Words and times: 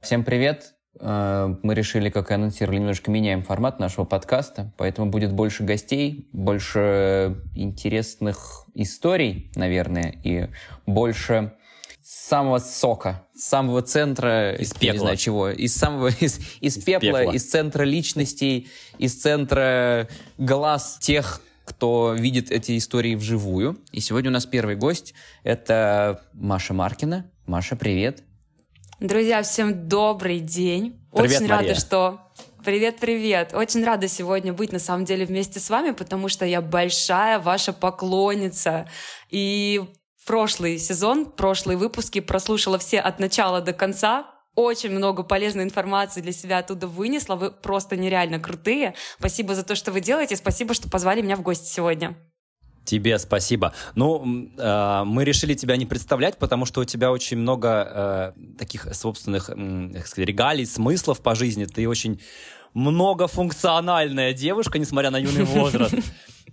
Всем 0.00 0.22
привет! 0.22 0.74
Э, 1.00 1.54
мы 1.62 1.74
решили, 1.74 2.08
как 2.08 2.30
и 2.30 2.34
анонсировали, 2.34 2.78
немножко 2.78 3.10
меняем 3.10 3.42
формат 3.42 3.80
нашего 3.80 4.04
подкаста, 4.04 4.72
поэтому 4.76 5.10
будет 5.10 5.32
больше 5.32 5.64
гостей, 5.64 6.28
больше 6.32 7.42
интересных 7.54 8.64
историй, 8.74 9.50
наверное, 9.56 10.14
и 10.22 10.48
больше 10.86 11.52
самого 12.02 12.58
сока, 12.58 13.26
самого 13.34 13.82
центра, 13.82 14.54
из 14.54 14.72
пепла. 14.72 14.92
не 14.92 14.98
знаю 14.98 15.16
чего, 15.16 15.50
из 15.50 15.74
самого 15.74 16.08
из, 16.08 16.38
из, 16.38 16.76
из 16.76 16.84
пепла, 16.84 17.20
пепла, 17.20 17.32
из 17.32 17.50
центра 17.50 17.82
личностей, 17.82 18.68
из 18.98 19.20
центра 19.20 20.08
глаз 20.38 20.98
тех, 21.00 21.40
кто 21.64 22.14
видит 22.14 22.50
эти 22.50 22.76
истории 22.76 23.14
вживую. 23.14 23.78
И 23.92 24.00
сегодня 24.00 24.30
у 24.30 24.32
нас 24.32 24.46
первый 24.46 24.76
гость— 24.76 25.14
это 25.42 26.22
Маша 26.32 26.74
Маркина. 26.74 27.30
Маша, 27.46 27.76
привет. 27.76 28.22
Друзья, 29.00 29.42
всем 29.42 29.88
добрый 29.88 30.40
день. 30.40 31.00
Привет, 31.12 31.30
Очень 31.30 31.48
Мария. 31.48 31.68
рада, 31.68 31.74
что 31.80 32.20
Привет-привет! 32.64 33.52
Очень 33.52 33.84
рада 33.84 34.08
сегодня 34.08 34.54
быть 34.54 34.72
на 34.72 34.78
самом 34.78 35.04
деле 35.04 35.26
вместе 35.26 35.60
с 35.60 35.68
вами, 35.68 35.90
потому 35.90 36.30
что 36.30 36.46
я 36.46 36.62
большая 36.62 37.38
ваша 37.38 37.74
поклонница. 37.74 38.88
И 39.28 39.84
прошлый 40.26 40.78
сезон, 40.78 41.26
прошлые 41.26 41.76
выпуски 41.76 42.20
прослушала 42.20 42.78
все 42.78 43.00
от 43.00 43.18
начала 43.18 43.60
до 43.60 43.74
конца. 43.74 44.33
Очень 44.54 44.90
много 44.90 45.24
полезной 45.24 45.64
информации 45.64 46.20
для 46.20 46.32
себя 46.32 46.58
оттуда 46.58 46.86
вынесла. 46.86 47.34
Вы 47.34 47.50
просто 47.50 47.96
нереально 47.96 48.38
крутые. 48.38 48.94
Спасибо 49.18 49.54
за 49.54 49.64
то, 49.64 49.74
что 49.74 49.90
вы 49.90 50.00
делаете. 50.00 50.36
Спасибо, 50.36 50.74
что 50.74 50.88
позвали 50.88 51.22
меня 51.22 51.36
в 51.36 51.42
гости 51.42 51.68
сегодня. 51.68 52.16
Тебе 52.84 53.18
спасибо. 53.18 53.72
Ну, 53.94 54.48
э, 54.56 55.02
мы 55.04 55.24
решили 55.24 55.54
тебя 55.54 55.76
не 55.76 55.86
представлять, 55.86 56.36
потому 56.38 56.66
что 56.66 56.82
у 56.82 56.84
тебя 56.84 57.10
очень 57.10 57.38
много 57.38 58.34
э, 58.36 58.56
таких 58.58 58.94
собственных 58.94 59.48
э, 59.48 60.02
сказать, 60.04 60.28
регалий, 60.28 60.66
смыслов 60.66 61.20
по 61.20 61.34
жизни. 61.34 61.64
Ты 61.64 61.88
очень 61.88 62.20
многофункциональная 62.74 64.34
девушка, 64.34 64.78
несмотря 64.78 65.10
на 65.10 65.16
юный 65.16 65.44
возраст. 65.44 65.94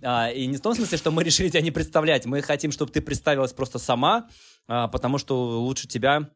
А, 0.02 0.30
и 0.30 0.48
не 0.48 0.58
в 0.58 0.62
том 0.62 0.74
смысле, 0.74 0.98
что 0.98 1.12
мы 1.12 1.24
решили 1.26 1.50
тебя 1.50 1.62
не 1.62 1.72
представлять. 1.72 2.26
Мы 2.26 2.42
хотим, 2.42 2.72
чтобы 2.72 2.92
ты 2.92 3.02
представилась 3.02 3.54
просто 3.54 3.78
сама, 3.78 4.30
а, 4.68 4.88
потому 4.88 5.18
что 5.18 5.60
лучше 5.60 5.88
тебя 5.88 6.30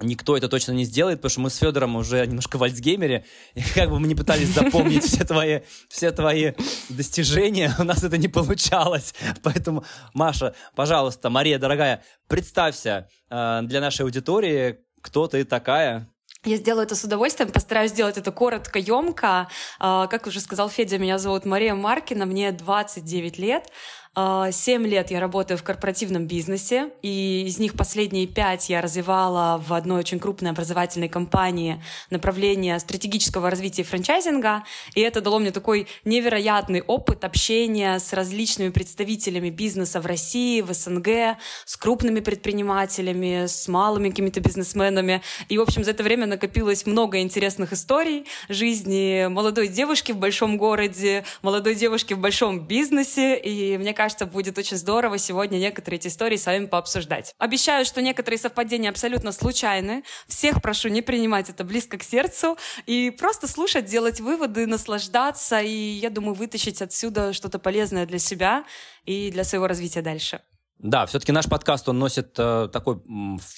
никто 0.00 0.36
это 0.36 0.48
точно 0.48 0.72
не 0.72 0.84
сделает, 0.84 1.18
потому 1.18 1.30
что 1.30 1.40
мы 1.40 1.50
с 1.50 1.56
Федором 1.56 1.96
уже 1.96 2.26
немножко 2.26 2.56
в 2.56 2.62
альцгеймере, 2.62 3.24
и 3.54 3.62
как 3.74 3.90
бы 3.90 3.98
мы 3.98 4.08
не 4.08 4.14
пытались 4.14 4.48
запомнить 4.48 5.04
все 5.04 5.24
твои, 5.24 5.60
все 5.88 6.10
твои 6.10 6.52
достижения, 6.88 7.74
у 7.78 7.84
нас 7.84 8.02
это 8.02 8.18
не 8.18 8.28
получалось. 8.28 9.14
Поэтому, 9.42 9.84
Маша, 10.14 10.54
пожалуйста, 10.74 11.30
Мария, 11.30 11.58
дорогая, 11.58 12.02
представься 12.28 13.08
э, 13.30 13.60
для 13.64 13.80
нашей 13.80 14.02
аудитории, 14.02 14.80
кто 15.02 15.26
ты 15.26 15.44
такая, 15.44 16.08
я 16.44 16.56
сделаю 16.56 16.84
это 16.84 16.94
с 16.94 17.04
удовольствием, 17.04 17.52
постараюсь 17.52 17.90
сделать 17.90 18.16
это 18.16 18.32
коротко, 18.32 18.78
емко. 18.78 19.48
А, 19.78 20.06
как 20.06 20.26
уже 20.26 20.40
сказал 20.40 20.70
Федя, 20.70 20.96
меня 20.96 21.18
зовут 21.18 21.44
Мария 21.44 21.74
Маркина, 21.74 22.24
мне 22.24 22.50
29 22.50 23.38
лет. 23.38 23.70
А, 24.16 24.50
семь 24.50 24.88
лет 24.88 25.12
я 25.12 25.20
работаю 25.20 25.56
в 25.56 25.62
корпоративном 25.62 26.26
бизнесе, 26.26 26.90
и 27.00 27.44
из 27.46 27.60
них 27.60 27.74
последние 27.74 28.26
пять 28.26 28.68
я 28.68 28.80
развивала 28.80 29.62
в 29.64 29.72
одной 29.72 30.00
очень 30.00 30.18
крупной 30.18 30.50
образовательной 30.50 31.08
компании 31.08 31.80
направление 32.10 32.80
стратегического 32.80 33.50
развития 33.50 33.84
франчайзинга, 33.84 34.64
и 34.96 35.00
это 35.00 35.20
дало 35.20 35.38
мне 35.38 35.52
такой 35.52 35.86
невероятный 36.04 36.82
опыт 36.82 37.24
общения 37.24 38.00
с 38.00 38.12
различными 38.12 38.70
представителями 38.70 39.48
бизнеса 39.48 40.00
в 40.00 40.06
России, 40.06 40.60
в 40.60 40.72
СНГ, 40.72 41.38
с 41.64 41.76
крупными 41.76 42.18
предпринимателями, 42.18 43.46
с 43.46 43.68
малыми 43.68 44.10
какими-то 44.10 44.40
бизнесменами. 44.40 45.22
И, 45.48 45.56
в 45.56 45.60
общем, 45.60 45.84
за 45.84 45.92
это 45.92 46.02
время 46.02 46.26
накопилось 46.26 46.84
много 46.84 47.20
интересных 47.20 47.72
историй 47.72 48.26
жизни 48.48 49.28
молодой 49.28 49.68
девушки 49.68 50.10
в 50.10 50.16
большом 50.16 50.56
городе, 50.56 51.24
молодой 51.42 51.76
девушки 51.76 52.14
в 52.14 52.18
большом 52.18 52.58
бизнесе, 52.58 53.36
и 53.36 53.78
мне 53.78 53.94
кажется, 54.00 54.09
будет 54.26 54.58
очень 54.58 54.76
здорово 54.76 55.18
сегодня 55.18 55.58
некоторые 55.58 55.98
эти 55.98 56.08
истории 56.08 56.36
с 56.36 56.46
вами 56.46 56.66
пообсуждать. 56.66 57.34
Обещаю, 57.38 57.84
что 57.84 58.02
некоторые 58.02 58.38
совпадения 58.38 58.90
абсолютно 58.90 59.32
случайны. 59.32 60.04
Всех 60.26 60.62
прошу 60.62 60.88
не 60.88 61.02
принимать 61.02 61.48
это 61.50 61.64
близко 61.64 61.98
к 61.98 62.02
сердцу 62.02 62.56
и 62.86 63.10
просто 63.10 63.46
слушать, 63.46 63.86
делать 63.86 64.20
выводы, 64.20 64.66
наслаждаться 64.66 65.60
и, 65.60 65.70
я 65.70 66.10
думаю, 66.10 66.34
вытащить 66.34 66.82
отсюда 66.82 67.32
что-то 67.32 67.58
полезное 67.58 68.06
для 68.06 68.18
себя 68.18 68.64
и 69.04 69.30
для 69.30 69.44
своего 69.44 69.66
развития 69.66 70.02
дальше. 70.02 70.40
Да, 70.78 71.04
все-таки 71.04 71.32
наш 71.32 71.46
подкаст, 71.46 71.88
он 71.88 71.98
носит 71.98 72.34
э, 72.38 72.68
такой 72.72 72.96
э, 72.96 73.00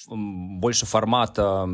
больше 0.09 0.85
формат 0.85 1.35
э, 1.37 1.65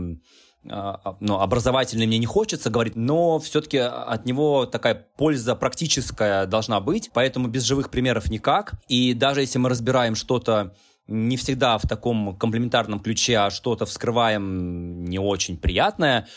ну, 0.64 1.40
образовательный 1.40 2.06
мне 2.06 2.18
не 2.18 2.26
хочется 2.26 2.70
говорить, 2.70 2.96
но 2.96 3.40
все-таки 3.40 3.78
от 3.78 4.26
него 4.26 4.66
такая 4.66 5.08
польза 5.18 5.56
практическая 5.56 6.46
должна 6.46 6.80
быть, 6.82 7.12
поэтому 7.14 7.48
без 7.48 7.64
живых 7.64 7.90
примеров 7.90 8.30
никак. 8.30 8.74
И 8.88 9.14
даже 9.14 9.42
если 9.42 9.58
мы 9.58 9.70
разбираем 9.70 10.16
что-то 10.16 10.76
не 11.08 11.38
всегда 11.38 11.78
в 11.78 11.88
таком 11.88 12.38
комплементарном 12.38 13.00
ключе, 13.00 13.38
а 13.38 13.50
что-то 13.50 13.86
вскрываем 13.86 15.06
не 15.06 15.18
очень 15.18 15.58
приятное, 15.58 16.28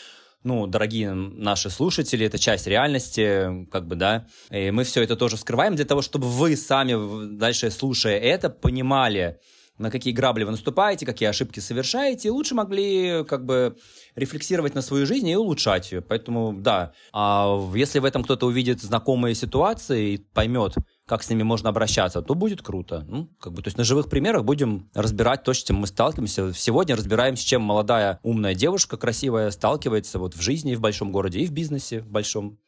ну, 0.43 0.67
дорогие 0.67 1.13
наши 1.13 1.69
слушатели, 1.69 2.25
это 2.25 2.37
часть 2.37 2.67
реальности, 2.67 3.65
как 3.71 3.87
бы, 3.87 3.95
да, 3.95 4.27
и 4.49 4.71
мы 4.71 4.83
все 4.83 5.01
это 5.03 5.15
тоже 5.15 5.37
вскрываем 5.37 5.75
для 5.75 5.85
того, 5.85 6.01
чтобы 6.01 6.27
вы 6.27 6.57
сами, 6.57 7.37
дальше 7.37 7.71
слушая 7.71 8.19
это, 8.19 8.49
понимали, 8.49 9.39
на 9.77 9.89
какие 9.89 10.13
грабли 10.13 10.43
вы 10.43 10.51
наступаете, 10.51 11.05
какие 11.05 11.29
ошибки 11.29 11.59
совершаете, 11.59 12.31
лучше 12.31 12.53
могли 12.55 13.23
как 13.25 13.45
бы 13.45 13.75
рефлексировать 14.15 14.75
на 14.75 14.81
свою 14.81 15.05
жизнь 15.05 15.27
и 15.27 15.35
улучшать 15.35 15.91
ее. 15.91 16.01
Поэтому, 16.01 16.53
да, 16.55 16.93
а 17.11 17.59
если 17.75 17.99
в 17.99 18.05
этом 18.05 18.23
кто-то 18.23 18.45
увидит 18.45 18.81
знакомые 18.81 19.35
ситуации 19.35 20.13
и 20.13 20.17
поймет, 20.17 20.75
как 21.05 21.23
с 21.23 21.29
ними 21.29 21.43
можно 21.43 21.69
обращаться, 21.69 22.21
то 22.21 22.35
будет 22.35 22.61
круто. 22.61 23.05
Ну, 23.07 23.29
как 23.39 23.53
бы, 23.53 23.61
то 23.61 23.67
есть 23.67 23.77
на 23.77 23.83
живых 23.83 24.09
примерах 24.09 24.45
будем 24.45 24.89
разбирать 24.93 25.43
то, 25.43 25.53
с 25.53 25.63
чем 25.63 25.77
мы 25.77 25.87
сталкиваемся. 25.87 26.53
Сегодня 26.53 26.95
разбираем, 26.95 27.35
с 27.35 27.41
чем 27.41 27.61
молодая 27.61 28.19
умная 28.23 28.55
девушка 28.55 28.95
красивая 28.97 29.51
сталкивается 29.51 30.19
вот 30.19 30.35
в 30.35 30.41
жизни 30.41 30.75
в 30.75 30.81
большом 30.81 31.11
городе 31.11 31.39
и 31.39 31.47
в 31.47 31.51
бизнесе 31.51 32.01
в 32.01 32.07
большом. 32.07 32.59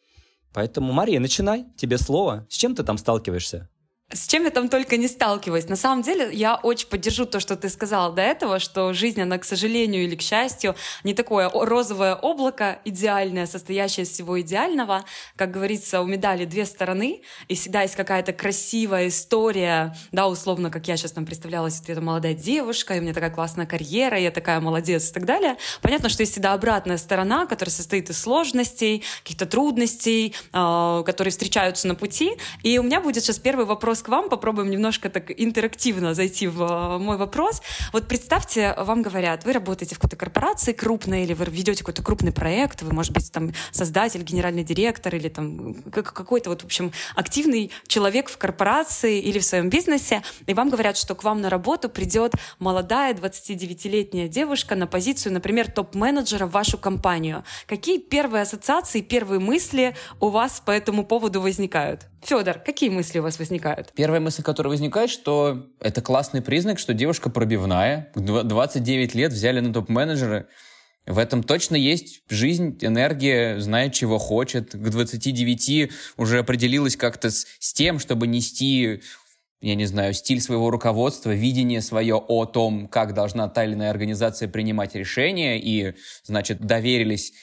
Поэтому, 0.54 0.94
Мария, 0.94 1.20
начинай, 1.20 1.66
тебе 1.78 1.98
слово. 1.98 2.46
С 2.50 2.56
чем 2.56 2.76
ты 2.76 2.84
там 2.84 2.98
сталкиваешься? 2.98 3.70
С 4.14 4.28
чем 4.28 4.44
я 4.44 4.52
там 4.52 4.70
только 4.70 4.98
не 4.98 5.08
сталкиваюсь. 5.08 5.68
На 5.68 5.76
самом 5.76 6.04
деле, 6.04 6.30
я 6.32 6.58
очень 6.58 6.88
поддержу 6.88 7.26
то, 7.26 7.40
что 7.40 7.56
ты 7.56 7.70
сказала 7.70 8.14
до 8.14 8.22
этого, 8.22 8.60
что 8.60 8.94
жизнь, 8.94 9.20
она, 9.20 9.40
к 9.40 9.44
сожалению 9.44 10.04
или 10.04 10.16
к 10.16 10.22
счастью, 10.22 10.76
не 11.04 11.16
такое 11.16 11.50
розовое 11.52 12.14
облако 12.14 12.80
идеальное, 12.86 13.48
состоящее 13.48 14.04
из 14.04 14.12
всего 14.12 14.40
идеального. 14.40 15.06
Как 15.36 15.50
говорится, 15.50 16.02
у 16.02 16.06
медали 16.06 16.46
две 16.46 16.68
стороны, 16.68 17.24
и 17.48 17.56
всегда 17.56 17.82
есть 17.82 17.96
какая-то 17.96 18.32
красивая 18.32 19.08
история, 19.08 19.96
да, 20.12 20.28
условно, 20.28 20.70
как 20.70 20.88
я 20.88 20.98
сейчас 20.98 21.14
там 21.14 21.26
представлялась, 21.26 21.82
это 21.88 22.00
молодая 22.00 22.36
девушка, 22.36 22.94
и 22.94 23.00
у 23.00 23.02
меня 23.02 23.14
такая 23.14 23.32
классная 23.32 23.66
карьера, 23.66 24.20
я 24.20 24.30
такая 24.30 24.60
молодец 24.60 25.10
и 25.10 25.14
так 25.14 25.26
далее. 25.26 25.58
Понятно, 25.82 26.10
что 26.10 26.22
есть 26.22 26.34
всегда 26.34 26.54
обратная 26.54 26.98
сторона, 26.98 27.48
которая 27.48 27.74
состоит 27.74 28.12
из 28.12 28.22
сложностей, 28.22 29.04
каких-то 29.24 29.48
трудностей, 29.48 30.36
э, 30.54 31.04
которые 31.08 31.32
встречаются 31.32 31.88
на 31.88 31.96
пути. 31.96 32.38
И 32.62 32.78
у 32.78 32.84
меня 32.84 33.02
будет 33.02 33.24
сейчас 33.24 33.40
первый 33.40 33.66
вопрос 33.66 33.94
вопрос 33.95 34.01
к 34.01 34.09
вам. 34.09 34.29
Попробуем 34.29 34.69
немножко 34.69 35.09
так 35.09 35.31
интерактивно 35.31 36.13
зайти 36.13 36.47
в 36.47 36.61
э, 36.61 36.97
мой 36.97 37.17
вопрос. 37.17 37.61
Вот 37.94 38.07
представьте, 38.07 38.75
вам 38.78 39.01
говорят, 39.01 39.45
вы 39.45 39.53
работаете 39.53 39.95
в 39.95 40.00
какой-то 40.00 40.16
корпорации 40.17 40.73
крупной, 40.73 41.23
или 41.23 41.33
вы 41.33 41.45
ведете 41.45 41.79
какой-то 41.79 42.03
крупный 42.03 42.31
проект, 42.31 42.81
вы, 42.81 42.94
может 42.94 43.13
быть, 43.13 43.31
там 43.31 43.51
создатель, 43.72 44.22
генеральный 44.23 44.63
директор, 44.63 45.16
или 45.16 45.29
там 45.29 45.75
какой-то 45.91 46.50
вот, 46.50 46.61
в 46.61 46.66
общем, 46.66 46.91
активный 47.16 47.72
человек 47.88 48.29
в 48.29 48.38
корпорации 48.38 49.19
или 49.19 49.39
в 49.39 49.44
своем 49.44 49.69
бизнесе, 49.69 50.21
и 50.48 50.53
вам 50.53 50.69
говорят, 50.69 50.98
что 50.98 51.15
к 51.15 51.24
вам 51.24 51.41
на 51.41 51.50
работу 51.50 51.89
придет 51.89 52.33
молодая 52.59 53.13
29-летняя 53.13 54.27
девушка 54.27 54.75
на 54.75 54.88
позицию, 54.88 55.33
например, 55.33 55.71
топ-менеджера 55.71 56.45
в 56.45 56.51
вашу 56.51 56.77
компанию. 56.77 57.44
Какие 57.68 58.00
первые 58.00 58.41
ассоциации, 58.41 59.01
первые 59.01 59.39
мысли 59.39 59.95
у 60.19 60.30
вас 60.30 60.62
по 60.65 60.71
этому 60.71 61.06
поводу 61.06 61.41
возникают? 61.41 62.07
Федор, 62.25 62.57
какие 62.57 62.89
мысли 62.89 63.19
у 63.19 63.24
вас 63.24 63.38
возникают? 63.38 63.85
Первая 63.94 64.20
мысль, 64.20 64.44
которая 64.44 64.72
возникает, 64.72 65.10
что 65.10 65.68
это 65.80 66.02
классный 66.02 66.42
признак, 66.42 66.80
что 66.80 66.94
девушка 66.94 67.30
пробивная. 67.30 68.12
29 68.16 69.16
лет 69.16 69.32
взяли 69.32 69.60
на 69.60 69.74
топ-менеджера. 69.74 70.48
В 71.06 71.20
этом 71.20 71.44
точно 71.44 71.76
есть 71.76 72.24
жизнь, 72.30 72.78
энергия, 72.82 73.60
знает, 73.60 73.94
чего 73.94 74.18
хочет. 74.18 74.72
К 74.72 74.90
29 74.90 75.92
уже 76.18 76.40
определилась 76.40 76.98
как-то 76.98 77.30
с, 77.30 77.46
с 77.60 77.74
тем, 77.74 78.00
чтобы 78.00 78.28
нести 78.28 79.02
я 79.62 79.74
не 79.74 79.86
знаю, 79.86 80.14
стиль 80.14 80.42
своего 80.42 80.70
руководства, 80.70 81.32
видение 81.32 81.82
свое 81.82 82.16
о 82.16 82.46
том, 82.46 82.88
как 82.88 83.14
должна 83.14 83.48
та 83.48 83.66
или 83.66 83.74
иная 83.74 83.90
организация 83.90 84.48
принимать 84.48 84.94
решения, 84.94 85.60
и, 85.60 85.96
значит, 86.24 86.60
доверились 86.60 87.34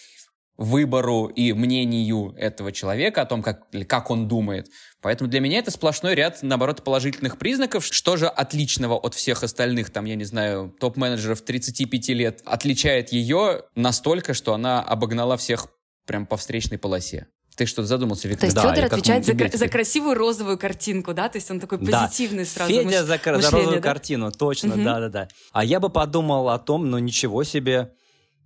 выбору 0.57 1.27
и 1.27 1.53
мнению 1.53 2.35
этого 2.37 2.73
человека 2.73 3.23
о 3.23 3.27
том, 3.27 3.43
как, 3.43 3.69
как 3.89 4.11
он 4.11 4.29
думает. 4.29 4.69
Поэтому 5.01 5.29
для 5.29 5.41
меня 5.41 5.59
это 5.59 5.71
сплошной 5.71 6.15
ряд, 6.15 6.39
наоборот, 6.43 6.85
положительных 6.85 7.39
признаков. 7.39 7.85
Что 7.85 8.17
же 8.17 8.29
отличного 8.29 8.97
от 8.97 9.15
всех 9.15 9.43
остальных, 9.43 9.91
там, 9.91 10.05
я 10.05 10.15
не 10.15 10.25
знаю, 10.25 10.75
топ-менеджеров 10.79 11.41
35 11.41 12.09
лет, 12.11 12.43
отличает 12.45 13.13
ее 13.13 13.63
настолько, 13.75 14.35
что 14.35 14.55
она 14.55 14.83
обогнала 14.83 15.37
всех 15.37 15.69
прям 16.07 16.27
по 16.27 16.37
встречной 16.37 16.79
полосе? 16.79 17.29
Ты 17.57 17.67
что, 17.67 17.83
задумался, 17.83 18.29
Виктор? 18.29 18.41
То 18.41 18.47
есть 18.47 18.57
да, 18.57 18.75
Федор 18.75 18.87
отвечает 18.87 19.27
за, 19.27 19.59
за 19.59 19.69
красивую 19.69 20.15
розовую 20.15 20.57
картинку, 20.57 21.13
да? 21.13 21.29
То 21.29 21.37
есть 21.37 21.51
он 21.51 21.61
такой 21.61 21.79
позитивный 21.79 22.45
да. 22.45 22.51
сразу 22.51 22.73
Федя 22.73 22.85
мыш... 22.85 22.95
за, 22.95 23.07
за 23.07 23.21
розовую 23.25 23.77
да? 23.77 23.81
картину, 23.81 24.33
точно, 24.33 24.77
да-да-да. 24.77 25.29
А 25.53 25.65
я 25.65 25.79
бы 25.79 25.91
подумал 25.91 26.49
о 26.49 26.59
том, 26.59 26.89
ну 26.89 26.99
ничего 26.99 27.45
себе, 27.45 27.93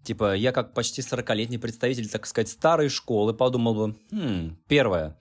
типа 0.06 0.35
я 0.35 0.53
как 0.53 0.73
почти 0.73 1.03
40-летний 1.03 1.58
представитель, 1.58 2.08
так 2.08 2.26
сказать, 2.26 2.49
старой 2.49 2.88
школы 2.88 3.35
подумал 3.35 3.75
бы, 3.75 3.97
хм, 4.11 4.56
первое, 4.69 5.19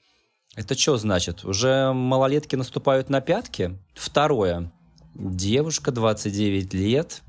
это 0.55 0.77
что 0.77 0.97
значит? 0.97 1.43
Уже 1.43 1.91
малолетки 1.93 2.55
наступают 2.55 3.09
на 3.09 3.19
пятки? 3.19 3.77
Второе, 3.93 4.71
девушка 5.13 5.91
29 5.91 6.73
лет, 6.73 7.23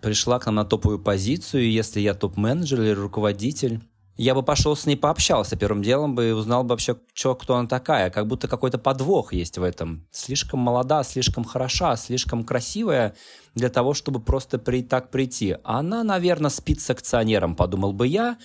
пришла 0.00 0.38
к 0.38 0.46
нам 0.46 0.54
на 0.54 0.64
топовую 0.64 0.98
позицию, 0.98 1.64
и 1.64 1.70
если 1.70 2.00
я 2.00 2.14
топ-менеджер 2.14 2.80
или 2.80 2.90
руководитель, 2.90 3.80
я 4.16 4.34
бы 4.34 4.42
пошел 4.42 4.76
с 4.76 4.84
ней 4.84 4.96
пообщался 4.96 5.56
первым 5.56 5.82
делом 5.82 6.14
бы 6.14 6.28
и 6.28 6.32
узнал 6.32 6.62
бы 6.62 6.70
вообще, 6.70 6.96
чё, 7.14 7.34
кто 7.34 7.56
она 7.56 7.66
такая. 7.66 8.10
Как 8.10 8.26
будто 8.26 8.48
какой-то 8.48 8.76
подвох 8.76 9.32
есть 9.32 9.56
в 9.56 9.62
этом. 9.62 10.06
Слишком 10.10 10.60
молода, 10.60 11.02
слишком 11.04 11.42
хороша, 11.42 11.96
слишком 11.96 12.44
красивая 12.44 13.14
для 13.54 13.68
того, 13.68 13.94
чтобы 13.94 14.20
просто 14.20 14.58
при, 14.58 14.82
так 14.82 15.10
прийти. 15.10 15.56
Она, 15.64 16.04
наверное, 16.04 16.50
спит 16.50 16.80
с 16.80 16.90
акционером, 16.90 17.56
подумал 17.56 17.92
бы 17.92 18.06
я. 18.06 18.38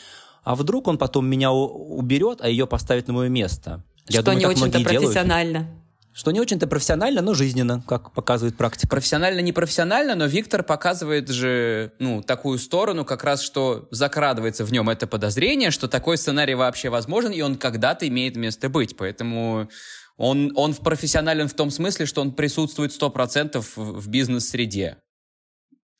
А 0.43 0.55
вдруг 0.55 0.87
он 0.87 0.97
потом 0.97 1.25
меня 1.25 1.51
уберет, 1.51 2.39
а 2.41 2.49
ее 2.49 2.67
поставит 2.67 3.07
на 3.07 3.13
мое 3.13 3.29
место. 3.29 3.83
Я 4.07 4.21
Что 4.21 4.31
думаю, 4.31 4.39
не 4.39 4.45
очень-то 4.45 4.79
профессионально. 4.81 5.59
Делают. 5.59 5.85
Что 6.13 6.31
не 6.31 6.39
очень-то 6.39 6.65
профессионально, 6.67 7.21
но 7.21 7.33
жизненно, 7.33 7.83
как 7.85 8.13
показывает 8.13 8.55
практика. 8.55 8.87
Профессионально, 8.87 9.41
не 9.41 9.51
профессионально, 9.51 10.15
но 10.15 10.27
Виктор 10.27 10.63
показывает 10.63 11.27
же, 11.27 11.91
ну, 11.99 12.21
такую 12.21 12.57
сторону, 12.57 13.03
как 13.03 13.25
раз, 13.25 13.41
что 13.41 13.89
закрадывается 13.91 14.63
в 14.63 14.71
нем 14.71 14.89
это 14.89 15.07
подозрение, 15.07 15.71
что 15.71 15.89
такой 15.89 16.17
сценарий 16.17 16.55
вообще 16.55 16.87
возможен, 16.87 17.33
и 17.33 17.41
он 17.41 17.57
когда-то 17.57 18.07
имеет 18.07 18.37
место 18.37 18.69
быть. 18.69 18.95
Поэтому 18.95 19.67
он, 20.17 20.51
он 20.55 20.73
профессионален 20.75 21.47
в 21.47 21.53
том 21.53 21.69
смысле, 21.69 22.05
что 22.05 22.21
он 22.21 22.33
присутствует 22.33 22.91
100% 22.91 23.61
в, 23.61 23.77
в 23.77 24.07
бизнес-среде 24.07 24.97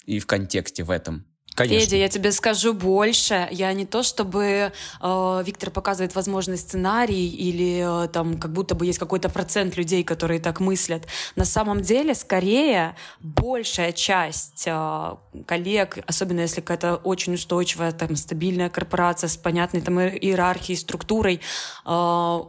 и 0.06 0.19
в 0.19 0.25
контексте 0.25 0.83
в 0.83 0.91
этом. 0.91 1.25
Конечно. 1.56 1.86
Федя, 1.86 1.96
я 1.98 2.10
тебе 2.10 2.34
скажу 2.34 2.74
больше. 2.74 3.48
Я 3.50 3.72
не 3.72 3.86
то, 3.86 4.04
чтобы 4.04 4.74
э, 5.02 5.44
Виктор 5.46 5.72
показывает 5.72 6.13
возможный 6.13 6.57
сценарий 6.57 7.30
или 7.30 8.06
э, 8.06 8.10
там 8.10 8.38
как 8.38 8.52
будто 8.52 8.75
бы 8.75 8.86
есть 8.86 9.00
какой-то 9.00 9.30
процент 9.30 9.78
людей, 9.78 10.04
которые 10.04 10.42
так 10.42 10.60
мыслят. 10.60 11.07
На 11.38 11.46
самом 11.46 11.81
деле, 11.81 12.13
скорее, 12.13 12.98
большая 13.22 13.94
часть 13.94 14.66
э, 14.68 15.16
коллег, 15.46 16.00
особенно 16.06 16.42
если 16.42 16.60
какая-то 16.60 16.98
очень 16.98 17.36
устойчивая, 17.36 17.94
там, 17.94 18.18
стабильная 18.18 18.69
корпорация 18.69 19.30
с 19.30 19.38
понятной 19.38 19.80
там 19.80 19.98
иерархией, 20.02 20.78
структурой, 20.78 21.40
э, 21.86 21.90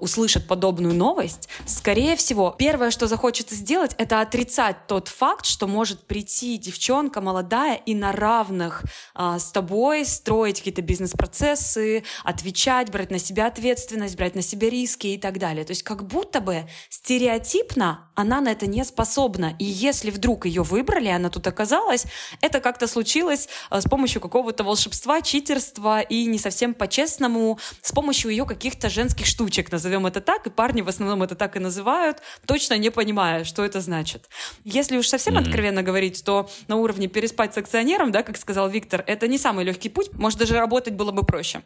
услышат 0.01 0.49
подобную 0.49 0.95
новость, 0.95 1.49
скорее 1.65 2.17
всего, 2.17 2.53
первое, 2.59 2.91
что 2.91 3.07
захочется 3.07 3.55
сделать, 3.55 3.95
это 3.99 4.21
отрицать 4.21 4.89
тот 4.89 5.07
факт, 5.07 5.47
что 5.47 5.69
может 5.69 6.01
прийти 6.09 6.59
девчонка 6.59 7.21
молодая 7.21 7.77
и 7.77 7.95
на 7.95 8.11
равных 8.11 8.83
а, 9.15 9.39
с 9.39 9.51
тобой 9.53 10.05
строить 10.05 10.59
какие-то 10.59 10.83
бизнес-процессы, 10.83 12.05
отвечать, 12.25 12.91
брать 12.91 13.11
на 13.11 13.19
себя 13.19 13.47
ответственность, 13.47 14.17
брать 14.17 14.35
на 14.35 14.43
себя 14.43 14.71
риски 14.71 15.09
и 15.09 15.19
так 15.19 15.39
далее. 15.39 15.65
То 15.65 15.73
есть 15.73 15.83
как 15.83 16.07
будто 16.07 16.41
бы 16.41 16.69
стереотипно 16.89 18.11
она 18.17 18.41
на 18.41 18.51
это 18.51 18.67
не 18.67 18.85
способна. 18.85 19.55
И 19.59 19.65
если 19.65 20.11
вдруг 20.11 20.47
ее 20.47 20.63
выбрали, 20.63 21.09
она 21.09 21.29
тут 21.29 21.47
оказалась, 21.47 22.07
это 22.41 22.61
как-то 22.61 22.87
случилось 22.87 23.49
а, 23.71 23.81
с 23.81 23.85
помощью 23.85 24.21
какого-то 24.21 24.65
волшебства, 24.65 25.21
читерства 25.21 26.01
и 26.01 26.25
не 26.27 26.39
совсем 26.39 26.75
по-честному, 26.75 27.59
с 27.83 27.93
помощью 27.93 28.31
ее 28.31 28.47
каких-то 28.47 28.89
женских 28.89 29.27
штучек, 29.27 29.71
назовем 29.71 30.07
это 30.07 30.21
так, 30.21 30.47
и 30.47 30.51
парни 30.51 30.81
в 30.81 30.89
основном 30.89 31.23
это 31.23 31.35
так 31.35 31.57
и 31.57 31.61
называют, 31.61 32.23
точно 32.47 32.79
не 32.79 32.91
понимая, 32.91 33.45
что 33.45 33.65
это 33.65 33.81
значит. 33.81 34.29
Если 34.65 34.97
уж 34.97 35.09
совсем 35.09 35.37
mm-hmm. 35.37 35.41
откровенно 35.41 35.83
говорить, 35.83 36.25
то 36.25 36.49
на 36.69 36.77
уровне 36.77 37.09
переспать 37.09 37.55
с 37.55 37.59
акционером, 37.59 38.13
да, 38.13 38.23
как 38.23 38.39
сказал 38.39 38.69
Виктор, 38.71 38.86
Виктор, 38.87 39.03
это 39.09 39.27
не 39.27 39.37
самый 39.37 39.65
легкий 39.65 39.89
путь, 39.89 40.13
может 40.13 40.39
даже 40.39 40.55
работать 40.55 40.95
было 40.95 41.11
бы 41.11 41.25
проще. 41.25 41.63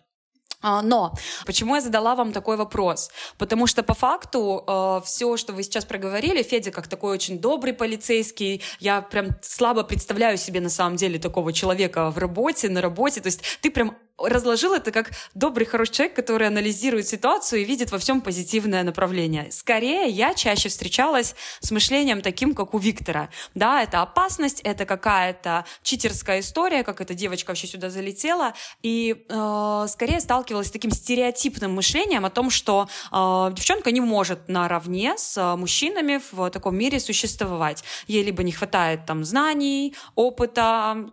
А, 0.62 0.82
но 0.82 1.14
почему 1.46 1.74
я 1.74 1.80
задала 1.80 2.14
вам 2.14 2.32
такой 2.32 2.56
вопрос? 2.56 3.10
Потому 3.38 3.66
что 3.66 3.82
по 3.82 3.94
факту 3.94 4.64
э, 4.66 5.00
все, 5.04 5.36
что 5.36 5.52
вы 5.52 5.62
сейчас 5.62 5.84
проговорили, 5.84 6.42
Федя 6.42 6.70
как 6.70 6.86
такой 6.86 7.14
очень 7.14 7.38
добрый 7.38 7.72
полицейский, 7.72 8.62
я 8.78 9.02
прям 9.02 9.28
слабо 9.42 9.84
представляю 9.84 10.38
себе 10.38 10.60
на 10.60 10.70
самом 10.70 10.96
деле 10.96 11.18
такого 11.18 11.52
человека 11.52 12.10
в 12.10 12.18
работе, 12.18 12.68
на 12.68 12.80
работе. 12.80 13.20
То 13.20 13.28
есть 13.28 13.42
ты 13.62 13.70
прям 13.70 13.96
разложил 14.28 14.74
это 14.74 14.92
как 14.92 15.10
добрый, 15.34 15.66
хороший 15.66 15.92
человек, 15.92 16.16
который 16.16 16.46
анализирует 16.46 17.06
ситуацию 17.06 17.62
и 17.62 17.64
видит 17.64 17.90
во 17.90 17.98
всем 17.98 18.20
позитивное 18.20 18.82
направление. 18.82 19.50
Скорее, 19.50 20.08
я 20.08 20.34
чаще 20.34 20.68
встречалась 20.68 21.34
с 21.60 21.70
мышлением 21.70 22.20
таким, 22.22 22.54
как 22.54 22.74
у 22.74 22.78
Виктора. 22.78 23.30
Да, 23.54 23.82
это 23.82 24.02
опасность, 24.02 24.60
это 24.60 24.84
какая-то 24.84 25.64
читерская 25.82 26.40
история, 26.40 26.84
как 26.84 27.00
эта 27.00 27.14
девочка 27.14 27.50
вообще 27.50 27.66
сюда 27.66 27.90
залетела, 27.90 28.54
и 28.82 29.24
э, 29.28 29.86
скорее 29.88 30.20
сталкивалась 30.20 30.68
с 30.68 30.70
таким 30.70 30.90
стереотипным 30.90 31.74
мышлением 31.74 32.24
о 32.24 32.30
том, 32.30 32.50
что 32.50 32.88
э, 33.10 33.52
девчонка 33.54 33.90
не 33.90 34.00
может 34.00 34.48
наравне 34.48 35.14
с 35.16 35.36
э, 35.36 35.56
мужчинами 35.56 36.20
в 36.32 36.50
таком 36.50 36.76
мире 36.76 37.00
существовать. 37.00 37.82
Ей 38.06 38.22
либо 38.22 38.42
не 38.42 38.52
хватает 38.52 39.06
там 39.06 39.24
знаний, 39.24 39.94
опыта, 40.14 41.10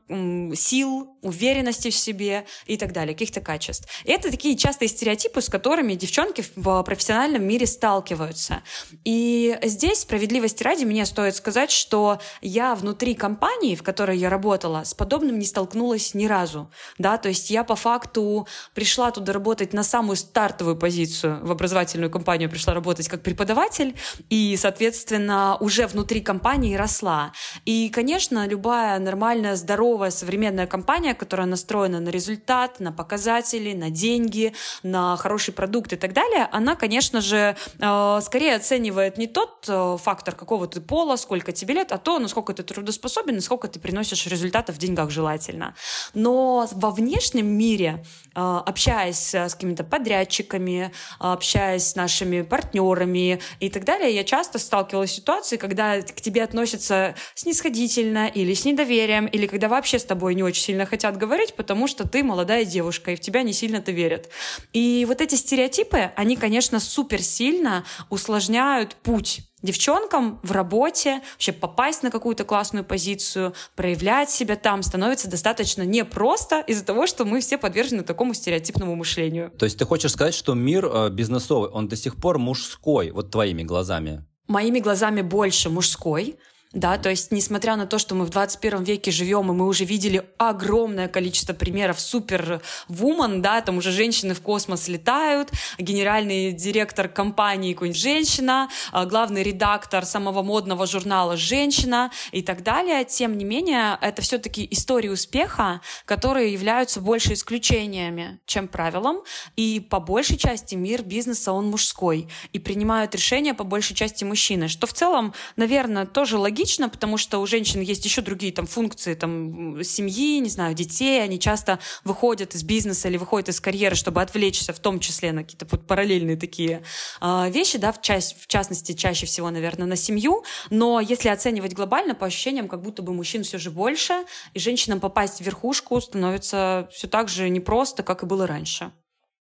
сил, 0.55 1.17
уверенности 1.21 1.89
в 1.89 1.95
себе 1.95 2.45
и 2.65 2.77
так 2.77 2.91
далее 2.91 2.96
далее, 2.97 3.13
каких-то 3.13 3.41
качеств. 3.41 3.87
И 4.03 4.11
это 4.11 4.31
такие 4.31 4.57
частые 4.57 4.89
стереотипы, 4.89 5.41
с 5.41 5.49
которыми 5.49 5.93
девчонки 5.93 6.43
в 6.55 6.83
профессиональном 6.83 7.43
мире 7.43 7.67
сталкиваются. 7.67 8.63
И 9.03 9.57
здесь, 9.63 9.99
справедливости 9.99 10.63
ради, 10.63 10.83
мне 10.85 11.05
стоит 11.05 11.35
сказать, 11.35 11.71
что 11.71 12.19
я 12.41 12.75
внутри 12.75 13.13
компании, 13.13 13.75
в 13.75 13.83
которой 13.83 14.17
я 14.17 14.29
работала, 14.29 14.83
с 14.83 14.93
подобным 14.93 15.37
не 15.39 15.45
столкнулась 15.45 16.13
ни 16.13 16.25
разу. 16.25 16.69
Да? 16.97 17.17
То 17.17 17.29
есть 17.29 17.49
я 17.49 17.63
по 17.63 17.75
факту 17.75 18.47
пришла 18.73 19.11
туда 19.11 19.33
работать 19.33 19.73
на 19.73 19.83
самую 19.83 20.15
стартовую 20.15 20.75
позицию 20.75 21.45
в 21.45 21.51
образовательную 21.51 22.09
компанию, 22.09 22.49
пришла 22.49 22.73
работать 22.73 23.07
как 23.07 23.21
преподаватель, 23.21 23.95
и, 24.29 24.57
соответственно, 24.57 25.57
уже 25.59 25.87
внутри 25.87 26.21
компании 26.21 26.75
росла. 26.75 27.31
И, 27.65 27.89
конечно, 27.89 28.47
любая 28.47 28.99
нормальная, 28.99 29.55
здоровая, 29.55 30.11
современная 30.11 30.67
компания, 30.67 31.13
которая 31.13 31.47
настроена 31.47 31.99
на 31.99 32.09
результат, 32.09 32.76
на 32.79 32.91
показатели, 32.91 33.73
на 33.73 33.89
деньги, 33.89 34.53
на 34.83 35.15
хороший 35.17 35.53
продукт 35.53 35.93
и 35.93 35.95
так 35.95 36.13
далее, 36.13 36.47
она, 36.51 36.75
конечно 36.75 37.21
же, 37.21 37.55
э, 37.79 38.19
скорее 38.21 38.55
оценивает 38.55 39.17
не 39.17 39.27
тот 39.27 39.65
э, 39.67 39.97
фактор, 40.01 40.35
какого 40.35 40.67
ты 40.67 40.81
пола, 40.81 41.15
сколько 41.15 41.51
тебе 41.51 41.75
лет, 41.75 41.91
а 41.91 41.97
то, 41.97 42.19
насколько 42.19 42.53
ты 42.53 42.63
трудоспособен, 42.63 43.35
насколько 43.35 43.67
ты 43.67 43.79
приносишь 43.79 44.25
результатов 44.27 44.75
в 44.75 44.79
деньгах 44.79 45.09
желательно. 45.09 45.75
Но 46.13 46.67
во 46.71 46.91
внешнем 46.91 47.47
мире, 47.47 48.03
э, 48.35 48.39
общаясь 48.39 49.33
с 49.33 49.53
какими-то 49.53 49.83
подрядчиками, 49.83 50.91
общаясь 51.19 51.87
с 51.87 51.95
нашими 51.95 52.41
партнерами 52.41 53.39
и 53.59 53.69
так 53.69 53.85
далее, 53.85 54.13
я 54.13 54.23
часто 54.23 54.59
сталкивалась 54.59 55.11
с 55.11 55.15
ситуацией, 55.15 55.59
когда 55.59 56.01
к 56.01 56.21
тебе 56.21 56.43
относятся 56.43 57.15
снисходительно 57.35 58.27
или 58.27 58.53
с 58.53 58.65
недоверием, 58.65 59.25
или 59.25 59.47
когда 59.47 59.67
вообще 59.67 59.99
с 59.99 60.05
тобой 60.05 60.35
не 60.35 60.43
очень 60.43 60.63
сильно 60.63 60.85
хотят 60.85 61.17
говорить, 61.17 61.55
потому 61.55 61.87
что 61.87 62.07
ты 62.07 62.23
молодая 62.23 62.65
девушка 62.67 63.11
и 63.11 63.15
в 63.15 63.19
тебя 63.19 63.43
не 63.43 63.53
сильно-то 63.53 63.91
верят. 63.91 64.29
И 64.73 65.05
вот 65.07 65.21
эти 65.21 65.35
стереотипы, 65.35 66.11
они, 66.15 66.35
конечно, 66.35 66.79
супер 66.79 67.21
сильно 67.21 67.83
усложняют 68.09 68.95
путь 68.95 69.41
девчонкам 69.63 70.39
в 70.43 70.51
работе, 70.51 71.21
вообще 71.33 71.51
попасть 71.51 72.03
на 72.03 72.11
какую-то 72.11 72.43
классную 72.43 72.85
позицию, 72.85 73.53
проявлять 73.75 74.29
себя 74.29 74.55
там 74.55 74.83
становится 74.83 75.29
достаточно 75.29 75.81
непросто 75.81 76.59
из-за 76.61 76.85
того, 76.85 77.07
что 77.07 77.25
мы 77.25 77.39
все 77.39 77.57
подвержены 77.57 78.03
такому 78.03 78.33
стереотипному 78.33 78.95
мышлению. 78.95 79.51
То 79.57 79.65
есть 79.65 79.77
ты 79.77 79.85
хочешь 79.85 80.11
сказать, 80.11 80.35
что 80.35 80.53
мир 80.53 80.85
э, 80.85 81.09
бизнесовый, 81.09 81.69
он 81.69 81.87
до 81.87 81.95
сих 81.95 82.17
пор 82.17 82.37
мужской, 82.37 83.11
вот 83.11 83.31
твоими 83.31 83.63
глазами? 83.63 84.25
Моими 84.47 84.79
глазами 84.79 85.21
больше 85.21 85.69
мужской, 85.69 86.37
да, 86.77 86.99
то 86.99 87.09
есть 87.09 87.31
несмотря 87.31 87.75
на 87.75 87.87
то, 87.87 87.97
что 87.97 88.13
мы 88.13 88.23
в 88.23 88.29
21 88.29 88.83
веке 88.83 89.09
живем, 89.09 89.51
и 89.51 89.55
мы 89.55 89.65
уже 89.65 89.83
видели 89.83 90.23
огромное 90.37 91.07
количество 91.07 91.53
примеров 91.53 91.99
супер-вумен, 91.99 93.41
да, 93.41 93.61
там 93.61 93.77
уже 93.77 93.91
женщины 93.91 94.35
в 94.35 94.41
космос 94.41 94.87
летают, 94.87 95.49
генеральный 95.79 96.51
директор 96.51 97.09
компании 97.09 97.73
какой-нибудь 97.73 97.99
женщина, 97.99 98.69
а, 98.91 99.05
главный 99.05 99.41
редактор 99.41 100.05
самого 100.05 100.43
модного 100.43 100.85
журнала 100.85 101.35
женщина 101.35 102.11
и 102.31 102.43
так 102.43 102.61
далее, 102.61 103.03
тем 103.05 103.39
не 103.39 103.45
менее, 103.45 103.97
это 103.99 104.21
все-таки 104.21 104.67
истории 104.69 105.09
успеха, 105.09 105.81
которые 106.05 106.53
являются 106.53 107.01
больше 107.01 107.33
исключениями, 107.33 108.39
чем 108.45 108.67
правилом, 108.67 109.23
и 109.55 109.79
по 109.79 109.99
большей 109.99 110.37
части 110.37 110.75
мир 110.75 111.01
бизнеса, 111.01 111.53
он 111.53 111.71
мужской, 111.71 112.27
и 112.53 112.59
принимают 112.59 113.15
решения 113.15 113.55
по 113.55 113.63
большей 113.63 113.95
части 113.95 114.23
мужчины, 114.23 114.67
что 114.67 114.85
в 114.85 114.93
целом, 114.93 115.33
наверное, 115.55 116.05
тоже 116.05 116.37
логично, 116.37 116.66
логично, 116.67 116.89
потому 116.89 117.17
что 117.17 117.39
у 117.39 117.47
женщин 117.47 117.81
есть 117.81 118.03
еще 118.03 118.21
другие 118.21 118.51
там 118.51 118.67
функции 118.67 119.13
там 119.13 119.81
семьи, 119.83 120.39
не 120.39 120.49
знаю, 120.49 120.75
детей, 120.75 121.23
они 121.23 121.39
часто 121.39 121.79
выходят 122.03 122.55
из 122.55 122.63
бизнеса 122.63 123.07
или 123.07 123.17
выходят 123.17 123.47
из 123.49 123.61
карьеры, 123.61 123.95
чтобы 123.95 124.21
отвлечься, 124.21 124.73
в 124.73 124.79
том 124.79 124.99
числе 124.99 125.31
на 125.31 125.43
какие-то 125.43 125.65
вот 125.71 125.87
параллельные 125.87 126.35
такие 126.35 126.83
э, 127.21 127.49
вещи, 127.51 127.77
да, 127.77 127.91
в, 127.91 128.01
часть, 128.01 128.35
в 128.41 128.47
частности, 128.47 128.93
чаще 128.93 129.25
всего, 129.25 129.49
наверное, 129.49 129.87
на 129.87 129.95
семью, 129.95 130.43
но 130.69 130.99
если 130.99 131.29
оценивать 131.29 131.73
глобально, 131.73 132.15
по 132.15 132.25
ощущениям, 132.25 132.67
как 132.67 132.81
будто 132.81 133.01
бы 133.01 133.13
мужчин 133.13 133.43
все 133.43 133.57
же 133.57 133.71
больше, 133.71 134.25
и 134.53 134.59
женщинам 134.59 134.99
попасть 134.99 135.39
в 135.39 135.45
верхушку 135.45 136.01
становится 136.01 136.89
все 136.91 137.07
так 137.07 137.29
же 137.29 137.49
непросто, 137.49 138.03
как 138.03 138.23
и 138.23 138.25
было 138.25 138.45
раньше. 138.45 138.91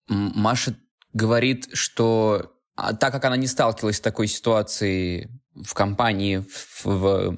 Маша 0.08 0.76
говорит, 1.14 1.70
что 1.74 2.52
а, 2.76 2.94
так 2.94 3.12
как 3.14 3.26
она 3.26 3.38
не 3.38 3.48
сталкивалась 3.48 3.98
с 3.98 4.02
такой 4.02 4.28
ситуацией 4.28 5.41
в 5.56 5.74
компании, 5.74 6.38
в, 6.38 6.86
в, 6.86 7.38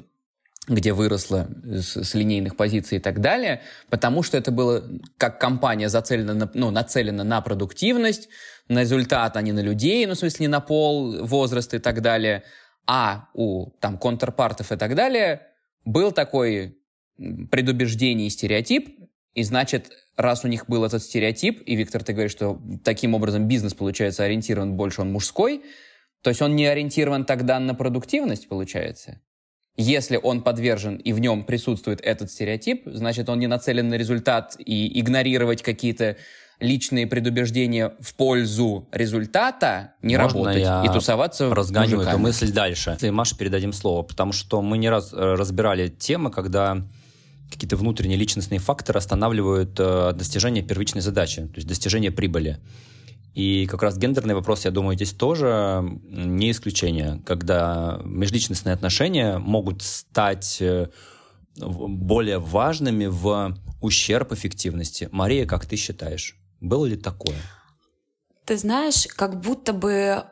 где 0.68 0.94
выросла 0.94 1.50
с, 1.64 1.98
с 2.04 2.14
линейных 2.14 2.56
позиций 2.56 2.98
и 2.98 3.02
так 3.02 3.20
далее, 3.22 3.62
потому 3.90 4.24
что 4.24 4.38
это 4.38 4.52
было 4.52 4.84
как 5.18 5.40
компания 5.40 5.90
зацелена 5.90 6.34
на, 6.34 6.52
ну, 6.54 6.72
нацелена 6.72 7.24
на 7.24 7.42
продуктивность, 7.42 8.30
на 8.68 8.82
результат, 8.82 9.36
а 9.36 9.42
не 9.42 9.52
на 9.52 9.60
людей, 9.60 10.06
ну, 10.06 10.14
в 10.14 10.18
смысле, 10.18 10.46
не 10.46 10.48
на 10.48 10.62
пол, 10.62 11.26
возраст 11.26 11.74
и 11.74 11.80
так 11.80 12.02
далее, 12.02 12.44
а 12.88 13.30
у 13.34 13.72
там 13.80 13.98
контрпартов 13.98 14.72
и 14.72 14.78
так 14.78 14.96
далее 14.96 15.42
был 15.86 16.12
такой 16.12 16.78
предубеждение 17.52 18.28
и 18.28 18.30
стереотип, 18.30 19.00
и 19.34 19.44
значит, 19.44 19.92
раз 20.16 20.46
у 20.46 20.48
них 20.48 20.68
был 20.68 20.86
этот 20.86 21.04
стереотип, 21.04 21.62
и, 21.66 21.76
Виктор, 21.76 22.04
ты 22.04 22.14
говоришь, 22.14 22.32
что 22.32 22.62
таким 22.84 23.16
образом 23.16 23.48
бизнес, 23.48 23.74
получается, 23.74 24.24
ориентирован 24.24 24.76
больше, 24.76 25.02
он 25.02 25.12
мужской, 25.12 25.64
то 26.24 26.30
есть 26.30 26.42
он 26.42 26.56
не 26.56 26.66
ориентирован 26.66 27.26
тогда 27.26 27.60
на 27.60 27.76
продуктивность, 27.76 28.48
получается? 28.48 29.20
Если 29.76 30.18
он 30.22 30.42
подвержен 30.42 30.96
и 30.96 31.14
в 31.14 31.20
нем 31.20 31.44
присутствует 31.44 32.00
этот 32.02 32.32
стереотип, 32.32 32.84
значит, 32.86 33.28
он 33.28 33.40
не 33.40 33.48
нацелен 33.48 33.90
на 33.90 33.96
результат 33.96 34.56
и 34.58 35.00
игнорировать 35.00 35.62
какие-то 35.64 36.16
личные 36.60 37.08
предубеждения 37.08 37.94
в 38.00 38.14
пользу 38.16 38.88
результата, 38.92 39.96
не 40.02 40.18
Можно 40.18 40.40
работать 40.40 40.62
я 40.62 40.84
и 40.86 40.88
тусоваться 40.94 41.54
разгоню 41.54 42.02
эту 42.02 42.18
мысль 42.18 42.52
дальше. 42.52 42.92
Если 42.92 43.10
Маше 43.10 43.36
передадим 43.36 43.74
слово, 43.74 44.04
потому 44.04 44.32
что 44.32 44.62
мы 44.62 44.78
не 44.78 44.90
раз 44.90 45.12
э, 45.12 45.18
разбирали 45.18 45.90
темы, 45.90 46.32
когда 46.32 46.88
какие-то 47.52 47.76
внутренние 47.76 48.18
личностные 48.18 48.60
факторы 48.60 49.00
останавливают 49.00 49.78
э, 49.80 50.14
достижение 50.14 50.64
первичной 50.64 51.02
задачи, 51.02 51.42
то 51.42 51.56
есть 51.56 51.68
достижение 51.68 52.12
прибыли. 52.12 52.60
И 53.34 53.66
как 53.66 53.82
раз 53.82 53.98
гендерный 53.98 54.36
вопрос, 54.36 54.66
я 54.66 54.72
думаю, 54.72 54.96
здесь 54.96 55.12
тоже 55.12 55.84
не 56.04 56.52
исключение, 56.52 57.22
когда 57.26 58.00
межличностные 58.04 58.74
отношения 58.74 59.40
могут 59.40 59.82
стать 59.82 60.62
э, 60.62 60.90
более 61.58 62.38
важными 62.38 63.08
в 63.08 63.58
ущерб 63.82 64.34
эффективности. 64.34 65.10
Мария, 65.12 65.48
как 65.48 65.66
ты 65.66 65.78
считаешь, 65.78 66.38
было 66.62 66.86
ли 66.86 66.96
такое? 66.96 67.36
Ты 68.46 68.58
знаешь, 68.58 69.08
как 69.16 69.40
будто 69.40 69.74
бы 69.74 70.26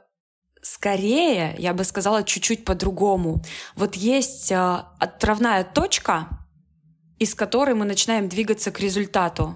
скорее, 0.61 1.55
я 1.57 1.73
бы 1.73 1.83
сказала, 1.83 2.23
чуть-чуть 2.23 2.65
по-другому. 2.65 3.41
Вот 3.75 3.95
есть 3.95 4.51
э, 4.51 4.83
отправная 4.99 5.63
точка, 5.63 6.27
из 7.17 7.33
которой 7.33 7.73
мы 7.73 7.85
начинаем 7.85 8.29
двигаться 8.29 8.69
к 8.69 8.79
результату. 8.79 9.55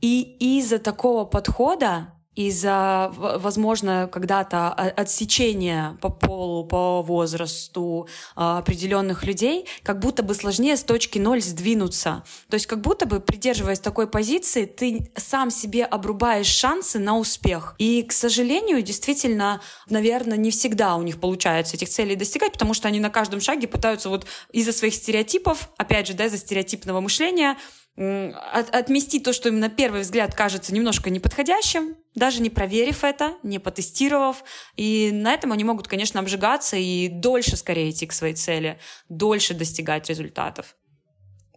И 0.00 0.36
из-за 0.60 0.78
такого 0.78 1.24
подхода 1.24 2.12
из-за, 2.38 3.10
возможно, 3.16 4.08
когда-то 4.12 4.72
отсечения 4.72 5.98
по 6.00 6.08
полу, 6.08 6.64
по 6.64 7.02
возрасту 7.02 8.06
а, 8.36 8.58
определенных 8.58 9.24
людей, 9.24 9.66
как 9.82 9.98
будто 9.98 10.22
бы 10.22 10.34
сложнее 10.34 10.76
с 10.76 10.84
точки 10.84 11.18
ноль 11.18 11.42
сдвинуться. 11.42 12.22
То 12.48 12.54
есть 12.54 12.66
как 12.66 12.80
будто 12.80 13.06
бы, 13.06 13.18
придерживаясь 13.18 13.80
такой 13.80 14.06
позиции, 14.06 14.66
ты 14.66 15.10
сам 15.16 15.50
себе 15.50 15.84
обрубаешь 15.84 16.46
шансы 16.46 17.00
на 17.00 17.18
успех. 17.18 17.74
И, 17.78 18.04
к 18.04 18.12
сожалению, 18.12 18.82
действительно, 18.82 19.60
наверное, 19.90 20.38
не 20.38 20.52
всегда 20.52 20.94
у 20.94 21.02
них 21.02 21.18
получается 21.18 21.74
этих 21.74 21.88
целей 21.88 22.14
достигать, 22.14 22.52
потому 22.52 22.72
что 22.72 22.86
они 22.86 23.00
на 23.00 23.10
каждом 23.10 23.40
шаге 23.40 23.66
пытаются 23.66 24.10
вот 24.10 24.26
из-за 24.52 24.72
своих 24.72 24.94
стереотипов, 24.94 25.70
опять 25.76 26.06
же, 26.06 26.14
да, 26.14 26.26
из-за 26.26 26.38
стереотипного 26.38 27.00
мышления, 27.00 27.56
от, 27.98 28.74
отмести 28.74 29.18
то, 29.18 29.32
что 29.32 29.48
им 29.48 29.58
на 29.58 29.68
первый 29.68 30.02
взгляд 30.02 30.34
кажется 30.34 30.72
немножко 30.72 31.10
неподходящим, 31.10 31.96
даже 32.14 32.40
не 32.40 32.48
проверив 32.48 33.02
это, 33.02 33.34
не 33.42 33.58
потестировав. 33.58 34.44
И 34.76 35.10
на 35.12 35.34
этом 35.34 35.52
они 35.52 35.64
могут, 35.64 35.88
конечно, 35.88 36.20
обжигаться 36.20 36.76
и 36.76 37.08
дольше 37.08 37.56
скорее 37.56 37.90
идти 37.90 38.06
к 38.06 38.12
своей 38.12 38.34
цели, 38.34 38.78
дольше 39.08 39.54
достигать 39.54 40.08
результатов. 40.08 40.76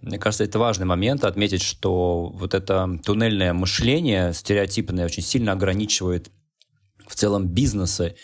Мне 0.02 0.18
кажется, 0.18 0.44
это 0.44 0.58
важный 0.58 0.88
момент 0.88 1.24
отметить, 1.26 1.62
что 1.62 2.32
вот 2.34 2.56
это 2.56 2.90
туннельное 3.06 3.54
мышление 3.54 4.34
стереотипное 4.34 5.06
очень 5.06 5.22
сильно 5.22 5.52
ограничивает 5.52 6.32
в 7.08 7.14
целом 7.14 7.48
бизнесы. 7.48 8.16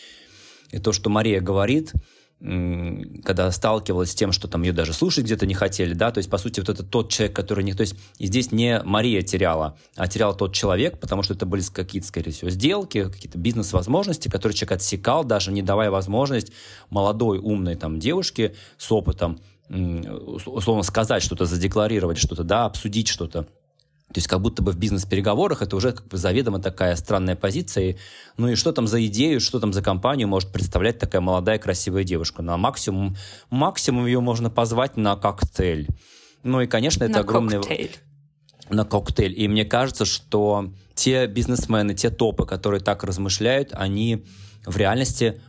И 0.72 0.80
то, 0.80 0.92
что 0.92 1.10
Мария 1.12 1.40
говорит– 1.40 1.94
когда 2.40 3.52
сталкивалась 3.52 4.12
с 4.12 4.16
тем, 4.16 4.32
что 4.32 4.48
там 4.48 4.62
ее 4.62 4.72
даже 4.72 4.94
слушать 4.94 5.26
где-то 5.26 5.48
не 5.48 5.56
хотели, 5.56 5.94
да, 5.94 6.12
то 6.12 6.20
есть, 6.20 6.30
по 6.30 6.38
сути, 6.38 6.60
вот 6.60 6.70
это 6.70 6.84
тот 6.84 7.12
человек, 7.12 7.36
который 7.36 7.64
не... 7.64 7.74
То 7.74 7.82
есть, 7.82 7.96
и 8.20 8.28
здесь 8.28 8.52
не 8.52 8.80
Мария 8.84 9.24
теряла, 9.24 9.78
а 9.96 10.08
терял 10.08 10.38
тот 10.38 10.54
человек, 10.54 11.00
потому 11.00 11.24
что 11.24 11.34
это 11.34 11.48
были 11.48 11.64
какие-то, 11.64 12.08
скорее 12.08 12.32
всего, 12.32 12.52
сделки, 12.52 13.10
какие-то 13.10 13.40
бизнес-возможности, 13.40 14.30
которые 14.30 14.56
человек 14.56 14.74
отсекал, 14.74 15.24
даже 15.24 15.52
не 15.52 15.64
давая 15.64 15.90
возможность 15.90 16.52
молодой, 16.92 17.40
умной 17.40 17.76
там 17.76 18.00
девушке 18.00 18.54
с 18.78 18.92
опытом 18.92 19.40
условно 19.70 20.84
сказать 20.84 21.22
что-то, 21.22 21.46
задекларировать 21.46 22.18
что-то, 22.18 22.44
да, 22.44 22.66
обсудить 22.66 23.08
что-то. 23.08 23.48
То 24.14 24.20
есть 24.20 24.28
как 24.28 24.42
будто 24.42 24.62
бы 24.62 24.72
в 24.72 24.78
бизнес-переговорах 24.78 25.62
это 25.62 25.76
уже 25.76 25.92
как 25.92 26.08
бы 26.08 26.18
заведомо 26.18 26.60
такая 26.60 26.96
странная 26.96 27.36
позиция. 27.36 27.84
И, 27.84 27.98
ну 28.38 28.48
и 28.48 28.56
что 28.56 28.72
там 28.72 28.88
за 28.88 29.06
идею, 29.08 29.42
что 29.42 29.60
там 29.60 29.74
за 29.74 29.82
компанию 29.82 30.30
может 30.30 30.52
представлять 30.52 30.98
такая 30.98 31.22
молодая 31.22 31.60
красивая 31.60 32.06
девушка? 32.06 32.42
На 32.42 32.56
максимум, 32.56 33.18
максимум 33.50 34.06
ее 34.06 34.22
можно 34.22 34.50
позвать 34.50 34.96
на 34.96 35.18
коктейль. 35.18 35.88
Ну 36.44 36.62
и, 36.62 36.68
конечно, 36.68 37.04
это 37.04 37.16
на 37.16 37.20
огромный... 37.20 37.58
Коктейль. 37.58 37.96
На 38.70 38.86
коктейль. 38.86 39.34
И 39.38 39.48
мне 39.50 39.66
кажется, 39.66 40.06
что 40.06 40.72
те 40.96 41.28
бизнесмены, 41.28 41.94
те 41.94 42.10
топы, 42.10 42.46
которые 42.46 42.80
так 42.80 43.04
размышляют, 43.04 43.70
они 43.74 44.26
в 44.66 44.78
реальности 44.78 45.42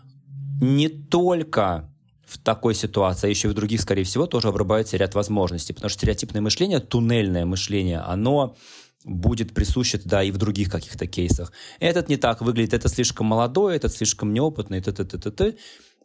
не 0.60 0.88
только 0.88 1.88
в 2.28 2.38
такой 2.38 2.74
ситуации, 2.74 3.26
а 3.26 3.30
еще 3.30 3.48
и 3.48 3.50
в 3.50 3.54
других, 3.54 3.80
скорее 3.80 4.04
всего, 4.04 4.26
тоже 4.26 4.48
обрубается 4.48 4.98
ряд 4.98 5.14
возможностей. 5.14 5.72
Потому 5.72 5.88
что 5.88 5.98
стереотипное 5.98 6.42
мышление, 6.42 6.78
туннельное 6.78 7.46
мышление, 7.46 8.00
оно 8.00 8.54
будет 9.04 9.54
присуще 9.54 10.00
да 10.04 10.22
и 10.22 10.30
в 10.30 10.36
других 10.36 10.70
каких-то 10.70 11.06
кейсах. 11.06 11.52
Этот 11.80 12.10
не 12.10 12.16
так 12.16 12.42
выглядит, 12.42 12.74
это 12.74 12.88
слишком 12.88 13.26
молодой, 13.26 13.76
этот 13.76 13.92
слишком 13.92 14.34
неопытный, 14.34 14.82
т 14.82 14.92
т 14.92 15.04
т 15.04 15.18
т 15.18 15.30
т 15.30 15.56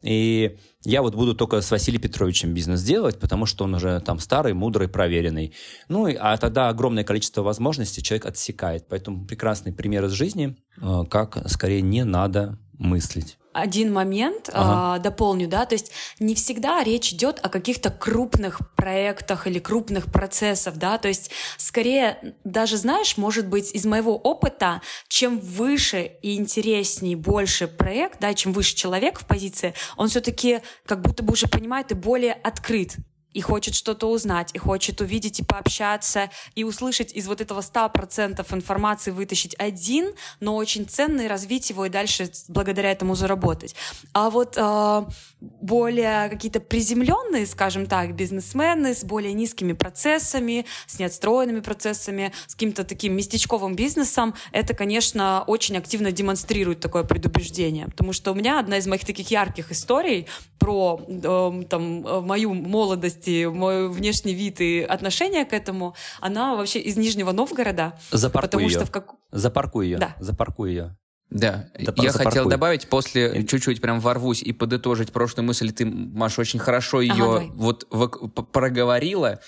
И 0.01 0.57
я 0.85 1.01
вот 1.01 1.15
буду 1.15 1.35
только 1.35 1.59
с 1.59 1.71
Василием 1.71 2.01
Петровичем 2.01 2.53
бизнес 2.53 2.83
делать, 2.83 3.19
потому 3.19 3.45
что 3.45 3.65
он 3.65 3.73
уже 3.75 3.99
там 3.99 4.19
старый, 4.19 4.53
мудрый, 4.53 4.87
проверенный. 4.87 5.53
Ну, 5.89 6.07
а 6.17 6.37
тогда 6.37 6.69
огромное 6.69 7.03
количество 7.03 7.41
возможностей 7.41 8.01
человек 8.01 8.27
отсекает. 8.27 8.87
Поэтому 8.87 9.25
прекрасный 9.25 9.73
пример 9.73 10.05
из 10.05 10.11
жизни, 10.11 10.55
э, 10.81 11.03
как 11.09 11.49
скорее 11.49 11.81
не 11.81 12.05
надо 12.05 12.59
мыслить 12.83 13.37
один 13.53 13.93
момент 13.93 14.49
ага. 14.51 14.97
э, 14.97 15.03
дополню, 15.03 15.47
да, 15.47 15.65
то 15.65 15.73
есть 15.73 15.91
не 16.19 16.35
всегда 16.35 16.83
речь 16.83 17.13
идет 17.13 17.39
о 17.41 17.49
каких-то 17.49 17.91
крупных 17.91 18.59
проектах 18.75 19.47
или 19.47 19.59
крупных 19.59 20.11
процессах, 20.11 20.75
да, 20.75 20.97
то 20.97 21.07
есть 21.07 21.31
скорее 21.57 22.35
даже 22.43 22.77
знаешь, 22.77 23.15
может 23.17 23.47
быть 23.47 23.73
из 23.73 23.85
моего 23.85 24.17
опыта, 24.17 24.81
чем 25.07 25.39
выше 25.39 26.11
и 26.21 26.35
интереснее, 26.35 27.15
больше 27.15 27.67
проект, 27.67 28.19
да, 28.19 28.33
чем 28.33 28.51
выше 28.53 28.75
человек 28.75 29.19
в 29.19 29.25
позиции, 29.25 29.73
он 29.95 30.09
все-таки 30.09 30.61
как 30.85 31.01
будто 31.01 31.23
бы 31.23 31.33
уже 31.33 31.47
понимает 31.47 31.91
и 31.91 31.95
более 31.95 32.33
открыт 32.33 32.97
и 33.33 33.41
хочет 33.41 33.75
что-то 33.75 34.09
узнать, 34.09 34.51
и 34.53 34.57
хочет 34.57 35.01
увидеть 35.01 35.39
и 35.39 35.43
пообщаться, 35.43 36.29
и 36.55 36.63
услышать 36.63 37.13
из 37.13 37.27
вот 37.27 37.41
этого 37.41 37.61
100% 37.61 38.45
информации 38.53 39.11
вытащить 39.11 39.55
один, 39.57 40.13
но 40.39 40.55
очень 40.55 40.85
ценный, 40.87 41.27
развить 41.27 41.69
его 41.69 41.85
и 41.85 41.89
дальше 41.89 42.31
благодаря 42.47 42.91
этому 42.91 43.15
заработать. 43.15 43.75
А 44.13 44.29
вот 44.29 44.55
э, 44.57 45.05
более 45.39 46.29
какие-то 46.29 46.59
приземленные, 46.59 47.45
скажем 47.45 47.85
так, 47.85 48.15
бизнесмены 48.15 48.93
с 48.93 49.03
более 49.03 49.33
низкими 49.33 49.73
процессами, 49.73 50.65
с 50.87 50.99
неотстроенными 50.99 51.59
процессами, 51.59 52.31
с 52.47 52.53
каким-то 52.53 52.83
таким 52.83 53.15
местечковым 53.15 53.75
бизнесом, 53.75 54.35
это, 54.51 54.73
конечно, 54.73 55.43
очень 55.47 55.77
активно 55.77 56.11
демонстрирует 56.11 56.79
такое 56.79 57.03
предубеждение. 57.03 57.87
Потому 57.87 58.13
что 58.13 58.31
у 58.31 58.35
меня 58.35 58.59
одна 58.59 58.77
из 58.77 58.87
моих 58.87 59.05
таких 59.05 59.31
ярких 59.31 59.71
историй 59.71 60.27
про 60.59 61.01
э, 61.07 61.63
там, 61.69 62.25
мою 62.25 62.53
молодость 62.53 63.22
и 63.27 63.45
мой 63.45 63.89
внешний 63.89 64.33
вид 64.33 64.61
и 64.61 64.81
отношение 64.81 65.45
к 65.45 65.53
этому, 65.53 65.95
она 66.21 66.55
вообще 66.55 66.79
из 66.79 66.97
Нижнего 66.97 67.31
Новгорода. 67.31 67.97
Запаркуй 68.11 68.47
потому 68.49 68.67
ее. 68.67 68.75
Что 68.77 68.85
в 68.85 68.91
как... 68.91 69.11
Запаркуй 69.31 69.85
ее. 69.87 69.97
Да. 69.97 70.15
Запаркуй 70.19 70.69
ее. 70.71 70.97
Да, 71.29 71.67
Да, 71.73 71.93
я 72.03 72.11
запаркуй. 72.11 72.23
хотел 72.25 72.49
добавить, 72.49 72.87
после 72.87 73.43
чуть-чуть 73.45 73.81
прям 73.81 73.99
ворвусь 73.99 74.43
и 74.43 74.53
подытожить 74.53 75.11
прошлую 75.11 75.47
мысль, 75.47 75.71
ты, 75.71 75.83
Маша, 75.85 76.41
очень 76.41 76.59
хорошо 76.59 77.01
ее 77.01 77.15
давай. 77.15 77.49
вот 77.55 77.89
п- 77.89 78.43
проговорила. 78.43 79.39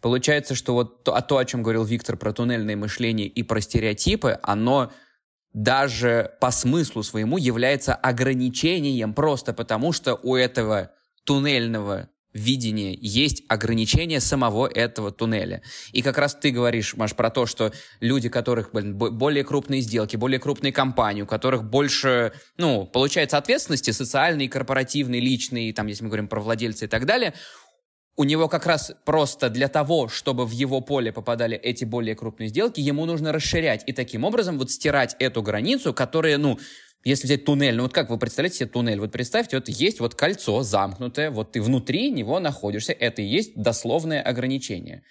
Получается, 0.00 0.54
что 0.56 0.74
вот 0.74 1.04
то, 1.04 1.14
а 1.14 1.20
то, 1.22 1.38
о 1.38 1.44
чем 1.44 1.62
говорил 1.62 1.84
Виктор 1.84 2.16
про 2.16 2.32
туннельное 2.32 2.76
мышление 2.76 3.28
и 3.28 3.42
про 3.44 3.60
стереотипы, 3.60 4.38
оно 4.42 4.90
даже 5.52 6.32
по 6.40 6.50
смыслу 6.50 7.02
своему 7.02 7.38
является 7.38 7.94
ограничением 7.94 9.14
просто 9.14 9.52
потому, 9.52 9.92
что 9.92 10.18
у 10.22 10.34
этого 10.36 10.90
туннельного 11.24 12.08
видения 12.32 12.94
есть 12.94 13.42
ограничение 13.48 14.20
самого 14.20 14.66
этого 14.66 15.10
туннеля. 15.10 15.62
И 15.92 16.02
как 16.02 16.18
раз 16.18 16.34
ты 16.34 16.50
говоришь, 16.50 16.94
Маш, 16.96 17.14
про 17.14 17.30
то, 17.30 17.46
что 17.46 17.72
люди, 18.00 18.28
которых 18.28 18.70
блин, 18.72 18.96
бо- 18.96 19.10
более 19.10 19.44
крупные 19.44 19.80
сделки, 19.80 20.16
более 20.16 20.38
крупные 20.38 20.72
компании, 20.72 21.22
у 21.22 21.26
которых 21.26 21.64
больше, 21.64 22.32
ну, 22.56 22.86
получается 22.86 23.38
ответственности 23.38 23.90
социальной, 23.90 24.48
корпоративной, 24.48 25.20
личной, 25.20 25.72
там, 25.72 25.86
если 25.86 26.04
мы 26.04 26.10
говорим 26.10 26.28
про 26.28 26.40
владельца 26.40 26.84
и 26.84 26.88
так 26.88 27.06
далее, 27.06 27.34
у 28.18 28.24
него 28.24 28.48
как 28.48 28.66
раз 28.66 28.92
просто 29.04 29.48
для 29.48 29.68
того, 29.68 30.08
чтобы 30.08 30.44
в 30.44 30.50
его 30.50 30.80
поле 30.80 31.12
попадали 31.12 31.56
эти 31.56 31.84
более 31.84 32.16
крупные 32.16 32.48
сделки, 32.48 32.80
ему 32.80 33.06
нужно 33.06 33.32
расширять 33.32 33.84
и 33.86 33.92
таким 33.92 34.24
образом 34.24 34.58
вот 34.58 34.72
стирать 34.72 35.14
эту 35.20 35.40
границу, 35.40 35.94
которая, 35.94 36.36
ну, 36.36 36.58
если 37.04 37.26
взять 37.26 37.44
туннель, 37.44 37.76
ну 37.76 37.84
вот 37.84 37.92
как 37.92 38.10
вы 38.10 38.18
представляете 38.18 38.58
себе 38.58 38.68
туннель? 38.68 39.00
Вот 39.00 39.12
представьте, 39.12 39.56
вот 39.56 39.68
есть 39.68 40.00
вот 40.00 40.14
кольцо 40.14 40.62
замкнутое, 40.62 41.30
вот 41.30 41.52
ты 41.52 41.62
внутри 41.62 42.10
него 42.10 42.40
находишься, 42.40 42.92
это 42.92 43.22
и 43.22 43.26
есть 43.26 43.56
дословное 43.56 44.20
ограничение. 44.20 45.02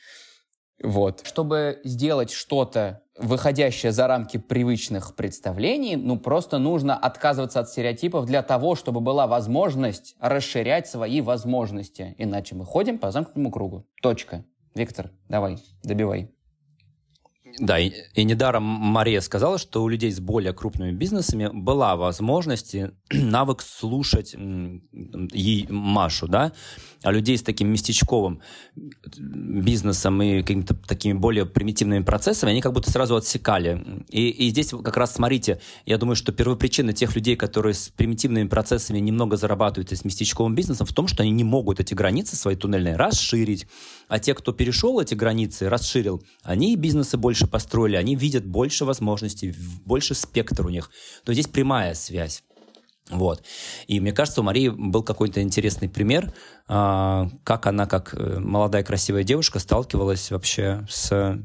Вот. 0.83 1.21
Чтобы 1.25 1.79
сделать 1.83 2.29
что-то, 2.31 3.01
выходящее 3.17 3.91
за 3.91 4.07
рамки 4.07 4.37
привычных 4.37 5.15
представлений, 5.15 5.95
ну 5.95 6.19
просто 6.19 6.59
нужно 6.59 6.95
отказываться 6.95 7.59
от 7.59 7.69
стереотипов 7.69 8.25
для 8.25 8.43
того, 8.43 8.75
чтобы 8.75 9.01
была 9.01 9.25
возможность 9.25 10.15
расширять 10.19 10.87
свои 10.87 11.21
возможности. 11.21 12.13
Иначе 12.19 12.53
мы 12.53 12.65
ходим 12.65 12.99
по 12.99 13.11
замкнутому 13.11 13.49
кругу. 13.49 13.87
Точка. 14.01 14.45
Виктор, 14.75 15.09
давай, 15.27 15.57
добивай. 15.83 16.36
Да, 17.59 17.79
и, 17.79 17.91
и 18.13 18.23
недаром 18.23 18.63
Мария 18.63 19.21
сказала, 19.21 19.57
что 19.57 19.83
у 19.83 19.87
людей 19.87 20.11
с 20.11 20.19
более 20.19 20.53
крупными 20.53 20.91
бизнесами 20.91 21.49
была 21.51 21.95
возможность, 21.95 22.75
навык 23.11 23.61
слушать 23.61 24.35
ей, 24.35 25.67
Машу, 25.69 26.27
да, 26.27 26.51
а 27.03 27.11
людей 27.11 27.37
с 27.37 27.43
таким 27.43 27.69
местечковым 27.69 28.41
бизнесом 29.17 30.21
и 30.21 30.41
какими-то 30.41 30.75
такими 30.75 31.13
более 31.13 31.45
примитивными 31.45 32.03
процессами, 32.03 32.51
они 32.51 32.61
как 32.61 32.73
будто 32.73 32.91
сразу 32.91 33.15
отсекали. 33.15 34.03
И, 34.09 34.29
и 34.29 34.49
здесь 34.49 34.69
как 34.69 34.97
раз, 34.97 35.15
смотрите, 35.15 35.59
я 35.85 35.97
думаю, 35.97 36.15
что 36.15 36.31
первопричина 36.31 36.93
тех 36.93 37.15
людей, 37.15 37.35
которые 37.35 37.73
с 37.73 37.89
примитивными 37.89 38.47
процессами 38.47 38.99
немного 38.99 39.37
зарабатывают 39.37 39.91
и 39.91 39.95
с 39.95 40.05
местечковым 40.05 40.55
бизнесом, 40.55 40.85
в 40.85 40.93
том, 40.93 41.07
что 41.07 41.23
они 41.23 41.31
не 41.31 41.43
могут 41.43 41.79
эти 41.79 41.93
границы 41.93 42.35
свои 42.35 42.55
туннельные 42.55 42.95
расширить. 42.95 43.67
А 44.07 44.19
те, 44.19 44.33
кто 44.33 44.51
перешел 44.51 44.99
эти 44.99 45.15
границы, 45.15 45.69
расширил, 45.69 46.23
они 46.43 46.73
и 46.73 46.75
бизнесы 46.75 47.17
больше 47.17 47.36
построили, 47.45 47.95
они 47.95 48.15
видят 48.15 48.45
больше 48.45 48.85
возможностей, 48.85 49.53
больше 49.85 50.15
спектр 50.15 50.65
у 50.65 50.69
них. 50.69 50.89
То 51.23 51.33
здесь 51.33 51.47
прямая 51.47 51.93
связь. 51.93 52.43
Вот. 53.09 53.43
И 53.87 53.99
мне 53.99 54.11
кажется, 54.11 54.41
у 54.41 54.43
Марии 54.43 54.69
был 54.69 55.03
какой-то 55.03 55.41
интересный 55.41 55.87
пример, 55.87 56.33
а, 56.67 57.29
как 57.43 57.65
она, 57.67 57.85
как 57.85 58.13
э, 58.13 58.39
молодая 58.39 58.83
красивая 58.83 59.23
девушка, 59.23 59.59
сталкивалась 59.59 60.29
вообще 60.31 60.85
с 60.89 61.39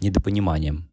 недопониманием, 0.00 0.87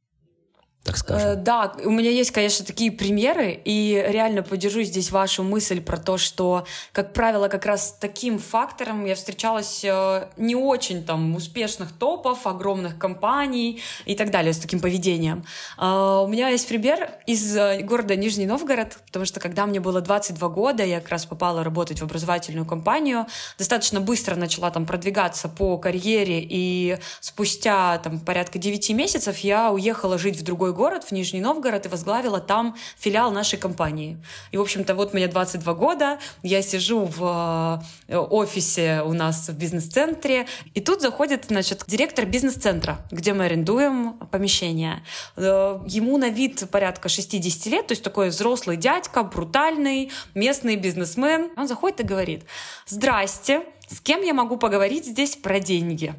так 0.86 0.96
Э, 0.96 1.00
скажем. 1.00 1.44
Да, 1.44 1.74
у 1.84 1.90
меня 1.90 2.12
есть, 2.12 2.32
конечно, 2.32 2.66
такие 2.66 2.92
примеры, 2.92 3.60
и 3.66 4.06
реально 4.08 4.44
поддержу 4.44 4.84
здесь 4.84 5.12
вашу 5.12 5.44
мысль 5.44 5.82
про 5.82 5.98
то, 5.98 6.18
что, 6.18 6.66
как 6.92 7.14
правило, 7.14 7.48
как 7.48 7.66
раз 7.66 7.90
с 7.90 7.92
таким 7.94 8.38
фактором 8.40 9.06
я 9.06 9.16
встречалась 9.16 9.84
э, 9.84 10.28
не 10.38 10.56
очень 10.56 11.04
там 11.04 11.36
успешных 11.36 11.92
топов, 11.92 12.46
огромных 12.46 12.98
компаний 12.98 13.82
и 14.06 14.16
так 14.16 14.30
далее 14.30 14.54
с 14.54 14.58
таким 14.58 14.80
поведением. 14.80 15.44
А, 15.78 16.22
У 16.22 16.28
меня 16.28 16.50
есть 16.50 16.68
пример 16.68 17.10
из 17.26 17.56
э, 17.58 17.82
города 17.82 18.16
Нижний 18.16 18.46
Новгород, 18.46 18.98
потому 19.08 19.26
что 19.26 19.40
когда 19.40 19.66
мне 19.66 19.80
было 19.80 20.02
22 20.02 20.50
года, 20.50 20.84
я 20.84 21.00
как 21.00 21.10
раз 21.10 21.26
попала 21.26 21.64
работать 21.64 22.00
в 22.00 22.04
образовательную 22.04 22.66
компанию, 22.66 23.26
достаточно 23.58 24.00
быстро 24.00 24.36
начала 24.36 24.70
там 24.70 24.86
продвигаться 24.86 25.50
по 25.50 25.78
карьере, 25.78 26.46
и 26.48 26.98
спустя 27.20 27.98
там 27.98 28.20
порядка 28.20 28.60
9 28.60 28.92
месяцев 28.92 29.38
я 29.40 29.72
уехала 29.72 30.18
жить 30.18 30.38
в 30.38 30.44
другой 30.44 30.75
город, 30.76 31.06
в 31.06 31.12
Нижний 31.12 31.42
Новгород, 31.42 31.86
и 31.86 31.90
возглавила 31.90 32.40
там 32.40 32.76
филиал 32.98 33.32
нашей 33.32 33.58
компании. 33.58 34.18
И, 34.52 34.58
в 34.58 34.62
общем-то, 34.62 34.94
вот 34.94 35.14
мне 35.14 35.28
22 35.28 35.74
года, 35.74 36.20
я 36.44 36.62
сижу 36.62 37.06
в 37.06 37.82
э, 38.08 38.18
офисе 38.18 39.02
у 39.06 39.14
нас 39.14 39.50
в 39.50 39.58
бизнес-центре, 39.58 40.46
и 40.76 40.82
тут 40.82 41.02
заходит, 41.02 41.46
значит, 41.48 41.84
директор 41.88 42.26
бизнес-центра, 42.26 43.00
где 43.12 43.34
мы 43.34 43.46
арендуем 43.46 44.14
помещение. 44.32 45.04
Э, 45.38 45.80
Ему 45.88 46.18
на 46.18 46.30
вид 46.30 46.70
порядка 46.70 47.10
60 47.10 47.66
лет, 47.68 47.88
то 47.88 47.94
есть 47.94 48.04
такой 48.04 48.30
взрослый 48.30 48.78
дядька, 48.78 49.24
брутальный, 49.24 50.12
местный 50.34 50.76
бизнесмен. 50.76 51.52
Он 51.58 51.68
заходит 51.68 52.02
и 52.02 52.04
говорит, 52.04 52.44
«Здрасте, 52.86 53.64
с 53.88 54.00
кем 54.02 54.22
я 54.22 54.34
могу 54.34 54.58
поговорить 54.58 55.06
здесь 55.06 55.36
про 55.36 55.60
деньги?» 55.60 56.14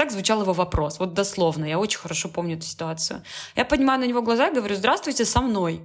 Так 0.00 0.12
звучал 0.12 0.40
его 0.40 0.54
вопрос, 0.54 0.98
вот 0.98 1.12
дословно, 1.12 1.66
я 1.66 1.78
очень 1.78 1.98
хорошо 1.98 2.30
помню 2.30 2.56
эту 2.56 2.64
ситуацию. 2.64 3.22
Я 3.54 3.66
поднимаю 3.66 4.00
на 4.00 4.04
него 4.04 4.22
глаза 4.22 4.48
и 4.48 4.54
говорю, 4.54 4.74
здравствуйте, 4.74 5.26
со 5.26 5.42
мной. 5.42 5.82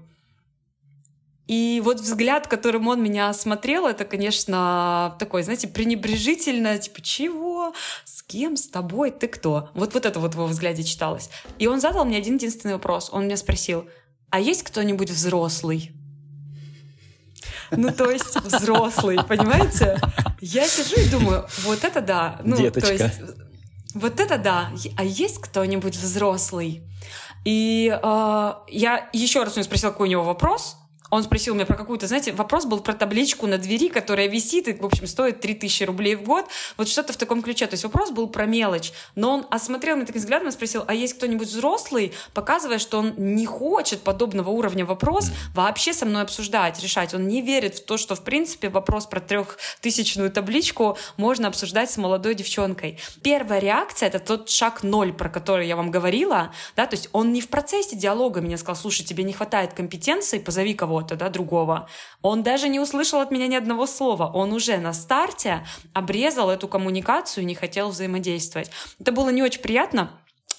И 1.48 1.82
вот 1.84 2.00
взгляд, 2.00 2.48
которым 2.48 2.88
он 2.88 3.04
меня 3.04 3.28
осмотрел, 3.28 3.86
это, 3.86 4.06
конечно, 4.06 5.18
такой, 5.20 5.44
знаете, 5.44 5.68
пренебрежительно, 5.68 6.78
типа, 6.78 7.02
чего? 7.02 7.74
С 8.06 8.24
кем? 8.24 8.56
С 8.56 8.70
тобой? 8.70 9.12
Ты 9.12 9.28
кто? 9.28 9.70
Вот, 9.74 9.94
вот 9.94 10.06
это 10.06 10.18
вот 10.22 10.34
в 10.34 10.38
его 10.38 10.48
взгляде 10.48 10.84
читалось. 10.84 11.30
И 11.60 11.68
он 11.68 11.82
задал 11.82 12.06
мне 12.06 12.18
один 12.18 12.36
единственный 12.36 12.76
вопрос. 12.76 13.10
Он 13.12 13.26
меня 13.26 13.36
спросил, 13.36 13.86
а 14.30 14.40
есть 14.40 14.64
кто-нибудь 14.64 15.10
взрослый? 15.10 15.92
Ну, 17.70 17.92
то 17.92 18.10
есть 18.10 18.34
взрослый, 18.38 19.18
понимаете? 19.28 20.00
Я 20.40 20.70
сижу 20.70 21.02
и 21.02 21.10
думаю, 21.10 21.46
вот 21.64 21.84
это 21.84 22.00
да. 22.00 22.40
Ну, 22.46 22.56
Деточка. 22.56 22.88
то 22.88 22.94
есть, 22.94 23.22
вот 23.96 24.20
это 24.20 24.38
да. 24.38 24.70
А 24.98 25.04
есть 25.04 25.40
кто-нибудь 25.40 25.96
взрослый? 25.96 26.84
И 27.46 27.90
э, 27.90 28.54
я 28.68 29.10
еще 29.14 29.44
раз 29.44 29.54
у 29.54 29.56
него 29.58 29.64
спросила, 29.64 29.92
какой 29.92 30.08
у 30.08 30.12
него 30.12 30.24
вопрос. 30.24 30.78
Он 31.12 31.24
спросил 31.24 31.56
меня 31.56 31.66
про 31.66 31.76
какую-то, 31.76 32.08
знаете, 32.08 32.32
вопрос 32.32 32.66
был 32.66 32.80
про 32.80 32.94
табличку 32.94 33.48
на 33.48 33.58
двери, 33.58 33.90
которая 33.90 34.28
висит 34.28 34.68
и, 34.68 34.74
в 34.74 34.86
общем, 34.86 35.08
стоит 35.08 35.40
3000 35.40 35.84
рублей 35.84 36.16
в 36.16 36.24
год. 36.24 36.46
Вот 36.78 36.88
что-то 36.88 37.14
в 37.14 37.18
таком 37.18 37.42
ключе. 37.42 37.68
То 37.68 37.74
есть 37.74 37.84
вопрос 37.84 38.12
был 38.12 38.28
про 38.28 38.46
мелочь. 38.46 38.92
Но 39.16 39.32
он 39.32 39.48
осмотрел 39.50 39.96
меня 39.96 40.06
таким 40.06 40.22
взглядом 40.22 40.48
и 40.48 40.52
спросил, 40.52 40.84
а 40.88 40.94
есть 40.94 41.16
кто-нибудь 41.16 41.48
взрослый, 41.48 42.14
показывая, 42.34 42.80
что 42.80 43.00
он 43.00 43.14
не 43.18 43.46
хочет 43.46 44.02
подобного 44.02 44.50
уровня 44.50 44.86
вопрос 44.86 45.32
вообще 45.54 45.94
со 45.94 46.06
мной 46.06 46.24
обсуждать, 46.24 46.82
решать. 46.82 47.14
Он 47.14 47.28
не 47.28 47.42
верит 47.42 47.76
в 47.76 47.86
то, 47.86 47.98
что, 47.98 48.16
в 48.16 48.24
принципе, 48.24 48.70
вопрос 48.70 49.06
про 49.06 49.20
трехтысячную 49.20 50.32
табличку 50.32 50.98
можно 51.18 51.48
обсуждать 51.48 51.92
с 51.92 51.98
молодой 51.98 52.36
девчонкой. 52.36 53.00
Первая 53.22 53.60
реакция— 53.60 54.08
это 54.10 54.20
тот 54.20 54.50
шаг 54.50 54.84
ноль, 54.84 55.14
про 55.14 55.30
который 55.30 55.68
я 55.68 55.76
вам 55.76 55.92
говорила, 55.92 56.54
да, 56.76 56.86
то 56.86 56.96
есть 56.96 57.10
он 57.12 57.34
не 57.34 57.42
в 57.42 57.50
процессе 57.50 57.96
диалога 57.96 58.42
меня 58.42 58.58
сказал, 58.58 58.76
слушай, 58.76 59.04
тебе 59.04 59.24
не 59.24 59.34
хватает 59.34 59.74
компетенции, 59.74 60.40
позови 60.40 60.74
кого-то, 61.06 61.16
да, 61.16 61.30
другого. 61.30 61.88
Он 62.22 62.44
даже 62.44 62.70
не 62.70 62.80
услышал 62.80 63.20
от 63.20 63.32
меня 63.32 63.48
ни 63.48 63.56
одного 63.56 63.88
слова. 63.88 64.32
Он 64.34 64.54
уже 64.54 64.78
на 64.78 64.94
старте 64.94 65.66
обрезал 65.94 66.50
эту 66.50 66.68
коммуникацию 66.68 67.44
и 67.44 67.46
не 67.46 67.56
хотел 67.56 67.90
взаимодействовать. 67.90 68.72
Это 69.00 69.12
было 69.12 69.32
не 69.32 69.44
очень 69.44 69.62
приятно, 69.62 70.10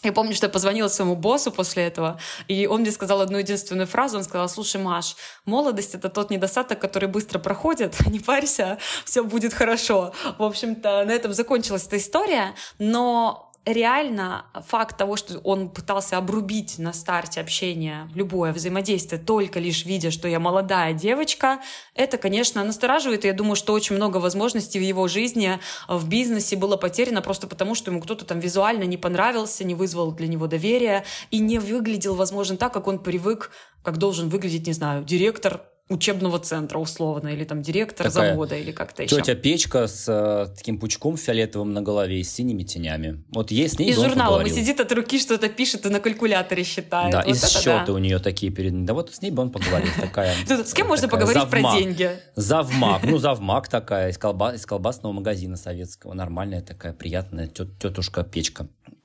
я 0.02 0.12
помню, 0.12 0.34
что 0.34 0.46
я 0.46 0.52
позвонила 0.52 0.88
своему 0.88 1.16
боссу 1.16 1.50
после 1.50 1.84
этого, 1.84 2.20
и 2.48 2.66
он 2.66 2.82
мне 2.82 2.92
сказал 2.92 3.20
одну 3.20 3.38
единственную 3.38 3.86
фразу. 3.86 4.18
Он 4.18 4.24
сказал, 4.24 4.48
слушай, 4.48 4.80
Маш, 4.80 5.16
молодость— 5.46 5.94
это 5.96 6.08
тот 6.08 6.30
недостаток, 6.30 6.78
который 6.78 7.08
быстро 7.08 7.40
проходит, 7.40 7.96
не 8.06 8.20
парься, 8.20 8.78
все 9.04 9.24
будет 9.24 9.52
хорошо. 9.52 10.12
В 10.38 10.44
общем-то, 10.44 11.04
на 11.04 11.10
этом 11.10 11.32
закончилась 11.32 11.86
эта 11.86 11.96
история, 11.96 12.54
но 12.78 13.45
реально 13.66 14.46
факт 14.66 14.96
того, 14.96 15.16
что 15.16 15.38
он 15.40 15.68
пытался 15.68 16.16
обрубить 16.16 16.78
на 16.78 16.92
старте 16.92 17.40
общения 17.40 18.08
любое 18.14 18.52
взаимодействие, 18.52 19.20
только 19.20 19.58
лишь 19.58 19.84
видя, 19.84 20.10
что 20.10 20.28
я 20.28 20.38
молодая 20.38 20.92
девочка, 20.92 21.60
это, 21.94 22.16
конечно, 22.16 22.62
настораживает. 22.64 23.24
И 23.24 23.28
я 23.28 23.34
думаю, 23.34 23.56
что 23.56 23.72
очень 23.72 23.96
много 23.96 24.18
возможностей 24.18 24.78
в 24.78 24.82
его 24.82 25.08
жизни, 25.08 25.58
в 25.88 26.08
бизнесе 26.08 26.56
было 26.56 26.76
потеряно 26.76 27.22
просто 27.22 27.48
потому, 27.48 27.74
что 27.74 27.90
ему 27.90 28.00
кто-то 28.00 28.24
там 28.24 28.38
визуально 28.38 28.84
не 28.84 28.96
понравился, 28.96 29.64
не 29.64 29.74
вызвал 29.74 30.12
для 30.12 30.28
него 30.28 30.46
доверия 30.46 31.04
и 31.30 31.40
не 31.40 31.58
выглядел, 31.58 32.14
возможно, 32.14 32.56
так, 32.56 32.72
как 32.72 32.86
он 32.86 33.00
привык, 33.00 33.50
как 33.82 33.98
должен 33.98 34.28
выглядеть, 34.28 34.66
не 34.66 34.72
знаю, 34.72 35.04
директор 35.04 35.62
учебного 35.88 36.38
центра 36.38 36.78
условно, 36.78 37.28
или 37.28 37.44
там 37.44 37.62
директор 37.62 38.10
Такая 38.10 38.30
завода, 38.30 38.56
или 38.56 38.72
как-то 38.72 39.04
еще. 39.04 39.16
Тетя 39.16 39.34
Печка 39.34 39.86
с 39.86 40.06
э, 40.08 40.52
таким 40.56 40.80
пучком 40.80 41.16
фиолетовым 41.16 41.72
на 41.72 41.80
голове 41.80 42.20
и 42.20 42.24
с 42.24 42.32
синими 42.32 42.64
тенями. 42.64 43.22
Вот 43.30 43.52
есть 43.52 43.76
с 43.76 43.78
ней 43.78 43.90
Из 43.90 43.96
журнала 43.96 44.38
он 44.38 44.48
сидит 44.48 44.80
от 44.80 44.90
руки, 44.92 45.18
что-то 45.20 45.48
пишет 45.48 45.86
и 45.86 45.88
на 45.88 46.00
калькуляторе 46.00 46.64
считает. 46.64 47.12
Да, 47.12 47.22
вот 47.24 47.36
и 47.36 47.38
счеты 47.38 47.86
да. 47.86 47.92
у 47.92 47.98
нее 47.98 48.18
такие 48.18 48.50
перед. 48.50 48.84
Да 48.84 48.94
вот 48.94 49.14
с 49.14 49.22
ней 49.22 49.30
бы 49.30 49.42
он 49.42 49.50
поговорил. 49.50 49.88
Такая, 50.00 50.34
с 50.48 50.74
кем 50.74 50.88
можно 50.88 51.08
поговорить 51.08 51.48
про 51.48 51.76
деньги? 51.76 52.10
Завмак. 52.34 53.04
Ну, 53.04 53.18
завмак 53.26 53.68
такая, 53.68 54.10
из, 54.10 54.16
из 54.16 54.66
колбасного 54.66 55.12
магазина 55.12 55.56
советского. 55.56 56.14
Нормальная 56.14 56.62
такая, 56.62 56.92
приятная 56.92 57.46
тетушка 57.46 58.24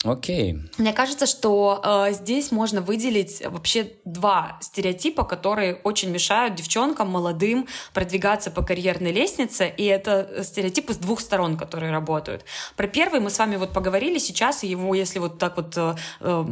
Окей. 0.04 0.58
Мне 0.80 0.94
кажется, 0.94 1.28
что 1.28 1.80
э, 1.84 2.14
здесь 2.14 2.52
можно 2.52 2.82
выделить 2.82 3.44
вообще 3.46 3.92
два 4.04 4.58
стереотипа, 4.60 5.24
которые 5.24 5.76
очень 5.76 6.10
мешают 6.10 6.56
девчонкам 6.56 7.10
молодым 7.10 7.68
продвигаться 7.94 8.50
по 8.50 8.64
карьерной 8.64 9.12
лестнице, 9.12 9.72
и 9.78 9.86
это 9.86 10.44
стереотипы 10.44 10.94
с 10.94 10.98
двух 10.98 11.20
сторон, 11.20 11.56
которые 11.56 11.92
работают. 11.92 12.46
Про 12.76 12.88
первый 12.88 13.20
мы 13.20 13.30
с 13.30 13.38
вами 13.38 13.58
вот 13.58 13.74
поговорили 13.74 14.18
сейчас, 14.18 14.64
и 14.64 14.68
его, 14.68 14.96
если 14.96 15.20
вот 15.20 15.38
так 15.38 15.58
вот 15.58 15.74
э, 15.78 15.96
э, 16.20 16.46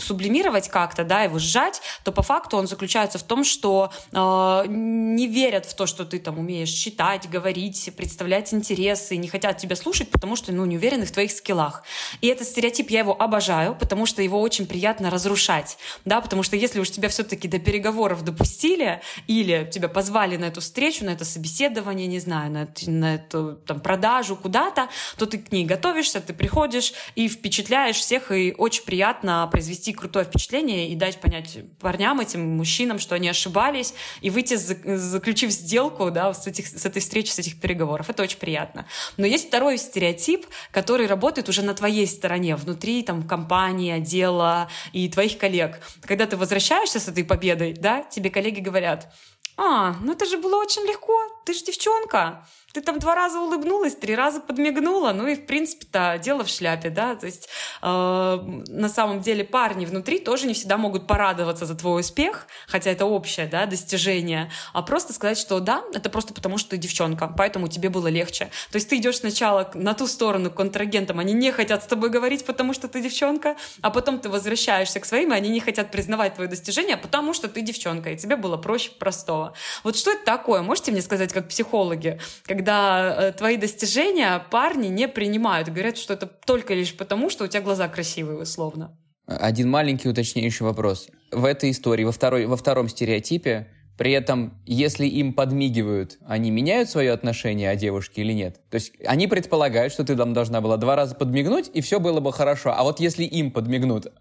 сублимировать 0.00 0.68
как-то, 0.68 1.04
да, 1.04 1.22
его 1.22 1.38
сжать, 1.38 1.82
то 2.04 2.12
по 2.12 2.22
факту 2.22 2.56
он 2.56 2.66
заключается 2.66 3.18
в 3.18 3.22
том, 3.22 3.44
что 3.44 3.90
э, 4.12 4.64
не 4.66 5.26
верят 5.26 5.66
в 5.66 5.74
то, 5.74 5.84
что 5.84 6.06
ты 6.06 6.18
там 6.18 6.38
умеешь 6.38 6.70
читать, 6.70 7.28
говорить, 7.28 7.90
представлять 7.98 8.54
интересы, 8.54 9.16
не 9.16 9.28
хотят 9.28 9.58
тебя 9.58 9.76
слушать, 9.76 10.10
потому 10.10 10.36
что, 10.36 10.52
ну, 10.52 10.64
не 10.64 10.76
уверены 10.78 11.04
в 11.04 11.12
твоих 11.12 11.30
скиллах. 11.30 11.82
И 12.22 12.28
этот 12.28 12.48
стереотип 12.48 12.93
я 12.94 13.00
его 13.00 13.20
обожаю, 13.20 13.74
потому 13.74 14.06
что 14.06 14.22
его 14.22 14.40
очень 14.40 14.66
приятно 14.66 15.10
разрушать, 15.10 15.76
да, 16.04 16.20
потому 16.20 16.42
что 16.42 16.56
если 16.56 16.80
уж 16.80 16.90
тебя 16.90 17.08
все-таки 17.08 17.48
до 17.48 17.58
переговоров 17.58 18.22
допустили 18.22 19.00
или 19.26 19.68
тебя 19.70 19.88
позвали 19.88 20.36
на 20.36 20.46
эту 20.46 20.60
встречу, 20.60 21.04
на 21.04 21.10
это 21.10 21.24
собеседование, 21.24 22.06
не 22.06 22.20
знаю, 22.20 22.50
на, 22.50 22.68
на 22.86 23.16
эту 23.16 23.56
там, 23.66 23.80
продажу 23.80 24.36
куда-то, 24.36 24.88
то 25.18 25.26
ты 25.26 25.38
к 25.38 25.50
ней 25.50 25.64
готовишься, 25.64 26.20
ты 26.20 26.32
приходишь 26.32 26.92
и 27.16 27.28
впечатляешь 27.28 27.96
всех, 27.96 28.30
и 28.30 28.54
очень 28.56 28.84
приятно 28.84 29.48
произвести 29.50 29.92
крутое 29.92 30.24
впечатление 30.24 30.88
и 30.88 30.94
дать 30.94 31.18
понять 31.18 31.58
парням, 31.80 32.20
этим 32.20 32.56
мужчинам, 32.56 32.98
что 33.00 33.16
они 33.16 33.28
ошибались, 33.28 33.94
и 34.20 34.30
выйти, 34.30 34.54
заключив 34.54 35.50
сделку, 35.50 36.10
да, 36.12 36.32
с, 36.32 36.46
этих, 36.46 36.68
с 36.68 36.86
этой 36.86 37.00
встречи, 37.00 37.30
с 37.30 37.38
этих 37.40 37.60
переговоров. 37.60 38.08
Это 38.08 38.22
очень 38.22 38.38
приятно. 38.38 38.86
Но 39.16 39.26
есть 39.26 39.48
второй 39.48 39.78
стереотип, 39.78 40.46
который 40.70 41.06
работает 41.06 41.48
уже 41.48 41.62
на 41.62 41.74
твоей 41.74 42.06
стороне, 42.06 42.54
внутри 42.54 42.83
внутри 42.84 43.02
там 43.02 43.22
компании, 43.22 43.92
отдела 43.92 44.68
и 44.92 45.08
твоих 45.08 45.38
коллег. 45.38 45.80
Когда 46.02 46.26
ты 46.26 46.36
возвращаешься 46.36 47.00
с 47.00 47.08
этой 47.08 47.24
победой, 47.24 47.72
да, 47.72 48.02
тебе 48.02 48.28
коллеги 48.28 48.60
говорят, 48.60 49.10
а, 49.56 49.94
ну 50.02 50.12
это 50.12 50.26
же 50.26 50.36
было 50.36 50.60
очень 50.60 50.82
легко, 50.82 51.18
ты 51.44 51.52
же 51.52 51.64
девчонка, 51.64 52.46
ты 52.74 52.80
там 52.80 52.98
два 52.98 53.14
раза 53.14 53.38
улыбнулась, 53.38 53.94
три 53.94 54.16
раза 54.16 54.40
подмигнула, 54.40 55.12
ну 55.12 55.28
и, 55.28 55.36
в 55.36 55.46
принципе-то, 55.46 56.18
дело 56.20 56.42
в 56.42 56.48
шляпе, 56.48 56.90
да, 56.90 57.14
то 57.14 57.26
есть 57.26 57.48
э, 57.82 57.86
на 57.86 58.88
самом 58.88 59.20
деле 59.20 59.44
парни 59.44 59.86
внутри 59.86 60.18
тоже 60.18 60.48
не 60.48 60.54
всегда 60.54 60.76
могут 60.76 61.06
порадоваться 61.06 61.66
за 61.66 61.76
твой 61.76 62.00
успех, 62.00 62.48
хотя 62.66 62.90
это 62.90 63.06
общее, 63.06 63.46
да, 63.46 63.66
достижение, 63.66 64.50
а 64.72 64.82
просто 64.82 65.12
сказать, 65.12 65.38
что 65.38 65.60
да, 65.60 65.84
это 65.94 66.10
просто 66.10 66.34
потому, 66.34 66.58
что 66.58 66.70
ты 66.70 66.76
девчонка, 66.76 67.32
поэтому 67.36 67.68
тебе 67.68 67.90
было 67.90 68.08
легче. 68.08 68.50
То 68.72 68.76
есть 68.76 68.88
ты 68.88 68.96
идешь 68.96 69.18
сначала 69.18 69.70
на 69.74 69.94
ту 69.94 70.08
сторону 70.08 70.50
к 70.50 70.54
контрагентам, 70.54 71.20
они 71.20 71.32
не 71.32 71.52
хотят 71.52 71.84
с 71.84 71.86
тобой 71.86 72.10
говорить, 72.10 72.44
потому 72.44 72.72
что 72.72 72.88
ты 72.88 73.00
девчонка, 73.00 73.56
а 73.82 73.90
потом 73.90 74.18
ты 74.18 74.28
возвращаешься 74.28 74.98
к 74.98 75.04
своим, 75.04 75.32
и 75.32 75.36
они 75.36 75.48
не 75.48 75.60
хотят 75.60 75.92
признавать 75.92 76.34
твои 76.34 76.48
достижения, 76.48 76.96
потому 76.96 77.34
что 77.34 77.48
ты 77.48 77.60
девчонка, 77.60 78.10
и 78.10 78.16
тебе 78.16 78.34
было 78.34 78.56
проще 78.56 78.90
простого. 78.90 79.54
Вот 79.84 79.96
что 79.96 80.10
это 80.10 80.24
такое? 80.24 80.62
Можете 80.62 80.90
мне 80.90 81.00
сказать, 81.00 81.32
как 81.34 81.48
психологи, 81.48 82.18
когда 82.44 83.14
э, 83.18 83.32
твои 83.32 83.56
достижения 83.56 84.42
парни 84.50 84.88
не 84.88 85.08
принимают, 85.08 85.68
говорят, 85.68 85.98
что 85.98 86.14
это 86.14 86.26
только 86.26 86.74
лишь 86.74 86.96
потому, 86.96 87.28
что 87.28 87.44
у 87.44 87.46
тебя 87.46 87.60
глаза 87.60 87.88
красивые, 87.88 88.38
условно. 88.38 88.96
Один 89.26 89.70
маленький 89.70 90.08
уточняющий 90.08 90.64
вопрос. 90.64 91.08
В 91.30 91.44
этой 91.44 91.70
истории, 91.70 92.04
во, 92.04 92.12
второй, 92.12 92.46
во 92.46 92.56
втором 92.56 92.88
стереотипе, 92.88 93.68
при 93.96 94.12
этом, 94.12 94.60
если 94.66 95.06
им 95.06 95.32
подмигивают, 95.32 96.18
они 96.26 96.50
меняют 96.50 96.90
свое 96.90 97.12
отношение 97.12 97.70
о 97.70 97.76
девушке 97.76 98.22
или 98.22 98.32
нет? 98.32 98.60
То 98.70 98.74
есть 98.74 98.92
они 99.06 99.28
предполагают, 99.28 99.92
что 99.92 100.04
ты 100.04 100.16
там 100.16 100.32
должна 100.32 100.60
была 100.60 100.76
два 100.76 100.96
раза 100.96 101.14
подмигнуть, 101.14 101.70
и 101.72 101.80
все 101.80 102.00
было 102.00 102.20
бы 102.20 102.32
хорошо. 102.32 102.74
А 102.76 102.82
вот 102.82 103.00
если 103.00 103.24
им 103.24 103.50
подмигнут, 103.50 104.12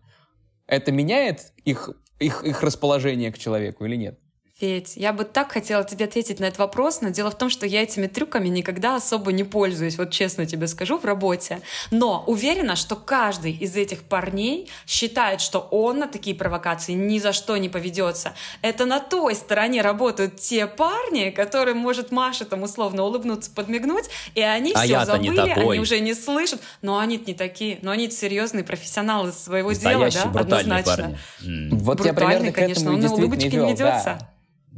это 0.67 0.91
меняет 0.91 1.53
их, 1.65 1.89
их, 2.19 2.43
их 2.43 2.61
расположение 2.61 3.31
к 3.31 3.37
человеку 3.37 3.85
или 3.85 3.95
нет? 3.95 4.19
Петь, 4.59 4.93
я 4.95 5.13
бы 5.13 5.25
так 5.25 5.51
хотела 5.51 5.83
тебе 5.83 6.05
ответить 6.05 6.39
на 6.39 6.45
этот 6.45 6.59
вопрос, 6.59 7.01
но 7.01 7.09
дело 7.09 7.31
в 7.31 7.37
том, 7.37 7.49
что 7.49 7.65
я 7.65 7.81
этими 7.81 8.05
трюками 8.05 8.49
никогда 8.49 8.95
особо 8.95 9.31
не 9.31 9.43
пользуюсь, 9.43 9.97
вот 9.97 10.11
честно 10.11 10.45
тебе 10.45 10.67
скажу, 10.67 10.99
в 10.99 11.05
работе. 11.05 11.59
Но 11.89 12.23
уверена, 12.27 12.75
что 12.75 12.95
каждый 12.95 13.51
из 13.51 13.75
этих 13.75 14.03
парней 14.03 14.69
считает, 14.85 15.41
что 15.41 15.59
он 15.59 15.99
на 15.99 16.07
такие 16.07 16.35
провокации 16.35 16.93
ни 16.93 17.17
за 17.17 17.33
что 17.33 17.57
не 17.57 17.67
поведется. 17.67 18.35
Это 18.61 18.85
на 18.85 18.99
той 18.99 19.33
стороне 19.33 19.81
работают 19.81 20.37
те 20.37 20.67
парни, 20.67 21.31
которые, 21.31 21.73
может, 21.73 22.11
Маша 22.11 22.45
там 22.45 22.61
условно 22.61 23.03
улыбнуться, 23.03 23.49
подмигнуть, 23.49 24.05
и 24.35 24.41
они 24.41 24.71
а 24.73 24.83
все 24.83 25.03
забыли, 25.03 25.49
они 25.49 25.79
уже 25.79 25.99
не 25.99 26.13
слышат. 26.13 26.61
Но 26.83 26.99
они 26.99 27.21
не 27.25 27.33
такие, 27.33 27.79
но 27.81 27.89
они 27.89 28.09
серьезные 28.11 28.63
профессионалы 28.63 29.31
своего 29.31 29.71
дела, 29.71 30.09
да, 30.09 30.39
однозначно. 30.39 31.17
Парни. 31.41 31.69
Вот 31.71 31.97
Брутальный, 31.97 32.05
я 32.05 32.13
примерно 32.13 32.51
конечно, 32.51 32.93
он 32.93 32.99
на 32.99 33.11
улыбочки 33.11 33.47
не 33.47 33.71
ведется. 33.71 34.17
Да. 34.19 34.29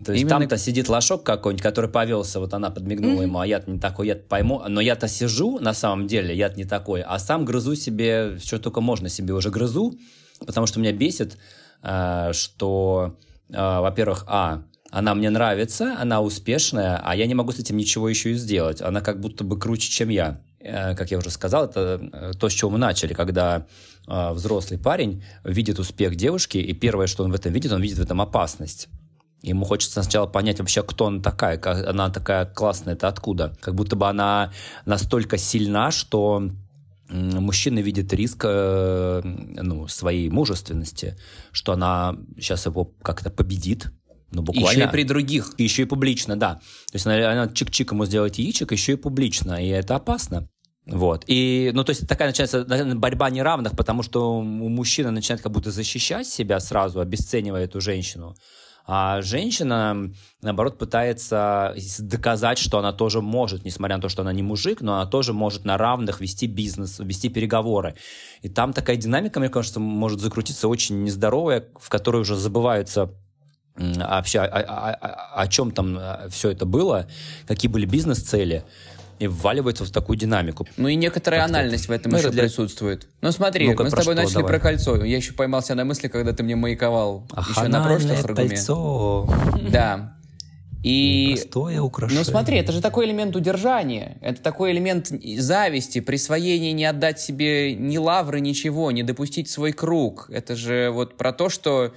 То 0.04 0.12
есть 0.12 0.24
Именно... 0.24 0.40
там-то 0.42 0.58
сидит 0.58 0.90
лошок 0.90 1.24
какой-нибудь, 1.24 1.64
который 1.64 1.90
повелся, 1.90 2.40
вот 2.40 2.54
она 2.54 2.70
подмигнула 2.70 3.22
mm-hmm. 3.22 3.24
ему, 3.24 3.40
а 3.40 3.48
я-то 3.48 3.72
не 3.72 3.80
такой, 3.80 4.08
я 4.08 4.16
пойму. 4.16 4.62
Но 4.68 4.82
я-то 4.82 5.08
сижу, 5.08 5.60
на 5.60 5.74
самом 5.74 6.08
деле, 6.08 6.36
я-то 6.36 6.58
не 6.58 6.66
такой, 6.66 7.02
а 7.02 7.18
сам 7.18 7.46
грызу 7.46 7.76
себе, 7.76 8.38
что 8.44 8.60
только 8.60 8.82
можно 8.82 9.08
себе 9.08 9.34
уже 9.34 9.50
грызу, 9.52 9.98
потому 10.46 10.68
что 10.68 10.80
меня 10.80 10.92
бесит, 10.92 11.38
э, 11.82 12.32
что, 12.34 13.18
э, 13.50 13.56
во-первых, 13.56 14.26
а, 14.28 14.64
она 14.92 15.16
мне 15.16 15.30
нравится, 15.30 15.96
она 15.98 16.22
успешная, 16.22 17.02
а 17.04 17.16
я 17.16 17.26
не 17.26 17.34
могу 17.34 17.54
с 17.54 17.60
этим 17.60 17.78
ничего 17.78 18.10
еще 18.10 18.32
и 18.32 18.36
сделать. 18.36 18.82
Она 18.82 19.00
как 19.00 19.22
будто 19.22 19.44
бы 19.44 19.58
круче, 19.58 19.90
чем 19.90 20.10
я. 20.10 20.42
Э, 20.60 20.94
как 20.96 21.10
я 21.12 21.20
уже 21.20 21.30
сказал, 21.30 21.66
это 21.66 22.34
то, 22.38 22.50
с 22.50 22.54
чего 22.54 22.70
мы 22.70 22.78
начали, 22.78 23.14
когда 23.14 23.66
взрослый 24.08 24.78
парень 24.78 25.24
видит 25.44 25.80
успех 25.80 26.16
девушки, 26.16 26.60
и 26.60 26.74
первое, 26.74 27.08
что 27.08 27.24
он 27.24 27.32
в 27.32 27.34
этом 27.34 27.52
видит, 27.52 27.72
он 27.72 27.82
видит 27.82 27.98
в 27.98 28.02
этом 28.04 28.22
опасность. 28.22 28.88
Ему 29.46 29.64
хочется 29.64 30.02
сначала 30.02 30.26
понять 30.26 30.60
вообще, 30.60 30.82
кто 30.82 31.06
она 31.06 31.22
такая, 31.22 31.58
как 31.58 31.86
она 31.88 32.10
такая 32.10 32.46
классная, 32.46 32.96
это 32.96 33.08
откуда. 33.08 33.56
Как 33.62 33.76
будто 33.76 33.96
бы 33.96 34.08
она 34.08 34.52
настолько 34.86 35.38
сильна, 35.38 35.92
что 35.92 36.50
мужчина 37.10 37.78
видит 37.80 38.12
риск 38.12 38.44
э, 38.44 39.22
ну, 39.24 39.88
своей 39.88 40.30
мужественности, 40.30 41.16
что 41.52 41.74
она 41.74 42.18
сейчас 42.40 42.66
его 42.66 42.86
как-то 43.04 43.30
победит, 43.30 43.92
ну, 44.32 44.42
буквально. 44.42 44.80
Еще 44.80 44.90
и 44.90 44.92
при 44.92 45.04
других. 45.04 45.54
Еще 45.60 45.84
и 45.84 45.86
публично, 45.86 46.36
да. 46.36 46.56
То 46.92 46.96
есть 46.96 47.06
она, 47.06 47.16
она 47.32 47.46
чик-чик 47.46 47.92
ему 47.92 48.06
сделать 48.06 48.40
яичек, 48.40 48.72
еще 48.72 48.94
и 48.94 48.96
публично, 48.96 49.64
и 49.64 49.68
это 49.68 49.96
опасно. 49.96 50.50
Вот. 50.88 51.24
И, 51.28 51.70
ну, 51.76 51.84
то 51.84 51.92
есть 51.92 52.08
такая 52.08 52.30
начинается 52.30 52.64
борьба 52.96 53.30
неравных, 53.30 53.76
потому 53.76 54.02
что 54.02 54.40
у 54.40 54.70
мужчины 54.70 55.12
начинает 55.12 55.44
как 55.44 55.52
будто 55.52 55.70
защищать 55.70 56.28
себя 56.28 56.60
сразу, 56.60 57.00
обесценивая 57.00 57.66
эту 57.66 57.80
женщину. 57.80 58.36
А 58.88 59.22
женщина, 59.24 60.12
наоборот, 60.42 60.78
пытается 60.78 61.76
доказать, 62.00 62.60
что 62.60 62.78
она 62.78 62.94
тоже 62.94 63.22
может, 63.22 63.66
несмотря 63.66 63.96
на 63.96 64.02
то, 64.02 64.10
что 64.10 64.22
она 64.22 64.32
не 64.32 64.44
мужик, 64.44 64.82
но 64.82 64.96
она 64.96 65.08
тоже 65.08 65.34
может 65.34 65.66
на 65.66 65.78
равных 65.78 66.22
вести 66.22 66.46
бизнес, 66.46 67.00
вести 67.00 67.30
переговоры. 67.30 67.96
И 68.42 68.50
там 68.50 68.74
такая 68.74 68.96
динамика, 68.98 69.40
мне 69.40 69.50
кажется, 69.50 69.80
может 69.80 70.20
закрутиться 70.20 70.68
очень 70.68 71.04
нездоровая, 71.04 71.68
в 71.80 71.90
которой 71.90 72.22
уже 72.22 72.36
забываются 72.36 73.12
вообще 73.76 74.40
о, 74.40 74.46
о, 74.46 74.94
о, 74.94 75.42
о 75.42 75.48
чем 75.48 75.72
там 75.72 75.98
э, 75.98 76.30
все 76.30 76.52
это 76.52 76.66
было, 76.66 77.08
какие 77.46 77.70
были 77.70 77.86
бизнес-цели. 77.86 78.64
И 79.20 79.28
вваливаются 79.28 79.86
в 79.86 79.92
такую 79.92 80.18
динамику. 80.18 80.68
Ну 80.78 80.88
и 80.88 80.96
некоторая 80.96 81.42
как 81.42 81.50
анальность 81.50 81.88
в 81.88 81.92
этом 81.92 82.12
ну, 82.12 82.18
еще 82.18 82.30
для... 82.30 82.44
присутствует. 82.44 83.08
Ну 83.22 83.32
смотри, 83.32 83.68
ну 83.68 83.84
мы 83.84 83.90
с 83.90 83.94
тобой 83.94 84.14
что? 84.14 84.16
начали 84.16 84.34
Давай. 84.36 84.52
про 84.52 84.60
кольцо. 84.60 85.04
Я 85.04 85.18
еще 85.18 85.34
поймался 85.34 85.76
на 85.76 85.86
мысли, 85.86 86.08
когда 86.08 86.34
ты 86.34 86.44
мне 86.44 86.56
маяковал 86.56 87.28
Ах, 87.34 87.50
еще 87.50 87.68
на 87.68 87.84
прошлых 87.84 88.24
кольцо. 88.36 89.30
Да. 89.70 90.16
И, 90.84 91.34
Простое 91.36 91.82
украшение. 91.82 92.24
Ну 92.24 92.30
смотри, 92.30 92.58
это 92.58 92.72
же 92.72 92.80
такой 92.80 93.08
элемент 93.08 93.36
удержания, 93.36 94.20
это 94.22 94.40
такой 94.40 94.72
элемент 94.72 95.08
зависти, 95.08 96.00
присвоения, 96.00 96.74
не 96.74 96.86
отдать 96.86 97.20
себе 97.20 97.74
ни 97.74 97.98
лавры, 97.98 98.40
ничего, 98.40 98.92
не 98.92 99.02
допустить 99.02 99.50
свой 99.50 99.72
круг. 99.72 100.30
Это 100.30 100.56
же 100.56 100.92
вот 100.92 101.18
про 101.18 101.34
то, 101.34 101.50
что 101.50 101.96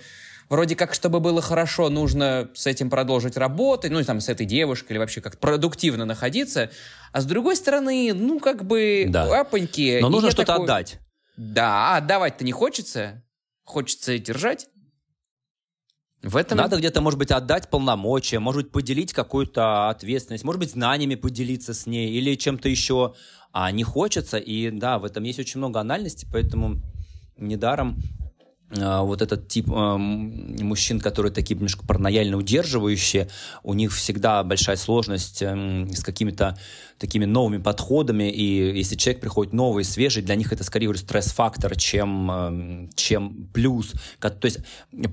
вроде 0.48 0.74
как, 0.74 0.94
чтобы 0.94 1.20
было 1.20 1.42
хорошо, 1.42 1.90
нужно 1.90 2.48
с 2.54 2.66
этим 2.66 2.88
продолжить 2.88 3.36
работать, 3.36 3.90
ну, 3.90 4.02
там, 4.04 4.20
с 4.20 4.28
этой 4.30 4.46
девушкой 4.46 4.92
или 4.92 4.98
вообще 4.98 5.20
как 5.20 5.38
продуктивно 5.38 6.06
находиться, 6.06 6.70
а 7.12 7.20
с 7.20 7.24
другой 7.24 7.56
стороны, 7.56 8.12
ну, 8.14 8.40
как 8.40 8.64
бы, 8.64 9.06
да. 9.08 9.40
апоньки. 9.40 10.00
Но 10.00 10.08
нужно 10.08 10.30
что-то 10.30 10.52
такой... 10.52 10.64
отдать. 10.64 11.00
Да, 11.36 11.96
отдавать-то 11.96 12.44
не 12.44 12.52
хочется, 12.52 13.24
хочется 13.64 14.18
держать. 14.18 14.68
В 16.22 16.36
этом... 16.36 16.58
Надо 16.58 16.76
где-то, 16.76 17.00
может 17.00 17.18
быть, 17.18 17.30
отдать 17.30 17.70
полномочия, 17.70 18.40
может 18.40 18.64
быть, 18.64 18.72
поделить 18.72 19.12
какую-то 19.12 19.88
ответственность, 19.88 20.42
может 20.42 20.58
быть, 20.58 20.72
знаниями 20.72 21.14
поделиться 21.14 21.74
с 21.74 21.86
ней 21.86 22.10
или 22.10 22.34
чем-то 22.34 22.68
еще. 22.68 23.14
А 23.52 23.70
не 23.70 23.84
хочется, 23.84 24.36
и 24.36 24.70
да, 24.70 24.98
в 24.98 25.04
этом 25.04 25.22
есть 25.22 25.38
очень 25.38 25.58
много 25.58 25.80
анальности, 25.80 26.26
поэтому 26.30 26.82
недаром 27.36 27.98
а, 28.20 28.27
вот 28.70 29.22
этот 29.22 29.48
тип 29.48 29.70
э, 29.70 29.96
мужчин, 29.96 31.00
которые 31.00 31.32
такие 31.32 31.54
немножко 31.54 31.86
паранояльно 31.86 32.36
удерживающие, 32.36 33.28
у 33.62 33.72
них 33.72 33.94
всегда 33.94 34.44
большая 34.44 34.76
сложность 34.76 35.40
э, 35.40 35.86
с 35.90 36.02
какими-то 36.02 36.58
такими 36.98 37.24
новыми 37.24 37.62
подходами, 37.62 38.30
и 38.30 38.76
если 38.76 38.96
человек 38.96 39.22
приходит 39.22 39.54
новый, 39.54 39.84
свежий, 39.84 40.22
для 40.22 40.34
них 40.34 40.52
это 40.52 40.64
скорее 40.64 40.94
стресс-фактор, 40.94 41.76
чем, 41.76 42.30
э, 42.30 42.88
чем 42.94 43.48
плюс. 43.54 43.92
То 44.20 44.36
есть 44.42 44.58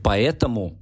поэтому 0.04 0.78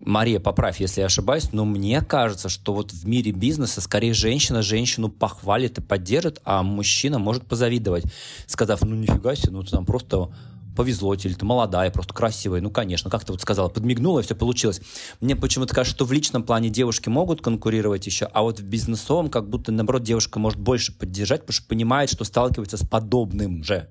Мария, 0.00 0.40
поправь, 0.40 0.80
если 0.80 1.00
я 1.00 1.06
ошибаюсь, 1.06 1.52
но 1.52 1.64
мне 1.64 2.02
кажется, 2.02 2.48
что 2.48 2.72
вот 2.74 2.92
в 2.92 3.08
мире 3.08 3.32
бизнеса 3.32 3.80
скорее 3.80 4.12
женщина 4.12 4.62
женщину 4.62 5.08
похвалит 5.08 5.78
и 5.78 5.80
поддержит, 5.82 6.40
а 6.44 6.62
мужчина 6.62 7.18
может 7.18 7.46
позавидовать, 7.46 8.04
сказав, 8.46 8.82
ну 8.82 8.94
нифига 8.94 9.34
себе, 9.34 9.52
ну 9.52 9.62
ты 9.62 9.70
там 9.70 9.84
просто 9.84 10.30
повезло 10.78 11.16
тебе, 11.16 11.32
или 11.32 11.38
ты 11.38 11.44
молодая, 11.44 11.90
просто 11.90 12.14
красивая, 12.14 12.60
ну, 12.60 12.70
конечно, 12.70 13.10
как 13.10 13.24
ты 13.24 13.32
вот 13.32 13.42
сказала, 13.42 13.68
подмигнула, 13.68 14.20
и 14.20 14.22
все 14.22 14.36
получилось. 14.36 14.80
Мне 15.20 15.34
почему-то 15.34 15.74
кажется, 15.74 15.96
что 15.96 16.04
в 16.04 16.12
личном 16.12 16.44
плане 16.44 16.70
девушки 16.70 17.08
могут 17.08 17.42
конкурировать 17.42 18.06
еще, 18.06 18.26
а 18.26 18.42
вот 18.42 18.60
в 18.60 18.62
бизнесовом 18.62 19.28
как 19.28 19.50
будто, 19.50 19.72
наоборот, 19.72 20.04
девушка 20.04 20.38
может 20.38 20.60
больше 20.60 20.96
поддержать, 20.96 21.40
потому 21.40 21.54
что 21.54 21.66
понимает, 21.66 22.10
что 22.10 22.22
сталкивается 22.22 22.76
с 22.76 22.86
подобным 22.86 23.64
же. 23.64 23.88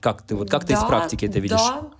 Как 0.00 0.22
ты, 0.26 0.34
вот 0.34 0.50
как 0.50 0.62
да, 0.62 0.68
ты 0.68 0.72
из 0.72 0.84
практики 0.86 1.26
это 1.26 1.40
видишь? 1.40 1.58
Да, 1.58 1.90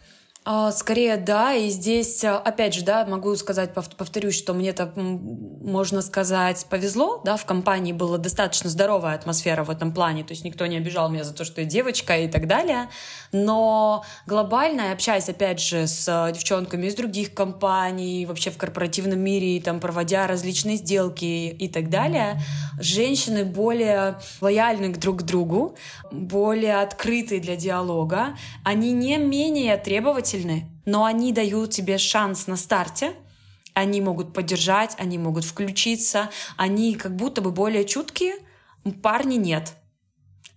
скорее, 0.72 1.18
да, 1.18 1.54
и 1.54 1.68
здесь, 1.68 2.24
а, 2.24 2.36
опять 2.36 2.74
же, 2.74 2.82
да, 2.82 3.06
могу 3.06 3.36
сказать, 3.36 3.72
повторюсь, 3.74 4.36
что 4.36 4.54
мне 4.54 4.70
это, 4.70 4.92
можно 4.96 6.02
сказать, 6.02 6.66
повезло, 6.68 7.20
да, 7.24 7.36
в 7.36 7.46
компании 7.46 7.92
была 7.92 8.18
достаточно 8.18 8.68
здоровая 8.68 9.14
атмосфера 9.14 9.62
в 9.62 9.70
этом 9.70 9.92
плане, 9.92 10.24
то 10.24 10.32
есть 10.32 10.44
никто 10.44 10.66
не 10.66 10.78
обижал 10.78 11.10
меня 11.10 11.22
за 11.22 11.32
то, 11.32 11.44
что 11.44 11.60
я 11.60 11.66
девочка 11.66 12.18
и 12.18 12.26
так 12.26 12.48
далее, 12.48 12.88
но 13.30 14.04
глобально, 14.26 14.90
общаясь, 14.90 15.28
опять 15.28 15.60
же, 15.60 15.86
с 15.86 16.08
а, 16.08 16.32
девчонками 16.32 16.86
из 16.86 16.96
других 16.96 17.34
компаний, 17.34 18.26
вообще 18.26 18.50
в 18.50 18.58
корпоративном 18.58 19.20
мире, 19.20 19.62
там, 19.62 19.78
проводя 19.78 20.26
различные 20.26 20.76
сделки 20.76 21.24
и 21.24 21.68
так 21.68 21.88
далее, 21.88 22.40
женщины 22.80 23.44
более 23.44 24.18
лояльны 24.40 24.92
друг 24.92 25.20
к 25.20 25.22
другу, 25.22 25.76
более 26.10 26.80
открыты 26.80 27.38
для 27.38 27.54
диалога, 27.54 28.36
они 28.64 28.90
не 28.90 29.18
менее 29.18 29.76
требовательны 29.76 30.31
требовательны, 30.32 30.68
но 30.86 31.04
они 31.04 31.32
дают 31.32 31.70
тебе 31.70 31.98
шанс 31.98 32.46
на 32.46 32.56
старте, 32.56 33.12
они 33.74 34.00
могут 34.00 34.32
поддержать, 34.32 34.94
они 34.98 35.18
могут 35.18 35.44
включиться, 35.44 36.30
они 36.56 36.94
как 36.94 37.16
будто 37.16 37.40
бы 37.40 37.52
более 37.52 37.84
чуткие, 37.84 38.34
парни 39.02 39.36
нет. 39.36 39.74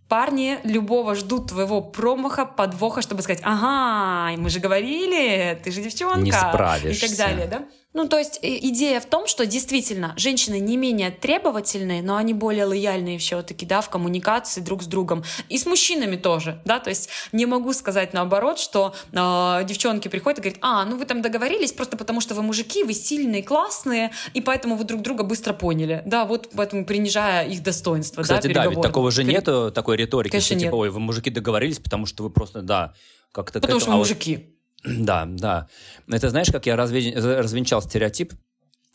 Парни 0.07 0.59
любого 0.63 1.15
ждут 1.15 1.49
твоего 1.49 1.81
промаха, 1.81 2.45
подвоха, 2.45 3.01
чтобы 3.01 3.23
сказать, 3.23 3.41
ага, 3.43 4.39
мы 4.39 4.49
же 4.49 4.59
говорили, 4.59 5.59
ты 5.63 5.71
же 5.71 5.81
девчонка. 5.81 6.19
Не 6.19 6.31
справишься. 6.31 7.05
И 7.05 7.09
так 7.09 7.17
далее, 7.17 7.47
да? 7.47 7.65
Ну, 7.95 8.09
то 8.09 8.17
есть 8.17 8.39
идея 8.41 8.99
в 8.99 9.05
том, 9.05 9.25
что 9.25 9.45
действительно 9.45 10.13
женщины 10.17 10.59
не 10.59 10.75
менее 10.75 11.11
требовательные, 11.11 12.03
но 12.03 12.17
они 12.17 12.33
более 12.33 12.65
лояльные 12.65 13.17
все-таки, 13.19 13.65
да, 13.65 13.79
в 13.79 13.89
коммуникации 13.89 14.59
друг 14.59 14.83
с 14.83 14.85
другом. 14.85 15.23
И 15.47 15.57
с 15.57 15.65
мужчинами 15.65 16.17
тоже, 16.17 16.61
да, 16.65 16.79
то 16.81 16.89
есть 16.89 17.09
не 17.31 17.45
могу 17.45 17.71
сказать 17.71 18.11
наоборот, 18.11 18.59
что 18.59 18.93
э, 19.13 19.63
девчонки 19.63 20.09
приходят 20.09 20.39
и 20.39 20.41
говорят, 20.41 20.59
а, 20.61 20.83
ну 20.83 20.97
вы 20.97 21.05
там 21.05 21.21
договорились 21.21 21.71
просто 21.71 21.95
потому, 21.95 22.19
что 22.19 22.35
вы 22.35 22.43
мужики, 22.43 22.83
вы 22.83 22.93
сильные, 22.93 23.41
классные, 23.41 24.11
и 24.33 24.41
поэтому 24.41 24.75
вы 24.75 24.83
друг 24.83 25.01
друга 25.01 25.23
быстро 25.23 25.53
поняли, 25.53 26.03
да, 26.05 26.25
вот 26.25 26.49
поэтому 26.53 26.85
принижая 26.85 27.47
их 27.47 27.63
достоинство, 27.63 28.23
Кстати, 28.23 28.47
да, 28.47 28.65
да, 28.65 28.69
ведь 28.71 28.81
такого 28.81 29.09
же 29.09 29.23
нету, 29.23 29.71
такой 29.71 29.95
риторики, 29.95 30.31
Конечно, 30.31 30.47
что, 30.47 30.55
нет. 30.55 30.63
типа, 30.65 30.75
ой, 30.75 30.89
вы 30.89 30.99
мужики 30.99 31.29
договорились, 31.29 31.79
потому 31.79 32.07
что 32.07 32.23
вы 32.23 32.29
просто, 32.29 32.61
да, 32.61 32.93
как-то... 33.31 33.61
Потому 33.61 33.79
что 33.79 33.91
мы 33.91 33.95
а 33.95 33.99
мужики. 33.99 34.35
Вот 34.35 34.54
да, 34.99 35.25
да. 35.25 35.67
Это 36.07 36.29
знаешь, 36.29 36.51
как 36.51 36.65
я 36.65 36.75
развенчал 36.75 37.81
стереотип? 37.81 38.33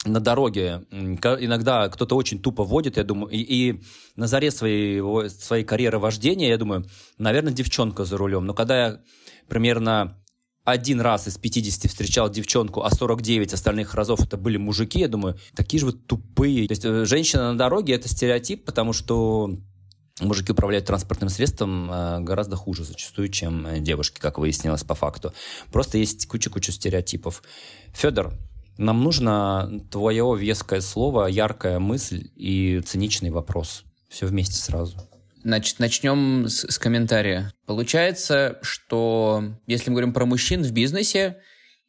на 0.07 0.18
дороге 0.18 0.87
иногда 0.90 1.87
кто-то 1.90 2.16
очень 2.16 2.40
тупо 2.40 2.64
водит, 2.64 2.96
я 2.96 3.05
думаю, 3.05 3.31
и, 3.31 3.38
и 3.38 3.83
на 4.16 4.26
заре 4.29 4.50
своей, 4.50 5.03
своей 5.29 5.62
карьеры 5.62 5.98
вождения, 5.98 6.48
я 6.48 6.57
думаю, 6.57 6.87
наверное, 7.18 7.53
девчонка 7.53 8.05
за 8.05 8.16
рулем. 8.16 8.46
Но 8.46 8.55
когда 8.55 8.87
я 8.87 9.00
примерно 9.46 10.16
один 10.64 11.00
раз 11.00 11.29
из 11.29 11.37
50 11.37 11.90
встречал 11.90 12.31
девчонку, 12.31 12.83
а 12.83 12.90
49 12.90 13.53
остальных 13.53 13.94
разов 13.94 14.20
это 14.20 14.37
были 14.37 14.57
мужики, 14.57 15.00
я 15.00 15.09
думаю, 15.09 15.37
такие 15.55 15.81
же 15.81 15.87
вот 15.87 16.07
тупые. 16.07 16.66
То 16.68 16.72
есть 16.72 16.85
э, 16.85 17.05
женщина 17.05 17.53
на 17.53 17.59
дороге— 17.59 17.94
это 17.94 18.09
стереотип, 18.09 18.64
потому 18.64 18.92
что 18.92 19.59
мужики 20.20 20.52
управляют 20.52 20.87
транспортным 20.87 21.28
средством 21.28 21.90
э, 21.90 22.20
гораздо 22.20 22.56
хуже 22.56 22.85
зачастую, 22.85 23.28
чем 23.28 23.66
э, 23.66 23.80
девушки, 23.80 24.18
как 24.20 24.38
выяснилось 24.38 24.85
по 24.85 24.94
факту. 24.94 25.33
Просто 25.72 25.98
есть 25.98 26.26
куча-куча 26.26 26.72
стереотипов. 26.72 27.42
Федор, 27.92 28.33
нам 28.78 29.02
нужно 29.02 29.80
твое 29.90 30.37
веское 30.38 30.80
слово, 30.80 31.26
яркая 31.26 31.78
мысль 31.78 32.30
и 32.37 32.80
циничный 32.85 33.30
вопрос. 33.30 33.85
Все 34.09 34.26
вместе 34.26 34.56
сразу. 34.56 34.96
Значит, 35.42 35.78
начнем 35.78 36.48
с, 36.48 36.66
с 36.70 36.78
комментария. 36.78 37.52
Получается, 37.66 38.59
что 38.62 39.44
если 39.66 39.90
мы 39.90 39.94
говорим 39.94 40.12
про 40.12 40.26
мужчин 40.26 40.62
в 40.62 40.72
бизнесе, 40.72 41.38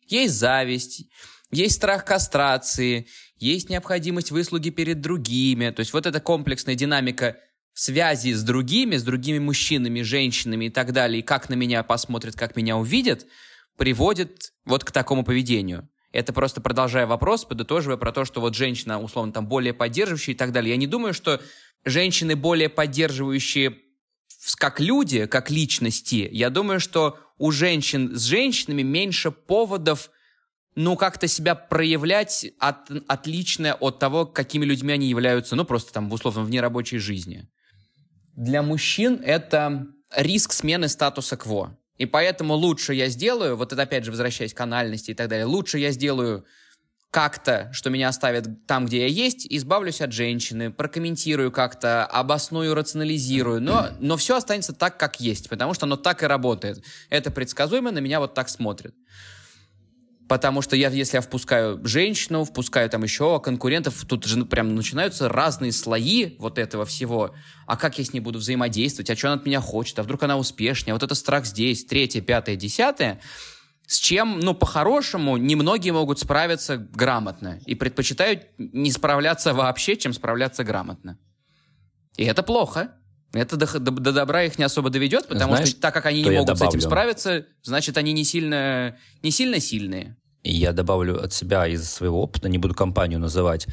есть 0.07 0.35
зависть, 0.35 1.05
есть 1.51 1.75
страх 1.75 2.05
кастрации, 2.05 3.07
есть 3.37 3.69
необходимость 3.69 4.31
выслуги 4.31 4.69
перед 4.69 5.01
другими. 5.01 5.69
То 5.71 5.81
есть 5.81 5.93
вот 5.93 6.05
эта 6.05 6.19
комплексная 6.19 6.75
динамика 6.75 7.37
связи 7.73 8.33
с 8.33 8.43
другими, 8.43 8.97
с 8.97 9.03
другими 9.03 9.39
мужчинами, 9.39 10.01
женщинами 10.01 10.65
и 10.65 10.69
так 10.69 10.91
далее, 10.91 11.19
и 11.19 11.23
как 11.23 11.49
на 11.49 11.53
меня 11.53 11.83
посмотрят, 11.83 12.35
как 12.35 12.55
меня 12.55 12.77
увидят, 12.77 13.25
приводит 13.77 14.53
вот 14.65 14.83
к 14.83 14.91
такому 14.91 15.23
поведению. 15.23 15.87
Это 16.11 16.33
просто 16.33 16.59
продолжая 16.59 17.07
вопрос, 17.07 17.45
подытоживая 17.45 17.97
про 17.97 18.11
то, 18.11 18.25
что 18.25 18.41
вот 18.41 18.55
женщина, 18.55 19.01
условно, 19.01 19.31
там 19.31 19.47
более 19.47 19.73
поддерживающая 19.73 20.33
и 20.33 20.37
так 20.37 20.51
далее. 20.51 20.71
Я 20.71 20.77
не 20.77 20.87
думаю, 20.87 21.13
что 21.13 21.41
женщины 21.85 22.35
более 22.35 22.69
поддерживающие 22.69 23.77
как 24.57 24.79
люди, 24.79 25.27
как 25.27 25.49
личности, 25.51 26.27
я 26.31 26.49
думаю, 26.49 26.79
что 26.79 27.19
у 27.37 27.51
женщин 27.51 28.15
с 28.15 28.23
женщинами 28.23 28.81
меньше 28.81 29.31
поводов 29.31 30.09
ну, 30.75 30.95
как-то 30.95 31.27
себя 31.27 31.53
проявлять 31.53 32.47
от, 32.59 32.89
отлично 33.07 33.73
от 33.75 33.99
того, 33.99 34.25
какими 34.25 34.65
людьми 34.65 34.93
они 34.93 35.07
являются, 35.07 35.55
ну, 35.55 35.65
просто 35.65 35.93
там, 35.93 36.11
условно, 36.11 36.43
в 36.43 36.49
нерабочей 36.49 36.97
жизни 36.97 37.47
для 38.35 38.61
мужчин 38.61 39.21
это 39.23 39.87
риск 40.15 40.53
смены 40.53 40.87
статуса 40.87 41.37
кво. 41.37 41.77
И 41.97 42.05
поэтому 42.05 42.55
лучше 42.55 42.93
я 42.93 43.09
сделаю, 43.09 43.55
вот 43.55 43.73
это 43.73 43.83
опять 43.83 44.05
же 44.05 44.11
возвращаясь 44.11 44.53
к 44.53 44.59
анальности 44.59 45.11
и 45.11 45.13
так 45.13 45.29
далее, 45.29 45.45
лучше 45.45 45.77
я 45.77 45.91
сделаю 45.91 46.45
как-то, 47.11 47.69
что 47.73 47.89
меня 47.89 48.07
оставят 48.07 48.65
там, 48.65 48.85
где 48.85 49.01
я 49.01 49.07
есть, 49.07 49.45
избавлюсь 49.47 49.99
от 50.01 50.13
женщины, 50.13 50.71
прокомментирую 50.71 51.51
как-то, 51.51 52.05
обосную, 52.05 52.73
рационализирую, 52.73 53.61
но, 53.61 53.89
но 53.99 54.15
все 54.15 54.37
останется 54.37 54.73
так, 54.73 54.97
как 54.97 55.19
есть, 55.19 55.49
потому 55.49 55.73
что 55.73 55.85
оно 55.85 55.97
так 55.97 56.23
и 56.23 56.25
работает. 56.25 56.83
Это 57.09 57.29
предсказуемо, 57.29 57.91
на 57.91 57.99
меня 57.99 58.21
вот 58.21 58.33
так 58.33 58.47
смотрят. 58.47 58.95
Потому 60.31 60.61
что 60.61 60.77
я, 60.77 60.87
если 60.87 61.17
я 61.17 61.21
впускаю 61.21 61.85
женщину, 61.85 62.45
впускаю 62.45 62.89
там 62.89 63.03
еще 63.03 63.41
конкурентов, 63.41 64.05
тут 64.07 64.23
же 64.23 64.45
прям 64.45 64.73
начинаются 64.75 65.27
разные 65.27 65.73
слои 65.73 66.37
вот 66.39 66.57
этого 66.57 66.85
всего. 66.85 67.35
А 67.67 67.75
как 67.75 67.97
я 67.97 68.05
с 68.05 68.13
ней 68.13 68.21
буду 68.21 68.39
взаимодействовать? 68.39 69.09
А 69.09 69.17
что 69.17 69.27
она 69.27 69.35
от 69.35 69.45
меня 69.45 69.59
хочет? 69.59 69.99
А 69.99 70.03
вдруг 70.03 70.23
она 70.23 70.37
успешнее? 70.37 70.93
А 70.93 70.95
вот 70.95 71.03
это 71.03 71.15
страх 71.15 71.45
здесь, 71.45 71.83
третье, 71.83 72.21
пятое, 72.21 72.55
десятое. 72.55 73.19
С 73.85 73.99
чем, 73.99 74.39
ну, 74.39 74.53
по-хорошему, 74.53 75.35
немногие 75.35 75.91
могут 75.91 76.17
справиться 76.19 76.77
грамотно. 76.77 77.59
И 77.65 77.75
предпочитают 77.75 78.43
не 78.57 78.89
справляться 78.89 79.53
вообще, 79.53 79.97
чем 79.97 80.13
справляться 80.13 80.63
грамотно. 80.63 81.19
И 82.15 82.23
это 82.23 82.41
плохо. 82.41 82.93
Это 83.33 83.57
до, 83.57 83.79
до, 83.79 83.91
до 83.91 84.11
добра 84.13 84.43
их 84.43 84.57
не 84.57 84.63
особо 84.63 84.89
доведет, 84.89 85.27
потому 85.27 85.55
Знаешь, 85.55 85.69
что 85.69 85.81
так 85.81 85.93
как 85.93 86.05
они 86.05 86.21
не 86.21 86.29
могут 86.31 86.57
с 86.57 86.61
этим 86.61 86.79
справиться, 86.79 87.45
значит, 87.63 87.97
они 87.97 88.13
не 88.13 88.23
сильно, 88.23 88.97
не 89.23 89.31
сильно 89.31 89.59
сильные. 89.59 90.17
Я 90.43 90.73
добавлю 90.73 91.23
от 91.23 91.33
себя 91.33 91.67
из 91.67 91.89
своего 91.89 92.21
опыта, 92.21 92.49
не 92.49 92.57
буду 92.57 92.73
компанию 92.73 93.19
называть, 93.19 93.67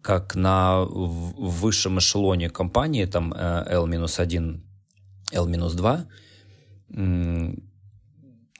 как 0.00 0.34
на 0.34 0.84
высшем 0.84 1.98
эшелоне 1.98 2.48
компании, 2.50 3.04
там 3.04 3.34
L-1, 3.34 4.60
э, 5.32 5.36
L-2, 5.36 6.06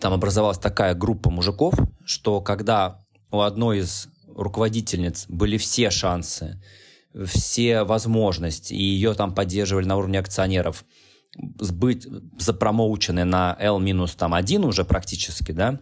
там 0.01 0.13
образовалась 0.13 0.59
такая 0.59 0.95
группа 0.95 1.31
мужиков, 1.31 1.75
что 2.05 2.41
когда 2.41 3.01
у 3.31 3.41
одной 3.41 3.79
из 3.79 4.09
руководительниц 4.27 5.27
были 5.29 5.57
все 5.57 5.91
шансы, 5.91 6.63
все 7.25 7.85
возможности, 7.85 8.75
и 8.75 8.83
ее 8.83 9.15
там 9.15 9.35
поддерживали 9.35 9.87
на 9.87 9.97
уровне 9.97 10.21
акционеров, 10.21 10.85
быть 11.37 12.07
запромоучены 12.39 13.25
на 13.25 13.57
L-1 13.59 14.67
уже 14.67 14.85
практически, 14.85 15.53
да, 15.53 15.81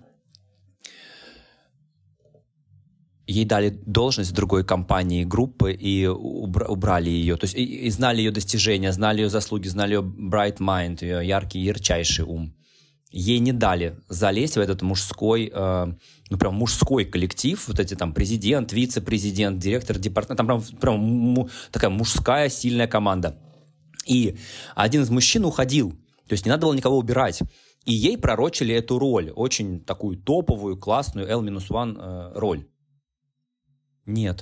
ей 3.27 3.45
дали 3.45 3.71
должность 3.71 4.33
другой 4.35 4.65
компании 4.65 5.25
группы 5.25 5.73
и 5.73 6.07
убрали 6.07 7.11
ее. 7.11 7.37
То 7.37 7.45
есть 7.45 7.55
и, 7.57 7.65
и 7.87 7.91
знали 7.91 8.19
ее 8.19 8.31
достижения, 8.31 8.93
знали 8.93 9.23
ее 9.23 9.29
заслуги, 9.29 9.69
знали 9.69 9.95
ее 9.95 10.03
bright 10.03 10.59
mind, 10.59 10.99
ее 11.05 11.27
яркий, 11.27 11.61
ярчайший 11.61 12.25
ум. 12.25 12.55
Ей 13.11 13.39
не 13.39 13.53
дали 13.53 13.99
залезть 14.09 14.57
в 14.57 14.61
этот 14.61 14.83
мужской, 14.83 15.51
э, 15.53 15.87
ну 16.31 16.39
прям 16.39 16.55
мужской 16.55 17.05
коллектив, 17.05 17.67
вот 17.69 17.81
эти 17.81 17.95
там 17.95 18.13
президент, 18.13 18.73
вице-президент, 18.73 19.59
директор 19.59 19.99
департамента, 19.99 20.45
там 20.45 20.47
прям, 20.47 20.79
прям 20.81 20.99
му, 20.99 21.49
такая 21.71 21.91
мужская 21.91 22.49
сильная 22.49 22.87
команда. 22.87 23.39
И 24.07 24.37
один 24.75 25.03
из 25.03 25.11
мужчин 25.11 25.45
уходил, 25.45 25.93
то 26.29 26.33
есть 26.33 26.45
не 26.45 26.51
надо 26.51 26.67
было 26.67 26.75
никого 26.75 26.99
убирать. 26.99 27.43
И 27.85 27.93
ей 27.93 28.19
пророчили 28.19 28.75
эту 28.75 28.99
роль, 28.99 29.31
очень 29.31 29.81
такую 29.81 30.17
топовую, 30.17 30.77
классную 30.77 31.29
L-1 31.29 31.97
э, 31.99 32.33
роль. 32.39 32.67
Нет. 34.07 34.41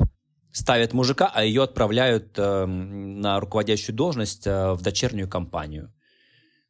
Ставят 0.52 0.92
мужика, 0.92 1.30
а 1.34 1.42
ее 1.42 1.64
отправляют 1.64 2.34
э, 2.36 2.66
на 2.66 3.40
руководящую 3.40 3.96
должность 3.96 4.46
э, 4.46 4.72
в 4.72 4.82
дочернюю 4.82 5.28
компанию. 5.28 5.92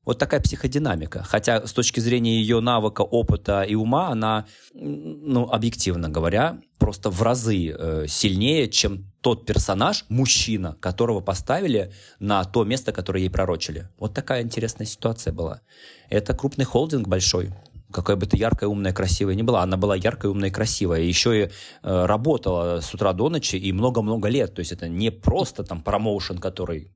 Вот 0.04 0.18
такая 0.18 0.40
психодинамика. 0.40 1.22
Хотя 1.22 1.66
с 1.66 1.72
точки 1.72 2.00
зрения 2.00 2.38
ее 2.38 2.60
навыка, 2.60 3.02
опыта 3.02 3.62
и 3.62 3.74
ума, 3.74 4.08
она, 4.08 4.46
ну, 4.74 5.48
объективно 5.48 6.08
говоря, 6.08 6.60
просто 6.78 7.10
в 7.10 7.22
разы 7.22 7.68
э, 7.70 8.06
сильнее, 8.06 8.68
чем 8.68 9.10
тот 9.22 9.46
персонаж, 9.46 10.04
мужчина, 10.08 10.76
которого 10.80 11.20
поставили 11.20 11.92
на 12.18 12.44
то 12.44 12.64
место, 12.64 12.92
которое 12.92 13.20
ей 13.20 13.30
пророчили. 13.30 13.88
Вот 13.98 14.14
такая 14.14 14.42
интересная 14.42 14.86
ситуация 14.86 15.32
была. 15.32 15.62
Это 16.10 16.34
крупный 16.34 16.66
холдинг 16.66 17.08
большой 17.08 17.50
какая 17.94 18.16
бы 18.16 18.26
ты 18.26 18.36
яркая, 18.36 18.68
умная, 18.68 18.92
красивая 18.92 19.34
не 19.34 19.42
была, 19.42 19.62
она 19.62 19.76
была 19.76 19.96
яркая, 19.96 20.30
умная 20.30 20.48
и 20.50 20.52
красивая. 20.52 21.00
Еще 21.00 21.44
и 21.44 21.44
э, 21.44 22.06
работала 22.06 22.80
с 22.80 22.92
утра 22.92 23.12
до 23.12 23.28
ночи 23.28 23.56
и 23.56 23.72
много-много 23.72 24.28
лет. 24.28 24.54
То 24.54 24.60
есть 24.60 24.72
это 24.72 24.88
не 24.88 25.10
просто 25.10 25.62
там 25.62 25.82
промоушен, 25.82 26.38
который... 26.38 26.90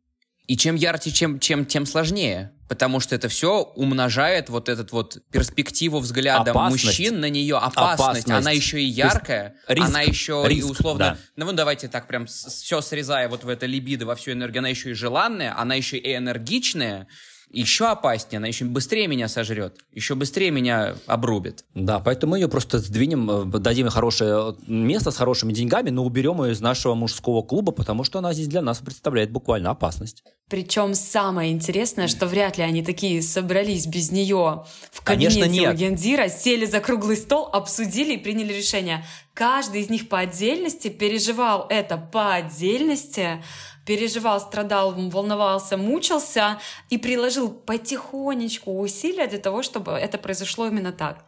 И 0.49 0.57
чем 0.57 0.77
ярче, 0.77 1.11
чем, 1.13 1.41
чем, 1.41 1.67
тем 1.67 1.85
сложнее. 1.85 2.53
Потому 2.69 3.01
что 3.01 3.15
это 3.15 3.29
все 3.29 3.63
умножает 3.63 4.49
вот 4.49 4.69
этот 4.69 4.93
вот 4.93 5.19
перспективу 5.31 5.99
взгляда 6.01 6.51
опасность. 6.51 6.85
мужчин 6.85 7.21
на 7.21 7.29
нее. 7.29 7.57
Опасность. 7.57 8.01
опасность. 8.01 8.31
Она 8.31 8.51
еще 8.51 8.81
и 8.81 8.87
яркая. 8.87 9.57
Риск. 9.69 9.89
Она 9.89 10.01
еще 10.03 10.45
риск, 10.47 10.67
и 10.67 10.71
условно... 10.71 11.19
Да. 11.37 11.45
Ну, 11.45 11.53
давайте 11.53 11.89
так 11.89 12.09
прям 12.09 12.27
все 12.27 12.81
срезая 12.81 13.29
вот 13.29 13.45
в 13.45 13.49
это 13.49 13.67
либидо, 13.67 14.07
во 14.07 14.17
всю 14.17 14.33
энергию. 14.33 14.61
Она 14.61 14.69
еще 14.69 14.91
и 14.91 14.95
желанная, 14.95 15.59
она 15.59 15.75
еще 15.75 15.99
и 15.99 16.17
энергичная 16.17 17.07
еще 17.51 17.87
опаснее, 17.87 18.39
она 18.39 18.47
еще 18.47 18.65
быстрее 18.65 19.07
меня 19.07 19.29
сожрет, 19.29 19.79
еще 19.93 20.15
быстрее 20.15 20.51
меня 20.51 20.95
обрубит. 21.07 21.65
Да, 21.75 21.99
поэтому 21.99 22.33
мы 22.33 22.39
ее 22.39 22.49
просто 22.49 22.79
сдвинем, 22.79 23.31
э, 23.31 23.59
дадим 23.59 23.87
ей 23.87 23.91
хорошее 23.91 24.57
место 24.67 25.11
с 25.11 25.17
хорошими 25.17 25.53
деньгами, 25.53 25.91
но 25.91 26.05
уберем 26.05 26.43
ее 26.45 26.53
из 26.53 26.61
нашего 26.61 26.95
мужского 26.95 27.43
клуба, 27.43 27.73
потому 27.73 28.05
что 28.05 28.19
она 28.19 28.33
здесь 28.35 28.49
для 28.49 28.63
нас 28.63 28.79
представляет 28.79 29.31
буквально 29.31 29.71
опасность. 29.71 30.23
Причем 30.49 30.95
самое 30.95 31.53
интересное, 31.53 32.09
что 32.09 32.27
вряд 32.27 32.57
ли 32.57 32.65
они 32.65 32.83
такие 32.83 33.23
собрались 33.23 33.87
без 33.87 34.11
нее 34.11 34.65
в 34.91 35.03
кабинете 35.03 35.41
Конечно, 35.41 35.61
нет. 35.61 35.75
у 35.75 35.77
Гендира, 35.77 36.29
сели 36.29 36.65
за 36.65 36.81
круглый 36.81 37.17
стол, 37.17 37.49
обсудили 37.53 38.15
и 38.15 38.19
приняли 38.19 38.55
решение. 38.55 39.05
Каждый 39.35 39.83
из 39.83 39.91
них 39.91 40.09
по 40.09 40.21
отдельности 40.21 40.89
переживал 40.89 41.67
это 41.69 41.97
по 41.99 42.35
отдельности, 42.35 43.43
переживал, 43.89 44.39
страдал, 44.39 44.93
волновался, 44.93 45.79
мучился 45.79 46.59
и 46.91 46.99
приложил 46.99 47.49
потихонечку 47.49 48.79
усилия 48.81 49.27
для 49.27 49.39
того, 49.39 49.63
чтобы 49.63 49.93
это 49.93 50.19
произошло 50.19 50.67
именно 50.67 50.93
так. 50.93 51.25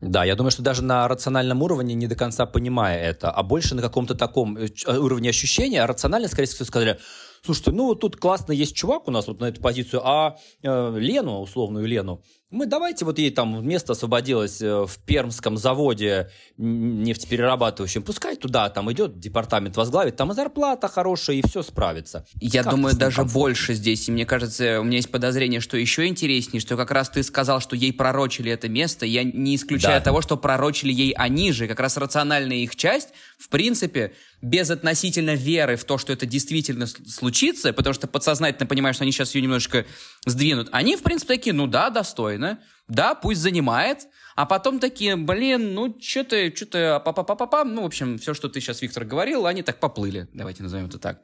Да, 0.00 0.24
я 0.24 0.36
думаю, 0.36 0.52
что 0.52 0.62
даже 0.62 0.84
на 0.84 1.08
рациональном 1.08 1.62
уровне, 1.62 1.94
не 1.94 2.06
до 2.06 2.14
конца 2.14 2.46
понимая 2.46 3.02
это, 3.02 3.30
а 3.30 3.42
больше 3.42 3.74
на 3.74 3.82
каком-то 3.82 4.14
таком 4.14 4.56
э, 4.56 4.68
уровне 4.86 5.30
ощущения, 5.30 5.82
а 5.82 5.86
рационально, 5.88 6.28
скорее 6.28 6.46
всего, 6.46 6.66
сказали, 6.66 7.00
слушайте, 7.42 7.72
ну 7.72 7.94
тут 7.96 8.16
классно 8.16 8.52
есть 8.52 8.76
чувак 8.76 9.08
у 9.08 9.10
нас 9.10 9.26
вот 9.26 9.40
на 9.40 9.46
эту 9.46 9.60
позицию, 9.60 10.02
а 10.04 10.36
э, 10.62 10.98
Лену, 10.98 11.40
условную 11.40 11.86
Лену, 11.86 12.22
мы 12.54 12.66
давайте 12.66 13.04
вот 13.04 13.18
ей 13.18 13.30
там 13.30 13.66
место 13.66 13.92
освободилось 13.92 14.62
э, 14.62 14.86
в 14.86 14.98
Пермском 15.04 15.56
заводе 15.56 16.30
нефтеперерабатывающем, 16.56 18.02
пускай 18.02 18.36
туда 18.36 18.70
там 18.70 18.90
идет 18.92 19.18
департамент 19.18 19.76
возглавит, 19.76 20.16
там 20.16 20.30
и 20.30 20.34
зарплата 20.34 20.86
хорошая, 20.86 21.36
и 21.36 21.42
все 21.46 21.62
справится. 21.62 22.24
Я 22.40 22.62
как 22.62 22.72
думаю, 22.72 22.96
даже 22.96 23.16
комфортно? 23.16 23.40
больше 23.40 23.74
здесь, 23.74 24.08
и 24.08 24.12
мне 24.12 24.24
кажется, 24.24 24.80
у 24.80 24.84
меня 24.84 24.98
есть 24.98 25.10
подозрение, 25.10 25.60
что 25.60 25.76
еще 25.76 26.06
интереснее, 26.06 26.60
что 26.60 26.76
как 26.76 26.92
раз 26.92 27.10
ты 27.10 27.24
сказал, 27.24 27.60
что 27.60 27.74
ей 27.74 27.92
пророчили 27.92 28.52
это 28.52 28.68
место, 28.68 29.04
я 29.04 29.24
не 29.24 29.56
исключаю 29.56 30.00
да. 30.00 30.04
того, 30.04 30.22
что 30.22 30.36
пророчили 30.36 30.92
ей 30.92 31.12
они 31.12 31.50
же, 31.50 31.66
как 31.66 31.80
раз 31.80 31.96
рациональная 31.96 32.58
их 32.58 32.76
часть, 32.76 33.08
в 33.36 33.48
принципе, 33.48 34.12
без 34.44 34.70
относительно 34.70 35.34
веры 35.34 35.76
в 35.76 35.84
то, 35.84 35.98
что 35.98 36.12
это 36.12 36.26
действительно 36.26 36.86
случится, 36.86 37.72
потому 37.72 37.94
что 37.94 38.06
подсознательно 38.06 38.66
понимаешь, 38.66 38.96
что 38.96 39.04
они 39.04 39.12
сейчас 39.12 39.34
ее 39.34 39.42
немножечко 39.42 39.86
сдвинут, 40.26 40.68
они, 40.72 40.96
в 40.96 41.02
принципе, 41.02 41.34
такие, 41.34 41.52
ну 41.52 41.66
да, 41.66 41.90
достойно, 41.90 42.60
да, 42.88 43.14
пусть 43.14 43.40
занимает, 43.40 44.06
а 44.36 44.46
потом 44.46 44.78
такие, 44.78 45.16
блин, 45.16 45.74
ну 45.74 45.96
что-то, 46.00 46.54
что-то, 46.54 47.00
па 47.04 47.12
па 47.12 47.22
па 47.22 47.34
па 47.34 47.46
па 47.46 47.64
ну, 47.64 47.82
в 47.82 47.86
общем, 47.86 48.18
все, 48.18 48.34
что 48.34 48.48
ты 48.48 48.60
сейчас, 48.60 48.82
Виктор, 48.82 49.04
говорил, 49.04 49.46
они 49.46 49.62
так 49.62 49.80
поплыли, 49.80 50.28
давайте 50.32 50.62
назовем 50.62 50.86
это 50.86 50.98
так. 50.98 51.20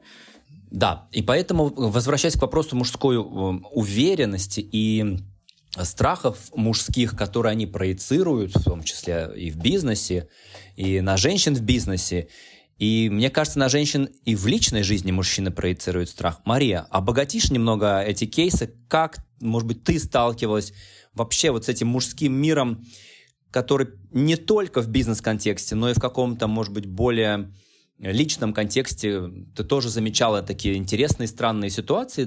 Да, 0.71 1.09
и 1.11 1.21
поэтому, 1.21 1.67
возвращаясь 1.67 2.35
к 2.35 2.41
вопросу 2.41 2.75
мужской 2.77 3.17
э, 3.17 3.19
уверенности 3.19 4.61
и 4.61 5.17
страхов 5.83 6.37
мужских, 6.53 7.15
которые 7.15 7.51
они 7.51 7.65
проецируют, 7.65 8.55
в 8.55 8.63
том 8.63 8.83
числе 8.83 9.31
и 9.35 9.51
в 9.51 9.57
бизнесе, 9.57 10.29
и 10.75 11.01
на 11.01 11.17
женщин 11.17 11.55
в 11.55 11.61
бизнесе, 11.61 12.29
и 12.81 13.09
мне 13.11 13.29
кажется, 13.29 13.59
на 13.59 13.69
женщин 13.69 14.09
и 14.25 14.33
в 14.33 14.47
личной 14.47 14.81
жизни 14.81 15.11
мужчины 15.11 15.51
проецируют 15.51 16.09
страх. 16.09 16.41
Мария, 16.45 16.87
обогатишь 16.89 17.51
немного 17.51 18.01
эти 18.01 18.25
кейсы? 18.25 18.73
Как, 18.87 19.17
может 19.39 19.67
быть, 19.67 19.83
ты 19.83 19.99
сталкивалась 19.99 20.73
вообще 21.13 21.51
вот 21.51 21.65
с 21.65 21.69
этим 21.69 21.89
мужским 21.89 22.33
миром, 22.33 22.83
который 23.51 23.89
не 24.11 24.35
только 24.35 24.81
в 24.81 24.87
бизнес-контексте, 24.87 25.75
но 25.75 25.91
и 25.91 25.93
в 25.93 25.99
каком-то, 25.99 26.47
может 26.47 26.73
быть, 26.73 26.87
более 26.87 27.53
личном 27.99 28.51
контексте 28.51 29.29
ты 29.55 29.63
тоже 29.63 29.89
замечала 29.89 30.41
такие 30.41 30.75
интересные, 30.75 31.27
странные 31.27 31.69
ситуации, 31.69 32.25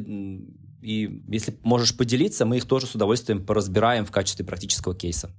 и 0.81 1.21
если 1.27 1.59
можешь 1.64 1.97
поделиться, 1.97 2.47
мы 2.47 2.59
их 2.59 2.67
тоже 2.67 2.87
с 2.87 2.95
удовольствием 2.95 3.45
поразбираем 3.45 4.07
в 4.07 4.12
качестве 4.12 4.45
практического 4.45 4.95
кейса. 4.95 5.35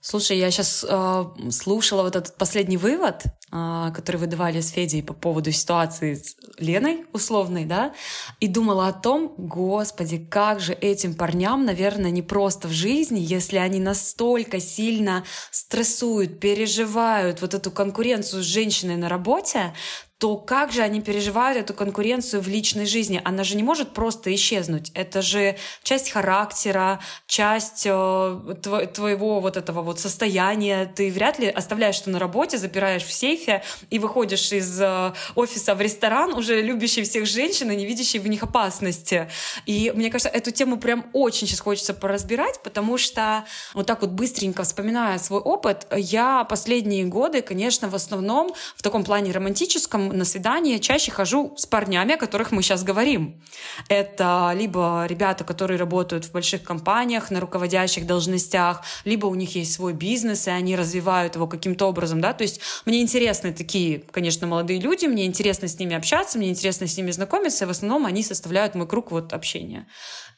Слушай, 0.00 0.38
я 0.38 0.50
сейчас 0.52 0.86
э, 0.88 1.24
слушала 1.50 2.02
вот 2.02 2.14
этот 2.14 2.36
последний 2.36 2.76
вывод, 2.76 3.24
э, 3.50 3.90
который 3.92 4.18
вы 4.18 4.26
давали 4.26 4.60
с 4.60 4.70
Федей 4.70 5.02
по 5.02 5.12
поводу 5.12 5.50
ситуации 5.50 6.14
с 6.14 6.36
Леной 6.58 7.04
условной, 7.12 7.64
да, 7.64 7.92
и 8.38 8.46
думала 8.46 8.86
о 8.86 8.92
том, 8.92 9.34
господи, 9.36 10.18
как 10.18 10.60
же 10.60 10.72
этим 10.72 11.14
парням, 11.14 11.64
наверное, 11.64 12.12
не 12.12 12.22
просто 12.22 12.68
в 12.68 12.70
жизни, 12.70 13.18
если 13.18 13.56
они 13.56 13.80
настолько 13.80 14.60
сильно 14.60 15.24
стрессуют, 15.50 16.38
переживают 16.38 17.40
вот 17.40 17.54
эту 17.54 17.72
конкуренцию 17.72 18.44
с 18.44 18.46
женщиной 18.46 18.96
на 18.96 19.08
работе, 19.08 19.74
то 20.18 20.36
как 20.36 20.72
же 20.72 20.82
они 20.82 21.00
переживают 21.00 21.58
эту 21.58 21.74
конкуренцию 21.74 22.42
в 22.42 22.48
личной 22.48 22.86
жизни? 22.86 23.20
Она 23.24 23.44
же 23.44 23.56
не 23.56 23.62
может 23.62 23.94
просто 23.94 24.34
исчезнуть. 24.34 24.90
Это 24.94 25.22
же 25.22 25.56
часть 25.84 26.10
характера, 26.10 26.98
часть 27.26 27.86
э, 27.86 28.90
твоего 28.94 29.38
вот 29.40 29.56
этого 29.56 29.82
вот 29.82 30.00
состояния. 30.00 30.86
Ты 30.86 31.12
вряд 31.12 31.38
ли 31.38 31.48
оставляешь 31.48 31.94
что 31.94 32.10
на 32.10 32.18
работе, 32.18 32.58
запираешь 32.58 33.04
в 33.04 33.12
сейфе 33.12 33.62
и 33.90 34.00
выходишь 34.00 34.52
из 34.52 34.80
э, 34.80 35.12
офиса 35.36 35.76
в 35.76 35.80
ресторан, 35.80 36.34
уже 36.34 36.62
любящий 36.62 37.04
всех 37.04 37.26
женщин 37.26 37.70
и 37.70 37.76
не 37.76 37.86
видящий 37.86 38.18
в 38.18 38.26
них 38.26 38.42
опасности. 38.42 39.30
И 39.66 39.92
мне 39.94 40.10
кажется, 40.10 40.28
эту 40.28 40.50
тему 40.50 40.78
прям 40.78 41.06
очень 41.12 41.46
сейчас 41.46 41.60
хочется 41.60 41.94
поразбирать, 41.94 42.60
потому 42.64 42.98
что 42.98 43.44
вот 43.72 43.86
так 43.86 44.02
вот 44.02 44.10
быстренько 44.10 44.64
вспоминая 44.64 45.18
свой 45.18 45.40
опыт, 45.40 45.86
я 45.96 46.42
последние 46.44 47.04
годы, 47.04 47.40
конечно, 47.40 47.88
в 47.88 47.94
основном 47.94 48.52
в 48.76 48.82
таком 48.82 49.04
плане 49.04 49.30
романтическом 49.30 50.07
на 50.12 50.24
свидание 50.24 50.78
чаще 50.78 51.10
хожу 51.10 51.54
с 51.56 51.66
парнями, 51.66 52.14
о 52.14 52.16
которых 52.16 52.52
мы 52.52 52.62
сейчас 52.62 52.84
говорим. 52.84 53.42
Это 53.88 54.52
либо 54.54 55.06
ребята, 55.08 55.44
которые 55.44 55.78
работают 55.78 56.24
в 56.24 56.32
больших 56.32 56.62
компаниях, 56.62 57.30
на 57.30 57.40
руководящих 57.40 58.06
должностях, 58.06 58.82
либо 59.04 59.26
у 59.26 59.34
них 59.34 59.54
есть 59.54 59.72
свой 59.72 59.92
бизнес, 59.92 60.46
и 60.46 60.50
они 60.50 60.76
развивают 60.76 61.34
его 61.34 61.46
каким-то 61.46 61.86
образом, 61.86 62.20
да, 62.20 62.32
то 62.32 62.42
есть 62.42 62.60
мне 62.86 63.02
интересны 63.02 63.52
такие, 63.52 64.00
конечно, 64.10 64.46
молодые 64.46 64.80
люди, 64.80 65.06
мне 65.06 65.26
интересно 65.26 65.68
с 65.68 65.78
ними 65.78 65.94
общаться, 65.94 66.38
мне 66.38 66.50
интересно 66.50 66.86
с 66.86 66.96
ними 66.96 67.10
знакомиться, 67.10 67.64
и 67.64 67.68
в 67.68 67.70
основном 67.70 68.06
они 68.06 68.22
составляют 68.22 68.74
мой 68.74 68.86
круг 68.86 69.10
вот 69.10 69.32
общения. 69.32 69.86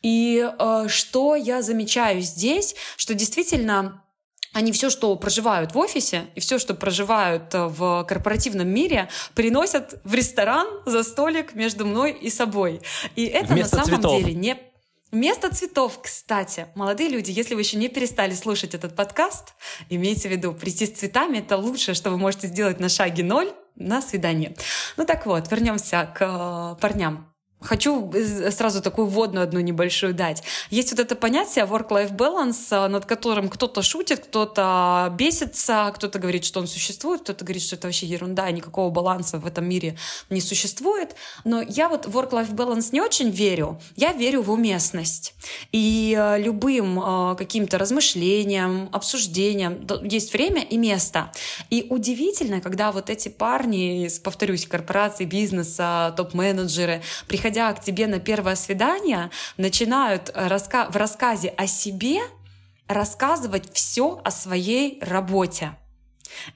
И 0.03 0.49
э, 0.59 0.85
что 0.89 1.35
я 1.35 1.63
замечаю 1.63 2.23
здесь, 2.23 2.75
что 2.97 3.15
действительно 3.15 4.03
они 4.53 4.73
все, 4.73 4.91
что 4.91 5.15
проживают 5.17 5.75
в 5.75 5.79
офисе 5.79 6.27
и 6.35 6.41
все, 6.41 6.59
что 6.59 6.75
проживают 6.75 7.55
э, 7.55 7.67
в 7.67 8.05
корпоративном 8.05 8.69
мире, 8.69 9.09
приносят 9.35 10.01
в 10.05 10.15
ресторан 10.15 10.67
за 10.87 11.03
столик 11.03 11.55
между 11.55 11.87
мной 11.87 12.13
и 12.13 12.31
собой. 12.31 12.81
И 13.17 13.27
это 13.27 13.55
Вместо 13.55 13.77
на 13.77 13.85
самом 13.85 14.01
цветов. 14.01 14.21
деле 14.21 14.35
не 14.35 14.57
Вместо 15.13 15.53
цветов, 15.53 15.99
кстати, 16.01 16.69
молодые 16.77 17.11
люди, 17.11 17.33
если 17.33 17.57
вы 17.57 17.63
еще 17.63 17.77
не 17.77 17.89
перестали 17.89 18.33
слушать 18.33 18.77
этот 18.77 18.95
подкаст, 18.95 19.55
имейте 19.89 20.29
в 20.29 20.31
виду, 20.31 20.55
прийти 20.55 20.87
с 20.87 20.91
цветами— 20.91 21.39
это 21.39 21.57
лучшее, 21.57 21.97
что 21.97 22.11
вы 22.11 22.17
можете 22.17 22.47
сделать 22.47 22.79
на 22.79 22.89
шаге 22.89 23.25
ноль 23.25 23.53
на 23.75 24.03
свидание. 24.03 24.55
Ну 24.97 25.05
так 25.05 25.27
вот, 25.27 25.51
вернемся 25.51 26.13
к 26.17 26.21
э, 26.23 26.81
парням. 26.81 27.30
Хочу 27.61 28.11
сразу 28.51 28.81
такую 28.81 29.07
вводную 29.07 29.45
одну 29.45 29.61
небольшую 29.61 30.15
дать. 30.15 30.43
Есть 30.71 30.93
вот 30.93 30.99
это 30.99 31.15
понятие 31.15 31.67
work-life 31.67 32.17
balance, 32.17 32.89
над 32.89 33.05
которым 33.05 33.51
кто-то 33.51 33.83
шутит, 33.83 34.21
кто-то 34.21 35.13
бесится, 35.19 35.93
кто-то 35.95 36.19
говорит, 36.19 36.47
что 36.47 36.61
он 36.61 36.67
существует, 36.67 37.21
кто-то 37.21 37.45
говорит, 37.45 37.63
что 37.63 37.77
это 37.77 37.87
вообще 37.87 38.07
ерунда, 38.07 38.51
никакого 38.51 38.89
баланса 38.89 39.39
в 39.39 39.47
этом 39.47 39.69
мире 39.69 39.99
не 40.31 40.41
существует. 40.41 41.17
Но 41.45 41.61
я 41.61 41.91
вот 41.91 42.07
work-life 42.07 42.55
balance 42.55 42.89
не 42.93 43.03
очень 43.03 43.29
верю. 43.29 43.79
Я 43.95 44.15
верю 44.15 44.41
в 44.41 44.51
уместность. 44.51 45.35
И 45.71 46.17
э, 46.19 46.41
любым 46.41 46.99
э, 46.99 47.37
каким-то 47.37 47.77
размышлениям, 47.77 48.89
обсуждениям 48.91 49.87
есть 50.03 50.33
время 50.33 50.63
и 50.63 50.79
место. 50.79 51.31
И 51.69 51.87
удивительно, 51.91 52.63
когда 52.63 52.91
вот 52.91 53.11
эти 53.11 53.29
парни 53.29 54.07
из, 54.07 54.19
повторюсь, 54.19 54.67
корпораций, 54.67 55.27
бизнеса, 55.27 56.15
топ-менеджеры 56.17 57.03
приходят 57.29 57.50
приходя 57.51 57.73
к 57.73 57.83
тебе 57.83 58.07
на 58.07 58.21
первое 58.21 58.55
свидание, 58.55 59.31
начинают 59.57 60.31
раска 60.35 60.89
в 60.89 60.97
рассказе 60.97 61.49
о 61.49 61.67
себе 61.67 62.21
рассказывать 62.87 63.73
все 63.75 64.21
о 64.25 64.31
своей 64.31 65.01
работе. 65.03 65.73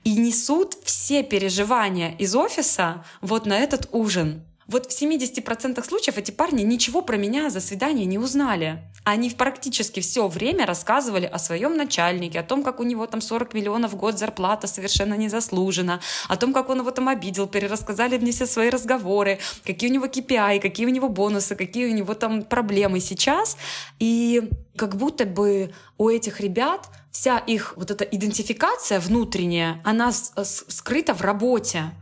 И 0.05 0.15
несут 0.15 0.75
все 0.85 1.25
переживания 1.25 2.15
из 2.19 2.37
офиса 2.37 3.05
вот 3.21 3.45
на 3.45 3.59
этот 3.59 3.89
ужин. 3.91 4.45
Вот 4.67 4.91
в 4.91 5.03
70% 5.03 5.85
случаев 5.87 6.19
эти 6.19 6.31
парни 6.31 6.63
ничего 6.63 7.03
про 7.03 7.17
меня 7.17 7.51
за 7.51 7.61
свидание 7.61 8.07
не 8.07 8.19
узнали. 8.19 8.83
Они 9.05 9.29
практически 9.31 10.01
все 10.01 10.27
время 10.29 10.65
рассказывали 10.65 11.27
о 11.27 11.39
своем 11.39 11.77
начальнике, 11.77 12.41
о 12.41 12.43
том, 12.43 12.63
как 12.63 12.81
у 12.81 12.85
него 12.85 13.07
там 13.07 13.21
40 13.21 13.53
миллионов 13.53 13.93
в 13.93 13.97
год 13.97 14.19
зарплата 14.19 14.67
совершенно 14.67 15.15
незаслужена, 15.15 16.01
о 16.29 16.37
том, 16.37 16.55
как 16.55 16.71
он 16.71 16.81
его 16.81 16.91
там 16.91 17.09
обидел, 17.09 17.47
перерассказали 17.47 18.17
мне 18.17 18.33
все 18.33 18.47
свои 18.47 18.71
разговоры, 18.71 19.39
какие 19.65 19.91
у 19.91 19.93
него 19.93 20.07
KPI, 20.07 20.61
какие 20.61 20.87
у 20.87 20.91
него 20.91 21.11
бонусы, 21.11 21.55
какие 21.55 21.93
у 21.93 21.95
него 21.95 22.15
там 22.15 22.43
проблемы 22.43 23.01
сейчас. 23.01 23.59
И 23.99 24.49
как 24.77 24.97
будто 24.97 25.27
бы 25.27 25.73
у 25.99 26.09
этих 26.09 26.41
ребят 26.41 26.89
вся 27.11 27.39
их 27.39 27.75
вот 27.77 27.91
эта 27.91 28.05
идентификация 28.05 28.99
внутренняя, 29.01 29.81
она 29.85 30.13
скрыта 30.13 31.15
в 31.15 31.21
работе. 31.21 31.93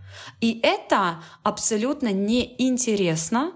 И 0.40 0.60
это 0.62 1.22
абсолютно 1.42 2.12
неинтересно 2.12 3.52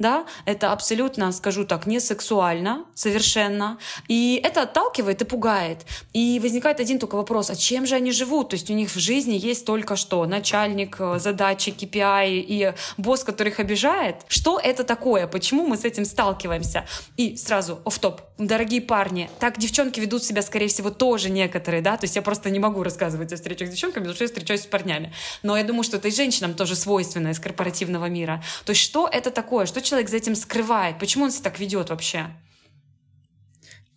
да, 0.00 0.24
это 0.46 0.72
абсолютно, 0.72 1.30
скажу 1.30 1.64
так, 1.64 1.86
не 1.86 2.00
сексуально 2.00 2.86
совершенно, 2.94 3.78
и 4.08 4.40
это 4.42 4.62
отталкивает 4.62 5.22
и 5.22 5.24
пугает. 5.24 5.86
И 6.14 6.40
возникает 6.42 6.80
один 6.80 6.98
только 6.98 7.14
вопрос, 7.16 7.50
а 7.50 7.54
чем 7.54 7.86
же 7.86 7.94
они 7.94 8.10
живут? 8.10 8.48
То 8.48 8.56
есть 8.56 8.70
у 8.70 8.74
них 8.74 8.90
в 8.90 8.98
жизни 8.98 9.34
есть 9.34 9.64
только 9.66 9.96
что 9.96 10.24
начальник, 10.26 10.96
э, 10.98 11.18
задачи, 11.18 11.70
KPI 11.70 12.44
и 12.48 12.72
босс, 12.96 13.24
который 13.24 13.48
их 13.48 13.60
обижает. 13.60 14.16
Что 14.26 14.58
это 14.58 14.84
такое? 14.84 15.26
Почему 15.26 15.66
мы 15.66 15.76
с 15.76 15.84
этим 15.84 16.06
сталкиваемся? 16.06 16.86
И 17.18 17.36
сразу, 17.36 17.80
оф 17.84 17.98
топ 17.98 18.22
дорогие 18.46 18.80
парни, 18.80 19.30
так 19.38 19.58
девчонки 19.58 20.00
ведут 20.00 20.24
себя, 20.24 20.42
скорее 20.42 20.68
всего, 20.68 20.90
тоже 20.90 21.30
некоторые, 21.30 21.82
да, 21.82 21.96
то 21.96 22.04
есть 22.04 22.16
я 22.16 22.22
просто 22.22 22.50
не 22.50 22.58
могу 22.58 22.82
рассказывать 22.82 23.32
о 23.32 23.36
встречах 23.36 23.68
с 23.68 23.70
девчонками, 23.70 24.04
потому 24.04 24.14
что 24.14 24.24
я 24.24 24.28
встречаюсь 24.28 24.62
с 24.62 24.66
парнями. 24.66 25.12
Но 25.42 25.56
я 25.56 25.64
думаю, 25.64 25.82
что 25.82 25.98
это 25.98 26.08
и 26.08 26.10
женщинам 26.10 26.54
тоже 26.54 26.74
свойственно 26.74 27.28
из 27.28 27.38
корпоративного 27.38 28.06
мира. 28.06 28.42
То 28.64 28.70
есть 28.70 28.82
что 28.82 29.08
это 29.10 29.30
такое? 29.30 29.66
Что 29.66 29.82
человек 29.90 30.08
за 30.08 30.16
этим 30.16 30.34
скрывает? 30.34 30.98
Почему 30.98 31.24
он 31.24 31.30
себя 31.30 31.44
так 31.44 31.58
ведет 31.58 31.90
вообще? 31.90 32.26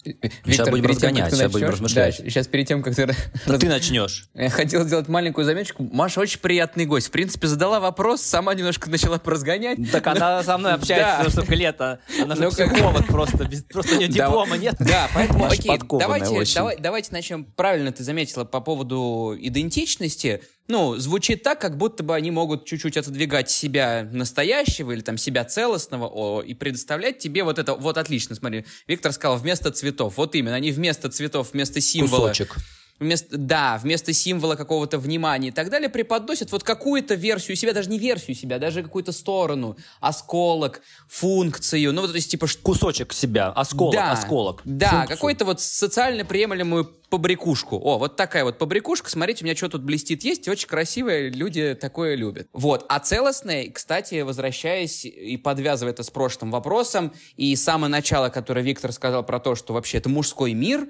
Виктор, 0.06 0.32
сейчас 0.46 0.70
будем 0.70 0.86
разгонять, 0.86 1.34
сейчас 1.34 1.52
будем 1.52 1.70
размышлять. 1.70 2.18
Да, 2.18 2.26
сейчас 2.30 2.48
перед 2.48 2.68
тем, 2.68 2.84
как 2.84 2.94
ты... 2.94 3.08
Да 3.46 3.58
ты 3.58 3.70
начнешь. 3.70 4.28
Я 4.34 4.50
хотел 4.50 4.84
сделать 4.84 5.08
маленькую 5.08 5.46
заметочку. 5.46 5.84
Маша 5.84 6.20
очень 6.20 6.40
приятный 6.40 6.86
гость. 6.86 7.08
В 7.08 7.12
принципе, 7.12 7.48
задала 7.48 7.80
вопрос, 7.80 8.22
сама 8.22 8.54
немножко 8.54 8.90
начала 8.90 9.18
поразгонять. 9.18 9.80
Так 9.92 10.06
она 10.08 10.44
со 10.44 10.58
мной 10.58 10.74
общается 10.74 11.30
столько 11.32 11.56
лет. 11.56 11.80
Она 11.80 12.00
же 12.36 12.42
ну, 12.42 12.50
психолог 12.50 13.08
просто. 13.08 13.50
Просто 13.72 13.96
у 13.96 13.98
нее 13.98 14.10
диплома 14.10 14.58
нет. 14.58 14.76
Да, 14.80 15.08
поэтому, 15.14 15.46
окей, 15.46 15.80
давайте, 16.00 16.80
давайте 16.80 17.14
начнем. 17.14 17.46
Правильно 17.46 17.94
ты 17.94 18.04
заметила 18.04 18.44
по 18.44 18.60
поводу 18.60 19.36
идентичности 19.40 20.42
ну, 20.68 20.96
звучит 20.98 21.44
так, 21.44 21.60
как 21.60 21.78
будто 21.78 22.04
бы 22.04 22.16
они 22.16 22.32
могут 22.32 22.66
чуть-чуть 22.66 22.98
отодвигать 22.98 23.50
себя 23.50 24.08
настоящего 24.12 24.92
или 24.92 25.02
там 25.02 25.18
себя 25.18 25.44
целостного 25.46 26.08
о, 26.08 26.42
и 26.42 26.54
предоставлять 26.54 27.20
тебе 27.20 27.44
вот 27.44 27.60
это, 27.60 27.76
вот 27.76 27.98
отлично, 27.98 28.36
смотри, 28.36 28.66
Виктор 28.88 29.12
сказал, 29.12 29.38
вместо 29.38 29.72
цветов, 29.72 30.18
вот 30.18 30.36
именно, 30.36 30.56
они 30.56 30.72
вместо 30.72 31.10
цветов, 31.10 31.54
вместо 31.54 31.82
символа. 31.82 32.30
Кусочек 32.30 32.58
вместо, 33.00 33.38
да, 33.38 33.80
вместо 33.82 34.14
символа 34.14 34.56
какого-то 34.56 34.98
внимания 34.98 35.50
и 35.50 35.52
так 35.52 35.70
далее 35.70 35.90
преподносят 35.90 36.52
вот 36.52 36.64
какую-то 36.64 37.16
версию 37.16 37.58
себя, 37.58 37.74
даже 37.74 37.90
не 37.90 38.00
версию 38.00 38.36
себя, 38.36 38.60
даже 38.60 38.84
какую-то 38.84 39.12
сторону, 39.12 39.78
осколок, 40.00 40.82
функцию, 41.08 41.94
ну, 41.94 42.08
то 42.08 42.14
есть, 42.14 42.32
типа... 42.32 42.48
Кусочек 42.62 43.14
себя, 43.14 43.50
осколок, 43.50 43.94
да, 43.94 44.12
осколок. 44.12 44.62
Да, 44.66 45.06
какой-то 45.08 45.46
вот 45.46 45.62
социально 45.62 46.24
приемлемую 46.26 46.86
побрякушку. 47.10 47.78
О, 47.78 47.98
вот 47.98 48.16
такая 48.16 48.44
вот 48.44 48.58
побрякушка, 48.58 49.10
смотрите, 49.10 49.44
у 49.44 49.46
меня 49.46 49.56
что 49.56 49.70
тут 49.70 49.84
блестит 49.84 50.24
есть, 50.24 50.48
очень 50.48 50.68
красивые 50.68 51.30
люди 51.30 51.78
такое 51.80 52.16
любят. 52.16 52.48
Вот, 52.54 52.86
а 52.90 53.00
целостное, 53.00 53.70
кстати, 53.70 54.22
возвращаясь 54.22 55.06
и 55.06 55.38
подвязывая 55.38 55.94
это 55.94 56.04
с 56.04 56.10
прошлым 56.10 56.52
вопросом, 56.52 57.14
и 57.36 57.56
самое 57.56 57.92
начало, 57.92 58.30
которое 58.30 58.62
Виктор 58.62 58.92
сказал 58.92 59.24
про 59.24 59.40
то, 59.40 59.56
что 59.56 59.74
вообще 59.74 60.00
это 60.00 60.10
мужской 60.10 60.54
мир, 60.54 60.88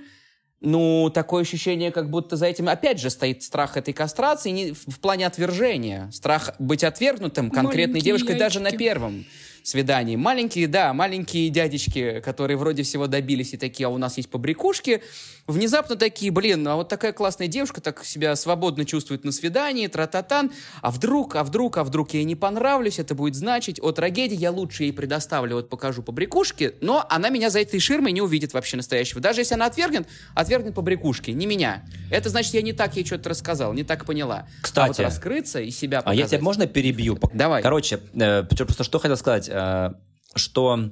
ну, 0.64 1.11
такое 1.14 1.43
ощущение, 1.43 1.91
как 1.91 2.09
будто 2.09 2.38
за 2.38 2.47
этим 2.47 2.70
опять 2.70 2.99
же 2.99 3.09
стоит 3.09 3.43
страх 3.43 3.78
этой 3.78 3.93
кастрации 3.93 4.49
не, 4.49 4.72
в, 4.72 4.88
в 4.88 4.99
плане 4.99 5.28
отвержения. 5.28 6.09
Страх 6.11 6.51
быть 6.57 6.84
отвергнутым 6.84 7.51
конкретной 7.51 7.99
Маленькие 7.99 8.01
девушкой 8.01 8.32
яйчики. 8.32 8.39
даже 8.39 8.59
на 8.61 8.72
первом 8.72 9.26
свиданий. 9.64 10.16
Маленькие, 10.16 10.68
да, 10.68 10.93
маленькие 10.93 11.49
дядечки, 11.49 12.22
которые 12.22 12.57
вроде 12.57 12.84
всего 12.84 13.07
добились 13.07 13.53
и 13.53 13.57
такие, 13.57 13.88
а 13.88 13.89
у 13.89 13.97
нас 13.97 14.18
есть 14.18 14.30
побрякушки, 14.30 15.01
внезапно 15.47 15.95
такие, 15.95 16.31
блин, 16.31 16.67
а 16.67 16.75
вот 16.75 16.89
такая 16.89 17.13
классная 17.13 17.47
девушка 17.47 17.81
так 17.81 18.03
себя 18.05 18.35
свободно 18.35 18.85
чувствует 18.85 19.23
на 19.23 19.31
свидании, 19.31 19.87
тра-та-тан, 19.87 20.51
а 20.81 20.91
вдруг, 20.91 21.35
а 21.35 21.43
вдруг, 21.43 21.77
а 21.77 21.83
вдруг 21.83 22.13
я 22.13 22.19
ей 22.19 22.25
не 22.25 22.35
понравлюсь, 22.35 22.99
это 22.99 23.15
будет 23.15 23.35
значить, 23.35 23.79
о 23.81 23.91
трагедии 23.91 24.37
я 24.37 24.51
лучше 24.51 24.83
ей 24.83 24.93
предоставлю, 24.93 25.55
вот 25.55 25.69
покажу 25.69 26.03
побрякушки, 26.03 26.75
но 26.81 27.05
она 27.09 27.29
меня 27.29 27.49
за 27.49 27.61
этой 27.61 27.79
ширмой 27.79 28.11
не 28.11 28.21
увидит 28.21 28.53
вообще 28.53 28.77
настоящего. 28.77 29.21
Даже 29.21 29.41
если 29.41 29.55
она 29.55 29.65
отвергнет, 29.65 30.07
отвергнет 30.35 30.75
побрякушки, 30.75 31.31
не 31.31 31.45
меня. 31.45 31.83
Это 32.09 32.29
значит, 32.29 32.53
я 32.53 32.61
не 32.61 32.73
так 32.73 32.95
ей 32.95 33.05
что-то 33.05 33.29
рассказал, 33.29 33.73
не 33.73 33.83
так 33.83 34.05
поняла. 34.05 34.47
Кстати. 34.61 34.85
А 34.85 34.87
вот 34.87 34.99
раскрыться 34.99 35.59
и 35.59 35.71
себя 35.71 36.01
показать. 36.01 36.19
А 36.19 36.21
я 36.21 36.27
тебя 36.27 36.41
можно 36.41 36.67
перебью? 36.67 37.19
Давай. 37.33 37.61
Короче, 37.61 37.99
э, 38.13 38.43
просто 38.43 38.83
что 38.83 38.99
хотел 38.99 39.17
сказать. 39.17 39.49
Э, 39.49 39.93
что 40.35 40.89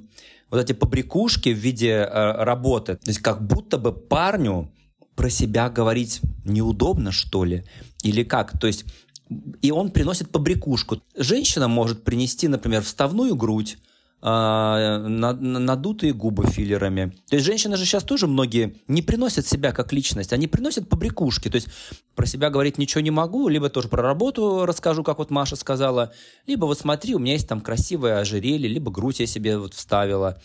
вот 0.52 0.60
эти 0.60 0.74
побрякушки 0.74 1.48
в 1.48 1.56
виде 1.56 1.88
э, 1.88 2.44
работы, 2.44 2.96
то 2.96 3.08
есть 3.08 3.20
как 3.20 3.44
будто 3.44 3.78
бы 3.78 3.92
парню 3.92 4.70
про 5.16 5.30
себя 5.30 5.70
говорить 5.70 6.20
неудобно, 6.44 7.10
что 7.10 7.44
ли, 7.44 7.64
или 8.02 8.22
как, 8.22 8.58
то 8.58 8.66
есть 8.66 8.84
и 9.62 9.70
он 9.70 9.90
приносит 9.90 10.30
побрякушку. 10.30 11.00
Женщина 11.16 11.68
может 11.68 12.04
принести, 12.04 12.48
например, 12.48 12.82
вставную 12.82 13.34
грудь, 13.34 13.78
а, 14.24 14.98
надутые 15.00 16.12
губы 16.12 16.46
филлерами. 16.46 17.12
То 17.28 17.34
есть 17.36 17.44
женщины 17.44 17.76
же 17.76 17.84
сейчас 17.84 18.04
тоже 18.04 18.28
многие 18.28 18.76
не 18.86 19.02
приносят 19.02 19.48
себя 19.48 19.72
как 19.72 19.92
личность, 19.92 20.32
они 20.32 20.46
приносят 20.46 20.88
побрякушки. 20.88 21.48
То 21.50 21.56
есть 21.56 21.66
про 22.14 22.24
себя 22.26 22.48
говорить 22.48 22.78
ничего 22.78 23.00
не 23.00 23.10
могу, 23.10 23.48
либо 23.48 23.68
тоже 23.68 23.88
про 23.88 24.00
работу 24.00 24.64
расскажу, 24.64 25.02
как 25.02 25.18
вот 25.18 25.30
Маша 25.30 25.56
сказала, 25.56 26.12
либо 26.46 26.66
вот 26.66 26.78
смотри, 26.78 27.16
у 27.16 27.18
меня 27.18 27.32
есть 27.32 27.48
там 27.48 27.60
красивое 27.60 28.20
ожерелье, 28.20 28.68
либо 28.68 28.92
грудь 28.92 29.18
я 29.18 29.26
себе 29.26 29.58
вот 29.58 29.74
вставила. 29.74 30.40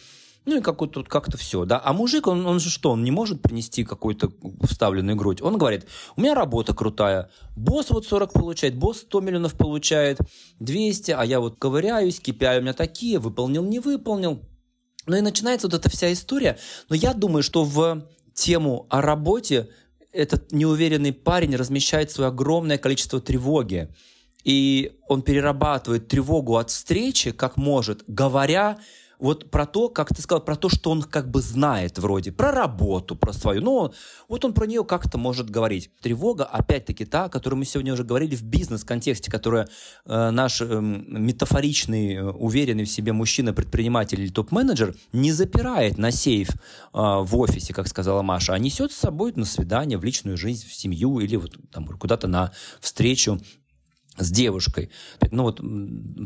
Ну 0.47 0.59
и 0.59 0.61
как 0.61 0.79
вот 0.79 1.09
как-то 1.09 1.37
все, 1.37 1.65
да. 1.65 1.81
А 1.83 1.91
мужик, 1.91 2.25
он, 2.25 2.47
он 2.47 2.61
же 2.61 2.69
что, 2.69 2.91
он 2.91 3.03
не 3.03 3.11
может 3.11 3.41
принести 3.41 3.83
какую-то 3.83 4.31
вставленную 4.63 5.17
грудь. 5.17 5.41
Он 5.41 5.57
говорит, 5.57 5.85
у 6.15 6.21
меня 6.21 6.35
работа 6.35 6.73
крутая, 6.73 7.29
босс 7.57 7.89
вот 7.89 8.07
40 8.07 8.31
получает, 8.31 8.77
босс 8.77 8.99
100 8.99 9.19
миллионов 9.19 9.55
получает, 9.55 10.19
200, 10.61 11.11
а 11.11 11.25
я 11.25 11.41
вот 11.41 11.57
ковыряюсь, 11.59 12.21
KPI 12.21 12.59
у 12.59 12.61
меня 12.61 12.71
такие, 12.71 13.19
выполнил, 13.19 13.61
не 13.65 13.81
выполнил. 13.81 14.41
Ну 15.05 15.17
и 15.17 15.21
начинается 15.21 15.67
вот 15.67 15.73
эта 15.73 15.89
вся 15.89 16.13
история. 16.13 16.57
Но 16.87 16.95
я 16.95 17.13
думаю, 17.13 17.43
что 17.43 17.65
в 17.65 18.07
тему 18.33 18.87
о 18.89 19.01
работе 19.01 19.67
этот 20.13 20.53
неуверенный 20.53 21.11
парень 21.11 21.57
размещает 21.57 22.09
свое 22.09 22.29
огромное 22.29 22.77
количество 22.77 23.19
тревоги. 23.19 23.89
И 24.45 24.93
он 25.09 25.23
перерабатывает 25.23 26.07
тревогу 26.07 26.55
от 26.55 26.69
встречи, 26.69 27.31
как 27.31 27.57
может, 27.57 28.05
говоря 28.07 28.79
вот 29.19 29.49
про 29.49 29.65
то, 29.65 29.89
как 29.89 30.09
ты 30.09 30.21
сказал, 30.21 30.43
про 30.43 30.55
то, 30.55 30.69
что 30.69 30.91
он 30.91 31.01
как 31.01 31.29
бы 31.29 31.41
знает 31.41 31.97
вроде, 31.97 32.31
про 32.31 32.51
работу, 32.51 33.15
про 33.15 33.33
свою. 33.33 33.61
Но 33.61 33.93
вот 34.27 34.45
он 34.45 34.53
про 34.53 34.65
нее 34.65 34.83
как-то 34.83 35.17
может 35.17 35.49
говорить. 35.49 35.89
Тревога, 36.01 36.45
опять-таки, 36.45 37.05
та, 37.05 37.25
о 37.25 37.29
которой 37.29 37.55
мы 37.55 37.65
сегодня 37.65 37.93
уже 37.93 38.03
говорили 38.03 38.35
в 38.35 38.43
бизнес-контексте, 38.43 39.31
которая 39.31 39.67
э, 40.05 40.29
наш 40.29 40.61
э, 40.61 40.65
метафоричный, 40.65 42.29
уверенный 42.29 42.85
в 42.85 42.89
себе 42.89 43.13
мужчина-предприниматель 43.13 44.21
или 44.21 44.29
топ-менеджер 44.29 44.95
не 45.13 45.31
запирает 45.31 45.97
на 45.97 46.11
сейф 46.11 46.49
э, 46.49 46.55
в 46.93 47.37
офисе, 47.37 47.73
как 47.73 47.87
сказала 47.87 48.21
Маша, 48.21 48.53
а 48.53 48.59
несет 48.59 48.91
с 48.91 48.97
собой 48.97 49.33
на 49.35 49.45
свидание, 49.45 49.97
в 49.97 50.03
личную 50.03 50.37
жизнь, 50.37 50.67
в 50.67 50.73
семью 50.73 51.19
или 51.19 51.35
вот 51.35 51.57
там 51.71 51.87
куда-то 51.87 52.27
на 52.27 52.51
встречу 52.79 53.39
с 54.17 54.31
девушкой. 54.31 54.89
Ну 55.31 55.43
вот 55.43 55.61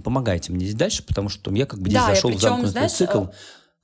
помогайте 0.04 0.52
мне 0.52 0.66
здесь 0.66 0.76
дальше, 0.76 1.04
потому 1.04 1.30
что 1.30 1.54
я 1.54 1.66
как 1.66 1.80
бы 1.80 1.90
здесь 1.90 2.02
да, 2.02 2.08
зашел 2.08 2.30
причем, 2.30 2.40
в 2.40 2.42
замкнутый 2.42 2.72
знаешь, 2.72 2.92
цикл. 2.92 3.26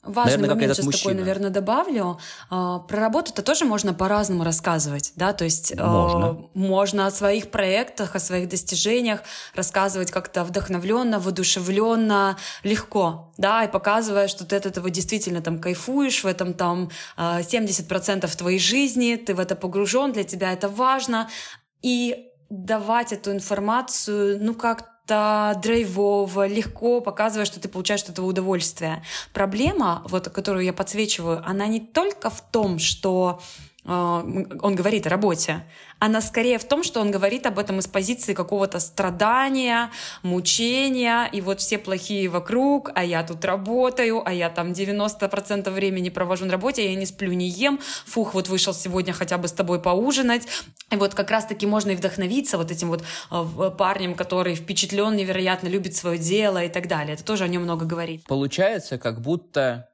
Важный 0.08 0.38
наверное, 0.38 0.55
момент 0.55 0.74
сейчас 0.74 0.86
мужчина. 0.86 1.03
такой, 1.03 1.20
наверное, 1.20 1.49
добавлю. 1.49 2.20
А, 2.49 2.80
про 2.80 2.99
работу-то 2.99 3.41
тоже 3.41 3.66
можно 3.66 3.93
по-разному 3.93 4.43
рассказывать, 4.43 5.12
да, 5.16 5.34
то 5.34 5.43
есть 5.43 5.74
а, 5.78 5.86
можно. 5.86 6.49
можно 6.53 7.08
о 7.08 7.12
своих 7.12 7.51
проектах, 7.51 8.16
о 8.16 8.20
своих 8.20 8.47
достижениях 8.47 9.22
рассказывать 9.53 10.12
как-то 10.12 10.45
вдохновленно, 10.45 11.20
воодушевленно, 11.20 12.38
легко, 12.64 13.34
да, 13.38 13.66
и 13.66 13.72
показывая, 13.72 14.30
что 14.30 14.45
ты 14.45 14.55
от 14.55 14.66
этого 14.66 14.89
действительно 14.89 15.41
там 15.41 15.60
кайфуешь, 15.60 16.24
в 16.24 16.28
этом 16.28 16.53
там 16.53 16.89
70% 17.18 18.24
а, 18.24 18.38
твоей 18.38 18.60
жизни, 18.60 19.16
ты 19.16 19.36
в 19.36 19.39
это 19.39 19.55
погружен, 19.55 20.14
для 20.14 20.24
тебя 20.24 20.53
это 20.53 20.70
важно, 20.70 21.30
и 21.82 22.28
давать 22.49 23.13
эту 23.13 23.31
информацию, 23.31 24.37
ну, 24.41 24.53
как-то 24.53 25.57
драйвово, 25.63 26.47
легко, 26.47 26.99
показывая, 27.01 27.45
что 27.45 27.59
ты 27.59 27.69
получаешь 27.69 28.03
от 28.03 28.09
этого 28.09 28.25
удовольствие. 28.25 29.03
Проблема, 29.33 30.03
вот, 30.05 30.27
которую 30.29 30.65
я 30.65 30.73
подсвечиваю, 30.73 31.41
она 31.45 31.67
не 31.67 31.79
только 31.79 32.29
в 32.29 32.41
том, 32.41 32.77
что 32.79 33.41
он 33.88 34.75
говорит 34.75 35.07
о 35.07 35.09
работе, 35.09 35.63
она 35.99 36.21
скорее 36.21 36.59
в 36.59 36.65
том, 36.65 36.83
что 36.83 36.99
он 36.99 37.09
говорит 37.09 37.45
об 37.45 37.57
этом 37.57 37.79
из 37.79 37.88
позиции 37.88 38.33
какого-то 38.33 38.79
страдания, 38.79 39.91
мучения, 40.23 41.29
и 41.31 41.39
вот 41.39 41.61
все 41.61 41.77
плохие 41.77 42.27
вокруг, 42.27 42.91
а 42.95 43.03
я 43.05 43.23
тут 43.23 43.45
работаю, 43.45 44.21
а 44.27 44.33
я 44.33 44.49
там 44.49 44.73
90% 44.73 45.71
времени 45.71 46.09
провожу 46.09 46.45
на 46.45 46.51
работе, 46.51 46.89
я 46.89 46.95
не 46.95 47.05
сплю, 47.05 47.31
не 47.31 47.47
ем, 47.47 47.79
фух, 48.05 48.33
вот 48.33 48.49
вышел 48.49 48.73
сегодня 48.73 49.13
хотя 49.13 49.38
бы 49.38 49.47
с 49.47 49.53
тобой 49.53 49.81
поужинать. 49.81 50.47
И 50.91 50.97
вот 50.97 51.15
как 51.15 51.31
раз-таки 51.31 51.65
можно 51.65 51.91
и 51.91 51.95
вдохновиться 51.95 52.57
вот 52.57 52.71
этим 52.71 52.89
вот 52.89 53.03
э, 53.31 53.71
парнем, 53.77 54.15
который 54.15 54.55
впечатлен 54.55 55.15
невероятно, 55.15 55.67
любит 55.67 55.95
свое 55.95 56.17
дело 56.17 56.63
и 56.63 56.69
так 56.69 56.88
далее. 56.88 57.13
Это 57.13 57.23
тоже 57.23 57.45
о 57.45 57.47
нем 57.47 57.63
много 57.63 57.85
говорит. 57.85 58.25
Получается, 58.25 58.97
как 58.97 59.21
будто 59.21 59.89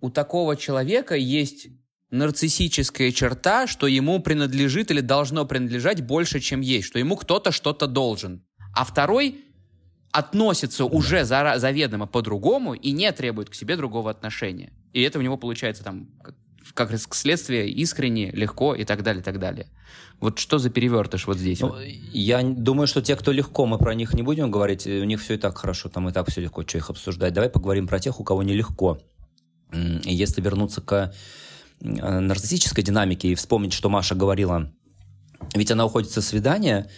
у 0.00 0.10
такого 0.10 0.56
человека 0.56 1.14
есть 1.14 1.68
нарциссическая 2.10 3.12
черта, 3.12 3.66
что 3.66 3.86
ему 3.86 4.20
принадлежит 4.20 4.90
или 4.90 5.00
должно 5.00 5.44
принадлежать 5.44 6.02
больше, 6.02 6.40
чем 6.40 6.60
есть, 6.60 6.88
что 6.88 6.98
ему 6.98 7.16
кто-то 7.16 7.52
что-то 7.52 7.86
должен. 7.86 8.42
А 8.74 8.84
второй 8.84 9.44
относится 10.12 10.84
уже 10.84 11.24
за, 11.24 11.54
заведомо 11.56 12.06
по-другому 12.06 12.74
и 12.74 12.90
не 12.90 13.10
требует 13.12 13.50
к 13.50 13.54
себе 13.54 13.76
другого 13.76 14.10
отношения. 14.10 14.72
И 14.92 15.02
это 15.02 15.20
у 15.20 15.22
него 15.22 15.36
получается 15.36 15.84
там 15.84 16.08
как, 16.22 16.34
как 16.74 17.14
следствие 17.14 17.70
искренне, 17.70 18.32
легко 18.32 18.74
и 18.74 18.84
так 18.84 19.04
далее, 19.04 19.20
и 19.20 19.24
так 19.24 19.38
далее. 19.38 19.68
Вот 20.18 20.38
что 20.40 20.58
за 20.58 20.68
перевертыш 20.68 21.26
вот 21.28 21.38
здесь? 21.38 21.60
Ну, 21.60 21.68
вот? 21.68 21.80
Я 22.12 22.42
думаю, 22.42 22.88
что 22.88 23.00
те, 23.02 23.14
кто 23.14 23.30
легко, 23.30 23.66
мы 23.66 23.78
про 23.78 23.94
них 23.94 24.14
не 24.14 24.22
будем 24.22 24.50
говорить, 24.50 24.84
у 24.86 25.04
них 25.04 25.20
все 25.20 25.34
и 25.34 25.38
так 25.38 25.56
хорошо, 25.56 25.88
там 25.88 26.08
и 26.08 26.12
так 26.12 26.28
все 26.28 26.40
легко, 26.40 26.62
что 26.62 26.76
их 26.76 26.90
обсуждать. 26.90 27.32
Давай 27.32 27.48
поговорим 27.48 27.86
про 27.86 28.00
тех, 28.00 28.18
у 28.18 28.24
кого 28.24 28.42
нелегко. 28.42 28.98
Если 29.72 30.40
вернуться 30.40 30.80
к 30.80 30.92
Э, 30.94 31.12
нарциссической 31.80 32.84
динамики 32.84 33.28
и 33.28 33.34
вспомнить, 33.34 33.72
что 33.72 33.88
Маша 33.88 34.14
говорила. 34.14 34.72
Ведь 35.54 35.70
она 35.70 35.86
уходит 35.86 36.10
со 36.10 36.22
свидания 36.22 36.90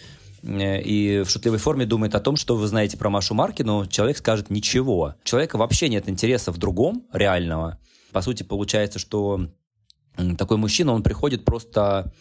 э, 0.43 0.81
и 0.81 1.23
в 1.23 1.29
шутливой 1.29 1.59
форме 1.59 1.85
думает 1.85 2.15
о 2.15 2.19
том, 2.19 2.35
что 2.35 2.55
вы 2.55 2.67
знаете 2.67 2.97
про 2.97 3.09
Машу 3.09 3.33
Маркину, 3.33 3.87
человек 3.87 4.17
скажет 4.17 4.49
ничего. 4.49 5.15
У 5.21 5.27
человека 5.27 5.57
вообще 5.57 5.89
нет 5.89 6.09
интереса 6.09 6.51
в 6.51 6.57
другом, 6.57 7.07
реального. 7.13 7.79
По 8.11 8.21
сути, 8.21 8.43
получается, 8.43 8.99
что 8.99 9.47
такой 10.37 10.57
мужчина, 10.57 10.93
он 10.93 11.01
приходит 11.01 11.45
просто, 11.45 12.13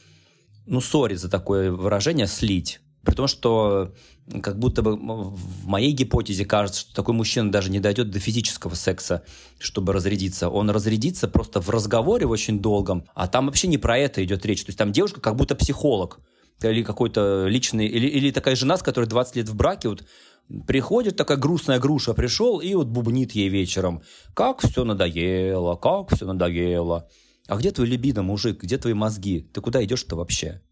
ну, 0.66 0.80
сори 0.80 1.14
за 1.14 1.28
такое 1.28 1.70
выражение, 1.70 2.26
слить. 2.26 2.80
При 3.04 3.14
том, 3.14 3.26
что 3.26 3.94
как 4.42 4.58
будто 4.58 4.82
бы 4.82 4.96
в 4.96 5.66
моей 5.66 5.92
гипотезе 5.92 6.44
кажется, 6.44 6.82
что 6.82 6.94
такой 6.94 7.14
мужчина 7.14 7.50
даже 7.50 7.70
не 7.70 7.80
дойдет 7.80 8.10
до 8.10 8.20
физического 8.20 8.74
секса, 8.74 9.24
чтобы 9.58 9.92
разрядиться. 9.92 10.48
Он 10.48 10.70
разрядится 10.70 11.26
просто 11.26 11.60
в 11.60 11.68
разговоре 11.70 12.26
очень 12.26 12.60
долгом, 12.60 13.04
а 13.14 13.26
там 13.26 13.46
вообще 13.46 13.66
не 13.66 13.78
про 13.78 13.98
это 13.98 14.24
идет 14.24 14.46
речь. 14.46 14.62
То 14.62 14.68
есть 14.68 14.78
там 14.78 14.92
девушка 14.92 15.20
как 15.20 15.36
будто 15.36 15.54
психолог 15.54 16.20
или 16.62 16.84
какой-то 16.84 17.46
личный, 17.48 17.86
или, 17.86 18.06
или 18.06 18.30
такая 18.30 18.54
жена, 18.54 18.76
с 18.76 18.82
которой 18.82 19.06
20 19.06 19.36
лет 19.36 19.48
в 19.48 19.56
браке, 19.56 19.88
вот 19.88 20.04
приходит 20.66 21.16
такая 21.16 21.36
грустная 21.36 21.80
груша, 21.80 22.14
пришел 22.14 22.60
и 22.60 22.74
вот 22.74 22.88
бубнит 22.88 23.32
ей 23.32 23.48
вечером, 23.48 24.02
как 24.34 24.60
все 24.60 24.84
надоело, 24.84 25.76
как 25.76 26.14
все 26.14 26.26
надоело. 26.26 27.08
А 27.48 27.56
где 27.56 27.72
твой 27.72 27.88
либидо, 27.88 28.22
мужик, 28.22 28.62
где 28.62 28.78
твои 28.78 28.94
мозги? 28.94 29.40
Ты 29.52 29.60
куда 29.60 29.82
идешь-то 29.84 30.14
вообще? 30.14 30.62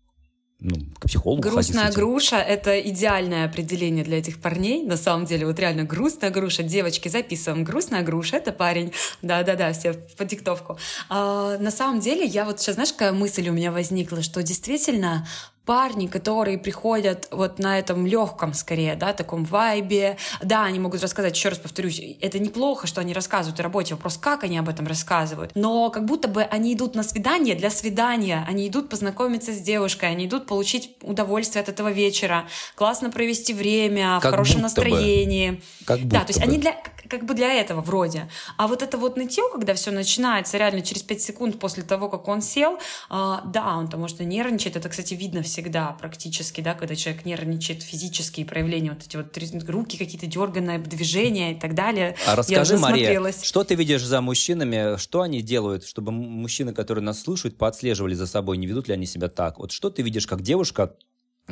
Ну, 0.61 0.77
к 0.99 1.07
психологу 1.07 1.43
Грустная 1.43 1.91
груша— 1.91 2.37
это 2.39 2.79
идеальное 2.81 3.47
определение 3.47 4.05
для 4.05 4.19
этих 4.19 4.41
парней. 4.41 4.83
На 4.83 4.97
самом 4.97 5.25
деле, 5.25 5.47
вот 5.47 5.59
реально 5.59 5.85
грустная 5.85 6.31
груша. 6.31 6.63
Девочки, 6.63 7.09
записываем. 7.09 7.65
Грустная 7.65 8.03
груша— 8.03 8.37
это 8.39 8.53
парень. 8.53 8.93
Да-да-да, 9.23 9.73
все 9.73 9.95
по 9.95 10.25
диктовку. 10.25 10.79
А, 11.09 11.57
на 11.59 11.71
самом 11.71 12.01
деле, 12.01 12.25
я 12.25 12.45
вот 12.45 12.61
сейчас, 12.61 12.75
знаешь, 12.75 12.93
какая 12.93 13.13
мысль 13.13 13.49
у 13.49 13.53
меня 13.53 13.73
возникла, 13.73 14.23
что 14.23 14.43
действительно 14.43 15.27
парни, 15.71 16.09
которые 16.09 16.59
приходят 16.59 17.29
вот 17.31 17.61
на 17.61 17.79
этом 17.79 18.05
легком, 18.05 18.55
скорее, 18.55 18.97
да, 18.97 19.13
таком 19.13 19.45
вайбе, 19.45 20.17
да, 20.43 20.65
они 20.65 20.81
могут 20.81 21.01
рассказать, 21.01 21.37
еще 21.37 21.51
раз 21.51 21.59
повторюсь, 21.59 22.03
это 22.21 22.41
неплохо, 22.41 22.89
что 22.89 23.01
они 23.01 23.15
рассказывают 23.15 23.61
о 23.61 23.63
работе, 23.63 23.95
вопрос, 23.95 24.17
как 24.17 24.43
они 24.43 24.59
об 24.59 24.69
этом 24.69 24.89
рассказывают, 24.89 25.53
но 25.55 25.91
как 25.91 26.07
будто 26.07 26.27
бы 26.27 26.43
они 26.43 26.75
идут 26.75 26.97
на 26.97 27.05
свидание 27.05 27.55
для 27.55 27.71
свидания, 27.71 28.45
они 28.49 28.67
идут 28.67 28.89
познакомиться 28.89 29.53
с 29.53 29.61
девушкой, 29.61 30.11
они 30.11 30.27
идут 30.27 30.47
получить 30.47 30.97
удовольствие 31.03 31.63
от 31.63 31.69
этого 31.69 31.93
вечера, 31.93 32.49
классно 32.75 33.13
провести 33.13 33.55
время, 33.55 34.19
как 34.21 34.33
в 34.33 34.35
хорошем 34.35 34.63
настроении. 34.63 35.51
Бы. 35.51 35.63
Как 35.85 36.09
да, 36.09 36.21
то 36.23 36.31
есть 36.31 36.41
бы. 36.41 36.47
они 36.47 36.59
для, 36.59 36.75
как 37.09 37.27
бы 37.27 37.35
для 37.35 37.53
этого 37.53 37.81
вроде. 37.81 38.29
А 38.57 38.67
вот 38.67 38.83
это 38.83 38.99
вот 38.99 39.17
нытье, 39.17 39.45
когда 39.53 39.75
все 39.75 39.93
начинается 39.93 40.59
реально 40.59 40.81
через 40.83 41.05
5 41.05 41.23
секунд 41.23 41.59
после 41.61 41.85
того, 41.85 42.09
как 42.09 42.27
он 42.27 42.43
сел, 42.43 42.79
э, 43.11 43.37
да, 43.45 43.77
он 43.77 43.89
там 43.89 44.01
может 44.01 44.21
и 44.21 44.25
нервничает, 44.25 44.75
это, 44.75 44.89
кстати, 44.89 45.15
видно 45.15 45.43
всегда 45.61 45.93
практически, 45.93 46.63
да, 46.63 46.75
когда 46.75 46.95
человек 46.95 47.27
нервничает, 47.27 47.83
физические 47.83 48.47
проявления, 48.47 48.91
вот 48.91 49.03
эти 49.05 49.17
вот 49.17 49.37
руки 49.69 49.99
какие-то 49.99 50.27
дерганные, 50.27 50.79
движения 50.79 51.53
и 51.53 51.61
так 51.61 51.75
далее. 51.75 52.17
А 52.27 52.35
расскажи, 52.35 52.79
Мария, 52.79 53.21
что 53.43 53.63
ты 53.63 53.75
видишь 53.75 54.03
за 54.03 54.23
мужчинами, 54.23 54.97
что 54.97 55.21
они 55.21 55.43
делают, 55.43 55.85
чтобы 55.85 56.13
мужчины, 56.13 56.73
которые 56.73 57.05
нас 57.05 57.21
слушают, 57.21 57.59
поотслеживали 57.59 58.15
за 58.15 58.27
собой, 58.27 58.57
не 58.57 58.67
ведут 58.67 58.89
ли 58.89 58.95
они 58.95 59.05
себя 59.05 59.29
так? 59.29 59.59
Вот 59.59 59.71
что 59.71 59.91
ты 59.91 60.01
видишь 60.01 60.27
как 60.27 60.41
девушка, 60.41 60.95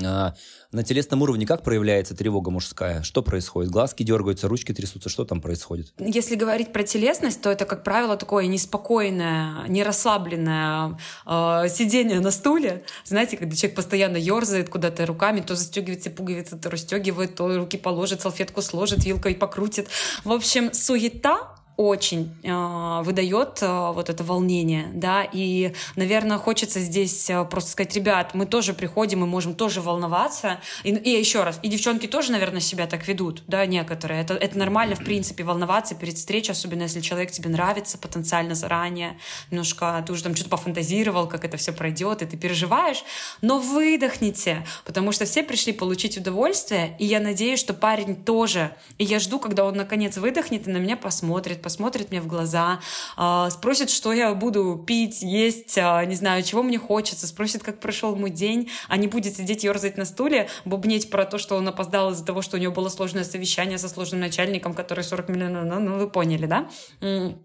на 0.01 0.83
телесном 0.85 1.23
уровне 1.23 1.47
как 1.47 1.63
проявляется 1.63 2.15
тревога 2.15 2.51
мужская? 2.51 3.03
Что 3.03 3.23
происходит? 3.23 3.71
Глазки 3.71 4.03
дергаются, 4.03 4.49
ручки 4.49 4.73
трясутся. 4.73 5.09
Что 5.09 5.25
там 5.25 5.41
происходит? 5.41 5.93
Если 5.99 6.35
говорить 6.35 6.73
про 6.73 6.83
телесность, 6.83 7.41
то 7.41 7.51
это, 7.51 7.65
как 7.65 7.85
правило, 7.85 8.17
такое 8.17 8.47
неспокойное, 8.47 9.67
нерасслабленное 9.69 10.99
э, 11.27 11.69
сидение 11.69 12.21
на 12.21 12.31
стуле. 12.31 12.85
Знаете, 13.05 13.37
когда 13.37 13.57
человек 13.57 13.77
постоянно 13.77 14.17
ерзает 14.17 14.69
куда-то 14.69 15.07
руками, 15.07 15.41
то 15.41 15.55
застегивает 15.57 16.01
все 16.03 16.11
пуговицы, 16.11 16.59
то 16.59 16.71
расстегивает, 16.71 17.35
то 17.35 17.57
руки 17.57 17.79
положит, 17.79 18.21
салфетку 18.21 18.63
сложит, 18.63 19.05
вилкой 19.05 19.35
покрутит. 19.35 19.89
В 20.25 20.33
общем, 20.33 20.73
суета 20.73 21.58
очень 21.79 22.35
э, 22.43 23.03
выдает 23.05 23.63
э, 23.63 23.93
вот 23.95 24.11
это 24.11 24.25
волнение, 24.25 24.89
да, 24.93 25.23
и, 25.23 25.73
наверное, 25.95 26.37
хочется 26.37 26.81
здесь 26.81 27.31
э, 27.31 27.45
просто 27.45 27.71
сказать, 27.71 27.95
ребят, 27.95 28.35
мы 28.35 28.47
тоже 28.47 28.75
приходим, 28.75 29.21
мы 29.21 29.29
можем 29.29 29.55
тоже 29.55 29.81
волноваться, 29.81 30.59
и, 30.83 30.91
и 30.91 31.11
еще 31.11 31.45
раз, 31.45 31.61
и 31.63 31.69
девчонки 31.69 32.09
тоже, 32.09 32.33
наверное, 32.33 32.61
себя 32.61 32.89
так 32.89 33.07
ведут, 33.07 33.45
да, 33.47 33.65
некоторые, 33.65 34.23
это, 34.23 34.35
это 34.35 34.59
нормально, 34.59 34.97
в 34.97 35.05
принципе, 35.05 35.45
волноваться 35.45 35.95
перед 35.95 36.17
встречей, 36.17 36.51
особенно 36.51 36.83
если 36.83 36.99
человек 36.99 37.31
тебе 37.31 37.49
нравится 37.49 37.97
потенциально 37.97 38.57
заранее, 38.57 39.17
немножко 39.53 40.03
ты 40.05 40.13
уже 40.13 40.25
там 40.25 40.35
что-то 40.35 40.51
пофантазировал, 40.51 41.29
как 41.29 41.45
это 41.45 41.59
все 41.59 41.71
пройдет, 41.71 42.23
и 42.23 42.27
ты 42.27 42.37
переживаешь, 42.37 43.05
но 43.41 43.61
выдохните, 43.61 44.67
потому 44.85 45.13
что 45.13 45.27
все 45.27 45.45
пришли 45.45 45.73
получить 45.73 46.19
удовольствие, 46.19 46.97
и 46.99 47.07
я 47.07 47.21
надеюсь, 47.21 47.61
что 47.61 47.73
парень 47.73 48.17
тоже, 48.17 48.75
и 48.99 49.05
я 49.05 49.21
жду, 49.21 49.39
когда 49.39 49.65
он 49.65 49.77
наконец 49.77 50.17
выдохнет 50.17 50.67
и 50.67 50.71
на 50.73 50.79
меня 50.79 50.97
посмотрит, 50.97 51.63
посмотрит 51.69 52.11
мне 52.11 52.23
в 52.23 52.27
глаза, 52.27 52.81
э, 53.19 53.49
спросит, 53.51 53.91
что 53.91 54.15
я 54.15 54.33
буду 54.33 54.83
пить, 54.87 55.21
есть, 55.21 55.77
э, 55.77 56.05
не 56.07 56.15
знаю, 56.15 56.43
чего 56.43 56.63
мне 56.63 56.79
хочется, 56.79 57.27
спросит, 57.27 57.63
как 57.63 57.79
прошел 57.79 58.17
мой 58.17 58.31
день, 58.31 58.71
а 58.89 58.97
не 58.97 59.07
будет 59.07 59.37
сидеть 59.37 59.65
ерзать 59.65 59.99
на 59.99 60.07
стуле, 60.07 60.49
бубнеть 60.65 61.11
про 61.11 61.27
то, 61.27 61.37
что 61.37 61.57
он 61.57 61.69
опоздал 61.69 62.13
из-за 62.13 62.25
того, 62.25 62.41
что 62.41 62.57
у 62.57 62.61
него 62.61 62.73
было 62.73 62.89
сложное 62.89 63.25
совещание 63.25 63.77
со 63.77 63.91
сложным 63.91 64.21
начальником, 64.21 64.73
который 64.73 65.05
40 65.05 65.29
миллионов, 65.29 65.65
ну, 65.67 65.79
ну 65.79 65.99
вы 65.99 66.09
поняли, 66.09 66.47
да? 66.47 66.71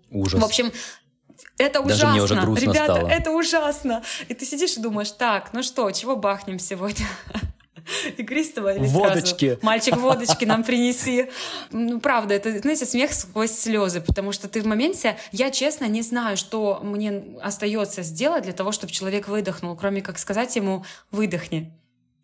Ужас. 0.09 0.41
В 0.41 0.45
общем, 0.45 0.71
это 1.57 1.81
Даже 1.81 1.95
ужасно. 1.95 2.11
мне 2.11 2.23
уже 2.23 2.35
грустно 2.35 2.63
Ребята, 2.63 2.93
стало. 2.93 3.07
это 3.09 3.31
ужасно. 3.31 4.03
И 4.29 4.33
ты 4.33 4.45
сидишь 4.45 4.77
и 4.77 4.79
думаешь, 4.79 5.11
так, 5.11 5.51
ну 5.51 5.63
что, 5.63 5.91
чего 5.91 6.15
бахнем 6.15 6.59
сегодня? 6.59 7.05
Игристого 8.17 8.73
или 8.75 8.85
Водочки. 8.85 9.49
сразу? 9.49 9.65
Мальчик, 9.65 9.97
водочки 9.97 10.45
нам 10.45 10.63
принеси. 10.65 11.29
Ну, 11.71 11.99
правда, 11.99 12.33
это, 12.33 12.59
знаете, 12.59 12.85
смех 12.85 13.13
сквозь 13.13 13.51
слезы, 13.51 14.01
потому 14.01 14.31
что 14.31 14.47
ты 14.47 14.61
в 14.61 14.65
моменте, 14.65 15.17
я 15.31 15.51
честно 15.51 15.85
не 15.85 16.01
знаю, 16.01 16.37
что 16.37 16.79
мне 16.83 17.23
остается 17.41 18.01
сделать 18.03 18.43
для 18.43 18.53
того, 18.53 18.71
чтобы 18.71 18.91
человек 18.93 19.27
выдохнул, 19.27 19.75
кроме 19.75 20.01
как 20.01 20.17
сказать 20.17 20.55
ему 20.55 20.85
«выдохни». 21.11 21.71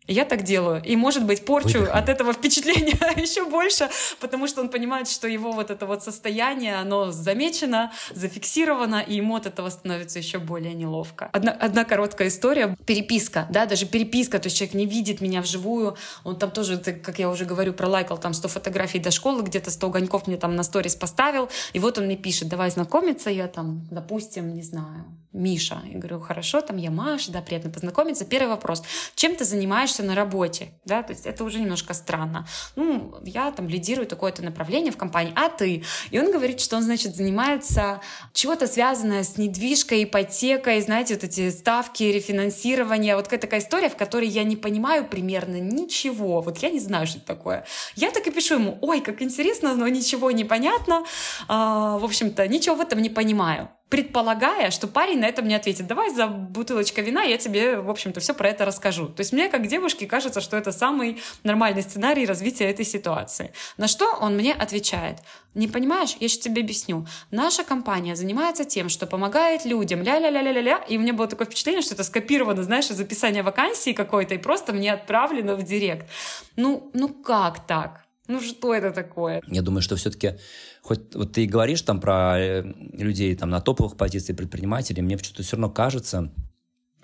Я 0.06 0.24
так 0.24 0.42
делаю. 0.42 0.82
И, 0.84 0.96
может 0.96 1.24
быть, 1.24 1.44
порчу 1.44 1.80
Выдохни. 1.80 1.98
от 1.98 2.08
этого 2.08 2.32
впечатления 2.32 2.98
еще 3.16 3.44
больше, 3.44 3.88
потому 4.18 4.48
что 4.48 4.60
он 4.60 4.68
понимает, 4.68 5.08
что 5.08 5.28
его 5.28 5.52
вот 5.52 5.70
это 5.70 5.86
вот 5.86 6.02
состояние, 6.02 6.76
оно 6.76 7.12
замечено, 7.12 7.92
зафиксировано, 8.10 9.00
и 9.00 9.14
ему 9.14 9.36
от 9.36 9.46
этого 9.46 9.70
становится 9.70 10.18
еще 10.18 10.38
более 10.38 10.74
неловко. 10.74 11.30
Одна, 11.32 11.52
одна 11.52 11.84
короткая 11.84 12.28
история. 12.28 12.76
Переписка, 12.86 13.46
да, 13.50 13.66
даже 13.66 13.86
переписка, 13.86 14.38
то 14.38 14.46
есть 14.46 14.56
человек 14.56 14.74
не 14.74 14.86
видит 14.86 15.20
меня 15.20 15.42
вживую, 15.42 15.96
он 16.24 16.36
там 16.36 16.50
тоже, 16.50 16.78
как 16.78 17.18
я 17.18 17.30
уже 17.30 17.44
говорю, 17.44 17.72
пролайкал 17.72 18.18
там 18.18 18.34
100 18.34 18.48
фотографий 18.48 18.98
до 18.98 19.10
школы, 19.10 19.42
где-то 19.42 19.70
100 19.70 19.86
огоньков 19.86 20.26
мне 20.26 20.36
там 20.36 20.56
на 20.56 20.64
сторис 20.64 20.96
поставил, 20.96 21.48
и 21.72 21.78
вот 21.78 21.98
он 21.98 22.06
мне 22.06 22.16
пишет, 22.16 22.48
давай 22.48 22.70
знакомиться, 22.70 23.30
я 23.30 23.46
там, 23.46 23.86
допустим, 23.90 24.54
не 24.54 24.62
знаю, 24.62 25.04
Миша. 25.32 25.80
Я 25.84 25.98
говорю, 25.98 26.20
хорошо, 26.20 26.60
там 26.60 26.76
я 26.76 26.90
Маша, 26.90 27.30
да, 27.30 27.40
приятно 27.40 27.70
познакомиться. 27.70 28.24
Первый 28.24 28.48
вопрос. 28.48 28.82
Чем 29.14 29.36
ты 29.36 29.44
занимаешься 29.44 30.02
на 30.02 30.14
работе? 30.14 30.72
Да, 30.84 31.02
то 31.02 31.12
есть 31.12 31.24
это 31.24 31.44
уже 31.44 31.60
немножко 31.60 31.94
странно. 31.94 32.48
Ну, 32.74 33.14
я 33.24 33.52
там 33.52 33.68
лидирую 33.68 34.06
такое-то 34.06 34.42
направление 34.42 34.92
в 34.92 34.96
компании, 34.96 35.32
а 35.36 35.48
ты? 35.48 35.84
И 36.10 36.18
он 36.18 36.32
говорит, 36.32 36.60
что 36.60 36.76
он, 36.76 36.82
значит, 36.82 37.14
занимается 37.14 38.00
чего-то 38.32 38.66
связанное 38.66 39.22
с 39.22 39.36
недвижкой, 39.36 40.04
ипотекой, 40.04 40.80
знаете, 40.80 41.14
вот 41.14 41.22
эти 41.22 41.50
ставки, 41.50 42.02
рефинансирование. 42.02 43.14
Вот 43.14 43.24
какая 43.24 43.40
такая 43.40 43.60
история, 43.60 43.88
в 43.88 43.96
которой 43.96 44.26
я 44.28 44.42
не 44.42 44.56
понимаю 44.56 45.06
примерно 45.06 45.60
ничего. 45.60 46.40
Вот 46.40 46.58
я 46.58 46.70
не 46.70 46.80
знаю, 46.80 47.06
что 47.06 47.18
это 47.18 47.26
такое. 47.26 47.64
Я 47.94 48.10
так 48.10 48.26
и 48.26 48.30
пишу 48.32 48.54
ему, 48.54 48.78
ой, 48.80 49.00
как 49.00 49.22
интересно, 49.22 49.76
но 49.76 49.86
ничего 49.86 50.32
не 50.32 50.44
понятно. 50.44 51.04
А, 51.46 51.98
в 51.98 52.04
общем-то, 52.04 52.48
ничего 52.48 52.74
в 52.74 52.80
этом 52.80 53.00
не 53.00 53.10
понимаю 53.10 53.70
предполагая, 53.90 54.70
что 54.70 54.86
парень 54.86 55.18
на 55.18 55.26
это 55.26 55.42
мне 55.42 55.56
ответит, 55.56 55.86
давай 55.86 56.10
за 56.14 56.28
бутылочкой 56.28 57.04
вина, 57.04 57.22
я 57.22 57.36
тебе, 57.36 57.80
в 57.80 57.90
общем-то, 57.90 58.20
все 58.20 58.32
про 58.32 58.48
это 58.48 58.64
расскажу. 58.64 59.08
То 59.08 59.20
есть 59.20 59.32
мне, 59.32 59.48
как 59.48 59.66
девушке, 59.66 60.06
кажется, 60.06 60.40
что 60.40 60.56
это 60.56 60.70
самый 60.70 61.20
нормальный 61.42 61.82
сценарий 61.82 62.24
развития 62.24 62.70
этой 62.70 62.84
ситуации. 62.84 63.52
На 63.76 63.88
что 63.88 64.06
он 64.20 64.36
мне 64.36 64.54
отвечает, 64.54 65.18
не 65.54 65.66
понимаешь, 65.66 66.16
я 66.20 66.28
сейчас 66.28 66.44
тебе 66.44 66.62
объясню. 66.62 67.04
Наша 67.32 67.64
компания 67.64 68.14
занимается 68.14 68.64
тем, 68.64 68.88
что 68.88 69.06
помогает 69.06 69.64
людям, 69.64 70.02
ля-ля-ля-ля-ля, 70.02 70.84
и 70.88 70.96
у 70.96 71.00
меня 71.00 71.12
было 71.12 71.26
такое 71.26 71.48
впечатление, 71.48 71.82
что 71.82 71.94
это 71.94 72.04
скопировано, 72.04 72.62
знаешь, 72.62 72.90
из 72.90 73.00
описания 73.00 73.42
вакансии 73.42 73.92
какой-то, 73.92 74.36
и 74.36 74.38
просто 74.38 74.72
мне 74.72 74.92
отправлено 74.92 75.56
в 75.56 75.64
директ. 75.64 76.06
Ну, 76.54 76.92
ну 76.94 77.08
как 77.08 77.66
так? 77.66 78.04
Ну 78.30 78.40
что 78.40 78.72
это 78.72 78.92
такое? 78.92 79.42
Я 79.48 79.60
думаю, 79.60 79.82
что 79.82 79.96
все-таки, 79.96 80.38
хоть 80.82 81.14
вот 81.14 81.32
ты 81.32 81.44
и 81.44 81.46
говоришь 81.46 81.82
там 81.82 82.00
про 82.00 82.38
э, 82.38 82.62
людей 82.92 83.34
там 83.36 83.50
на 83.50 83.60
топовых 83.60 83.96
позициях 83.96 84.36
предпринимателей, 84.36 85.02
мне 85.02 85.18
что-то 85.18 85.42
все 85.42 85.56
равно 85.56 85.70
кажется, 85.70 86.32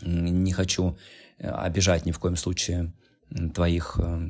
не 0.03 0.53
хочу 0.53 0.97
э, 1.39 1.49
обижать 1.49 2.07
ни 2.07 2.13
в 2.13 2.19
коем 2.19 2.37
случае 2.37 2.93
твоих 3.55 3.99
э, 3.99 4.29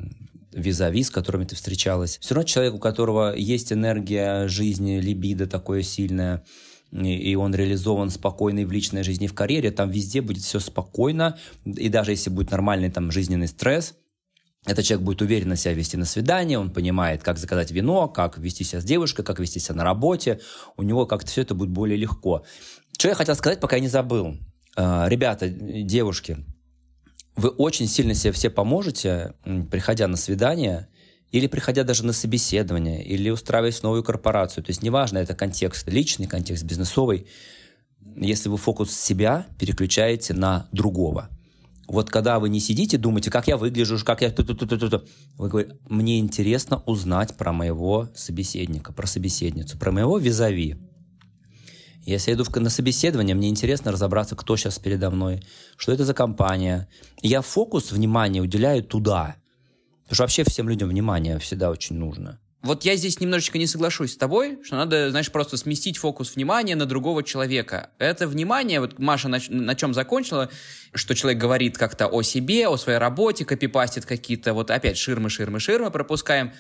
визави, 0.53 1.03
с 1.03 1.11
которыми 1.11 1.45
ты 1.45 1.55
встречалась. 1.55 2.19
Все 2.19 2.35
равно 2.35 2.47
человек, 2.47 2.75
у 2.75 2.79
которого 2.79 3.35
есть 3.37 3.73
энергия 3.73 4.49
жизни, 4.49 5.01
либидо 5.01 5.47
такое 5.47 5.83
сильное, 5.83 6.45
и 6.93 7.35
он 7.35 7.55
реализован 7.55 8.11
спокойно 8.11 8.61
и 8.61 8.65
в 8.65 8.73
личной 8.73 9.03
жизни, 9.03 9.27
в 9.27 9.35
карьере, 9.35 9.71
там 9.71 9.91
везде 9.91 10.23
будет 10.23 10.45
все 10.45 10.61
спокойно, 10.61 11.39
и 11.65 11.89
даже 11.89 12.13
если 12.13 12.31
будет 12.31 12.53
нормальный 12.53 12.91
там 12.91 13.11
жизненный 13.11 13.49
стресс, 13.49 13.95
этот 14.67 14.85
человек 14.85 15.05
будет 15.05 15.23
уверенно 15.23 15.57
себя 15.57 15.75
вести 15.75 15.97
на 15.97 16.05
свидание, 16.05 16.59
он 16.59 16.71
понимает, 16.71 17.23
как 17.23 17.39
заказать 17.39 17.71
вино, 17.71 18.09
как 18.09 18.37
вести 18.39 18.65
себя 18.65 18.81
с 18.81 18.85
девушкой, 18.85 19.25
как 19.25 19.39
вести 19.39 19.61
себя 19.61 19.77
на 19.77 19.85
работе. 19.85 20.41
У 20.77 20.83
него 20.83 21.07
как-то 21.07 21.31
все 21.31 21.43
это 21.43 21.55
будет 21.55 21.71
более 21.71 21.97
легко. 21.97 22.45
Что 22.99 23.09
я 23.09 23.15
хотел 23.15 23.37
сказать, 23.37 23.61
пока 23.61 23.77
я 23.77 23.83
не 23.83 23.89
забыл. 23.89 24.37
Э, 24.77 25.07
Ребята, 25.09 25.49
девушки, 25.49 26.39
вы 27.37 27.51
очень 27.51 27.87
сильно 27.87 28.15
себе 28.15 28.33
все 28.33 28.51
поможете, 28.51 29.35
приходя 29.71 30.09
на 30.09 30.17
свидание, 30.17 30.89
или 31.31 31.47
приходя 31.47 31.85
даже 31.85 32.05
на 32.05 32.13
собеседование, 32.13 33.05
или 33.05 33.31
устраиваясь 33.31 33.81
в 33.81 33.83
новую 33.83 34.03
корпорацию. 34.03 34.65
То 34.65 34.71
есть 34.71 34.83
неважно, 34.83 35.19
это 35.19 35.35
контекст 35.35 35.89
личный, 35.89 36.27
контекст 36.27 36.65
бизнесовый. 36.65 37.27
Если 38.17 38.49
вы 38.49 38.57
фокус 38.57 38.93
себя 38.93 39.47
переключаете 39.59 40.35
на 40.35 40.69
другого. 40.73 41.29
Вот 41.89 42.11
когда 42.11 42.39
вы 42.41 42.49
не 42.49 42.59
сидите, 42.59 42.99
думаете, 42.99 43.31
как 43.31 43.47
я 43.47 43.57
выгляжу, 43.57 43.97
как 44.05 44.23
я... 44.23 44.35
Вы 44.37 45.49
говорите, 45.49 45.77
мне 45.89 46.19
интересно 46.19 46.83
узнать 46.87 47.37
про 47.37 47.53
моего 47.53 48.09
собеседника, 48.15 48.93
про 48.93 49.07
собеседницу, 49.07 49.79
про 49.79 49.93
моего 49.93 50.19
визави. 50.19 50.77
Если 52.03 52.31
я 52.31 52.37
иду 52.37 52.45
на 52.61 52.71
собеседование, 52.71 53.35
мне 53.35 53.49
интересно 53.49 53.93
разобраться, 53.93 54.37
кто 54.37 54.57
сейчас 54.57 54.79
передо 54.79 55.11
мной, 55.11 55.43
что 55.77 55.93
это 55.93 56.05
за 56.05 56.15
компания. 56.15 56.89
Я 57.23 57.41
фокус 57.41 57.93
внимания 57.93 58.41
уделяю 58.41 58.83
туда. 58.85 59.37
Потому 60.03 60.15
что 60.15 60.23
вообще 60.23 60.45
всем 60.45 60.69
людям 60.69 60.89
внимание 60.89 61.39
всегда 61.39 61.71
очень 61.71 61.97
нужно. 61.97 62.41
Вот 62.67 62.85
я 62.85 62.97
здесь 62.97 63.21
немножечко 63.21 63.59
не 63.59 63.69
соглашусь 63.69 64.15
с 64.15 64.17
тобой, 64.17 64.59
что 64.65 64.75
надо, 64.75 65.11
знаешь, 65.11 65.31
просто 65.31 65.57
сместить 65.57 65.99
фокус 65.99 66.35
внимания 66.35 66.75
на 66.75 66.85
другого 66.85 67.23
человека. 67.23 67.91
Это 67.99 68.27
внимание, 68.27 68.81
вот 68.81 68.99
Маша 68.99 69.29
на, 69.29 69.39
на 69.49 69.77
чем 69.77 69.95
закончила, 69.95 70.51
что 70.93 71.15
человек 71.15 71.41
говорит 71.41 71.79
как-то 71.79 72.09
о 72.09 72.23
себе, 72.23 72.67
о 72.67 72.77
своей 72.77 72.99
работе, 72.99 73.45
копипастит 73.45 74.05
какие-то, 74.05 74.53
вот 74.53 74.73
опять 74.73 74.99
ширмы, 74.99 75.31
ширмы, 75.31 75.61
ширмы 75.61 75.93
пропускаем. 75.93 76.53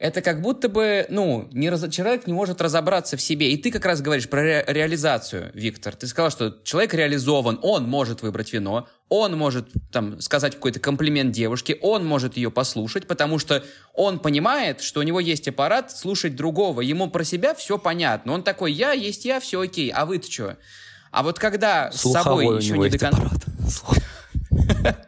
Это 0.00 0.22
как 0.22 0.40
будто 0.40 0.70
бы, 0.70 1.04
ну, 1.10 1.46
не 1.52 1.68
раз- 1.68 1.86
человек 1.90 2.26
не 2.26 2.32
может 2.32 2.62
разобраться 2.62 3.18
в 3.18 3.20
себе. 3.20 3.52
И 3.52 3.58
ты 3.58 3.70
как 3.70 3.84
раз 3.84 4.00
говоришь 4.00 4.30
про 4.30 4.42
ре- 4.42 4.64
реализацию, 4.66 5.50
Виктор. 5.52 5.94
Ты 5.94 6.06
сказал, 6.06 6.30
что 6.30 6.56
человек 6.64 6.94
реализован, 6.94 7.58
он 7.62 7.84
может 7.84 8.22
выбрать 8.22 8.50
вино, 8.50 8.88
он 9.10 9.36
может 9.36 9.68
там 9.92 10.18
сказать 10.22 10.54
какой-то 10.54 10.80
комплимент 10.80 11.32
девушке, 11.32 11.76
он 11.82 12.06
может 12.06 12.38
ее 12.38 12.50
послушать, 12.50 13.06
потому 13.06 13.38
что 13.38 13.62
он 13.92 14.20
понимает, 14.20 14.80
что 14.80 15.00
у 15.00 15.02
него 15.02 15.20
есть 15.20 15.46
аппарат 15.48 15.92
слушать 15.92 16.34
другого. 16.34 16.80
Ему 16.80 17.10
про 17.10 17.22
себя 17.22 17.54
все 17.54 17.76
понятно. 17.76 18.32
Он 18.32 18.42
такой, 18.42 18.72
я 18.72 18.92
есть 18.92 19.26
я, 19.26 19.38
все 19.38 19.60
окей, 19.60 19.90
а 19.90 20.06
вы-то 20.06 20.32
что? 20.32 20.56
А 21.10 21.22
вот 21.22 21.38
когда 21.38 21.92
с 21.92 22.00
Слуховой 22.00 22.24
собой 22.24 22.54
у 22.54 22.58
еще 22.58 22.78
не 22.78 22.88
до 22.88 22.98
конца... 22.98 23.30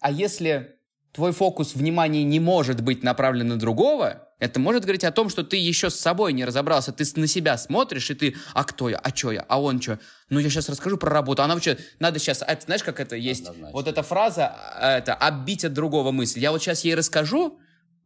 А 0.00 0.10
если 0.10 0.75
твой 1.16 1.32
фокус 1.32 1.74
внимания 1.74 2.22
не 2.24 2.38
может 2.40 2.82
быть 2.82 3.02
направлен 3.02 3.48
на 3.48 3.58
другого, 3.58 4.28
это 4.38 4.60
может 4.60 4.82
говорить 4.82 5.02
о 5.02 5.10
том, 5.10 5.30
что 5.30 5.42
ты 5.42 5.56
еще 5.56 5.88
с 5.88 5.94
собой 5.94 6.34
не 6.34 6.44
разобрался. 6.44 6.92
Ты 6.92 7.04
на 7.18 7.26
себя 7.26 7.56
смотришь, 7.56 8.10
и 8.10 8.14
ты, 8.14 8.36
а 8.52 8.64
кто 8.64 8.90
я, 8.90 8.98
а 8.98 9.16
что 9.16 9.32
я, 9.32 9.44
а 9.48 9.60
он 9.60 9.80
что? 9.80 9.98
Ну, 10.28 10.38
я 10.38 10.50
сейчас 10.50 10.68
расскажу 10.68 10.98
про 10.98 11.10
работу. 11.10 11.42
Она 11.42 11.54
вообще, 11.54 11.78
надо 12.00 12.18
сейчас, 12.18 12.42
это, 12.46 12.62
знаешь, 12.66 12.82
как 12.82 13.00
это 13.00 13.16
есть? 13.16 13.40
Однозначно. 13.40 13.72
Вот 13.72 13.88
эта 13.88 14.02
фраза, 14.02 14.54
а, 14.74 14.98
это, 14.98 15.14
отбить 15.14 15.64
от 15.64 15.72
другого 15.72 16.12
мысль. 16.12 16.40
Я 16.40 16.52
вот 16.52 16.60
сейчас 16.60 16.84
ей 16.84 16.94
расскажу, 16.94 17.58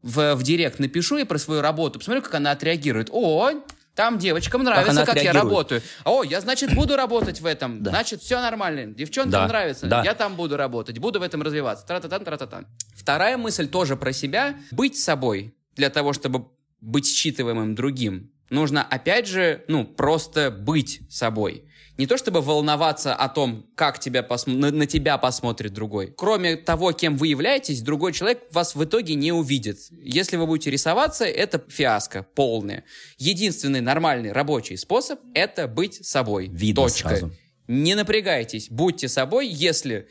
в, 0.03 0.35
в 0.37 0.43
директ 0.45 0.79
напишу 0.79 1.17
ей 1.17 1.25
про 1.25 1.37
свою 1.37 1.61
работу, 1.63 1.99
посмотрю, 1.99 2.23
как 2.23 2.35
она 2.35 2.53
отреагирует. 2.53 3.09
О, 3.11 3.51
там 3.95 4.19
девочкам 4.19 4.63
нравится, 4.63 4.93
она 4.93 5.05
как, 5.05 5.23
я 5.23 5.33
работаю. 5.33 5.83
О, 6.05 6.23
я, 6.23 6.41
значит, 6.41 6.75
буду 6.75 6.97
работать 6.97 7.41
в 7.41 7.47
этом. 7.47 7.83
Да. 7.83 7.91
Значит, 7.91 8.23
все 8.23 8.41
нормально. 8.41 8.87
Девчонкам 8.95 9.31
Да. 9.33 9.47
нравится. 9.49 9.87
Да. 9.87 10.03
Я 10.05 10.15
там 10.15 10.37
буду 10.37 10.57
работать, 10.57 10.99
буду 10.99 11.21
в 11.21 11.23
этом 11.23 11.43
развиваться. 11.43 11.87
Тра-та-тан, 11.87 12.25
тра-та-тан. 12.25 12.67
Вторая 12.95 13.37
мысль 13.37 13.69
тоже 13.69 13.97
про 13.97 14.13
себя. 14.13 14.57
Быть 14.71 14.99
собой 14.99 15.55
для 15.77 15.91
того, 15.91 16.13
чтобы 16.13 16.47
быть 16.81 17.07
считываемым 17.07 17.75
другим. 17.75 18.31
Нужно, 18.49 18.83
опять 18.83 19.29
же, 19.29 19.65
ну, 19.69 19.85
просто 19.85 20.51
быть 20.51 21.03
собой. 21.09 21.65
Не 22.01 22.07
то 22.07 22.17
чтобы 22.17 22.41
волноваться 22.41 23.15
о 23.15 23.29
том, 23.29 23.67
как 23.75 23.99
тебя 23.99 24.23
посм... 24.23 24.59
на, 24.59 24.71
на 24.71 24.87
тебя 24.87 25.19
посмотрит 25.19 25.75
другой. 25.75 26.15
Кроме 26.17 26.57
того, 26.57 26.93
кем 26.93 27.19
вы 27.19 27.27
являетесь, 27.27 27.83
другой 27.83 28.15
человек 28.15 28.41
вас 28.53 28.75
в 28.75 28.83
итоге 28.83 29.17
не 29.17 29.33
увидит. 29.33 29.81
Если 29.91 30.39
вы 30.39 30.47
будете 30.47 30.71
рисоваться, 30.71 31.27
это 31.27 31.63
фиаско 31.69 32.23
полное. 32.23 32.85
Единственный 33.19 33.83
нормальный 33.83 34.33
рабочий 34.33 34.79
способ— 34.79 35.21
это 35.35 35.69
быть 35.69 36.07
собой. 36.07 36.49
Видно 36.49 36.85
Точка. 36.85 37.09
сразу. 37.11 37.33
Не 37.69 37.95
напрягайтесь, 37.95 38.71
будьте 38.71 39.07
собой, 39.07 39.47
если, 39.47 40.09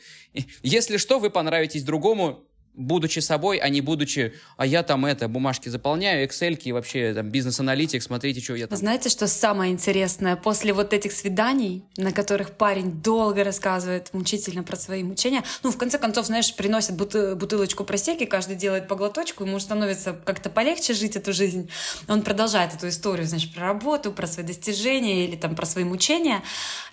если 0.62 0.96
что, 0.96 1.18
вы 1.18 1.30
понравитесь 1.30 1.82
другому, 1.82 2.46
будучи 2.74 3.18
собой, 3.18 3.58
а 3.58 3.68
не 3.68 3.80
будучи, 3.80 4.34
а 4.56 4.66
я 4.66 4.82
там 4.82 5.04
это, 5.04 5.28
бумажки 5.28 5.68
заполняю, 5.68 6.26
excel 6.26 6.54
и 6.54 6.72
вообще 6.72 7.12
там 7.14 7.30
бизнес-аналитик, 7.30 8.02
смотрите, 8.02 8.40
что 8.40 8.54
я 8.54 8.66
там. 8.66 8.78
Знаете, 8.78 9.08
что 9.08 9.26
самое 9.26 9.72
интересное? 9.72 10.36
После 10.36 10.72
вот 10.72 10.92
этих 10.92 11.12
свиданий, 11.12 11.84
на 11.96 12.12
которых 12.12 12.52
парень 12.52 12.92
долго 12.92 13.44
рассказывает 13.44 14.12
мучительно 14.12 14.62
про 14.62 14.76
свои 14.76 15.02
мучения, 15.02 15.42
ну, 15.62 15.70
в 15.70 15.76
конце 15.76 15.98
концов, 15.98 16.26
знаешь, 16.26 16.54
приносят 16.54 16.96
буты- 16.96 17.34
бутылочку 17.34 17.84
просеки, 17.84 18.24
каждый 18.24 18.56
делает 18.56 18.88
по 18.88 18.94
глоточку, 18.94 19.44
ему 19.44 19.58
становится 19.58 20.12
как-то 20.12 20.48
полегче 20.50 20.94
жить 20.94 21.16
эту 21.16 21.32
жизнь. 21.32 21.68
Он 22.08 22.22
продолжает 22.22 22.74
эту 22.74 22.88
историю, 22.88 23.26
значит, 23.26 23.52
про 23.52 23.68
работу, 23.68 24.12
про 24.12 24.26
свои 24.26 24.46
достижения 24.46 25.26
или 25.26 25.36
там 25.36 25.54
про 25.54 25.66
свои 25.66 25.84
мучения. 25.84 26.42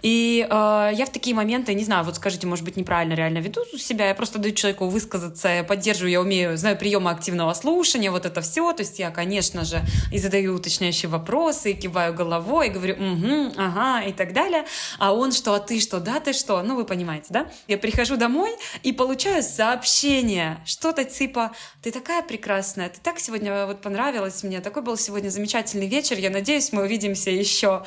И 0.01 0.45
э, 0.49 0.91
я 0.93 1.05
в 1.05 1.11
такие 1.11 1.35
моменты, 1.35 1.73
не 1.73 1.83
знаю, 1.83 2.03
вот 2.03 2.15
скажите, 2.15 2.47
может 2.47 2.65
быть, 2.65 2.77
неправильно 2.77 3.13
реально 3.13 3.39
веду 3.39 3.63
себя, 3.77 4.07
я 4.07 4.15
просто 4.15 4.39
даю 4.39 4.53
человеку 4.53 4.87
высказаться, 4.87 5.47
поддерживаю, 5.67 6.11
я 6.11 6.21
умею, 6.21 6.57
знаю 6.57 6.77
приемы 6.77 7.11
активного 7.11 7.53
слушания, 7.53 8.11
вот 8.11 8.25
это 8.25 8.41
все. 8.41 8.73
То 8.73 8.81
есть 8.81 8.99
я, 8.99 9.11
конечно 9.11 9.65
же, 9.65 9.81
и 10.11 10.17
задаю 10.17 10.55
уточняющие 10.55 11.09
вопросы, 11.09 11.71
и 11.71 11.73
киваю 11.73 12.13
головой, 12.13 12.67
и 12.67 12.69
говорю, 12.69 12.95
угу, 12.95 13.53
ага, 13.57 14.03
и 14.03 14.13
так 14.13 14.33
далее. 14.33 14.65
А 14.97 15.13
он 15.13 15.31
что, 15.31 15.53
а 15.53 15.59
ты 15.59 15.79
что, 15.79 15.99
да, 15.99 16.19
ты 16.19 16.33
что? 16.33 16.61
Ну, 16.63 16.75
вы 16.75 16.85
понимаете, 16.85 17.27
да? 17.29 17.51
Я 17.67 17.77
прихожу 17.77 18.17
домой 18.17 18.51
и 18.83 18.91
получаю 18.91 19.43
сообщение, 19.43 20.57
что-то 20.65 21.03
типа, 21.03 21.51
ты 21.81 21.91
такая 21.91 22.23
прекрасная, 22.23 22.89
ты 22.89 22.99
так 23.01 23.19
сегодня 23.19 23.65
вот 23.65 23.81
понравилась 23.81 24.43
мне, 24.43 24.61
такой 24.61 24.81
был 24.81 24.97
сегодня 24.97 25.29
замечательный 25.29 25.87
вечер, 25.87 26.17
я 26.17 26.29
надеюсь, 26.29 26.71
мы 26.71 26.83
увидимся 26.83 27.29
еще. 27.29 27.83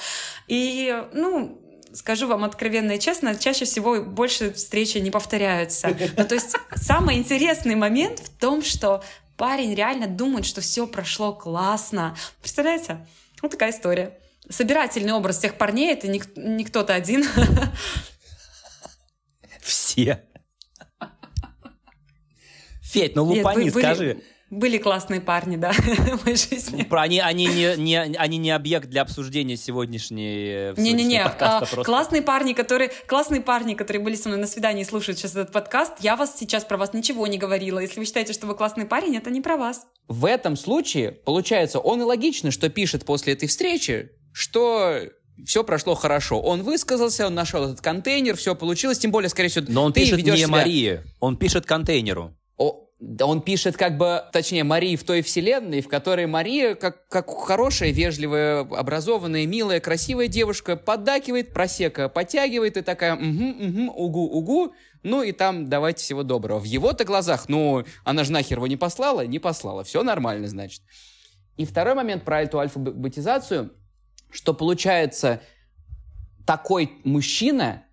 И, 0.49 1.05
ну, 1.12 1.61
скажу 1.95 2.26
вам 2.26 2.45
откровенно 2.45 2.93
и 2.93 3.01
честно, 3.01 3.34
чаще 3.36 3.64
всего 3.64 4.03
больше 4.03 4.53
встречи 4.53 4.99
не 4.99 5.11
повторяются. 5.11 5.97
Ну, 6.16 6.24
то 6.26 6.34
есть 6.34 6.57
самый 6.74 7.16
интересный 7.16 7.74
момент 7.74 8.20
в 8.20 8.30
том, 8.38 8.62
что 8.62 9.03
парень 9.36 9.74
реально 9.74 10.07
думает, 10.07 10.47
что 10.47 10.61
все 10.61 10.86
прошло 10.86 11.32
классно. 11.32 12.16
Представляете? 12.41 13.07
Вот 13.43 13.53
такая 13.53 13.70
история. 13.70 14.18
Собирательный 14.49 15.12
образ 15.12 15.38
всех 15.38 15.57
парней— 15.57 15.93
это 15.95 16.09
не, 16.09 16.22
не 16.36 16.64
кто-то 16.64 16.95
один. 16.95 17.24
Все. 19.61 20.24
Федь, 22.82 23.14
ну 23.14 23.24
Нет, 23.26 23.45
лупани, 23.45 23.70
вы- 23.70 23.80
скажи. 23.80 24.22
Были 24.51 24.78
классные 24.78 25.20
парни, 25.20 25.57
да, 25.57 25.72
в 25.72 26.24
моей 26.24 26.36
жизни. 26.36 26.82
Про 26.82 27.03
они, 27.03 27.20
они, 27.20 27.46
не, 27.46 27.76
не, 27.76 27.96
они 27.96 28.36
не 28.36 28.51
объект 28.51 28.88
для 28.88 29.03
обсуждения 29.03 29.57
сегодняшней 29.57 30.72
э, 30.72 30.74
Не-не-не, 30.76 31.22
а, 31.22 31.64
классные 31.84 32.22
парни, 32.22 32.53
которые, 32.53 32.90
классные 33.07 33.42
парни, 33.42 33.74
которые 33.74 34.03
были 34.03 34.16
со 34.16 34.28
мной 34.28 34.40
на 34.40 34.48
свидании 34.48 34.82
и 34.82 34.84
слушают 34.84 35.18
сейчас 35.18 35.32
этот 35.32 35.53
подкаст, 35.53 35.94
я 36.01 36.16
вас 36.16 36.36
сейчас 36.36 36.64
про 36.64 36.76
вас 36.76 36.92
ничего 36.92 37.28
не 37.28 37.38
говорила. 37.38 37.78
Если 37.78 38.01
вы 38.01 38.07
считаете, 38.07 38.32
что 38.32 38.48
вы 38.48 38.57
классный 38.57 38.86
парень, 38.86 39.16
это 39.16 39.30
не 39.30 39.40
про 39.40 39.57
вас. 39.57 39.86
В 40.09 40.24
этом 40.24 40.57
случае, 40.57 41.12
получается, 41.12 41.78
он 41.78 42.01
и 42.01 42.05
логично, 42.05 42.51
что 42.51 42.68
пишет 42.68 43.05
после 43.05 43.34
этой 43.34 43.46
встречи, 43.46 44.11
что 44.32 44.98
все 45.46 45.62
прошло 45.64 45.94
хорошо. 45.94 46.40
Он 46.40 46.62
высказался, 46.62 47.26
он 47.26 47.34
нашел 47.34 47.64
этот 47.64 47.80
контейнер, 47.80 48.36
все 48.36 48.55
получилось, 48.57 48.98
тем 48.98 49.12
более, 49.12 49.28
скорее 49.28 49.48
всего, 49.48 49.64
Но 49.68 49.84
он 49.84 49.92
ты 49.92 50.01
пишет 50.01 50.24
не 50.24 50.36
себя- 50.36 50.48
Марии, 50.48 51.01
он 51.20 51.36
пишет 51.36 51.66
контейнеру. 51.66 52.36
О, 52.57 52.89
он 53.20 53.40
пишет 53.40 53.76
как 53.76 53.96
бы, 53.96 54.24
точнее, 54.32 54.64
Марии 54.64 54.96
в 54.96 55.05
той 55.05 55.22
вселенной, 55.22 55.80
в 55.80 55.88
которой 55.88 56.26
Мария, 56.26 56.74
как, 56.74 57.09
как 57.09 57.30
хорошая, 57.30 57.92
вежливая, 57.92 58.61
образованная, 58.61 59.46
милая, 59.46 59.80
красивая 59.80 60.28
девушка, 60.28 60.76
поддакивает, 60.76 61.55
просека 61.55 62.09
подтягивает 62.09 62.76
и 62.76 62.82
такая, 62.82 63.14
угу, 63.14 63.24
угу, 63.24 63.92
угу, 63.94 64.38
угу, 64.38 64.74
ну 65.03 65.22
и 65.22 65.32
там 65.32 65.68
давайте 65.68 66.05
всего 66.05 66.22
доброго. 66.22 66.59
В 66.59 66.64
его-то 66.64 67.05
глазах, 67.05 67.48
ну, 67.48 67.84
она 68.05 68.24
же 68.24 68.32
нахер 68.32 68.59
его 68.59 68.66
не 68.66 68.76
послала, 68.76 69.26
не 69.26 69.38
послала, 69.38 69.82
все 69.82 70.03
нормально, 70.03 70.46
значит. 70.46 70.82
И 71.57 71.64
второй 71.64 71.94
момент 71.94 72.24
про 72.24 72.42
эту 72.42 72.59
альфабетизацию, 72.59 73.72
что 74.30 74.53
получается, 74.53 75.40
такой 76.46 76.92
мужчина 77.05 77.84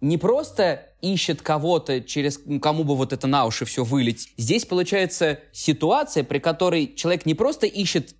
не 0.00 0.18
просто 0.18 0.91
ищет 1.02 1.42
кого-то, 1.42 2.00
через 2.00 2.40
кому 2.62 2.84
бы 2.84 2.96
вот 2.96 3.12
это 3.12 3.26
на 3.26 3.44
уши 3.44 3.66
все 3.66 3.84
вылить. 3.84 4.32
Здесь 4.38 4.64
получается 4.64 5.40
ситуация, 5.52 6.24
при 6.24 6.38
которой 6.38 6.94
человек 6.94 7.26
не 7.26 7.34
просто 7.34 7.66
ищет, 7.66 8.14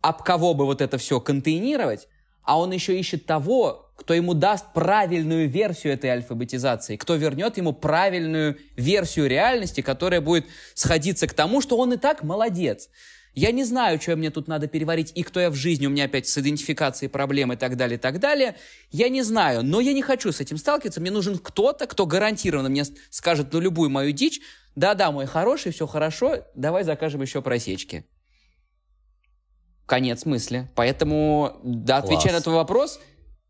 об 0.00 0.22
кого 0.22 0.54
бы 0.54 0.64
вот 0.64 0.80
это 0.80 0.98
все 0.98 1.20
контейнировать, 1.20 2.08
а 2.42 2.58
он 2.58 2.72
еще 2.72 2.98
ищет 2.98 3.26
того, 3.26 3.92
кто 3.96 4.12
ему 4.12 4.34
даст 4.34 4.72
правильную 4.74 5.48
версию 5.48 5.92
этой 5.92 6.10
альфабетизации, 6.10 6.96
кто 6.96 7.14
вернет 7.14 7.56
ему 7.58 7.72
правильную 7.72 8.58
версию 8.76 9.28
реальности, 9.28 9.82
которая 9.82 10.20
будет 10.20 10.46
сходиться 10.74 11.26
к 11.26 11.34
тому, 11.34 11.60
что 11.60 11.76
он 11.76 11.92
и 11.92 11.96
так 11.96 12.22
молодец. 12.22 12.88
Я 13.34 13.50
не 13.50 13.64
знаю, 13.64 14.00
что 14.00 14.14
мне 14.14 14.30
тут 14.30 14.46
надо 14.46 14.68
переварить, 14.68 15.10
и 15.14 15.22
кто 15.24 15.40
я 15.40 15.50
в 15.50 15.54
жизни, 15.54 15.86
у 15.86 15.90
меня 15.90 16.04
опять 16.04 16.28
с 16.28 16.38
идентификацией 16.38 17.10
проблем 17.10 17.52
и 17.52 17.56
так 17.56 17.76
далее, 17.76 17.98
и 17.98 18.00
так 18.00 18.20
далее. 18.20 18.56
Я 18.90 19.08
не 19.08 19.22
знаю, 19.22 19.64
но 19.64 19.80
я 19.80 19.92
не 19.92 20.02
хочу 20.02 20.30
с 20.30 20.40
этим 20.40 20.56
сталкиваться. 20.56 21.00
Мне 21.00 21.10
нужен 21.10 21.38
кто-то, 21.38 21.86
кто 21.86 22.06
гарантированно 22.06 22.68
мне 22.68 22.84
скажет 23.10 23.52
на 23.52 23.58
любую 23.58 23.90
мою 23.90 24.12
дичь, 24.12 24.40
да-да, 24.76 25.10
мой 25.10 25.26
хороший, 25.26 25.72
все 25.72 25.86
хорошо, 25.86 26.44
давай 26.54 26.84
закажем 26.84 27.22
еще 27.22 27.42
просечки. 27.42 28.04
Конец 29.86 30.24
мысли. 30.24 30.70
Поэтому, 30.74 31.60
да, 31.62 31.98
отвечая 31.98 32.30
Класс. 32.30 32.34
на 32.34 32.40
твой 32.40 32.54
вопрос, 32.54 33.00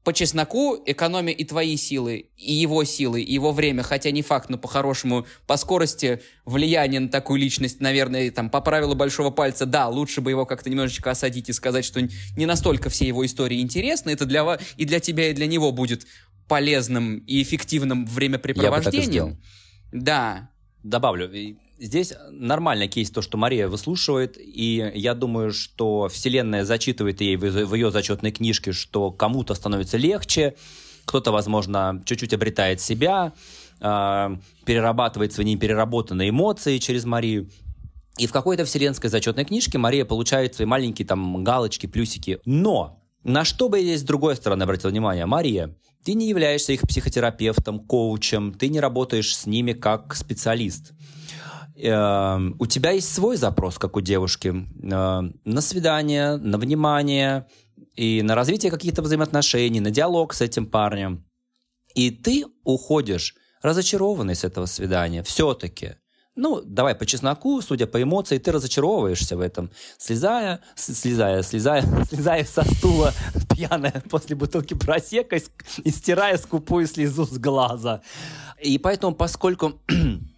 по 0.05 0.13
чесноку, 0.13 0.83
экономя 0.85 1.33
и 1.33 1.45
твои 1.45 1.77
силы, 1.77 2.27
и 2.37 2.53
его 2.53 2.85
силы, 2.85 3.23
и 3.23 3.33
его 3.33 3.53
время, 3.53 3.83
хотя 3.83 4.11
не 4.11 4.23
факт, 4.23 4.51
но 4.51 4.59
по-хорошему, 4.59 5.27
по 5.47 5.57
скорости 5.57 6.21
влияние 6.45 7.01
на 7.01 7.09
такую 7.09 7.41
личность, 7.41 7.81
наверное, 7.81 8.31
там, 8.31 8.51
по 8.51 8.61
правилу 8.61 8.95
большого 8.95 9.31
пальца, 9.31 9.65
да, 9.65 9.89
лучше 9.89 10.21
бы 10.21 10.31
его 10.31 10.45
как-то 10.45 10.69
немножечко 10.69 11.11
осадить 11.11 11.49
и 11.49 11.53
сказать, 11.55 11.85
что 11.87 12.01
не 12.37 12.47
настолько 12.47 12.91
все 12.91 13.07
его 13.09 13.25
истории 13.25 13.61
интересны, 13.61 14.11
это 14.11 14.27
для 14.27 14.45
вас, 14.45 14.61
и 14.77 14.85
для 14.85 15.01
тебя, 15.01 15.31
и 15.31 15.33
для 15.33 15.47
него 15.47 15.73
будет 15.73 16.07
полезным 16.49 17.19
и 17.19 17.43
эффективным 17.43 18.07
времяпрепровождением. 18.07 19.11
сделал. 19.11 19.37
Да, 19.91 20.51
Добавлю, 20.85 21.33
и 21.33 21.57
здесь 21.79 22.13
нормальный 22.31 22.89
кейс 22.89 23.11
то, 23.11 23.23
что 23.23 23.37
Мария 23.37 23.69
выслушивает, 23.69 24.37
и 24.39 24.93
я 24.95 25.15
думаю, 25.15 25.53
что 25.53 26.09
Вселенная 26.09 26.65
зачитывает 26.65 27.21
ей 27.21 27.37
в, 27.37 27.75
ее 27.75 27.91
зачетной 27.91 28.33
книжке, 28.33 28.73
что 28.73 29.11
кому-то 29.11 29.55
становится 29.55 29.97
легче, 29.97 30.57
кто-то, 31.05 31.33
возможно, 31.33 32.03
чуть-чуть 32.07 32.33
обретает 32.33 32.81
себя, 32.81 33.33
э, 33.81 34.37
перерабатывает 34.65 35.33
свои 35.33 35.47
непереработанные 35.47 36.31
эмоции 36.31 36.79
через 36.79 37.05
Марию. 37.05 37.51
И 38.17 38.27
в 38.27 38.33
какой-то 38.33 38.65
вселенской 38.65 39.11
зачетной 39.11 39.45
книжке 39.45 39.77
Мария 39.77 40.05
получает 40.05 40.55
свои 40.55 40.67
маленькие 40.67 41.07
там 41.07 41.43
галочки, 41.43 41.87
плюсики. 41.87 42.39
Но 42.45 43.03
на 43.25 43.45
что 43.45 43.69
бы 43.69 43.79
я 43.79 43.85
здесь 43.85 44.01
с 44.01 44.05
другой 44.05 44.37
стороны 44.37 44.63
обратил 44.63 44.91
внимание? 44.91 45.27
Мария, 45.27 45.75
ты 46.05 46.15
не 46.15 46.29
являешься 46.29 46.73
их 46.73 46.83
психотерапевтом, 46.83 47.81
коучем, 47.81 48.53
ты 48.53 48.69
не 48.69 48.79
работаешь 48.79 49.37
с 49.37 49.47
ними 49.47 49.73
как 49.73 50.15
специалист. 50.15 50.93
Эм, 51.77 52.57
У 52.59 52.67
тебя 52.67 52.91
есть 52.93 53.13
свой 53.13 53.37
запрос, 53.37 53.79
как 53.79 53.97
у 53.97 54.01
девушки, 54.01 54.49
э, 54.49 55.23
на 55.45 55.61
свидание, 55.61 56.37
на 56.37 56.59
внимание 56.59 57.47
и 57.97 58.23
на 58.23 58.35
развитие 58.35 58.71
каких-то 58.71 59.03
взаимоотношений, 59.03 59.81
на 59.81 59.91
диалог 59.91 60.35
с 60.35 60.41
этим 60.41 60.67
парнем. 60.67 61.25
И 61.95 62.11
ты 62.11 62.45
уходишь 62.65 63.35
разочарованный 63.63 64.35
с 64.35 64.45
этого 64.45 64.67
свидания 64.67 65.23
все-таки. 65.23 65.97
Ну, 66.37 66.63
давай 66.65 66.97
по 66.97 67.07
чесноку, 67.07 67.61
судя 67.63 67.87
по 67.87 68.03
эмоции, 68.03 68.39
ты 68.39 68.51
разочаровываешься 68.51 69.37
в 69.37 69.41
этом. 69.41 69.71
Слезая, 69.99 70.61
слезая, 70.75 71.43
слезая, 71.43 71.85
слезая 72.11 72.45
со 72.45 72.65
стула, 72.65 73.13
пьяная 73.55 74.03
после 74.11 74.35
бутылки 74.35 74.75
просека 74.75 75.37
и 75.85 75.91
стирая 75.91 76.37
скупую 76.39 76.87
слезу 76.87 77.25
с 77.25 77.39
глаза. 77.39 78.01
И 78.61 78.79
поэтому, 78.79 79.15
поскольку 79.15 79.81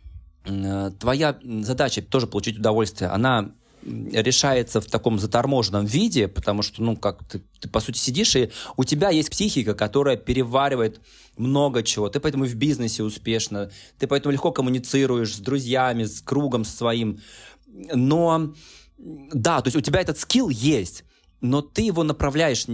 твоя 0.99 1.39
задача 1.43 2.03
тоже 2.03 2.27
получить 2.27 2.59
удовольствие, 2.59 3.11
она 3.11 3.53
решается 3.87 4.81
в 4.81 4.87
таком 4.87 5.19
заторможенном 5.19 5.87
виде, 5.87 6.29
потому 6.29 6.63
что, 6.63 6.83
ну, 6.83 6.97
как 6.97 7.25
ты, 7.25 7.43
ты, 7.61 7.69
по 7.69 7.81
сути, 7.81 7.99
сидишь, 7.99 8.35
и 8.35 8.51
у 8.77 8.85
тебя 8.85 9.11
есть 9.11 9.31
психика, 9.31 9.75
которая 9.75 10.17
переваривает 10.17 11.01
много 11.37 11.83
чего. 11.83 12.09
Ты 12.09 12.19
поэтому 12.19 12.47
в 12.47 12.55
бизнесе 12.55 13.05
успешно, 13.05 13.71
ты 13.99 14.07
поэтому 14.07 14.33
легко 14.33 14.51
коммуницируешь 14.51 15.37
с 15.37 15.39
друзьями, 15.39 16.05
с 16.05 16.21
кругом 16.21 16.65
своим. 16.65 17.21
Но, 17.67 18.55
да, 18.99 19.61
то 19.61 19.69
есть 19.69 19.77
у 19.77 19.81
тебя 19.81 20.01
этот 20.01 20.19
скилл 20.19 20.49
есть, 20.49 21.05
но 21.41 21.63
ты 21.63 21.83
его 21.83 22.03
направляешь, 22.03 22.67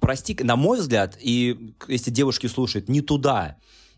прости, 0.00 0.36
на 0.42 0.54
мой 0.54 0.78
взгляд, 0.78 1.18
и 1.20 1.74
если 1.88 2.10
девушки 2.10 2.46
слушают, 2.46 2.88
не 2.88 3.00
туда. 3.00 3.56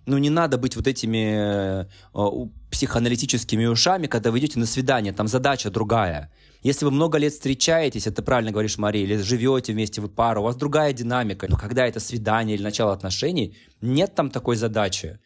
Ну, 0.09 0.17
не 0.17 0.31
надо 0.31 0.57
быть 0.57 0.75
вот 0.75 0.87
этими 0.87 1.85
э, 1.85 2.49
психоаналитическими 2.71 3.67
ушами, 3.67 4.07
когда 4.07 4.31
вы 4.31 4.39
идете 4.39 4.59
на 4.59 4.65
свидание, 4.65 5.13
там 5.13 5.29
задача 5.29 5.71
другая. 5.71 6.33
Если 6.63 6.87
вы 6.87 6.91
много 6.91 7.19
лет 7.19 7.35
встречаетесь, 7.35 8.07
это 8.07 8.23
правильно 8.23 8.51
говоришь, 8.51 8.79
Мария, 8.79 9.05
или 9.05 9.19
живете 9.19 9.75
вместе, 9.75 10.01
вы 10.01 10.09
пара, 10.09 10.41
у 10.41 10.45
вас 10.45 10.57
другая 10.57 10.95
динамика. 10.95 11.47
Но 11.47 11.59
когда 11.59 11.87
это 11.87 12.01
свидание 12.01 12.57
или 12.57 12.63
начало 12.63 12.95
отношений, 12.95 13.59
нет 13.83 14.15
там 14.15 14.31
такой 14.31 14.57
задачи. 14.57 15.21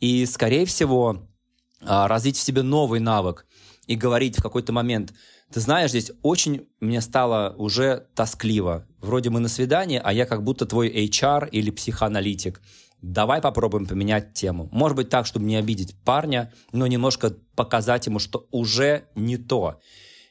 И, 0.00 0.26
скорее 0.26 0.66
всего, 0.66 1.28
а, 1.80 2.08
развить 2.08 2.36
в 2.36 2.42
себе 2.42 2.62
новый 2.62 2.98
навык 2.98 3.46
и 3.86 3.94
говорить 3.94 4.36
в 4.36 4.42
какой-то 4.42 4.72
момент, 4.72 5.14
ты 5.52 5.60
знаешь, 5.60 5.90
здесь 5.90 6.10
очень 6.22 6.66
мне 6.80 7.00
стало 7.00 7.54
уже 7.56 8.08
тоскливо. 8.16 8.84
Вроде 9.04 9.28
мы 9.28 9.40
на 9.40 9.48
свидании, 9.48 10.00
а 10.02 10.12
я 10.12 10.24
как 10.24 10.42
будто 10.42 10.64
твой 10.64 10.88
HR 10.88 11.50
или 11.50 11.70
психоаналитик. 11.70 12.62
Давай 13.02 13.42
попробуем 13.42 13.86
поменять 13.86 14.32
тему. 14.32 14.68
Может 14.72 14.96
быть 14.96 15.10
так, 15.10 15.26
чтобы 15.26 15.44
не 15.44 15.56
обидеть 15.56 15.94
парня, 16.04 16.50
но 16.72 16.86
немножко 16.86 17.36
показать 17.54 18.06
ему, 18.06 18.18
что 18.18 18.46
уже 18.50 19.04
не 19.14 19.36
то. 19.36 19.78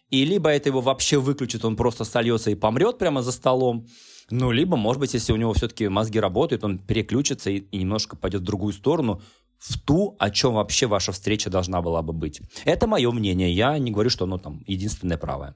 И 0.09 0.25
либо 0.25 0.49
это 0.49 0.69
его 0.69 0.81
вообще 0.81 1.19
выключит, 1.19 1.63
он 1.65 1.75
просто 1.75 2.03
сольется 2.03 2.49
и 2.49 2.55
помрет 2.55 2.97
прямо 2.97 3.21
за 3.21 3.31
столом, 3.31 3.85
ну, 4.29 4.51
либо, 4.51 4.77
может 4.77 4.99
быть, 4.99 5.13
если 5.13 5.33
у 5.33 5.35
него 5.35 5.53
все-таки 5.53 5.87
мозги 5.87 6.19
работают, 6.19 6.63
он 6.63 6.79
переключится 6.79 7.51
и, 7.51 7.57
и 7.57 7.77
немножко 7.77 8.15
пойдет 8.15 8.41
в 8.41 8.45
другую 8.45 8.73
сторону, 8.73 9.21
в 9.59 9.79
ту, 9.79 10.15
о 10.17 10.29
чем 10.31 10.53
вообще 10.53 10.87
ваша 10.87 11.11
встреча 11.11 11.49
должна 11.49 11.81
была 11.81 12.01
бы 12.01 12.13
быть. 12.13 12.41
Это 12.65 12.87
мое 12.87 13.11
мнение. 13.11 13.53
Я 13.53 13.77
не 13.77 13.91
говорю, 13.91 14.09
что 14.09 14.25
оно 14.25 14.37
там 14.37 14.63
единственное 14.65 15.17
правое. 15.17 15.55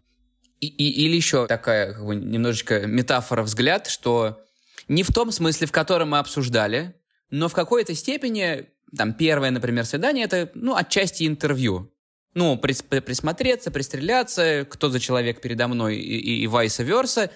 И, 0.60 0.68
и, 0.68 1.06
или 1.06 1.16
еще 1.16 1.46
такая 1.46 1.94
как 1.94 2.06
бы, 2.06 2.16
немножечко 2.16 2.88
метафора 2.88 3.44
взгляд, 3.44 3.88
что 3.88 4.44
не 4.88 5.04
в 5.04 5.14
том 5.14 5.32
смысле, 5.32 5.68
в 5.68 5.72
котором 5.72 6.10
мы 6.10 6.20
обсуждали, 6.20 6.96
но 7.30 7.48
в 7.48 7.54
какой-то 7.54 7.94
степени, 7.94 8.70
там, 8.96 9.14
первое, 9.14 9.52
например, 9.52 9.86
свидание, 9.86 10.26
это, 10.26 10.50
ну, 10.56 10.76
отчасти 10.76 11.28
интервью. 11.28 11.94
Ну, 12.34 12.58
прис 12.58 12.82
присмотреться, 12.82 13.72
пристреляться, 13.72 14.66
кто 14.70 14.90
за 14.90 15.00
человек 15.00 15.42
передо 15.42 15.68
мной 15.68 15.98
и, 15.98 16.18
и, 16.18 16.44
и 16.44 16.46
vice 16.46 16.86
versa. 16.86 17.30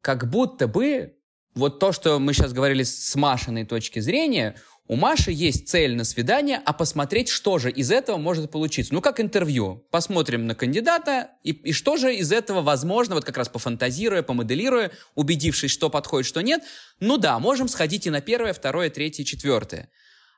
Как 0.00 0.28
будто 0.28 0.68
бы 0.68 1.15
вот 1.56 1.80
то, 1.80 1.90
что 1.90 2.18
мы 2.18 2.34
сейчас 2.34 2.52
говорили 2.52 2.82
с 2.82 3.16
Машиной 3.16 3.64
точки 3.64 3.98
зрения, 3.98 4.56
у 4.88 4.94
Маши 4.94 5.32
есть 5.32 5.68
цель 5.68 5.96
на 5.96 6.04
свидание, 6.04 6.60
а 6.64 6.72
посмотреть, 6.72 7.28
что 7.28 7.58
же 7.58 7.72
из 7.72 7.90
этого 7.90 8.18
может 8.18 8.50
получиться. 8.52 8.94
Ну, 8.94 9.00
как 9.00 9.18
интервью. 9.18 9.84
Посмотрим 9.90 10.46
на 10.46 10.54
кандидата, 10.54 11.30
и, 11.42 11.50
и 11.50 11.72
что 11.72 11.96
же 11.96 12.14
из 12.14 12.30
этого 12.30 12.62
возможно, 12.62 13.16
вот 13.16 13.24
как 13.24 13.36
раз 13.36 13.48
пофантазируя, 13.48 14.22
помоделируя, 14.22 14.92
убедившись, 15.16 15.72
что 15.72 15.90
подходит, 15.90 16.28
что 16.28 16.40
нет. 16.40 16.62
Ну 17.00 17.16
да, 17.16 17.38
можем 17.40 17.66
сходить 17.66 18.06
и 18.06 18.10
на 18.10 18.20
первое, 18.20 18.52
второе, 18.52 18.90
третье, 18.90 19.24
четвертое. 19.24 19.90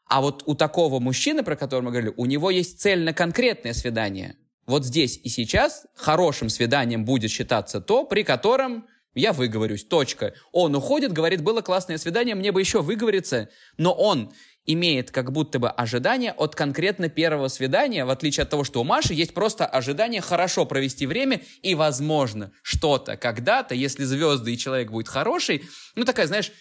А 0.06 0.22
вот 0.22 0.44
у 0.46 0.54
такого 0.54 0.98
мужчины, 1.00 1.42
про 1.42 1.56
которого 1.56 1.86
мы 1.86 1.90
говорили, 1.90 2.14
у 2.16 2.24
него 2.24 2.50
есть 2.50 2.80
цель 2.80 3.02
на 3.02 3.12
конкретное 3.12 3.74
свидание. 3.74 4.36
Вот 4.66 4.84
здесь 4.84 5.20
и 5.22 5.28
сейчас 5.28 5.84
хорошим 5.94 6.48
свиданием 6.48 7.04
будет 7.04 7.30
считаться 7.30 7.80
то, 7.82 8.04
при 8.04 8.22
котором 8.22 8.86
я 9.18 9.32
выговорюсь, 9.32 9.84
точка. 9.84 10.34
Он 10.52 10.74
уходит, 10.74 11.12
говорит, 11.12 11.42
было 11.42 11.60
классное 11.60 11.98
свидание, 11.98 12.34
мне 12.34 12.52
бы 12.52 12.60
еще 12.60 12.82
выговориться, 12.82 13.48
но 13.76 13.92
он 13.92 14.32
имеет 14.64 15.10
как 15.10 15.32
будто 15.32 15.58
бы 15.58 15.70
ожидание 15.70 16.32
от 16.32 16.54
конкретно 16.54 17.08
первого 17.08 17.48
свидания, 17.48 18.04
в 18.04 18.10
отличие 18.10 18.42
от 18.42 18.50
того, 18.50 18.64
что 18.64 18.82
у 18.82 18.84
Маши 18.84 19.14
есть 19.14 19.32
просто 19.32 19.64
ожидание 19.64 20.20
хорошо 20.20 20.66
провести 20.66 21.06
время 21.06 21.40
и, 21.62 21.74
возможно, 21.74 22.52
что-то 22.62 23.16
когда-то, 23.16 23.74
если 23.74 24.04
звезды 24.04 24.52
и 24.52 24.58
человек 24.58 24.90
будет 24.90 25.08
хороший, 25.08 25.64
ну, 25.94 26.04
такая, 26.04 26.26
знаешь, 26.26 26.52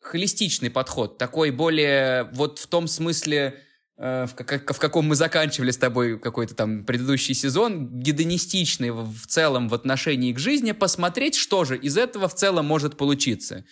холистичный 0.00 0.70
подход, 0.70 1.16
такой 1.16 1.50
более 1.50 2.24
вот 2.34 2.58
в 2.58 2.66
том 2.66 2.86
смысле, 2.86 3.62
в, 3.96 4.30
как, 4.34 4.74
в 4.74 4.78
каком 4.78 5.06
мы 5.06 5.14
заканчивали 5.14 5.70
с 5.70 5.76
тобой 5.76 6.18
какой-то 6.18 6.54
там 6.54 6.84
предыдущий 6.84 7.34
сезон, 7.34 7.88
гедонистичный 7.88 8.90
в 8.90 9.26
целом 9.26 9.68
в 9.68 9.74
отношении 9.74 10.32
к 10.32 10.38
жизни, 10.38 10.72
посмотреть, 10.72 11.36
что 11.36 11.64
же 11.64 11.76
из 11.76 11.96
этого 11.96 12.28
в 12.28 12.34
целом 12.34 12.66
может 12.66 12.96
получиться. 12.96 13.64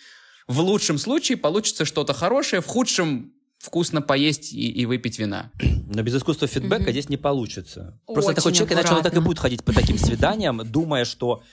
В 0.47 0.59
лучшем 0.59 0.97
случае 0.97 1.37
получится 1.37 1.85
что-то 1.85 2.13
хорошее, 2.13 2.61
в 2.61 2.67
худшем 2.67 3.33
вкусно 3.63 4.01
поесть 4.01 4.51
и, 4.51 4.69
и 4.69 4.85
выпить 4.85 5.17
вина. 5.19 5.49
Но 5.87 6.03
без 6.03 6.13
искусства 6.15 6.49
фидбэка 6.49 6.83
угу. 6.83 6.91
здесь 6.91 7.07
не 7.07 7.15
получится. 7.15 7.97
Просто 8.05 8.31
Очень 8.31 8.35
такой 8.35 8.53
человек 8.53 8.71
аккуратно. 8.71 8.89
иначе 8.89 8.97
он 8.97 9.11
так 9.11 9.17
и 9.17 9.25
будет 9.25 9.39
ходить 9.39 9.63
по 9.63 9.71
таким 9.71 9.97
свиданиям, 9.97 10.61
думая, 10.65 11.05
что 11.05 11.43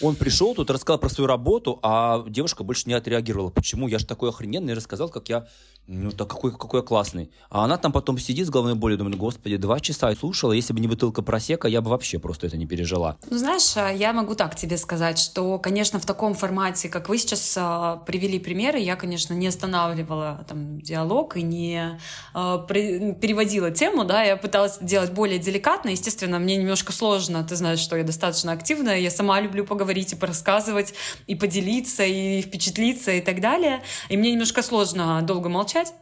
он 0.00 0.16
пришел 0.16 0.54
тут, 0.54 0.70
рассказал 0.70 0.98
про 0.98 1.10
свою 1.10 1.28
работу, 1.28 1.78
а 1.82 2.24
девушка 2.26 2.64
больше 2.64 2.84
не 2.86 2.94
отреагировала. 2.94 3.50
Почему? 3.50 3.86
Я 3.86 3.98
же 3.98 4.06
такой 4.06 4.30
охрененный, 4.30 4.72
рассказал, 4.72 5.10
как 5.10 5.28
я 5.28 5.46
ну, 5.88 6.12
так 6.12 6.28
какой, 6.28 6.52
какой 6.52 6.80
я 6.80 6.86
классный. 6.86 7.30
А 7.50 7.64
она 7.64 7.76
там 7.76 7.92
потом 7.92 8.16
сидит 8.16 8.46
с 8.46 8.50
головной 8.50 8.76
болью, 8.76 8.98
думает, 8.98 9.16
господи, 9.16 9.56
два 9.56 9.80
часа 9.80 10.12
и 10.12 10.14
слушала, 10.14 10.52
если 10.52 10.72
бы 10.72 10.80
не 10.80 10.86
бутылка 10.86 11.22
просека, 11.22 11.66
я 11.66 11.80
бы 11.80 11.90
вообще 11.90 12.18
просто 12.18 12.46
это 12.46 12.56
не 12.56 12.66
пережила. 12.66 13.18
Ну, 13.28 13.36
знаешь, 13.36 13.76
а, 13.76 13.90
я 13.90 14.12
могу 14.12 14.34
так 14.36 14.54
тебе 14.54 14.76
сказать, 14.78 15.18
что, 15.18 15.58
конечно, 15.58 15.98
в 15.98 16.06
таком 16.06 16.34
формате, 16.34 16.88
как 16.88 17.08
вы 17.08 17.18
сейчас 17.18 17.56
а, 17.58 17.96
привели 18.06 18.38
примеры, 18.38 18.78
я, 18.78 18.94
конечно, 18.94 19.34
не 19.34 19.48
останавливала 19.48 20.44
там 20.48 20.80
диалог 20.80 21.36
и 21.36 21.41
не 21.42 21.98
при, 22.32 23.12
переводила 23.14 23.70
тему, 23.70 24.04
да, 24.04 24.22
я 24.22 24.36
пыталась 24.36 24.78
делать 24.80 25.10
более 25.10 25.38
деликатно, 25.38 25.90
естественно, 25.90 26.38
мне 26.38 26.56
немножко 26.56 26.92
сложно, 26.92 27.44
ты 27.44 27.56
знаешь, 27.56 27.80
что 27.80 27.96
я 27.96 28.04
достаточно 28.04 28.52
активная, 28.52 28.98
я 28.98 29.10
сама 29.10 29.40
люблю 29.40 29.64
поговорить 29.64 30.12
и 30.12 30.16
порассказывать, 30.16 30.94
и 31.26 31.34
поделиться, 31.34 32.04
и 32.04 32.42
впечатлиться, 32.42 33.12
и 33.12 33.20
так 33.20 33.40
далее, 33.40 33.82
и 34.08 34.16
мне 34.16 34.32
немножко 34.32 34.62
сложно 34.62 35.22
долго 35.22 35.48
молчать 35.48 35.92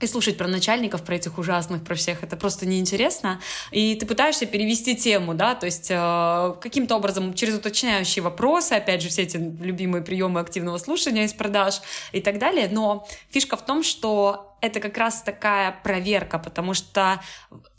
и 0.00 0.06
слушать 0.06 0.36
про 0.36 0.46
начальников, 0.46 1.02
про 1.02 1.14
этих 1.14 1.38
ужасных, 1.38 1.82
про 1.82 1.94
всех, 1.94 2.22
это 2.22 2.36
просто 2.36 2.66
неинтересно. 2.66 3.40
И 3.70 3.94
ты 3.94 4.04
пытаешься 4.04 4.44
перевести 4.46 4.94
тему, 4.94 5.34
да, 5.34 5.54
то 5.54 5.66
есть 5.66 5.90
э, 5.90 6.54
каким-то 6.60 6.96
образом 6.96 7.32
через 7.32 7.54
уточняющие 7.54 8.22
вопросы, 8.22 8.74
опять 8.74 9.00
же, 9.00 9.08
все 9.08 9.22
эти 9.22 9.36
любимые 9.36 10.02
приемы 10.02 10.40
активного 10.40 10.78
слушания 10.78 11.24
из 11.24 11.32
продаж 11.32 11.80
и 12.12 12.20
так 12.20 12.38
далее. 12.38 12.68
Но 12.70 13.08
фишка 13.30 13.56
в 13.56 13.64
том, 13.64 13.82
что 13.82 14.56
это 14.60 14.80
как 14.80 14.96
раз 14.98 15.22
такая 15.22 15.72
проверка, 15.82 16.38
потому 16.38 16.74
что 16.74 17.22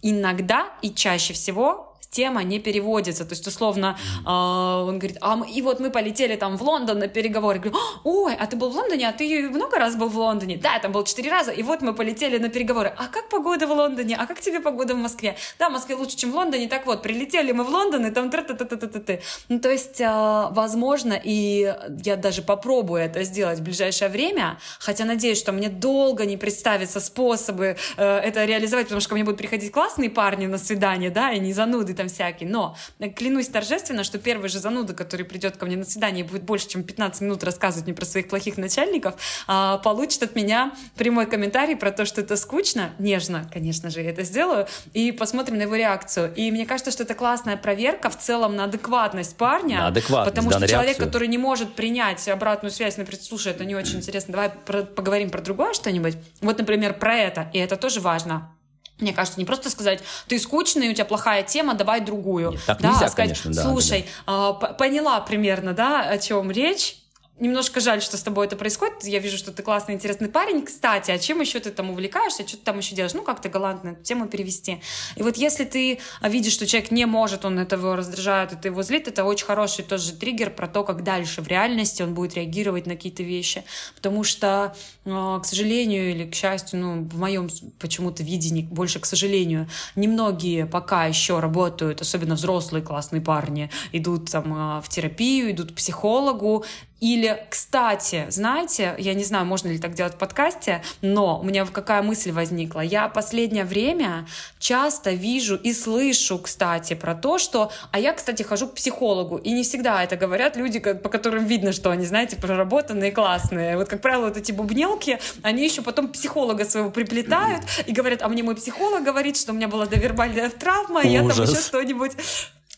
иногда 0.02 0.74
и 0.82 0.94
чаще 0.94 1.34
всего 1.34 1.87
тема 2.10 2.44
не 2.44 2.60
переводится. 2.60 3.26
То 3.26 3.34
есть, 3.34 3.48
условно, 3.48 3.98
э, 4.26 4.30
он 4.30 5.00
говорит, 5.00 5.18
а 5.22 5.36
мы, 5.36 5.50
и 5.50 5.62
вот 5.62 5.80
мы 5.80 5.90
полетели 5.90 6.36
там 6.36 6.58
в 6.58 6.62
Лондон 6.64 7.00
на 7.00 7.08
переговоры. 7.08 7.58
Я 7.58 7.62
говорю, 7.62 7.80
ой, 8.04 8.36
а 8.36 8.46
ты 8.48 8.58
был 8.58 8.70
в 8.70 8.76
Лондоне? 8.76 9.10
А 9.10 9.14
ты 9.14 9.50
много 9.50 9.78
раз 9.78 9.96
был 9.96 10.10
в 10.10 10.18
Лондоне? 10.18 10.58
Да, 10.58 10.74
я 10.74 10.80
там 10.80 10.92
был 10.92 11.04
четыре 11.04 11.32
раза. 11.32 11.52
И 11.52 11.64
вот 11.64 11.82
мы 11.82 11.94
полетели 11.94 12.38
на 12.38 12.50
переговоры. 12.50 12.94
А 12.98 13.08
как 13.08 13.30
погода 13.30 13.68
в 13.68 13.72
Лондоне? 13.72 14.16
А 14.16 14.26
как 14.26 14.40
тебе 14.40 14.60
погода 14.60 14.96
в 14.96 14.98
Москве? 14.98 15.36
Да, 15.60 15.70
в 15.70 15.72
Москве 15.72 15.96
лучше, 15.96 16.18
чем 16.18 16.32
в 16.32 16.36
Лондоне. 16.36 16.68
Так 16.68 16.86
вот, 16.86 17.02
прилетели 17.02 17.52
мы 17.52 17.64
в 17.64 17.70
Лондон, 17.70 18.06
и 18.06 18.12
там 18.12 18.30
тра 18.30 18.42
та 18.42 18.54
та 18.54 18.66
та 18.66 18.88
та 18.88 19.00
та 19.00 19.18
Ну, 19.50 19.60
то 19.60 19.70
есть, 19.70 20.02
э, 20.02 20.48
возможно, 20.52 21.20
и 21.24 21.76
я 22.04 22.16
даже 22.16 22.42
попробую 22.42 23.02
это 23.02 23.24
сделать 23.24 23.60
в 23.60 23.64
ближайшее 23.64 24.10
время, 24.10 24.58
хотя 24.80 25.06
надеюсь, 25.06 25.40
что 25.40 25.52
мне 25.52 25.70
долго 25.70 26.26
не 26.26 26.38
представится 26.38 27.00
способы 27.00 27.78
э, 27.98 28.18
это 28.18 28.46
реализовать, 28.46 28.86
потому 28.86 29.02
что 29.02 29.10
ко 29.10 29.16
мне 29.16 29.24
будут 29.24 29.40
приходить 29.40 29.72
классные 29.72 30.10
парни 30.10 30.48
на 30.48 30.58
свидание, 30.58 31.10
да, 31.10 31.32
и 31.32 31.40
не 31.40 31.54
зануды 31.54 31.94
там 31.98 32.08
всякий. 32.08 32.46
Но 32.46 32.76
э, 33.00 33.10
клянусь 33.10 33.48
торжественно, 33.48 34.04
что 34.04 34.20
первый 34.20 34.50
же 34.50 34.60
зануда, 34.60 34.94
который 34.94 35.26
придет 35.26 35.58
ко 35.58 35.66
мне 35.66 35.76
на 35.76 35.86
свидание 35.86 36.24
и 36.24 36.28
будет 36.28 36.44
больше, 36.44 36.70
чем 36.70 36.84
15 36.84 37.22
минут 37.22 37.44
рассказывать 37.44 37.86
мне 37.86 37.96
про 37.96 38.06
своих 38.06 38.30
плохих 38.30 38.58
начальников, 38.58 39.16
а, 39.48 39.78
получит 39.80 40.24
от 40.24 40.36
меня 40.36 40.74
прямой 40.96 41.26
комментарий 41.26 41.76
про 41.76 41.92
то, 41.92 42.06
что 42.06 42.22
это 42.22 42.38
скучно. 42.38 42.92
Нежно, 43.00 43.50
конечно 43.52 43.90
же, 43.90 44.02
я 44.02 44.12
это 44.12 44.24
сделаю. 44.24 44.68
И 44.94 45.12
посмотрим 45.12 45.58
на 45.58 45.64
его 45.64 45.76
реакцию. 45.76 46.34
И 46.36 46.52
мне 46.52 46.66
кажется, 46.66 46.92
что 46.92 47.04
это 47.04 47.16
классная 47.16 47.58
проверка 47.58 48.10
в 48.10 48.18
целом 48.18 48.56
на 48.56 48.66
адекватность 48.66 49.36
парня. 49.36 49.80
На 49.80 49.88
адекватность, 49.88 50.36
Потому 50.36 50.52
да, 50.52 50.58
что 50.60 50.68
человек, 50.68 50.90
реакцию. 50.90 51.08
который 51.08 51.28
не 51.28 51.38
может 51.38 51.74
принять 51.74 52.28
обратную 52.28 52.72
связь, 52.72 52.98
например, 52.98 53.22
слушай, 53.24 53.52
это 53.52 53.66
не 53.66 53.76
очень 53.76 53.98
интересно, 53.98 54.34
давай 54.34 54.50
про 54.50 54.84
поговорим 54.84 55.30
про 55.30 55.42
другое 55.42 55.74
что-нибудь. 55.74 56.18
Вот, 56.42 56.58
например, 56.58 56.94
про 56.94 57.16
это. 57.16 57.50
И 57.54 57.60
это 57.60 57.76
тоже 57.78 58.00
важно. 58.00 58.52
Мне 59.00 59.14
кажется, 59.14 59.40
не 59.40 59.46
просто 59.46 59.70
сказать, 59.70 60.02
ты 60.28 60.40
скучный, 60.40 60.90
у 60.90 60.94
тебя 60.94 61.06
плохая 61.06 61.44
тема, 61.44 61.76
давай 61.76 62.02
другую. 62.02 62.52
Нет, 62.52 62.62
так 62.66 62.82
да, 62.82 62.90
нельзя, 62.90 63.10
сказать, 63.10 63.40
конечно, 63.40 63.54
да. 63.54 63.64
слушай, 63.64 64.06
да, 64.26 64.56
да. 64.60 64.70
Э, 64.70 64.74
поняла 64.74 65.20
примерно, 65.22 65.74
да, 65.74 66.02
о 66.02 66.18
чем 66.18 66.50
речь, 66.52 66.98
Немножко 67.40 67.80
жаль, 67.82 68.02
что 68.02 68.18
с 68.18 68.24
тобой 68.24 68.48
это 68.48 68.56
происходит. 68.56 69.04
Я 69.04 69.20
вижу, 69.20 69.38
что 69.38 69.52
ты 69.52 69.62
классный, 69.62 69.94
интересный 69.94 70.28
парень. 70.28 70.66
Кстати, 70.66 71.12
а 71.12 71.20
чем 71.20 71.40
еще 71.40 71.60
ты 71.60 71.70
там 71.70 71.92
увлекаешься? 71.92 72.48
Что 72.48 72.58
ты 72.58 72.64
там 72.64 72.80
еще 72.80 72.96
делаешь? 72.96 73.14
Ну, 73.14 73.22
как-то 73.22 73.48
галантно 73.48 73.90
эту 73.90 74.04
тему 74.04 74.28
перевести. 74.28 74.82
И 75.16 75.22
вот 75.22 75.38
если 75.38 75.64
ты 75.64 76.00
видишь, 76.24 76.54
что 76.54 76.66
человек 76.66 76.90
не 76.90 77.06
может, 77.06 77.46
он 77.46 77.60
этого 77.60 77.96
раздражает, 77.96 78.54
это 78.54 78.70
его 78.70 78.82
злит, 78.82 79.08
это 79.08 79.24
очень 79.24 79.46
хороший 79.46 79.86
тоже 79.86 80.14
триггер 80.14 80.50
про 80.50 80.68
то, 80.68 80.84
как 80.84 81.04
дальше 81.04 81.44
в 81.44 81.48
реальности 81.48 82.02
он 82.02 82.16
будет 82.16 82.34
реагировать 82.34 82.88
на 82.88 82.96
какие-то 82.96 83.22
вещи. 83.22 83.64
Потому 83.96 84.24
что, 84.24 84.76
к 85.08 85.46
сожалению 85.46 86.12
или 86.12 86.26
к 86.26 86.36
счастью, 86.36 86.80
ну, 86.80 87.04
в 87.04 87.18
моем 87.18 87.50
почему-то 87.80 88.24
видении, 88.24 88.64
больше 88.64 89.00
к 89.00 89.06
сожалению, 89.06 89.68
немногие 89.96 90.66
пока 90.66 91.06
еще 91.06 91.40
работают, 91.40 92.02
особенно 92.02 92.36
взрослые 92.36 92.84
классные 92.84 93.22
парни, 93.22 93.70
идут 93.94 94.30
там 94.32 94.54
э, 94.54 94.82
в 94.82 94.90
терапию, 94.90 95.52
идут 95.52 95.72
к 95.72 95.76
психологу, 95.76 96.66
или, 97.00 97.46
кстати, 97.50 98.26
знаете, 98.30 98.96
я 98.98 99.14
не 99.14 99.24
знаю, 99.24 99.46
можно 99.46 99.68
ли 99.68 99.78
так 99.78 99.94
делать 99.94 100.16
в 100.16 100.18
подкасте, 100.18 100.82
но 101.02 101.40
у 101.40 101.44
меня 101.44 101.66
какая 101.66 102.02
мысль 102.02 102.32
возникла. 102.32 102.80
Я 102.80 103.08
последнее 103.08 103.66
время 103.66 104.28
часто 104.58 105.12
вижу 105.12 105.56
и 105.56 105.74
слышу, 105.74 106.40
кстати, 106.40 106.96
про 106.96 107.14
то, 107.14 107.38
что... 107.38 107.72
А 107.92 108.00
я, 108.00 108.14
кстати, 108.14 108.42
хожу 108.42 108.68
к 108.68 108.74
психологу, 108.74 109.38
и 109.38 109.52
не 109.52 109.62
всегда 109.62 110.04
это 110.04 110.16
говорят 110.16 110.58
люди, 110.58 110.80
по 110.80 111.10
которым 111.10 111.46
видно, 111.46 111.72
что 111.72 111.92
они, 111.92 112.06
знаете, 112.06 112.36
проработанные, 112.36 113.12
классные. 113.12 113.78
Вот, 113.78 113.88
как 113.88 114.02
правило, 114.02 114.26
вот 114.26 114.38
эти 114.38 114.52
бубнелки, 114.52 114.97
они 115.44 115.64
еще 115.64 115.82
потом 115.82 116.10
психолога 116.10 116.66
своего 116.66 116.90
приплетают 116.90 117.64
и 117.86 117.92
говорят, 117.92 118.22
а 118.22 118.28
мне 118.28 118.44
мой 118.44 118.56
психолог 118.56 119.04
говорит, 119.04 119.38
что 119.38 119.52
у 119.52 119.56
меня 119.56 119.68
была 119.68 119.86
довербальная 119.86 120.50
травма, 120.50 121.02
и 121.02 121.10
я 121.10 121.20
там 121.20 121.44
еще 121.44 121.56
что-нибудь 121.56 122.14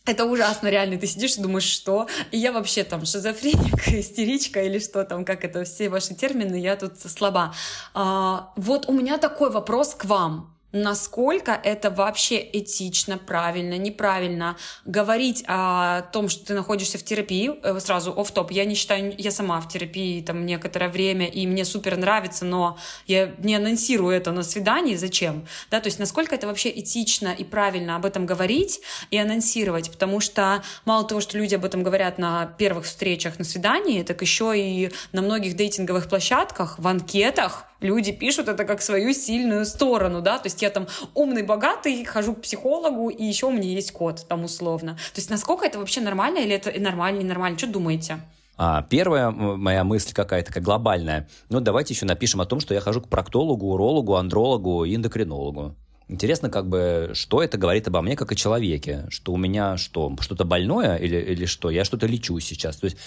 это 0.06 0.26
ужасно, 0.26 0.70
реально. 0.70 0.98
Ты 0.98 1.08
сидишь 1.08 1.38
и 1.38 1.42
думаешь, 1.42 1.66
что? 1.66 2.08
И 2.32 2.38
я 2.38 2.52
вообще 2.52 2.84
там 2.84 3.06
шизофреник, 3.06 3.88
истеричка 3.88 4.64
или 4.64 4.80
что 4.80 5.04
там, 5.04 5.24
как 5.24 5.46
это, 5.46 5.64
все 5.66 5.90
ваши 5.90 6.16
термины, 6.16 6.56
я 6.56 6.76
тут 6.76 7.00
слаба. 7.00 7.54
А, 7.94 8.52
вот 8.56 8.90
у 8.90 8.94
меня 8.94 9.18
такой 9.18 9.52
вопрос 9.52 9.94
к 9.94 10.06
вам 10.06 10.56
насколько 10.72 11.52
это 11.52 11.90
вообще 11.90 12.48
этично, 12.54 13.18
правильно, 13.18 13.78
неправильно 13.78 14.58
говорить 14.86 15.44
о 15.48 16.02
том, 16.14 16.30
что 16.30 16.46
ты 16.46 16.54
находишься 16.54 16.98
в 16.98 17.04
терапии, 17.04 17.52
э, 17.64 17.80
сразу 17.80 18.14
оф 18.16 18.32
топ 18.32 18.52
я 18.52 18.66
не 18.66 18.76
считаю, 18.76 19.14
я 19.18 19.32
сама 19.32 19.60
в 19.62 19.68
терапии 19.68 20.22
там 20.22 20.46
некоторое 20.46 20.90
время, 20.90 21.28
и 21.28 21.48
мне 21.48 21.66
супер 21.66 21.98
нравится, 21.98 22.46
но 22.46 22.78
я 23.08 23.34
не 23.40 23.56
анонсирую 23.56 24.16
это 24.16 24.32
на 24.32 24.44
свидании, 24.44 24.96
зачем? 24.96 25.48
Да, 25.72 25.80
то 25.80 25.88
есть 25.88 26.00
насколько 26.00 26.36
это 26.36 26.48
вообще 26.48 26.70
этично 26.70 27.30
и 27.30 27.44
правильно 27.44 27.96
об 27.96 28.06
этом 28.06 28.26
говорить 28.26 28.82
и 29.10 29.18
анонсировать, 29.18 29.92
потому 29.92 30.20
что 30.20 30.64
мало 30.86 31.04
того, 31.04 31.22
что 31.22 31.38
люди 31.38 31.56
об 31.56 31.66
этом 31.66 31.84
говорят 31.84 32.20
на 32.20 32.46
первых 32.46 32.86
встречах 32.86 33.40
на 33.40 33.46
свидании, 33.46 34.04
так 34.04 34.22
еще 34.22 34.54
и 34.56 34.92
на 35.12 35.22
многих 35.22 35.56
дейтинговых 35.56 36.08
площадках, 36.08 36.78
в 36.78 36.88
анкетах, 36.88 37.66
люди 37.82 38.12
пишут 38.12 38.48
это 38.48 38.66
как 38.66 38.82
свою 38.82 39.14
сильную 39.14 39.66
сторону, 39.66 40.22
да, 40.22 40.38
то 40.38 40.48
есть 40.48 40.62
я 40.62 40.70
там 40.70 40.88
умный, 41.14 41.44
богатый, 41.44 42.04
хожу 42.06 42.34
к 42.34 42.42
психологу, 42.42 43.10
и 43.10 43.24
еще 43.24 43.48
у 43.48 43.52
меня 43.52 43.70
есть 43.70 43.92
кот, 43.92 44.26
там 44.28 44.44
условно. 44.44 44.94
То 45.14 45.20
есть 45.20 45.30
насколько 45.30 45.66
это 45.66 45.80
вообще 45.80 46.02
нормально 46.02 46.40
или 46.40 46.56
это 46.56 46.78
нормально, 46.80 47.20
ненормально? 47.20 47.58
Что 47.58 47.68
думаете? 47.68 48.20
А, 48.58 48.82
первая 48.82 49.32
моя 49.32 49.86
мысль 49.86 50.14
какая-то 50.14 50.48
такая 50.48 50.64
глобальная. 50.64 51.30
Ну, 51.48 51.62
давайте 51.62 51.94
еще 51.94 52.06
напишем 52.06 52.42
о 52.42 52.46
том, 52.46 52.60
что 52.60 52.74
я 52.74 52.82
хожу 52.82 53.00
к 53.00 53.08
проктологу, 53.08 53.72
урологу, 53.72 54.16
андрологу 54.16 54.84
и 54.84 54.96
эндокринологу. 54.96 55.76
Интересно, 56.10 56.50
как 56.50 56.68
бы, 56.68 57.12
что 57.14 57.44
это 57.44 57.58
говорит 57.60 57.88
обо 57.88 58.02
мне 58.02 58.16
как 58.16 58.32
о 58.32 58.36
человеке, 58.36 59.06
что 59.10 59.32
у 59.32 59.38
меня 59.38 59.78
что, 59.78 60.14
что-то 60.20 60.44
больное 60.44 60.98
или, 60.98 61.18
или 61.18 61.46
что, 61.46 61.70
я 61.70 61.86
что-то 61.86 62.08
лечу 62.08 62.38
сейчас. 62.40 62.78
То 62.78 62.86
есть 62.86 62.98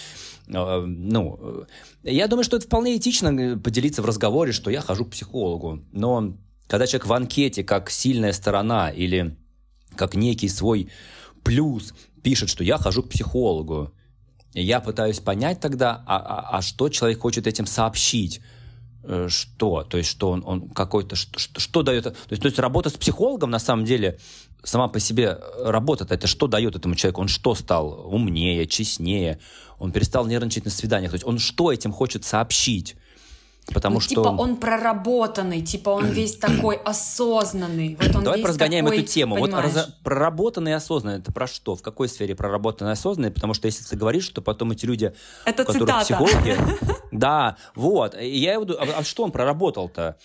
ну, 0.47 1.65
я 2.03 2.27
думаю, 2.27 2.43
что 2.43 2.57
это 2.57 2.65
вполне 2.65 2.97
этично 2.97 3.29
э, 3.29 3.57
поделиться 3.57 4.01
в 4.01 4.05
разговоре, 4.05 4.51
что 4.51 4.69
я 4.69 4.81
хожу 4.81 5.05
к 5.05 5.11
психологу. 5.11 5.83
Но 5.91 6.37
когда 6.67 6.87
человек 6.87 7.07
в 7.07 7.13
анкете 7.13 7.63
как 7.63 7.89
сильная 7.89 8.33
сторона 8.33 8.89
или 8.89 9.37
как 9.95 10.15
некий 10.15 10.49
свой 10.49 10.89
плюс 11.43 11.93
пишет, 12.23 12.49
что 12.49 12.63
я 12.63 12.77
хожу 12.77 13.03
к 13.03 13.09
психологу, 13.09 13.93
я 14.53 14.79
пытаюсь 14.79 15.19
понять 15.19 15.59
тогда, 15.59 16.03
а, 16.05 16.17
а, 16.17 16.57
а 16.57 16.61
что 16.61 16.89
человек 16.89 17.19
хочет 17.19 17.47
этим 17.47 17.65
сообщить? 17.65 18.41
Э, 19.05 19.27
что, 19.29 19.83
то 19.83 19.97
есть 19.97 20.09
что 20.09 20.29
он, 20.31 20.43
он 20.45 20.69
какой-то, 20.69 21.15
что, 21.17 21.37
что, 21.37 21.59
что 21.59 21.83
дает, 21.83 22.05
то 22.05 22.15
есть, 22.29 22.41
то 22.41 22.47
есть 22.47 22.57
работа 22.57 22.89
с 22.89 22.93
психологом 22.93 23.49
на 23.49 23.59
самом 23.59 23.83
деле 23.83 24.17
сама 24.63 24.87
по 24.87 24.99
себе 25.01 25.39
работа 25.59 26.07
это 26.09 26.25
что 26.25 26.47
дает 26.47 26.77
этому 26.77 26.95
человеку, 26.95 27.19
он 27.19 27.27
что 27.27 27.53
стал 27.53 28.07
умнее, 28.09 28.65
честнее, 28.65 29.39
он 29.79 29.91
перестал 29.91 30.25
нервничать 30.25 30.65
на 30.65 30.71
свиданиях. 30.71 31.11
То 31.11 31.15
есть 31.15 31.25
он 31.25 31.39
что 31.39 31.71
этим 31.71 31.91
хочет 31.91 32.25
сообщить? 32.25 32.95
Потому 33.71 33.95
ну, 33.95 33.99
что... 34.01 34.09
Типа 34.09 34.27
он 34.27 34.57
проработанный, 34.57 35.61
типа 35.61 35.91
он 35.91 36.05
весь 36.11 36.35
такой 36.35 36.75
осознанный. 36.75 37.97
Вот 38.01 38.15
он 38.15 38.23
Давай 38.23 38.43
разгоняем 38.43 38.85
такой, 38.85 38.99
эту 38.99 39.07
тему. 39.07 39.35
Понимаешь? 39.35 39.65
Вот 39.65 39.75
раз... 39.75 39.89
проработанный 40.03 40.71
и 40.71 40.73
осознанный, 40.73 41.19
это 41.19 41.31
про 41.31 41.47
что? 41.47 41.75
В 41.75 41.81
какой 41.81 42.09
сфере 42.09 42.35
проработанный 42.35 42.91
и 42.91 42.93
осознанный? 42.93 43.31
Потому 43.31 43.53
что 43.53 43.67
если 43.67 43.85
ты 43.85 43.95
говоришь, 43.95 44.25
что 44.25 44.41
потом 44.41 44.71
эти 44.71 44.85
люди, 44.85 45.13
это 45.45 45.63
которые 45.63 45.85
цитата. 45.85 46.03
психологи... 46.03 46.57
Да, 47.13 47.57
вот. 47.75 48.15
И 48.19 48.39
я 48.39 48.53
его... 48.53 48.65
А, 48.73 48.85
а 48.97 49.03
что 49.03 49.23
он 49.23 49.31
проработал-то? 49.31 50.17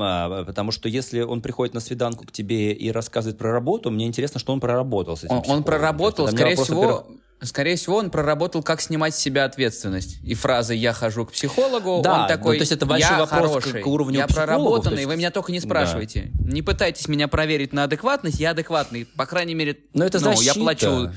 А, 0.00 0.44
потому 0.44 0.72
что 0.72 0.88
если 0.88 1.20
он 1.20 1.42
приходит 1.42 1.74
на 1.74 1.80
свиданку 1.80 2.24
к 2.24 2.32
тебе 2.32 2.72
и 2.72 2.90
рассказывает 2.90 3.36
про 3.36 3.52
работу, 3.52 3.90
мне 3.90 4.06
интересно, 4.06 4.40
что 4.40 4.54
он 4.54 4.60
проработал 4.60 5.18
с 5.18 5.24
этим 5.24 5.36
Он, 5.36 5.42
он 5.46 5.64
проработал, 5.64 6.28
скорее 6.28 6.56
всего... 6.56 7.06
Скорее 7.42 7.76
всего, 7.76 7.96
он 7.96 8.10
проработал, 8.10 8.62
как 8.62 8.82
снимать 8.82 9.14
с 9.14 9.18
себя 9.18 9.44
ответственность. 9.44 10.18
И 10.22 10.34
фраза 10.34 10.74
«я 10.74 10.92
хожу 10.92 11.24
к 11.24 11.32
психологу», 11.32 12.02
да, 12.02 12.22
он 12.22 12.28
такой 12.28 12.56
ну, 12.56 12.58
то 12.58 12.62
есть 12.62 12.72
это 12.72 12.84
большой 12.84 13.10
я 13.10 13.18
вопрос 13.18 13.48
хороший, 13.48 13.80
к, 13.80 13.84
к 13.84 13.86
уровню 13.86 14.18
я 14.18 14.26
проработанный, 14.26 14.98
есть... 14.98 15.08
вы 15.08 15.16
меня 15.16 15.30
только 15.30 15.50
не 15.50 15.60
спрашивайте. 15.60 16.30
Да. 16.34 16.52
Не 16.52 16.62
пытайтесь 16.62 17.08
меня 17.08 17.28
проверить 17.28 17.72
на 17.72 17.84
адекватность, 17.84 18.38
я 18.38 18.50
адекватный. 18.50 19.06
По 19.06 19.24
крайней 19.24 19.54
мере, 19.54 19.78
Но 19.94 20.04
это 20.04 20.20
ну, 20.20 20.38
я 20.40 20.54
плачу... 20.54 21.10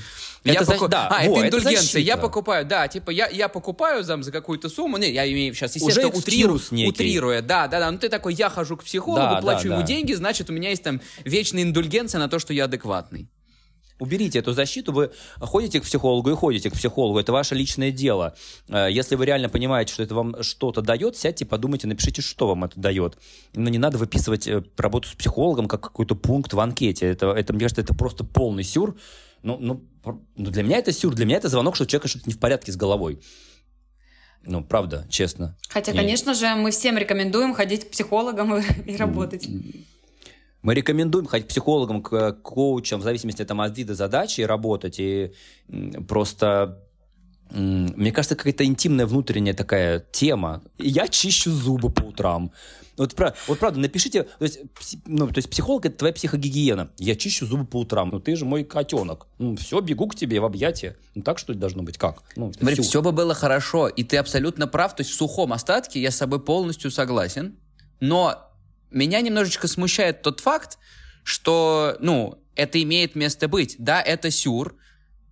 Это 0.45 0.53
я 0.53 0.65
поку... 0.65 0.87
да, 0.89 1.07
а, 1.07 1.25
во, 1.25 1.37
это 1.37 1.47
индульгенция. 1.47 1.89
Это 1.89 1.99
я 1.99 2.17
покупаю, 2.17 2.65
да, 2.65 2.87
типа 2.87 3.11
я, 3.11 3.27
я 3.27 3.47
покупаю 3.47 4.03
там 4.03 4.23
за 4.23 4.31
какую-то 4.31 4.67
сумму. 4.67 4.97
Не, 4.97 5.09
я 5.11 5.29
имею 5.31 5.53
сейчас, 5.53 5.75
естественно, 5.75 6.09
утрирую, 6.09 6.59
утрируя. 6.85 7.41
Да, 7.41 7.67
да, 7.67 7.79
да. 7.79 7.89
Ну 7.89 7.97
ты 7.97 8.09
такой, 8.09 8.33
я 8.33 8.49
хожу 8.49 8.75
к 8.75 8.83
психологу, 8.83 9.35
да, 9.35 9.41
плачу 9.41 9.69
да, 9.69 9.75
ему 9.75 9.81
да. 9.81 9.87
деньги, 9.87 10.13
значит, 10.13 10.49
у 10.49 10.53
меня 10.53 10.69
есть 10.69 10.83
там 10.83 10.99
вечная 11.23 11.63
индульгенция 11.63 12.19
на 12.19 12.27
то, 12.27 12.39
что 12.39 12.53
я 12.53 12.65
адекватный. 12.65 13.29
Уберите 13.99 14.39
эту 14.39 14.53
защиту, 14.53 14.91
вы 14.91 15.11
ходите 15.39 15.79
к 15.79 15.83
психологу 15.83 16.31
и 16.31 16.35
ходите 16.35 16.69
к 16.69 16.73
психологу, 16.73 17.19
это 17.19 17.31
ваше 17.31 17.55
личное 17.55 17.91
дело. 17.91 18.35
Э, 18.67 18.87
если 18.89 19.15
вы 19.15 19.25
реально 19.25 19.49
понимаете, 19.49 19.93
что 19.93 20.03
это 20.03 20.15
вам 20.15 20.41
что-то 20.41 20.81
дает, 20.81 21.15
сядьте, 21.15 21.45
подумайте, 21.45 21.87
напишите, 21.87 22.21
что 22.21 22.47
вам 22.47 22.63
это 22.63 22.79
дает. 22.79 23.17
Но 23.53 23.69
не 23.69 23.77
надо 23.77 23.97
выписывать 23.97 24.47
э, 24.47 24.63
работу 24.77 25.07
с 25.09 25.13
психологом 25.13 25.67
как 25.67 25.81
какой-то 25.81 26.15
пункт 26.15 26.53
в 26.53 26.59
анкете. 26.59 27.07
Это, 27.07 27.27
это 27.27 27.53
мне 27.53 27.61
кажется, 27.61 27.81
это 27.81 27.93
просто 27.93 28.23
полный 28.23 28.63
сюр. 28.63 28.97
Ну, 29.43 29.57
ну, 29.59 29.83
ну, 30.05 30.51
для 30.51 30.63
меня 30.63 30.77
это 30.77 30.91
сюр, 30.91 31.13
для 31.13 31.25
меня 31.25 31.37
это 31.37 31.49
звонок, 31.49 31.75
что 31.75 31.83
у 31.83 31.87
человека 31.87 32.07
что-то 32.07 32.25
не 32.27 32.33
в 32.33 32.39
порядке 32.39 32.71
с 32.71 32.75
головой. 32.75 33.19
Ну, 34.45 34.63
правда, 34.63 35.05
честно. 35.09 35.55
Хотя, 35.69 35.91
и... 35.91 35.95
конечно 35.95 36.33
же, 36.33 36.55
мы 36.55 36.71
всем 36.71 36.97
рекомендуем 36.97 37.53
ходить 37.53 37.87
к 37.87 37.91
психологам 37.91 38.57
и, 38.85 38.91
и 38.91 38.95
работать. 38.97 39.47
Мы 40.63 40.73
рекомендуем 40.73 41.25
ходить 41.25 41.47
к 41.47 41.49
психологам, 41.49 42.01
к 42.01 42.31
коучам, 42.41 43.01
в 43.01 43.03
зависимости 43.03 43.41
от 43.41 43.47
там, 43.47 43.71
вида 43.71 43.93
задачи, 43.93 44.41
работать. 44.41 44.95
И 44.99 45.33
просто 46.07 46.79
мне 47.53 48.11
кажется, 48.11 48.35
какая-то 48.35 48.65
интимная 48.65 49.05
внутренняя 49.05 49.53
такая 49.53 49.99
тема. 50.11 50.63
Я 50.79 51.07
чищу 51.07 51.51
зубы 51.51 51.91
по 51.91 52.01
утрам. 52.03 52.51
Вот, 52.97 53.15
вот 53.47 53.59
правда, 53.59 53.79
напишите, 53.79 54.23
то 54.23 54.43
есть, 54.43 54.59
ну, 55.05 55.27
то 55.27 55.37
есть 55.37 55.49
психолог 55.49 55.85
это 55.85 55.97
твоя 55.97 56.13
психогигиена. 56.13 56.91
Я 56.97 57.15
чищу 57.15 57.45
зубы 57.45 57.65
по 57.65 57.77
утрам. 57.77 58.09
Ну 58.11 58.19
ты 58.19 58.35
же 58.35 58.45
мой 58.45 58.63
котенок. 58.63 59.27
Ну 59.39 59.55
все, 59.55 59.81
бегу 59.81 60.07
к 60.07 60.15
тебе 60.15 60.39
в 60.39 60.45
объятия. 60.45 60.95
Ну 61.15 61.23
так 61.23 61.37
что 61.39 61.53
должно 61.53 61.83
быть? 61.83 61.97
Как? 61.97 62.23
Ну, 62.35 62.51
Смотри, 62.53 62.81
все 62.81 63.01
бы 63.01 63.11
было 63.11 63.33
хорошо, 63.33 63.87
и 63.87 64.03
ты 64.03 64.17
абсолютно 64.17 64.67
прав. 64.67 64.95
То 64.95 65.01
есть 65.01 65.11
в 65.11 65.15
сухом 65.15 65.53
остатке 65.53 66.01
я 66.01 66.11
с 66.11 66.17
собой 66.17 66.39
полностью 66.39 66.91
согласен. 66.91 67.55
Но 67.99 68.52
меня 68.93 69.21
немножечко 69.21 69.67
смущает 69.67 70.21
тот 70.21 70.39
факт, 70.39 70.77
что, 71.23 71.97
ну, 71.99 72.39
это 72.55 72.81
имеет 72.81 73.15
место 73.15 73.47
быть. 73.47 73.75
Да, 73.79 74.01
это 74.01 74.31
сюр, 74.31 74.75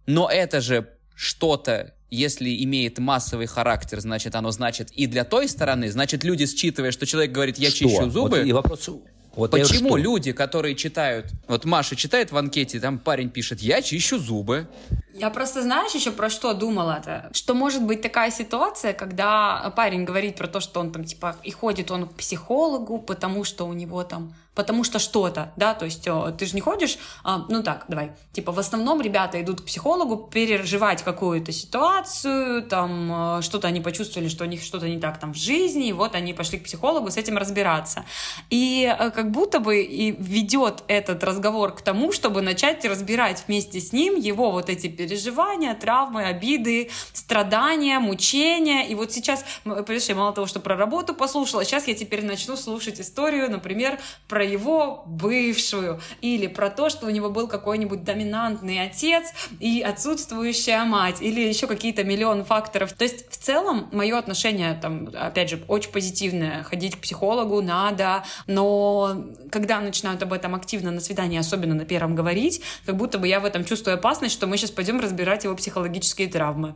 но 0.05 0.30
это 0.30 0.62
же 0.62 0.89
что-то, 1.16 1.93
если 2.09 2.64
имеет 2.64 2.97
массовый 2.99 3.45
характер, 3.45 3.99
значит, 4.01 4.36
оно 4.36 4.51
значит 4.51 4.91
и 4.91 5.07
для 5.07 5.24
той 5.24 5.47
стороны, 5.47 5.89
значит, 5.91 6.24
люди, 6.24 6.45
считывая, 6.45 6.91
что 6.91 7.05
человек 7.05 7.32
говорит, 7.32 7.57
«я 7.57 7.70
что? 7.70 7.80
чищу 7.80 8.09
зубы...» 8.09 8.39
вот 8.39 8.45
и 8.45 8.51
вопрос, 8.51 8.89
Вот 9.36 9.52
Почему 9.52 9.96
люди, 9.96 10.34
которые 10.34 10.76
читают, 10.76 11.28
вот 11.48 11.64
Маша 11.64 11.96
читает 11.96 12.32
в 12.32 12.38
анкете, 12.38 12.80
там 12.80 13.00
парень 13.00 13.30
пишет, 13.30 13.62
я 13.62 13.82
чищу 13.82 14.18
зубы. 14.18 14.68
Я 15.14 15.30
просто, 15.30 15.62
знаешь, 15.62 15.94
еще 15.94 16.12
про 16.12 16.30
что 16.30 16.54
думала-то? 16.54 17.30
Что 17.34 17.54
может 17.54 17.84
быть 17.84 18.02
такая 18.02 18.32
ситуация, 18.32 18.94
когда 18.94 19.72
парень 19.76 20.04
говорит 20.04 20.36
про 20.36 20.48
то, 20.48 20.60
что 20.60 20.80
он 20.80 20.92
там, 20.92 21.06
типа, 21.06 21.38
и 21.44 21.52
ходит 21.52 21.92
он 21.92 22.08
к 22.08 22.14
психологу, 22.16 23.00
потому 23.00 23.44
что 23.44 23.66
у 23.68 23.74
него 23.74 24.04
там 24.04 24.34
потому 24.56 24.84
что 24.84 24.99
что-то, 24.99 25.54
да, 25.56 25.74
то 25.74 25.86
есть 25.86 26.08
ты 26.38 26.45
же 26.45 26.56
не 26.56 26.62
ходишь, 26.62 26.97
а, 27.24 27.45
ну 27.49 27.64
так, 27.64 27.86
давай, 27.88 28.12
типа 28.34 28.52
в 28.52 28.60
основном 28.60 29.02
ребята 29.02 29.41
идут 29.41 29.62
к 29.62 29.66
психологу 29.66 30.18
переживать 30.18 31.04
какую-то 31.04 31.52
ситуацию, 31.52 32.64
там 32.64 33.38
э, 33.38 33.41
что-то 33.41 33.68
они 33.68 33.82
почувствовали, 33.82 34.28
что 34.28 34.43
у 34.43 34.47
них 34.47 34.62
что-то 34.62 34.89
не 34.89 34.99
так 34.99 35.20
там 35.20 35.34
в 35.34 35.38
жизни, 35.38 35.88
и 35.88 35.93
вот 35.93 36.16
они 36.16 36.34
пошли 36.34 36.60
к 36.60 36.64
психологу 36.64 37.10
с 37.10 37.18
этим 37.18 37.38
разбираться. 37.38 38.06
И 38.49 38.93
э, 38.97 39.12
как 39.12 39.32
будто 39.32 39.60
бы 39.60 39.82
и 39.82 40.12
ведет 40.12 40.84
этот 40.88 41.24
разговор 41.24 41.74
к 41.76 41.82
тому, 41.82 42.12
чтобы 42.12 42.41
начать 42.41 42.84
разбирать 42.86 43.43
вместе 43.47 43.80
с 43.80 43.93
ним 43.93 44.16
его 44.16 44.52
вот 44.52 44.70
эти 44.70 44.88
переживания, 44.88 45.74
травмы, 45.74 46.24
обиды, 46.24 46.89
страдания, 47.14 47.99
мучения. 47.99 48.88
И 48.88 48.95
вот 48.95 49.12
сейчас, 49.12 49.45
понимаешь, 49.64 50.06
я 50.06 50.16
мало 50.16 50.34
того, 50.34 50.47
что 50.47 50.60
про 50.60 50.76
работу 50.76 51.14
послушала, 51.14 51.64
сейчас 51.64 51.88
я 51.88 51.93
теперь 51.93 52.26
начну 52.26 52.56
слушать 52.58 52.99
историю, 52.99 53.49
например, 53.49 53.99
про 54.28 54.41
про 54.42 54.48
его 54.48 55.04
бывшую 55.06 56.02
или 56.22 56.48
про 56.48 56.72
то, 56.72 56.89
что 56.89 57.06
у 57.06 57.12
него 57.12 57.30
был 57.30 57.48
какой-нибудь 57.48 58.04
доминантный 58.04 58.82
отец 58.82 59.32
и 59.60 59.82
отсутствующая 59.82 60.84
мать 60.84 61.22
или 61.22 61.42
еще 61.42 61.68
какие-то 61.68 62.04
миллион 62.04 62.44
факторов. 62.44 62.92
То 62.94 63.04
есть 63.04 63.32
в 63.32 63.38
целом 63.38 63.88
мое 63.92 64.18
отношение, 64.18 64.74
там, 64.82 65.10
опять 65.14 65.52
же, 65.52 65.64
очень 65.68 65.92
позитивное. 65.92 66.64
Ходить 66.64 66.96
к 66.96 67.02
психологу 67.02 67.62
надо, 67.62 68.24
но 68.48 69.26
когда 69.52 69.80
начинают 69.80 70.24
об 70.24 70.34
этом 70.34 70.56
активно 70.56 70.89
на 70.89 71.02
свидании, 71.02 71.38
особенно 71.38 71.76
на 71.76 71.86
первом 71.86 72.16
говорить, 72.16 72.64
как 72.88 72.98
будто 72.98 73.20
бы 73.20 73.28
я 73.28 73.42
в 73.42 73.46
этом 73.46 73.64
чувствую 73.64 73.94
опасность, 73.94 74.34
что 74.34 74.48
мы 74.48 74.58
сейчас 74.58 74.72
пойдем 74.72 75.00
разбирать 75.00 75.44
его 75.44 75.56
психологические 75.56 76.30
травмы. 76.30 76.74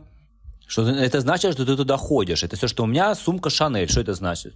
Что 0.66 0.88
это 0.88 1.20
значит, 1.20 1.52
что 1.52 1.64
ты 1.64 1.76
туда 1.76 1.96
ходишь. 1.96 2.42
Это 2.42 2.56
все, 2.56 2.66
что 2.66 2.82
у 2.82 2.86
меня 2.86 3.14
сумка 3.14 3.50
Шанель. 3.50 3.88
Что 3.88 4.00
это 4.00 4.14
значит? 4.14 4.54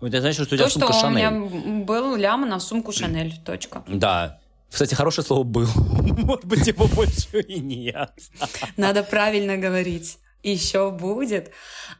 Это 0.00 0.20
значит, 0.20 0.34
что 0.34 0.54
у 0.54 0.58
тебя 0.58 0.66
То, 0.66 0.70
сумка 0.70 0.92
что 0.92 1.02
Шанель. 1.02 1.26
у 1.26 1.40
меня 1.40 1.84
был 1.84 2.16
лям 2.16 2.48
на 2.48 2.58
сумку 2.58 2.92
Шанель. 2.92 3.38
Точка. 3.44 3.84
Да. 3.86 4.38
Кстати, 4.70 4.94
хорошее 4.94 5.26
слово 5.26 5.44
«был». 5.44 5.68
Может 5.76 6.46
быть, 6.46 6.66
его 6.66 6.86
больше 6.86 7.40
и 7.40 7.60
нет. 7.60 8.10
Надо 8.78 9.02
правильно 9.02 9.58
говорить 9.58 10.18
еще 10.42 10.90
будет. 10.90 11.52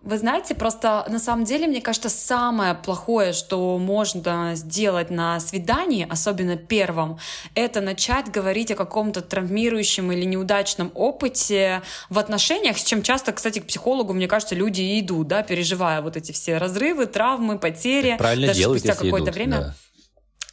Вы 0.03 0.19
знаете, 0.19 0.55
просто 0.55 1.05
на 1.09 1.19
самом 1.19 1.45
деле, 1.45 1.67
мне 1.67 1.81
кажется, 1.81 2.09
самое 2.09 2.75
плохое, 2.75 3.33
что 3.33 3.79
можно 3.79 4.55
сделать 4.55 5.11
на 5.11 5.39
свидании, 5.39 6.07
особенно 6.09 6.57
первом, 6.57 7.19
это 7.55 7.81
начать 7.81 8.31
говорить 8.31 8.71
о 8.73 8.75
каком-то 8.75 9.21
травмирующем 9.21 10.11
или 10.11 10.25
неудачном 10.25 10.91
опыте 10.95 11.83
в 12.11 12.19
отношениях, 12.19 12.79
с 12.79 12.85
чем 12.85 13.03
часто, 13.03 13.33
кстати, 13.33 13.61
к 13.61 13.67
психологу, 13.67 14.13
мне 14.13 14.27
кажется, 14.27 14.55
люди 14.55 14.81
и 14.81 15.01
идут, 15.01 15.29
да, 15.29 15.43
переживая 15.43 16.01
вот 16.03 16.17
эти 16.17 16.33
все 16.33 16.59
разрывы, 16.59 17.07
травмы, 17.07 17.59
потери. 17.59 18.17
Правильно 18.19 18.49
даже 18.49 18.61
делают, 18.61 18.81
спустя 18.81 19.01
какое-то 19.01 19.31
время. 19.31 19.59
Да. 19.59 19.75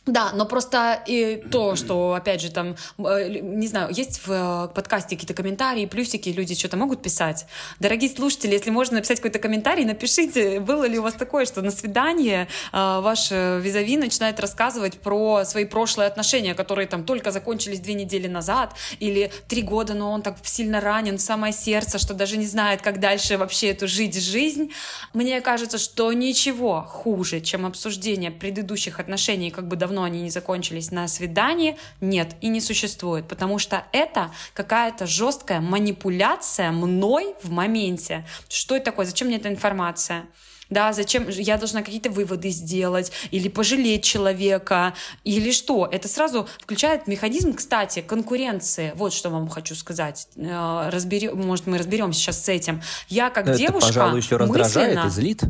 Да, 0.10 0.32
но 0.34 0.46
просто 0.46 1.02
и 1.06 1.36
то, 1.52 1.76
что, 1.76 2.14
опять 2.16 2.42
же, 2.42 2.50
там, 2.50 2.76
э, 2.98 3.40
не 3.42 3.68
знаю, 3.68 3.94
есть 3.94 4.26
в 4.26 4.32
э, 4.32 4.74
подкасте 4.74 5.16
какие-то 5.16 5.36
комментарии, 5.36 5.86
плюсики, 5.86 6.30
люди 6.30 6.56
что-то 6.56 6.78
могут 6.78 7.04
писать. 7.04 7.46
Дорогие 7.80 8.10
слушатели, 8.10 8.54
если 8.54 8.72
можно 8.72 8.96
написать 8.96 9.18
какой-то 9.18 9.38
комментарий, 9.38 9.86
напишите, 9.86 10.60
было 10.60 10.86
ли 10.86 10.98
у 10.98 11.04
вас 11.04 11.14
такое, 11.14 11.46
что 11.46 11.62
на 11.62 11.70
свидание 11.70 12.48
э, 12.74 13.00
ваш 13.02 13.30
визави 13.30 13.98
начинает 13.98 14.40
рассказывать 14.40 14.98
про 14.98 15.46
свои 15.46 15.66
прошлые 15.66 16.08
отношения, 16.08 16.56
которые 16.56 16.88
там 16.88 17.04
только 17.04 17.32
закончились 17.32 17.80
две 17.80 17.94
недели 17.94 18.28
назад, 18.28 18.74
или 19.00 19.32
три 19.48 19.62
года, 19.62 19.94
но 19.94 20.12
он 20.12 20.24
так 20.24 20.38
сильно 20.44 20.82
ранен 20.82 21.18
в 21.18 21.22
самое 21.22 21.54
сердце, 21.54 22.00
что 22.00 22.16
даже 22.16 22.38
не 22.38 22.48
знает, 22.48 22.82
как 22.82 23.00
дальше 23.00 23.38
вообще 23.38 23.68
эту 23.68 23.88
жить 23.88 24.20
жизнь. 24.20 24.72
Мне 25.14 25.40
кажется, 25.42 25.78
что 25.78 26.12
ничего 26.14 26.82
хуже, 26.82 27.42
чем 27.42 27.68
обсуждение 27.68 28.32
предыдущих 28.32 29.00
отношений, 29.00 29.52
как 29.52 29.68
бы 29.68 29.76
давно 29.76 29.99
давно 30.00 30.04
они 30.04 30.22
не 30.22 30.30
закончились 30.30 30.92
на 30.92 31.08
свидании, 31.08 31.78
нет 32.02 32.36
и 32.42 32.48
не 32.48 32.62
существует, 32.62 33.28
потому 33.28 33.60
что 33.60 33.84
это 33.92 34.32
какая-то 34.54 35.06
жесткая 35.06 35.60
манипуляция 35.62 36.72
мной 36.72 37.36
в 37.44 37.52
моменте. 37.52 38.26
Что 38.50 38.76
это 38.76 38.86
такое? 38.86 39.06
Зачем 39.06 39.28
мне 39.28 39.38
эта 39.38 39.50
информация? 39.50 40.24
да, 40.72 40.94
зачем 40.94 41.28
я 41.30 41.58
должна 41.58 41.82
какие-то 41.82 42.12
выводы 42.12 42.50
сделать, 42.50 43.12
или 43.32 43.50
пожалеть 43.50 44.04
человека, 44.04 44.94
или 45.24 45.52
что. 45.52 45.90
Это 45.92 46.08
сразу 46.08 46.48
включает 46.60 47.08
механизм, 47.08 47.56
кстати, 47.56 48.02
конкуренции. 48.02 48.94
Вот 48.96 49.12
что 49.12 49.32
вам 49.32 49.48
хочу 49.48 49.74
сказать. 49.74 50.28
Э, 50.36 50.90
разберем, 50.92 51.42
может, 51.42 51.66
мы 51.66 51.80
разберемся 51.80 52.20
сейчас 52.20 52.46
с 52.46 52.50
этим. 52.50 52.84
Я 53.08 53.32
как 53.32 53.48
это, 53.48 53.58
девушка 53.58 53.88
пожалуй, 53.88 54.20
еще 54.20 54.38
раздражает 54.38 54.96
мысленно... 54.96 55.08
и 55.08 55.10
злит. 55.10 55.42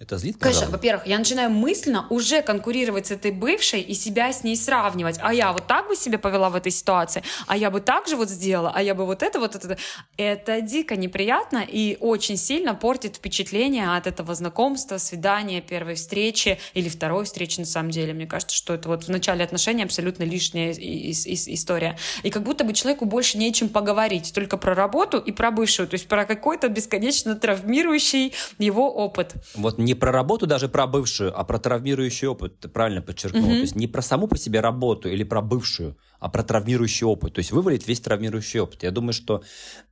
Это 0.00 0.16
злит, 0.16 0.36
Конечно, 0.38 0.68
во-первых, 0.68 1.06
я 1.08 1.18
начинаю 1.18 1.50
мысленно 1.50 2.06
уже 2.08 2.40
конкурировать 2.42 3.08
с 3.08 3.10
этой 3.10 3.32
бывшей 3.32 3.80
и 3.80 3.94
себя 3.94 4.32
с 4.32 4.44
ней 4.44 4.56
сравнивать. 4.56 5.18
А 5.20 5.34
я 5.34 5.52
вот 5.52 5.66
так 5.66 5.88
бы 5.88 5.96
себя 5.96 6.18
повела 6.18 6.50
в 6.50 6.54
этой 6.54 6.70
ситуации, 6.70 7.24
а 7.48 7.56
я 7.56 7.68
бы 7.70 7.80
так 7.80 8.06
же 8.06 8.14
вот 8.14 8.30
сделала, 8.30 8.72
а 8.72 8.80
я 8.80 8.94
бы 8.94 9.06
вот 9.06 9.24
это, 9.24 9.40
вот 9.40 9.56
это. 9.56 9.76
Это 10.16 10.60
дико 10.60 10.94
неприятно 10.94 11.64
и 11.66 11.96
очень 12.00 12.36
сильно 12.36 12.74
портит 12.74 13.16
впечатление 13.16 13.96
от 13.96 14.06
этого 14.06 14.34
знакомства, 14.36 14.98
свидания, 14.98 15.60
первой 15.60 15.96
встречи 15.96 16.58
или 16.74 16.88
второй 16.88 17.24
встречи 17.24 17.58
на 17.58 17.66
самом 17.66 17.90
деле. 17.90 18.12
Мне 18.12 18.26
кажется, 18.26 18.54
что 18.54 18.74
это 18.74 18.88
вот 18.88 19.04
в 19.04 19.08
начале 19.08 19.42
отношений 19.42 19.82
абсолютно 19.82 20.22
лишняя 20.22 20.72
история. 20.72 21.98
И 22.22 22.30
как 22.30 22.44
будто 22.44 22.62
бы 22.62 22.72
человеку 22.72 23.04
больше 23.04 23.36
не 23.36 23.48
о 23.48 23.52
чем 23.52 23.68
поговорить, 23.68 24.32
только 24.32 24.58
про 24.58 24.74
работу 24.76 25.18
и 25.18 25.32
про 25.32 25.50
бывшую, 25.50 25.88
то 25.88 25.94
есть 25.94 26.06
про 26.06 26.24
какой-то 26.24 26.68
бесконечно 26.68 27.34
травмирующий 27.34 28.32
его 28.58 28.92
опыт. 28.92 29.34
Вот 29.54 29.78
не 29.88 29.94
про 29.94 30.12
работу 30.12 30.46
даже 30.46 30.68
про 30.68 30.86
бывшую, 30.86 31.38
а 31.38 31.44
про 31.44 31.58
травмирующий 31.58 32.28
опыт, 32.28 32.60
ты 32.60 32.68
правильно 32.68 33.00
подчеркнул. 33.00 33.44
Mm-hmm. 33.44 33.54
То 33.54 33.60
есть 33.60 33.74
не 33.74 33.86
про 33.86 34.02
саму 34.02 34.28
по 34.28 34.36
себе 34.36 34.60
работу 34.60 35.08
или 35.08 35.24
про 35.24 35.40
бывшую, 35.40 35.96
а 36.20 36.28
про 36.28 36.42
травмирующий 36.42 37.06
опыт. 37.06 37.34
То 37.34 37.38
есть 37.38 37.52
вывалить 37.52 37.88
весь 37.88 38.00
травмирующий 38.00 38.60
опыт. 38.60 38.82
Я 38.82 38.90
думаю, 38.90 39.14
что 39.14 39.42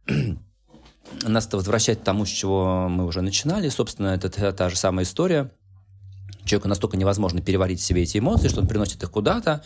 нас 1.22 1.47
это 1.47 1.57
возвращает 1.57 2.01
к 2.01 2.05
тому, 2.05 2.26
с 2.26 2.28
чего 2.28 2.88
мы 2.90 3.07
уже 3.07 3.22
начинали. 3.22 3.70
Собственно, 3.70 4.09
это 4.09 4.28
та, 4.28 4.53
та 4.53 4.68
же 4.68 4.76
самая 4.76 5.07
история. 5.07 5.51
Человеку 6.44 6.68
настолько 6.68 6.99
невозможно 6.99 7.40
переварить 7.40 7.80
в 7.80 7.84
себе 7.84 8.03
эти 8.03 8.18
эмоции, 8.18 8.49
что 8.49 8.61
он 8.61 8.68
приносит 8.68 9.03
их 9.03 9.11
куда-то. 9.11 9.64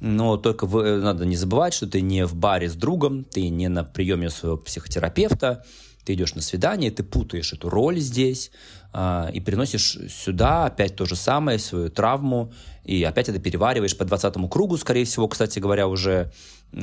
Но 0.00 0.36
только 0.36 0.66
в, 0.66 0.78
э, 0.78 1.00
надо 1.00 1.26
не 1.26 1.34
забывать, 1.34 1.74
что 1.74 1.88
ты 1.88 2.00
не 2.00 2.24
в 2.24 2.36
баре 2.36 2.68
с 2.70 2.74
другом, 2.74 3.24
ты 3.24 3.48
не 3.48 3.68
на 3.68 3.82
приеме 3.82 4.30
своего 4.30 4.56
психотерапевта, 4.56 5.64
ты 6.08 6.14
идешь 6.14 6.34
на 6.34 6.40
свидание, 6.40 6.90
ты 6.90 7.02
путаешь 7.02 7.52
эту 7.52 7.68
роль 7.68 7.98
здесь 7.98 8.50
э, 8.94 9.30
и 9.34 9.40
приносишь 9.40 9.98
сюда 10.08 10.64
опять 10.64 10.96
то 10.96 11.04
же 11.04 11.16
самое, 11.16 11.58
свою 11.58 11.90
травму, 11.90 12.50
и 12.82 13.04
опять 13.04 13.28
это 13.28 13.38
перевариваешь 13.38 13.94
по 13.94 14.06
20 14.06 14.50
кругу, 14.50 14.78
скорее 14.78 15.04
всего, 15.04 15.28
кстати 15.28 15.58
говоря, 15.58 15.86
уже, 15.86 16.32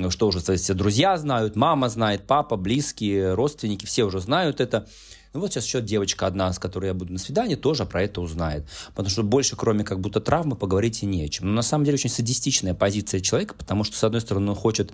что 0.09 0.27
уже 0.27 0.41
все 0.41 0.75
друзья 0.75 1.17
знают, 1.17 1.55
мама 1.55 1.89
знает, 1.89 2.27
папа, 2.27 2.55
близкие, 2.55 3.33
родственники, 3.33 3.87
все 3.87 4.03
уже 4.03 4.19
знают 4.19 4.61
это. 4.61 4.87
Ну 5.35 5.41
вот 5.41 5.51
сейчас 5.51 5.65
еще 5.65 5.81
девочка 5.81 6.27
одна, 6.27 6.53
с 6.53 6.59
которой 6.59 6.85
я 6.85 6.93
буду 6.93 7.11
на 7.11 7.19
свидании, 7.19 7.55
тоже 7.55 7.85
про 7.85 8.03
это 8.03 8.21
узнает. 8.21 8.65
Потому 8.91 9.09
что 9.09 9.21
больше, 9.21 9.57
кроме 9.57 9.83
как 9.83 9.99
будто 9.99 10.21
травмы, 10.21 10.55
поговорить 10.55 11.03
и 11.03 11.05
не 11.05 11.25
о 11.25 11.27
чем. 11.27 11.47
Но 11.47 11.55
на 11.55 11.61
самом 11.61 11.83
деле 11.83 11.95
очень 11.95 12.09
садистичная 12.09 12.73
позиция 12.73 13.19
человека, 13.19 13.53
потому 13.53 13.83
что, 13.83 13.97
с 13.97 14.03
одной 14.05 14.21
стороны, 14.21 14.51
он 14.51 14.55
хочет 14.55 14.93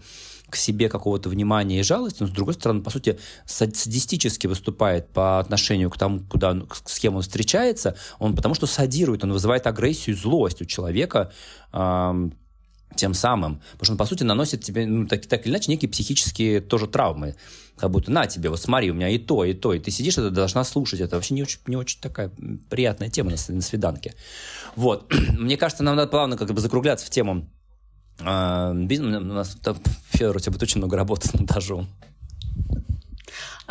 к 0.50 0.56
себе 0.56 0.90
какого-то 0.90 1.30
внимания 1.30 1.82
и 1.82 1.84
жалости, 1.84 2.24
но 2.24 2.28
с 2.28 2.32
другой 2.32 2.56
стороны, 2.56 2.82
по 2.82 2.90
сути, 2.90 3.20
садистически 3.46 4.48
выступает 4.48 5.10
по 5.10 5.40
отношению 5.40 5.92
к 5.92 5.98
тому, 6.00 6.22
куда, 6.22 6.60
с 6.86 7.00
кем 7.00 7.18
он 7.18 7.22
встречается, 7.22 7.96
он 8.18 8.36
потому 8.36 8.56
что 8.56 8.66
садирует, 8.66 9.24
он 9.24 9.34
вызывает 9.34 9.68
агрессию 9.68 10.16
и 10.16 10.20
злость 10.20 10.60
у 10.60 10.66
человека, 10.66 11.32
эм, 11.72 12.34
тем 12.96 13.14
самым. 13.14 13.62
Потому 13.74 13.86
что 13.86 13.92
он, 13.94 13.98
по 13.98 14.06
сути, 14.06 14.24
наносит 14.24 14.64
тебе, 14.64 14.88
ну, 14.88 15.08
так, 15.08 15.24
так 15.28 15.46
или 15.46 15.54
иначе, 15.54 15.72
некие 15.72 15.90
психические 15.90 16.62
тоже 16.62 16.88
травмы. 16.88 17.36
Как 17.82 17.90
будто, 17.90 18.12
на 18.12 18.28
тебе, 18.28 18.52
вот 18.52 18.62
смотри, 18.62 18.92
у 18.92 18.94
меня 18.94 19.10
и 19.10 19.18
то, 19.18 19.44
и 19.44 19.56
то, 19.56 19.74
и 19.74 19.80
ты 19.80 19.90
сидишь, 19.90 20.16
это 20.20 20.30
должна 20.30 20.64
слушать. 20.64 21.00
Это 21.00 21.16
вообще 21.16 21.34
не 21.34 21.42
очень, 21.42 21.58
не 21.66 21.76
очень 21.76 22.00
такая 22.00 22.30
приятная 22.70 23.10
тема 23.10 23.32
на, 23.32 23.56
на 23.56 23.62
свиданке. 23.64 24.14
Вот. 24.76 25.12
Мне 25.40 25.58
кажется, 25.58 25.84
нам 25.84 25.96
надо 25.96 26.12
плавно 26.12 26.38
как 26.38 26.48
бы 26.54 26.62
закругляться 26.62 27.08
в 27.08 27.10
тему 27.10 27.50
э, 28.20 28.74
бизнеса. 28.76 29.18
У 29.18 29.24
нас 29.24 29.58
там, 29.64 29.78
Федор, 30.12 30.36
у 30.36 30.40
тебя 30.40 30.52
будет 30.52 30.62
очень 30.62 30.78
много 30.78 30.96
работы 30.96 31.28
с 31.28 31.34
монтажом. 31.34 31.88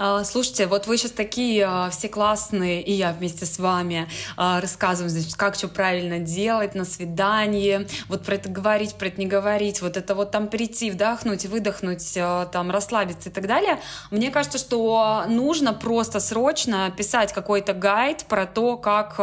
А, 0.02 0.24
слушайте, 0.24 0.66
вот 0.66 0.86
вы 0.86 0.96
сейчас 0.96 1.10
такие 1.10 1.66
а, 1.66 1.90
все 1.90 2.08
классные, 2.08 2.82
и 2.82 2.90
я 2.90 3.12
вместе 3.12 3.44
с 3.44 3.58
вами 3.58 4.08
а, 4.34 4.58
рассказываем, 4.62 5.10
значит, 5.10 5.36
как 5.36 5.56
что 5.56 5.68
правильно 5.68 6.18
делать 6.18 6.74
на 6.74 6.86
свидании, 6.86 7.86
вот 8.08 8.24
про 8.24 8.36
это 8.36 8.48
говорить, 8.48 8.94
про 8.94 9.08
это 9.08 9.20
не 9.20 9.26
говорить, 9.26 9.82
вот 9.82 9.98
это 9.98 10.14
вот 10.14 10.30
там 10.30 10.48
прийти, 10.48 10.90
вдохнуть, 10.90 11.44
выдохнуть, 11.44 12.14
там 12.14 12.70
расслабиться 12.70 13.28
и 13.28 13.32
так 13.32 13.46
далее. 13.46 13.78
Мне 14.10 14.30
кажется, 14.30 14.56
что 14.56 15.26
нужно 15.28 15.74
просто 15.74 16.18
срочно 16.18 16.90
писать 16.96 17.34
какой-то 17.34 17.74
гайд 17.74 18.24
про 18.24 18.46
то, 18.46 18.78
как 18.78 19.16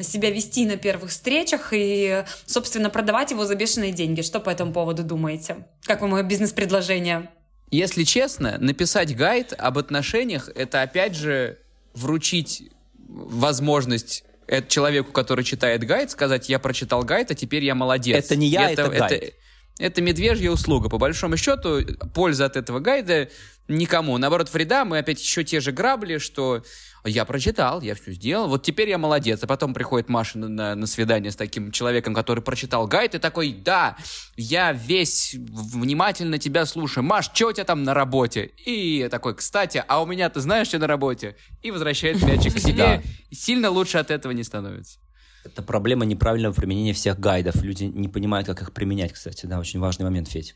себя 0.00 0.30
вести 0.30 0.66
на 0.66 0.76
первых 0.76 1.10
встречах 1.10 1.68
и, 1.72 2.24
собственно, 2.44 2.90
продавать 2.90 3.30
его 3.30 3.46
за 3.46 3.54
бешеные 3.54 3.92
деньги. 3.92 4.20
Что 4.20 4.40
по 4.40 4.50
этому 4.50 4.74
поводу 4.74 5.04
думаете? 5.04 5.66
Как 5.86 6.02
вам 6.02 6.10
мое 6.10 6.22
бизнес-предложение? 6.22 7.30
Если 7.72 8.04
честно, 8.04 8.58
написать 8.58 9.16
гайд 9.16 9.54
об 9.56 9.78
отношениях— 9.78 10.50
это, 10.54 10.82
опять 10.82 11.16
же, 11.16 11.58
вручить 11.94 12.70
возможность 13.08 14.24
человеку, 14.68 15.10
который 15.12 15.42
читает 15.42 15.82
гайд, 15.84 16.10
сказать, 16.10 16.50
я 16.50 16.58
прочитал 16.58 17.02
гайд, 17.02 17.30
а 17.30 17.34
теперь 17.34 17.64
я 17.64 17.74
молодец. 17.74 18.26
Это 18.26 18.36
не 18.36 18.48
я, 18.48 18.70
это, 18.70 18.82
это 18.82 18.98
гайд. 18.98 19.12
Это, 19.12 19.32
это 19.78 20.02
медвежья 20.02 20.50
услуга. 20.50 20.90
По 20.90 20.98
большому 20.98 21.38
счету, 21.38 21.80
польза 22.14 22.44
от 22.44 22.56
этого 22.56 22.78
гайда 22.78 23.30
никому. 23.68 24.18
Наоборот, 24.18 24.52
вреда 24.52 24.84
мы 24.84 24.98
опять 24.98 25.22
еще 25.22 25.42
те 25.42 25.60
же 25.60 25.72
грабли, 25.72 26.18
что 26.18 26.64
я 27.04 27.24
прочитал, 27.24 27.80
я 27.80 27.94
все 27.94 28.12
сделал, 28.12 28.48
вот 28.48 28.62
теперь 28.62 28.88
я 28.88 28.98
молодец. 28.98 29.42
А 29.42 29.46
потом 29.46 29.74
приходит 29.74 30.08
Маша 30.08 30.38
на, 30.38 30.48
на, 30.48 30.74
на 30.74 30.86
свидание 30.86 31.32
с 31.32 31.36
таким 31.36 31.72
человеком, 31.72 32.14
который 32.14 32.42
прочитал 32.42 32.86
гайд, 32.86 33.14
и 33.14 33.18
такой, 33.18 33.52
да, 33.52 33.96
я 34.36 34.72
весь 34.72 35.34
внимательно 35.34 36.38
тебя 36.38 36.64
слушаю. 36.64 37.04
Маш, 37.04 37.30
что 37.32 37.48
у 37.48 37.52
тебя 37.52 37.64
там 37.64 37.82
на 37.82 37.94
работе? 37.94 38.52
И 38.64 38.98
я 38.98 39.08
такой, 39.08 39.34
кстати, 39.34 39.82
а 39.86 40.02
у 40.02 40.06
меня 40.06 40.30
ты 40.30 40.40
знаешь, 40.40 40.68
что 40.68 40.78
на 40.78 40.86
работе? 40.86 41.36
И 41.62 41.70
возвращает 41.70 42.22
мячик 42.22 42.54
к 42.54 42.58
себе. 42.58 43.02
Сильно 43.32 43.70
лучше 43.70 43.98
от 43.98 44.10
этого 44.10 44.32
не 44.32 44.44
становится. 44.44 44.98
Это 45.44 45.62
проблема 45.62 46.04
неправильного 46.04 46.52
применения 46.52 46.92
всех 46.92 47.18
гайдов. 47.18 47.56
Люди 47.62 47.84
не 47.84 48.08
понимают, 48.08 48.46
как 48.46 48.62
их 48.62 48.72
применять, 48.72 49.12
кстати. 49.12 49.46
Да, 49.46 49.58
очень 49.58 49.80
важный 49.80 50.04
момент, 50.04 50.28
Федь. 50.28 50.54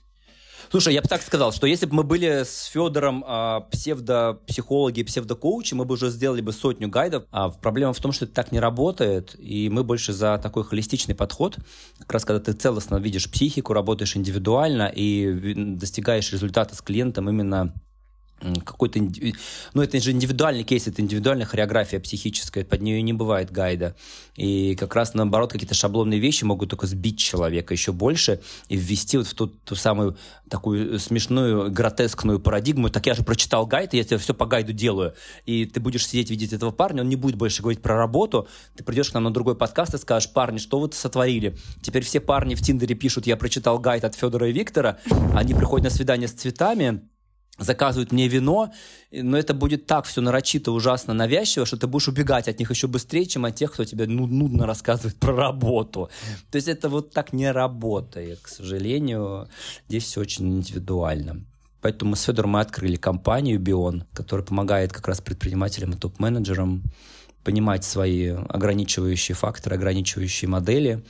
Слушай, 0.70 0.94
я 0.94 1.02
бы 1.02 1.08
так 1.08 1.22
сказал, 1.22 1.52
что 1.52 1.66
если 1.66 1.86
бы 1.86 1.94
мы 1.94 2.02
были 2.02 2.42
с 2.44 2.64
Федором 2.66 3.24
а, 3.26 3.60
псевдопсихологи, 3.60 5.02
псевдокоучи, 5.02 5.74
мы 5.74 5.84
бы 5.84 5.94
уже 5.94 6.10
сделали 6.10 6.40
бы 6.40 6.52
сотню 6.52 6.88
гайдов. 6.88 7.24
А 7.30 7.50
проблема 7.50 7.92
в 7.92 8.00
том, 8.00 8.12
что 8.12 8.24
это 8.24 8.34
так 8.34 8.52
не 8.52 8.60
работает, 8.60 9.36
и 9.38 9.68
мы 9.68 9.84
больше 9.84 10.12
за 10.12 10.38
такой 10.38 10.64
холистичный 10.64 11.14
подход, 11.14 11.58
как 12.00 12.12
раз 12.12 12.24
когда 12.24 12.40
ты 12.40 12.52
целостно 12.52 12.96
видишь 12.96 13.30
психику, 13.30 13.72
работаешь 13.72 14.16
индивидуально 14.16 14.90
и 14.94 15.54
достигаешь 15.76 16.32
результата 16.32 16.74
с 16.74 16.82
клиентом 16.82 17.30
именно 17.30 17.72
какой-то... 18.64 19.00
Ну, 19.74 19.82
это 19.82 20.00
же 20.00 20.10
индивидуальный 20.12 20.62
кейс, 20.62 20.86
это 20.86 21.00
индивидуальная 21.00 21.46
хореография 21.46 22.00
психическая, 22.00 22.64
под 22.64 22.82
нее 22.82 23.00
не 23.02 23.12
бывает 23.12 23.50
гайда. 23.50 23.96
И 24.36 24.74
как 24.76 24.94
раз 24.94 25.14
наоборот, 25.14 25.52
какие-то 25.52 25.74
шаблонные 25.74 26.20
вещи 26.20 26.44
могут 26.44 26.70
только 26.70 26.86
сбить 26.86 27.18
человека 27.18 27.72
еще 27.72 27.92
больше 27.92 28.40
и 28.68 28.76
ввести 28.76 29.16
вот 29.16 29.26
в 29.26 29.34
ту, 29.34 29.46
ту 29.46 29.74
самую 29.74 30.16
такую 30.50 30.98
смешную, 30.98 31.70
гротескную 31.70 32.38
парадигму. 32.38 32.90
Так 32.90 33.06
я 33.06 33.14
же 33.14 33.24
прочитал 33.24 33.66
гайд, 33.66 33.94
и 33.94 33.96
я 33.96 34.04
тебе 34.04 34.18
все 34.18 34.34
по 34.34 34.46
гайду 34.46 34.72
делаю. 34.72 35.14
И 35.46 35.64
ты 35.64 35.80
будешь 35.80 36.06
сидеть, 36.06 36.30
видеть 36.30 36.52
этого 36.52 36.70
парня, 36.70 37.02
он 37.02 37.08
не 37.08 37.16
будет 37.16 37.36
больше 37.36 37.62
говорить 37.62 37.80
про 37.80 37.96
работу. 37.96 38.48
Ты 38.76 38.84
придешь 38.84 39.10
к 39.10 39.14
нам 39.14 39.24
на 39.24 39.32
другой 39.32 39.56
подкаст 39.56 39.94
и 39.94 39.98
скажешь, 39.98 40.30
парни, 40.30 40.58
что 40.58 40.78
вы 40.78 40.90
сотворили? 40.92 41.56
Теперь 41.80 42.04
все 42.04 42.20
парни 42.20 42.54
в 42.54 42.60
Тиндере 42.60 42.94
пишут, 42.94 43.26
я 43.26 43.36
прочитал 43.36 43.78
гайд 43.78 44.04
от 44.04 44.14
Федора 44.14 44.48
и 44.48 44.52
Виктора, 44.52 44.98
они 45.34 45.54
приходят 45.54 45.84
на 45.84 45.90
свидание 45.90 46.28
с 46.28 46.32
цветами, 46.32 47.08
заказывают 47.58 48.12
мне 48.12 48.28
вино, 48.28 48.72
но 49.10 49.38
это 49.38 49.54
будет 49.54 49.86
так 49.86 50.04
все 50.04 50.20
нарочито, 50.20 50.72
ужасно 50.72 51.14
навязчиво, 51.14 51.66
что 51.66 51.76
ты 51.76 51.86
будешь 51.86 52.08
убегать 52.08 52.48
от 52.48 52.58
них 52.58 52.70
еще 52.70 52.86
быстрее, 52.86 53.26
чем 53.26 53.44
от 53.44 53.54
тех, 53.54 53.72
кто 53.72 53.84
тебе 53.84 54.06
нудно 54.06 54.66
рассказывает 54.66 55.16
про 55.16 55.34
работу. 55.34 56.10
То 56.50 56.56
есть 56.56 56.68
это 56.68 56.88
вот 56.88 57.12
так 57.12 57.32
не 57.32 57.50
работает, 57.50 58.40
к 58.40 58.48
сожалению. 58.48 59.48
Здесь 59.88 60.04
все 60.04 60.20
очень 60.20 60.48
индивидуально. 60.58 61.44
Поэтому 61.80 62.10
мы 62.10 62.16
с 62.16 62.22
Федором 62.22 62.50
мы 62.50 62.60
открыли 62.60 62.96
компанию 62.96 63.60
Бион, 63.60 64.04
которая 64.12 64.44
помогает 64.44 64.92
как 64.92 65.06
раз 65.06 65.20
предпринимателям 65.20 65.92
и 65.92 65.96
топ-менеджерам 65.96 66.82
понимать 67.44 67.84
свои 67.84 68.30
ограничивающие 68.30 69.36
факторы, 69.36 69.76
ограничивающие 69.76 70.48
модели, 70.48 71.04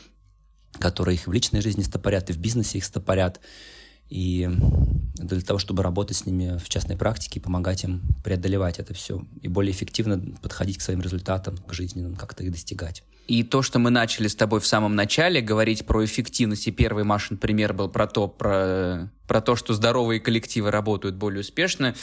которые 0.78 1.14
их 1.14 1.26
в 1.26 1.32
личной 1.32 1.62
жизни 1.62 1.82
стопорят 1.82 2.28
и 2.28 2.34
в 2.34 2.38
бизнесе 2.38 2.78
их 2.78 2.84
стопорят 2.84 3.40
и 4.08 4.48
для 5.14 5.40
того, 5.40 5.58
чтобы 5.58 5.82
работать 5.82 6.16
с 6.16 6.26
ними 6.26 6.58
в 6.58 6.68
частной 6.68 6.96
практике, 6.96 7.40
помогать 7.40 7.84
им 7.84 8.02
преодолевать 8.22 8.78
это 8.78 8.94
все 8.94 9.24
и 9.42 9.48
более 9.48 9.72
эффективно 9.72 10.20
подходить 10.42 10.78
к 10.78 10.82
своим 10.82 11.00
результатам, 11.00 11.56
к 11.56 11.72
жизненным, 11.72 12.16
как-то 12.16 12.44
их 12.44 12.52
достигать. 12.52 13.02
И 13.26 13.42
то, 13.42 13.62
что 13.62 13.78
мы 13.80 13.90
начали 13.90 14.28
с 14.28 14.36
тобой 14.36 14.60
в 14.60 14.66
самом 14.66 14.94
начале 14.94 15.40
говорить 15.40 15.84
про 15.84 16.04
эффективность, 16.04 16.68
и 16.68 16.70
первый 16.70 17.02
Машин 17.02 17.38
пример 17.38 17.72
был 17.72 17.88
про 17.88 18.06
то, 18.06 18.28
про, 18.28 19.10
про 19.26 19.40
то, 19.40 19.56
что 19.56 19.74
здоровые 19.74 20.20
коллективы 20.20 20.70
работают 20.70 21.16
более 21.16 21.40
успешно, 21.40 21.94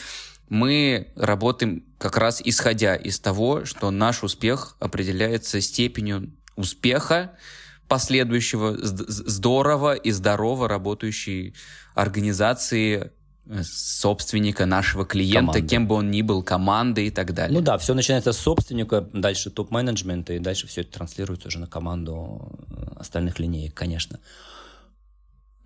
мы 0.50 1.08
работаем 1.16 1.82
как 1.96 2.18
раз 2.18 2.42
исходя 2.44 2.94
из 2.94 3.18
того, 3.18 3.64
что 3.64 3.90
наш 3.90 4.22
успех 4.22 4.76
определяется 4.80 5.62
степенью 5.62 6.30
успеха, 6.56 7.32
последующего 7.88 8.76
здорово 8.80 9.94
и 9.94 10.10
здорово 10.10 10.68
работающей 10.68 11.54
организации 11.94 13.12
э, 13.46 13.62
собственника, 13.62 14.66
нашего 14.66 15.04
клиента, 15.04 15.52
Команда. 15.52 15.68
кем 15.68 15.88
бы 15.88 15.94
он 15.96 16.10
ни 16.10 16.22
был, 16.22 16.42
команды 16.42 17.06
и 17.06 17.10
так 17.10 17.34
далее. 17.34 17.58
Ну 17.58 17.64
да, 17.64 17.78
все 17.78 17.94
начинается 17.94 18.32
с 18.32 18.38
собственника, 18.38 19.08
дальше 19.12 19.50
топ-менеджмента, 19.50 20.32
и 20.32 20.38
дальше 20.38 20.66
все 20.66 20.80
это 20.80 20.92
транслируется 20.92 21.48
уже 21.48 21.58
на 21.58 21.66
команду 21.66 22.50
э, 22.70 23.00
остальных 23.00 23.38
линеек, 23.38 23.74
конечно. 23.74 24.18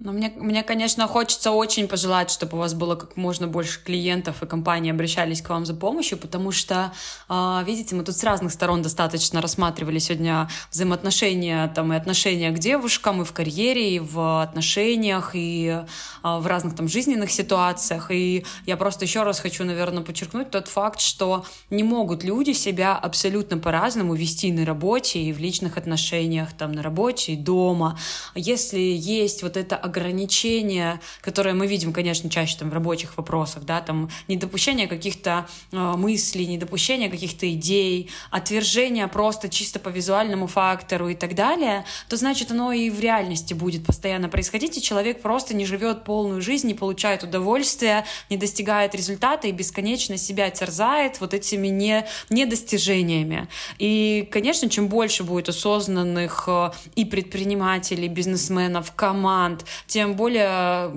Но 0.00 0.12
мне, 0.12 0.32
мне, 0.36 0.62
конечно, 0.62 1.08
хочется 1.08 1.50
очень 1.50 1.88
пожелать, 1.88 2.30
чтобы 2.30 2.56
у 2.56 2.60
вас 2.60 2.72
было 2.72 2.94
как 2.94 3.16
можно 3.16 3.48
больше 3.48 3.82
клиентов 3.82 4.44
и 4.44 4.46
компании 4.46 4.92
обращались 4.92 5.42
к 5.42 5.48
вам 5.48 5.66
за 5.66 5.74
помощью, 5.74 6.18
потому 6.18 6.52
что, 6.52 6.92
э, 7.28 7.62
видите, 7.66 7.96
мы 7.96 8.04
тут 8.04 8.14
с 8.16 8.22
разных 8.22 8.52
сторон 8.52 8.80
достаточно 8.80 9.40
рассматривали 9.40 9.98
сегодня 9.98 10.48
взаимоотношения 10.70 11.66
там, 11.74 11.92
и 11.92 11.96
отношения 11.96 12.52
к 12.52 12.60
девушкам, 12.60 13.22
и 13.22 13.24
в 13.24 13.32
карьере, 13.32 13.96
и 13.96 13.98
в 13.98 14.40
отношениях, 14.40 15.32
и 15.34 15.66
э, 15.66 15.86
в 16.22 16.46
разных 16.46 16.76
там 16.76 16.86
жизненных 16.86 17.32
ситуациях. 17.32 18.12
И 18.12 18.46
я 18.66 18.76
просто 18.76 19.04
еще 19.04 19.24
раз 19.24 19.40
хочу, 19.40 19.64
наверное, 19.64 20.04
подчеркнуть 20.04 20.50
тот 20.50 20.68
факт, 20.68 21.00
что 21.00 21.44
не 21.70 21.82
могут 21.82 22.22
люди 22.22 22.52
себя 22.52 22.96
абсолютно 22.96 23.58
по-разному 23.58 24.14
вести 24.14 24.52
на 24.52 24.64
работе 24.64 25.18
и 25.18 25.32
в 25.32 25.40
личных 25.40 25.76
отношениях, 25.76 26.52
там, 26.56 26.70
на 26.70 26.84
работе 26.84 27.32
и 27.32 27.36
дома. 27.36 27.98
Если 28.36 28.78
есть 28.78 29.42
вот 29.42 29.56
это 29.56 29.87
ограничения, 29.88 31.00
которые 31.20 31.54
мы 31.54 31.66
видим, 31.66 31.92
конечно, 31.92 32.30
чаще 32.30 32.56
там 32.58 32.70
в 32.70 32.72
рабочих 32.72 33.16
вопросах, 33.16 33.64
да, 33.64 33.80
там 33.80 34.10
недопущение 34.28 34.86
каких-то 34.86 35.46
э, 35.72 35.76
мыслей, 35.96 36.46
недопущение 36.46 37.10
каких-то 37.10 37.50
идей, 37.52 38.10
отвержение 38.30 39.08
просто 39.08 39.48
чисто 39.48 39.78
по 39.78 39.88
визуальному 39.88 40.46
фактору 40.46 41.08
и 41.08 41.14
так 41.14 41.34
далее, 41.34 41.84
то 42.08 42.16
значит 42.16 42.50
оно 42.50 42.72
и 42.72 42.90
в 42.90 43.00
реальности 43.00 43.54
будет 43.54 43.84
постоянно 43.84 44.28
происходить, 44.28 44.76
и 44.78 44.82
человек 44.82 45.20
просто 45.20 45.54
не 45.54 45.66
живет 45.66 46.04
полную 46.04 46.40
жизнь, 46.42 46.68
не 46.68 46.74
получает 46.74 47.22
удовольствия, 47.22 48.04
не 48.30 48.36
достигает 48.36 48.94
результата 48.94 49.48
и 49.48 49.52
бесконечно 49.52 50.16
себя 50.16 50.50
терзает 50.50 51.20
вот 51.20 51.34
этими 51.34 51.68
не, 51.68 52.06
недостижениями. 52.30 53.48
И, 53.78 54.28
конечно, 54.30 54.68
чем 54.68 54.88
больше 54.88 55.24
будет 55.24 55.48
осознанных 55.48 56.44
э, 56.46 56.70
и 56.94 57.04
предпринимателей, 57.04 58.08
бизнесменов, 58.08 58.92
команд, 58.92 59.64
тем 59.86 60.14
более 60.14 60.90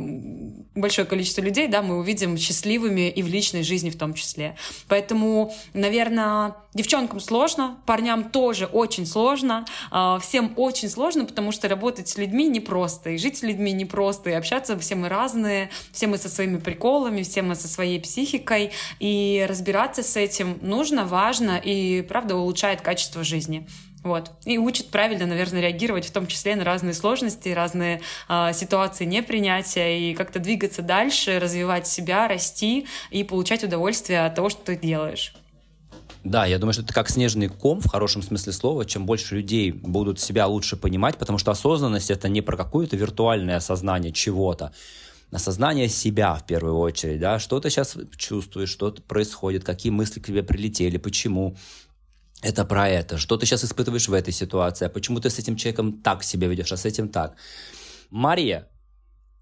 большое 0.76 1.06
количество 1.06 1.42
людей, 1.42 1.68
да, 1.68 1.82
мы 1.82 2.00
увидим 2.00 2.38
счастливыми 2.38 3.10
и 3.10 3.22
в 3.22 3.28
личной 3.28 3.64
жизни 3.64 3.90
в 3.90 3.98
том 3.98 4.14
числе. 4.14 4.56
Поэтому, 4.88 5.54
наверное, 5.74 6.56
девчонкам 6.74 7.20
сложно, 7.20 7.78
парням 7.86 8.30
тоже 8.30 8.66
очень 8.66 9.06
сложно, 9.06 9.66
а, 9.90 10.20
всем 10.20 10.54
очень 10.56 10.90
сложно, 10.90 11.26
потому 11.26 11.52
что 11.52 11.68
работать 11.68 12.08
с 12.08 12.18
людьми 12.18 12.48
непросто, 12.48 13.10
и 13.10 13.18
жить 13.18 13.38
с 13.38 13.42
людьми 13.42 13.74
непросто, 13.74 14.30
и 14.30 14.34
общаться 14.34 14.80
все 14.80 14.96
мы 14.96 15.10
разные, 15.10 15.70
все 15.92 16.08
мы 16.08 16.18
со 16.18 16.30
своими 16.30 16.58
приколами, 16.58 17.24
все 17.24 17.42
мы 17.42 17.56
со 17.56 17.68
своей 17.68 18.00
психикой, 18.00 18.72
и 19.00 19.46
разбираться 19.50 20.04
с 20.04 20.16
этим 20.16 20.58
нужно, 20.62 21.06
важно, 21.06 21.58
и, 21.64 22.02
правда, 22.02 22.38
улучшает 22.38 22.82
качество 22.82 23.24
жизни. 23.24 23.68
Вот. 24.04 24.32
И 24.46 24.58
учит 24.58 24.90
правильно, 24.90 25.28
наверное, 25.28 25.62
реагировать, 25.62 26.06
в 26.06 26.12
том 26.12 26.26
числе 26.26 26.56
на 26.56 26.64
разные 26.64 26.94
сложности, 26.94 27.50
разные 27.50 28.02
э, 28.28 28.52
ситуации 28.54 29.06
непринятия, 29.06 29.98
и 29.98 30.16
как-то 30.16 30.40
двигаться 30.40 30.82
дальше, 30.82 31.40
развивать 31.40 31.86
себя, 31.86 32.28
расти 32.28 32.88
и 33.12 33.24
получать 33.24 33.64
удовольствие 33.64 34.26
от 34.26 34.34
того, 34.34 34.50
что 34.50 34.62
ты 34.64 34.76
делаешь. 34.76 35.36
Да, 36.24 36.46
я 36.46 36.60
думаю, 36.60 36.74
что 36.74 36.84
это 36.84 36.94
как 36.94 37.10
снежный 37.10 37.48
ком 37.48 37.80
в 37.80 37.90
хорошем 37.90 38.22
смысле 38.22 38.54
слова. 38.54 38.86
Чем 38.86 39.06
больше 39.06 39.36
людей 39.36 39.72
будут 39.72 40.20
себя 40.20 40.46
лучше 40.48 40.78
понимать, 40.78 41.18
потому 41.18 41.38
что 41.38 41.52
осознанность 41.52 42.12
это 42.12 42.30
не 42.30 42.42
про 42.42 42.58
какое-то 42.58 42.96
виртуальное 42.96 43.58
осознание 43.58 44.12
чего-то, 44.12 44.72
осознание 45.32 45.88
себя 45.88 46.36
в 46.36 46.46
первую 46.46 46.78
очередь, 46.78 47.20
да, 47.20 47.40
что 47.40 47.60
ты 47.60 47.70
сейчас 47.70 47.98
чувствуешь, 48.18 48.70
что 48.70 48.92
происходит, 49.08 49.64
какие 49.64 49.92
мысли 49.92 50.20
к 50.20 50.28
тебе 50.28 50.44
прилетели, 50.44 50.98
почему, 50.98 51.56
это 52.42 52.66
про 52.66 52.90
это, 52.90 53.18
что 53.18 53.38
ты 53.38 53.46
сейчас 53.46 53.64
испытываешь 53.64 54.08
в 54.08 54.14
этой 54.14 54.34
ситуации, 54.34 54.86
а 54.86 54.90
почему 54.90 55.20
ты 55.20 55.30
с 55.30 55.40
этим 55.40 55.56
человеком 55.56 55.94
так 56.02 56.24
себя 56.24 56.48
ведешь, 56.48 56.72
а 56.72 56.78
с 56.78 56.86
этим 56.86 57.10
так. 57.10 57.36
Мария, 58.10 58.68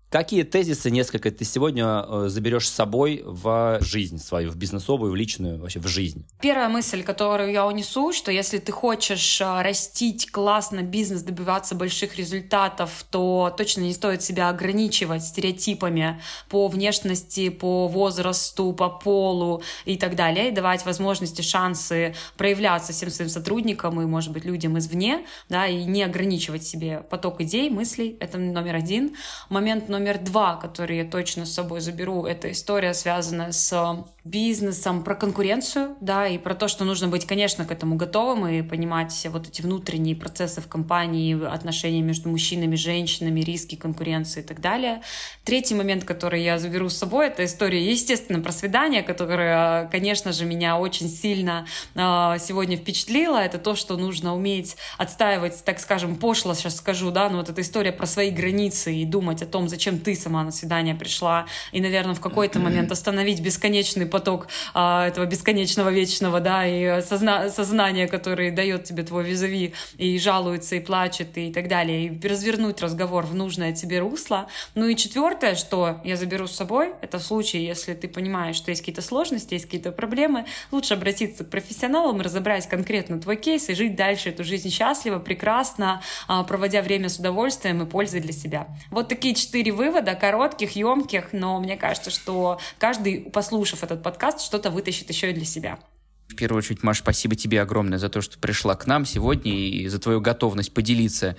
Какие 0.09 0.41
тезисы 0.41 0.89
несколько 0.89 1.29
ты 1.29 1.45
сегодня 1.45 1.85
э, 1.85 2.25
заберешь 2.29 2.67
с 2.67 2.73
собой 2.73 3.21
в 3.23 3.77
жизнь 3.81 4.17
свою, 4.17 4.49
в 4.49 4.55
бизнесовую, 4.55 5.11
в 5.11 5.15
личную, 5.15 5.59
вообще 5.59 5.79
в 5.79 5.85
жизнь? 5.85 6.25
Первая 6.41 6.67
мысль, 6.67 7.03
которую 7.03 7.51
я 7.51 7.67
унесу, 7.67 8.11
что 8.11 8.31
если 8.31 8.57
ты 8.57 8.71
хочешь 8.71 9.39
э, 9.39 9.61
растить 9.61 10.31
классно 10.31 10.81
бизнес, 10.81 11.21
добиваться 11.21 11.75
больших 11.75 12.17
результатов, 12.17 13.05
то 13.11 13.53
точно 13.55 13.81
не 13.81 13.93
стоит 13.93 14.23
себя 14.23 14.49
ограничивать 14.49 15.23
стереотипами 15.23 16.19
по 16.49 16.67
внешности, 16.69 17.49
по 17.49 17.87
возрасту, 17.87 18.73
по 18.73 18.89
полу 18.89 19.61
и 19.85 19.95
так 19.95 20.15
далее, 20.15 20.47
и 20.47 20.51
давать 20.51 20.87
возможности, 20.87 21.43
шансы 21.43 22.15
проявляться 22.35 22.93
всем 22.93 23.11
своим 23.11 23.29
сотрудникам 23.29 24.01
и, 24.01 24.05
может 24.07 24.31
быть, 24.31 24.43
людям 24.43 24.79
извне, 24.79 25.27
да, 25.49 25.67
и 25.67 25.83
не 25.83 26.01
ограничивать 26.01 26.63
себе 26.63 27.03
поток 27.11 27.41
идей, 27.41 27.69
мыслей. 27.69 28.17
Это 28.19 28.39
номер 28.39 28.73
один. 28.73 29.15
Момент 29.49 29.87
номер 29.87 29.98
номер 29.99 30.17
два, 30.17 30.55
который 30.55 30.97
я 30.97 31.05
точно 31.05 31.45
с 31.45 31.53
собой 31.53 31.81
заберу, 31.81 32.25
это 32.25 32.51
история, 32.51 32.93
связанная 32.93 33.51
с 33.51 34.05
бизнесом, 34.23 35.03
про 35.03 35.15
конкуренцию, 35.15 35.95
да, 36.01 36.27
и 36.27 36.37
про 36.37 36.53
то, 36.53 36.67
что 36.67 36.85
нужно 36.85 37.07
быть, 37.07 37.25
конечно, 37.25 37.65
к 37.65 37.71
этому 37.71 37.95
готовым 37.95 38.47
и 38.47 38.61
понимать 38.61 39.27
вот 39.31 39.47
эти 39.47 39.61
внутренние 39.61 40.15
процессы 40.15 40.61
в 40.61 40.67
компании, 40.67 41.47
отношения 41.51 42.01
между 42.01 42.29
мужчинами, 42.29 42.75
женщинами, 42.75 43.41
риски 43.41 43.75
конкуренции 43.75 44.41
и 44.41 44.43
так 44.43 44.61
далее. 44.61 45.01
Третий 45.43 45.73
момент, 45.73 46.03
который 46.03 46.43
я 46.43 46.59
заберу 46.59 46.89
с 46.89 46.97
собой, 46.97 47.27
это 47.27 47.43
история, 47.43 47.83
естественно, 47.83 48.39
про 48.39 48.51
свидание, 48.51 49.03
которое, 49.03 49.87
конечно 49.87 50.31
же, 50.31 50.45
меня 50.45 50.77
очень 50.77 51.09
сильно 51.09 51.65
э, 51.95 51.99
сегодня 52.39 52.77
впечатлило. 52.77 53.37
Это 53.37 53.57
то, 53.57 53.75
что 53.75 53.97
нужно 53.97 54.35
уметь 54.35 54.77
отстаивать, 54.97 55.63
так 55.65 55.79
скажем, 55.79 56.17
пошло 56.17 56.53
сейчас 56.53 56.75
скажу, 56.75 57.09
да, 57.09 57.29
но 57.29 57.37
вот 57.37 57.49
эта 57.49 57.61
история 57.61 57.91
про 57.91 58.05
свои 58.05 58.29
границы 58.29 58.93
и 58.93 59.05
думать 59.05 59.41
о 59.41 59.45
том, 59.45 59.67
зачем 59.67 59.88
ты 59.97 60.13
сама 60.13 60.43
на 60.43 60.51
свидание 60.51 60.93
пришла, 60.93 61.47
и, 61.71 61.81
наверное, 61.81 62.13
в 62.13 62.19
какой-то 62.19 62.59
момент 62.59 62.91
остановить 62.91 63.41
бесконечный 63.41 64.05
поток 64.05 64.47
а, 64.73 65.07
этого 65.07 65.25
бесконечного 65.25 65.89
вечного, 65.89 66.39
да, 66.39 66.67
и 66.67 67.01
созна 67.01 67.49
сознания, 67.49 68.07
который 68.07 68.51
дает 68.51 68.83
тебе 68.83 69.03
твой 69.03 69.23
визави, 69.23 69.73
и 69.97 70.19
жалуется, 70.19 70.75
и 70.75 70.79
плачет, 70.79 71.37
и 71.37 71.51
так 71.51 71.67
далее, 71.67 72.05
и 72.05 72.27
развернуть 72.27 72.81
разговор 72.81 73.25
в 73.25 73.33
нужное 73.33 73.73
тебе 73.73 73.99
русло. 73.99 74.47
Ну 74.75 74.87
и 74.87 74.95
четвертое, 74.95 75.55
что 75.55 76.01
я 76.03 76.15
заберу 76.15 76.47
с 76.47 76.51
собой, 76.51 76.93
это 77.01 77.17
в 77.17 77.23
случае, 77.23 77.65
если 77.65 77.93
ты 77.93 78.07
понимаешь, 78.07 78.55
что 78.55 78.71
есть 78.71 78.81
какие-то 78.81 79.01
сложности, 79.01 79.53
есть 79.53 79.65
какие-то 79.65 79.91
проблемы, 79.91 80.45
лучше 80.71 80.93
обратиться 80.93 81.43
к 81.43 81.49
профессионалам, 81.49 82.21
разобрать 82.21 82.67
конкретно 82.67 83.19
твой 83.19 83.37
кейс 83.37 83.69
и 83.69 83.73
жить 83.73 83.95
дальше 83.95 84.29
эту 84.29 84.43
жизнь 84.43 84.69
счастливо, 84.69 85.19
прекрасно, 85.19 86.01
а, 86.27 86.43
проводя 86.43 86.81
время 86.81 87.09
с 87.09 87.17
удовольствием 87.17 87.81
и 87.81 87.85
пользой 87.85 88.19
для 88.19 88.33
себя. 88.33 88.67
Вот 88.91 89.07
такие 89.07 89.35
четыре 89.35 89.71
вывода, 89.79 90.13
коротких, 90.13 90.75
емких, 90.75 91.31
но 91.31 91.57
мне 91.59 91.77
кажется, 91.77 92.11
что 92.11 92.59
каждый, 92.77 93.21
послушав 93.21 93.81
этот 93.81 94.03
подкаст, 94.03 94.41
что-то 94.41 94.71
вытащит 94.71 95.09
еще 95.09 95.31
и 95.31 95.33
для 95.33 95.45
себя. 95.45 95.79
В 96.27 96.35
первую 96.35 96.59
очередь, 96.59 96.83
Маша, 96.83 97.01
спасибо 97.01 97.35
тебе 97.35 97.61
огромное 97.61 97.97
за 97.97 98.09
то, 98.09 98.21
что 98.21 98.37
пришла 98.37 98.75
к 98.75 98.85
нам 98.85 99.05
сегодня 99.05 99.51
и 99.51 99.87
за 99.87 99.99
твою 99.99 100.19
готовность 100.21 100.73
поделиться 100.73 101.37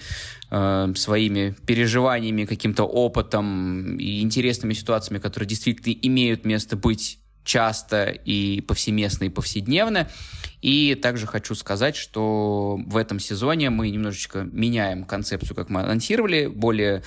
э, 0.51 0.93
своими 0.97 1.55
переживаниями, 1.67 2.47
каким-то 2.47 2.85
опытом 2.85 3.99
и 3.99 4.23
интересными 4.23 4.73
ситуациями, 4.73 5.21
которые 5.21 5.47
действительно 5.47 5.93
имеют 6.03 6.45
место 6.45 6.77
быть 6.77 7.20
часто 7.45 8.11
и 8.11 8.61
повсеместно, 8.61 9.25
и 9.25 9.29
повседневно. 9.29 10.09
И 10.61 10.95
также 10.95 11.27
хочу 11.27 11.55
сказать, 11.55 11.97
что 11.97 12.79
в 12.87 12.97
этом 12.97 13.19
сезоне 13.19 13.71
мы 13.71 13.91
немножечко 13.91 14.43
меняем 14.43 15.05
концепцию, 15.05 15.57
как 15.57 15.71
мы 15.71 15.81
анонсировали, 15.81 16.47
более 16.47 17.03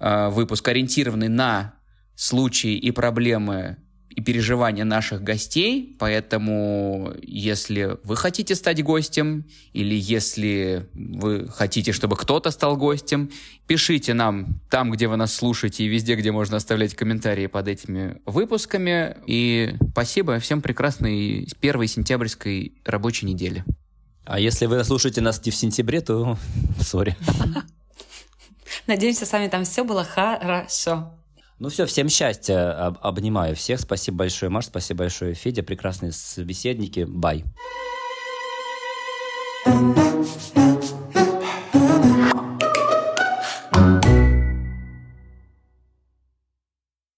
э, 0.00 0.28
выпуск 0.30 0.66
ориентированный 0.66 1.28
на 1.28 1.74
случаи 2.14 2.76
и 2.76 2.90
проблемы 2.90 3.76
и 4.14 4.20
переживания 4.20 4.84
наших 4.84 5.22
гостей, 5.22 5.96
поэтому 5.98 7.12
если 7.22 7.98
вы 8.04 8.16
хотите 8.16 8.54
стать 8.54 8.82
гостем 8.82 9.44
или 9.72 9.94
если 9.94 10.88
вы 10.94 11.48
хотите, 11.48 11.92
чтобы 11.92 12.16
кто-то 12.16 12.50
стал 12.50 12.76
гостем, 12.76 13.30
пишите 13.66 14.14
нам 14.14 14.60
там, 14.70 14.92
где 14.92 15.08
вы 15.08 15.16
нас 15.16 15.34
слушаете 15.34 15.84
и 15.84 15.88
везде, 15.88 16.14
где 16.14 16.30
можно 16.30 16.56
оставлять 16.56 16.94
комментарии 16.94 17.46
под 17.46 17.66
этими 17.66 18.20
выпусками. 18.24 19.16
И 19.26 19.74
спасибо, 19.90 20.38
всем 20.38 20.62
прекрасной 20.62 21.48
первой 21.60 21.88
сентябрьской 21.88 22.74
рабочей 22.84 23.26
недели. 23.26 23.64
А 24.24 24.38
если 24.38 24.66
вы 24.66 24.82
слушаете 24.84 25.20
нас 25.20 25.44
не 25.44 25.50
в 25.50 25.56
сентябре, 25.56 26.00
то 26.00 26.38
сори. 26.80 27.16
Надеемся, 28.86 29.26
с 29.26 29.32
вами 29.32 29.48
там 29.48 29.64
все 29.64 29.82
было 29.82 30.04
хорошо. 30.04 31.12
Ну 31.58 31.68
все, 31.68 31.86
всем 31.86 32.08
счастья, 32.08 32.86
об, 32.86 32.98
обнимаю 33.00 33.54
всех. 33.54 33.80
Спасибо 33.80 34.18
большое, 34.18 34.50
Маш, 34.50 34.66
спасибо 34.66 35.00
большое, 35.00 35.34
Федя, 35.34 35.62
прекрасные 35.62 36.12
собеседники. 36.12 37.04
Бай. 37.08 37.44
thank 39.64 39.96
you 39.96 40.53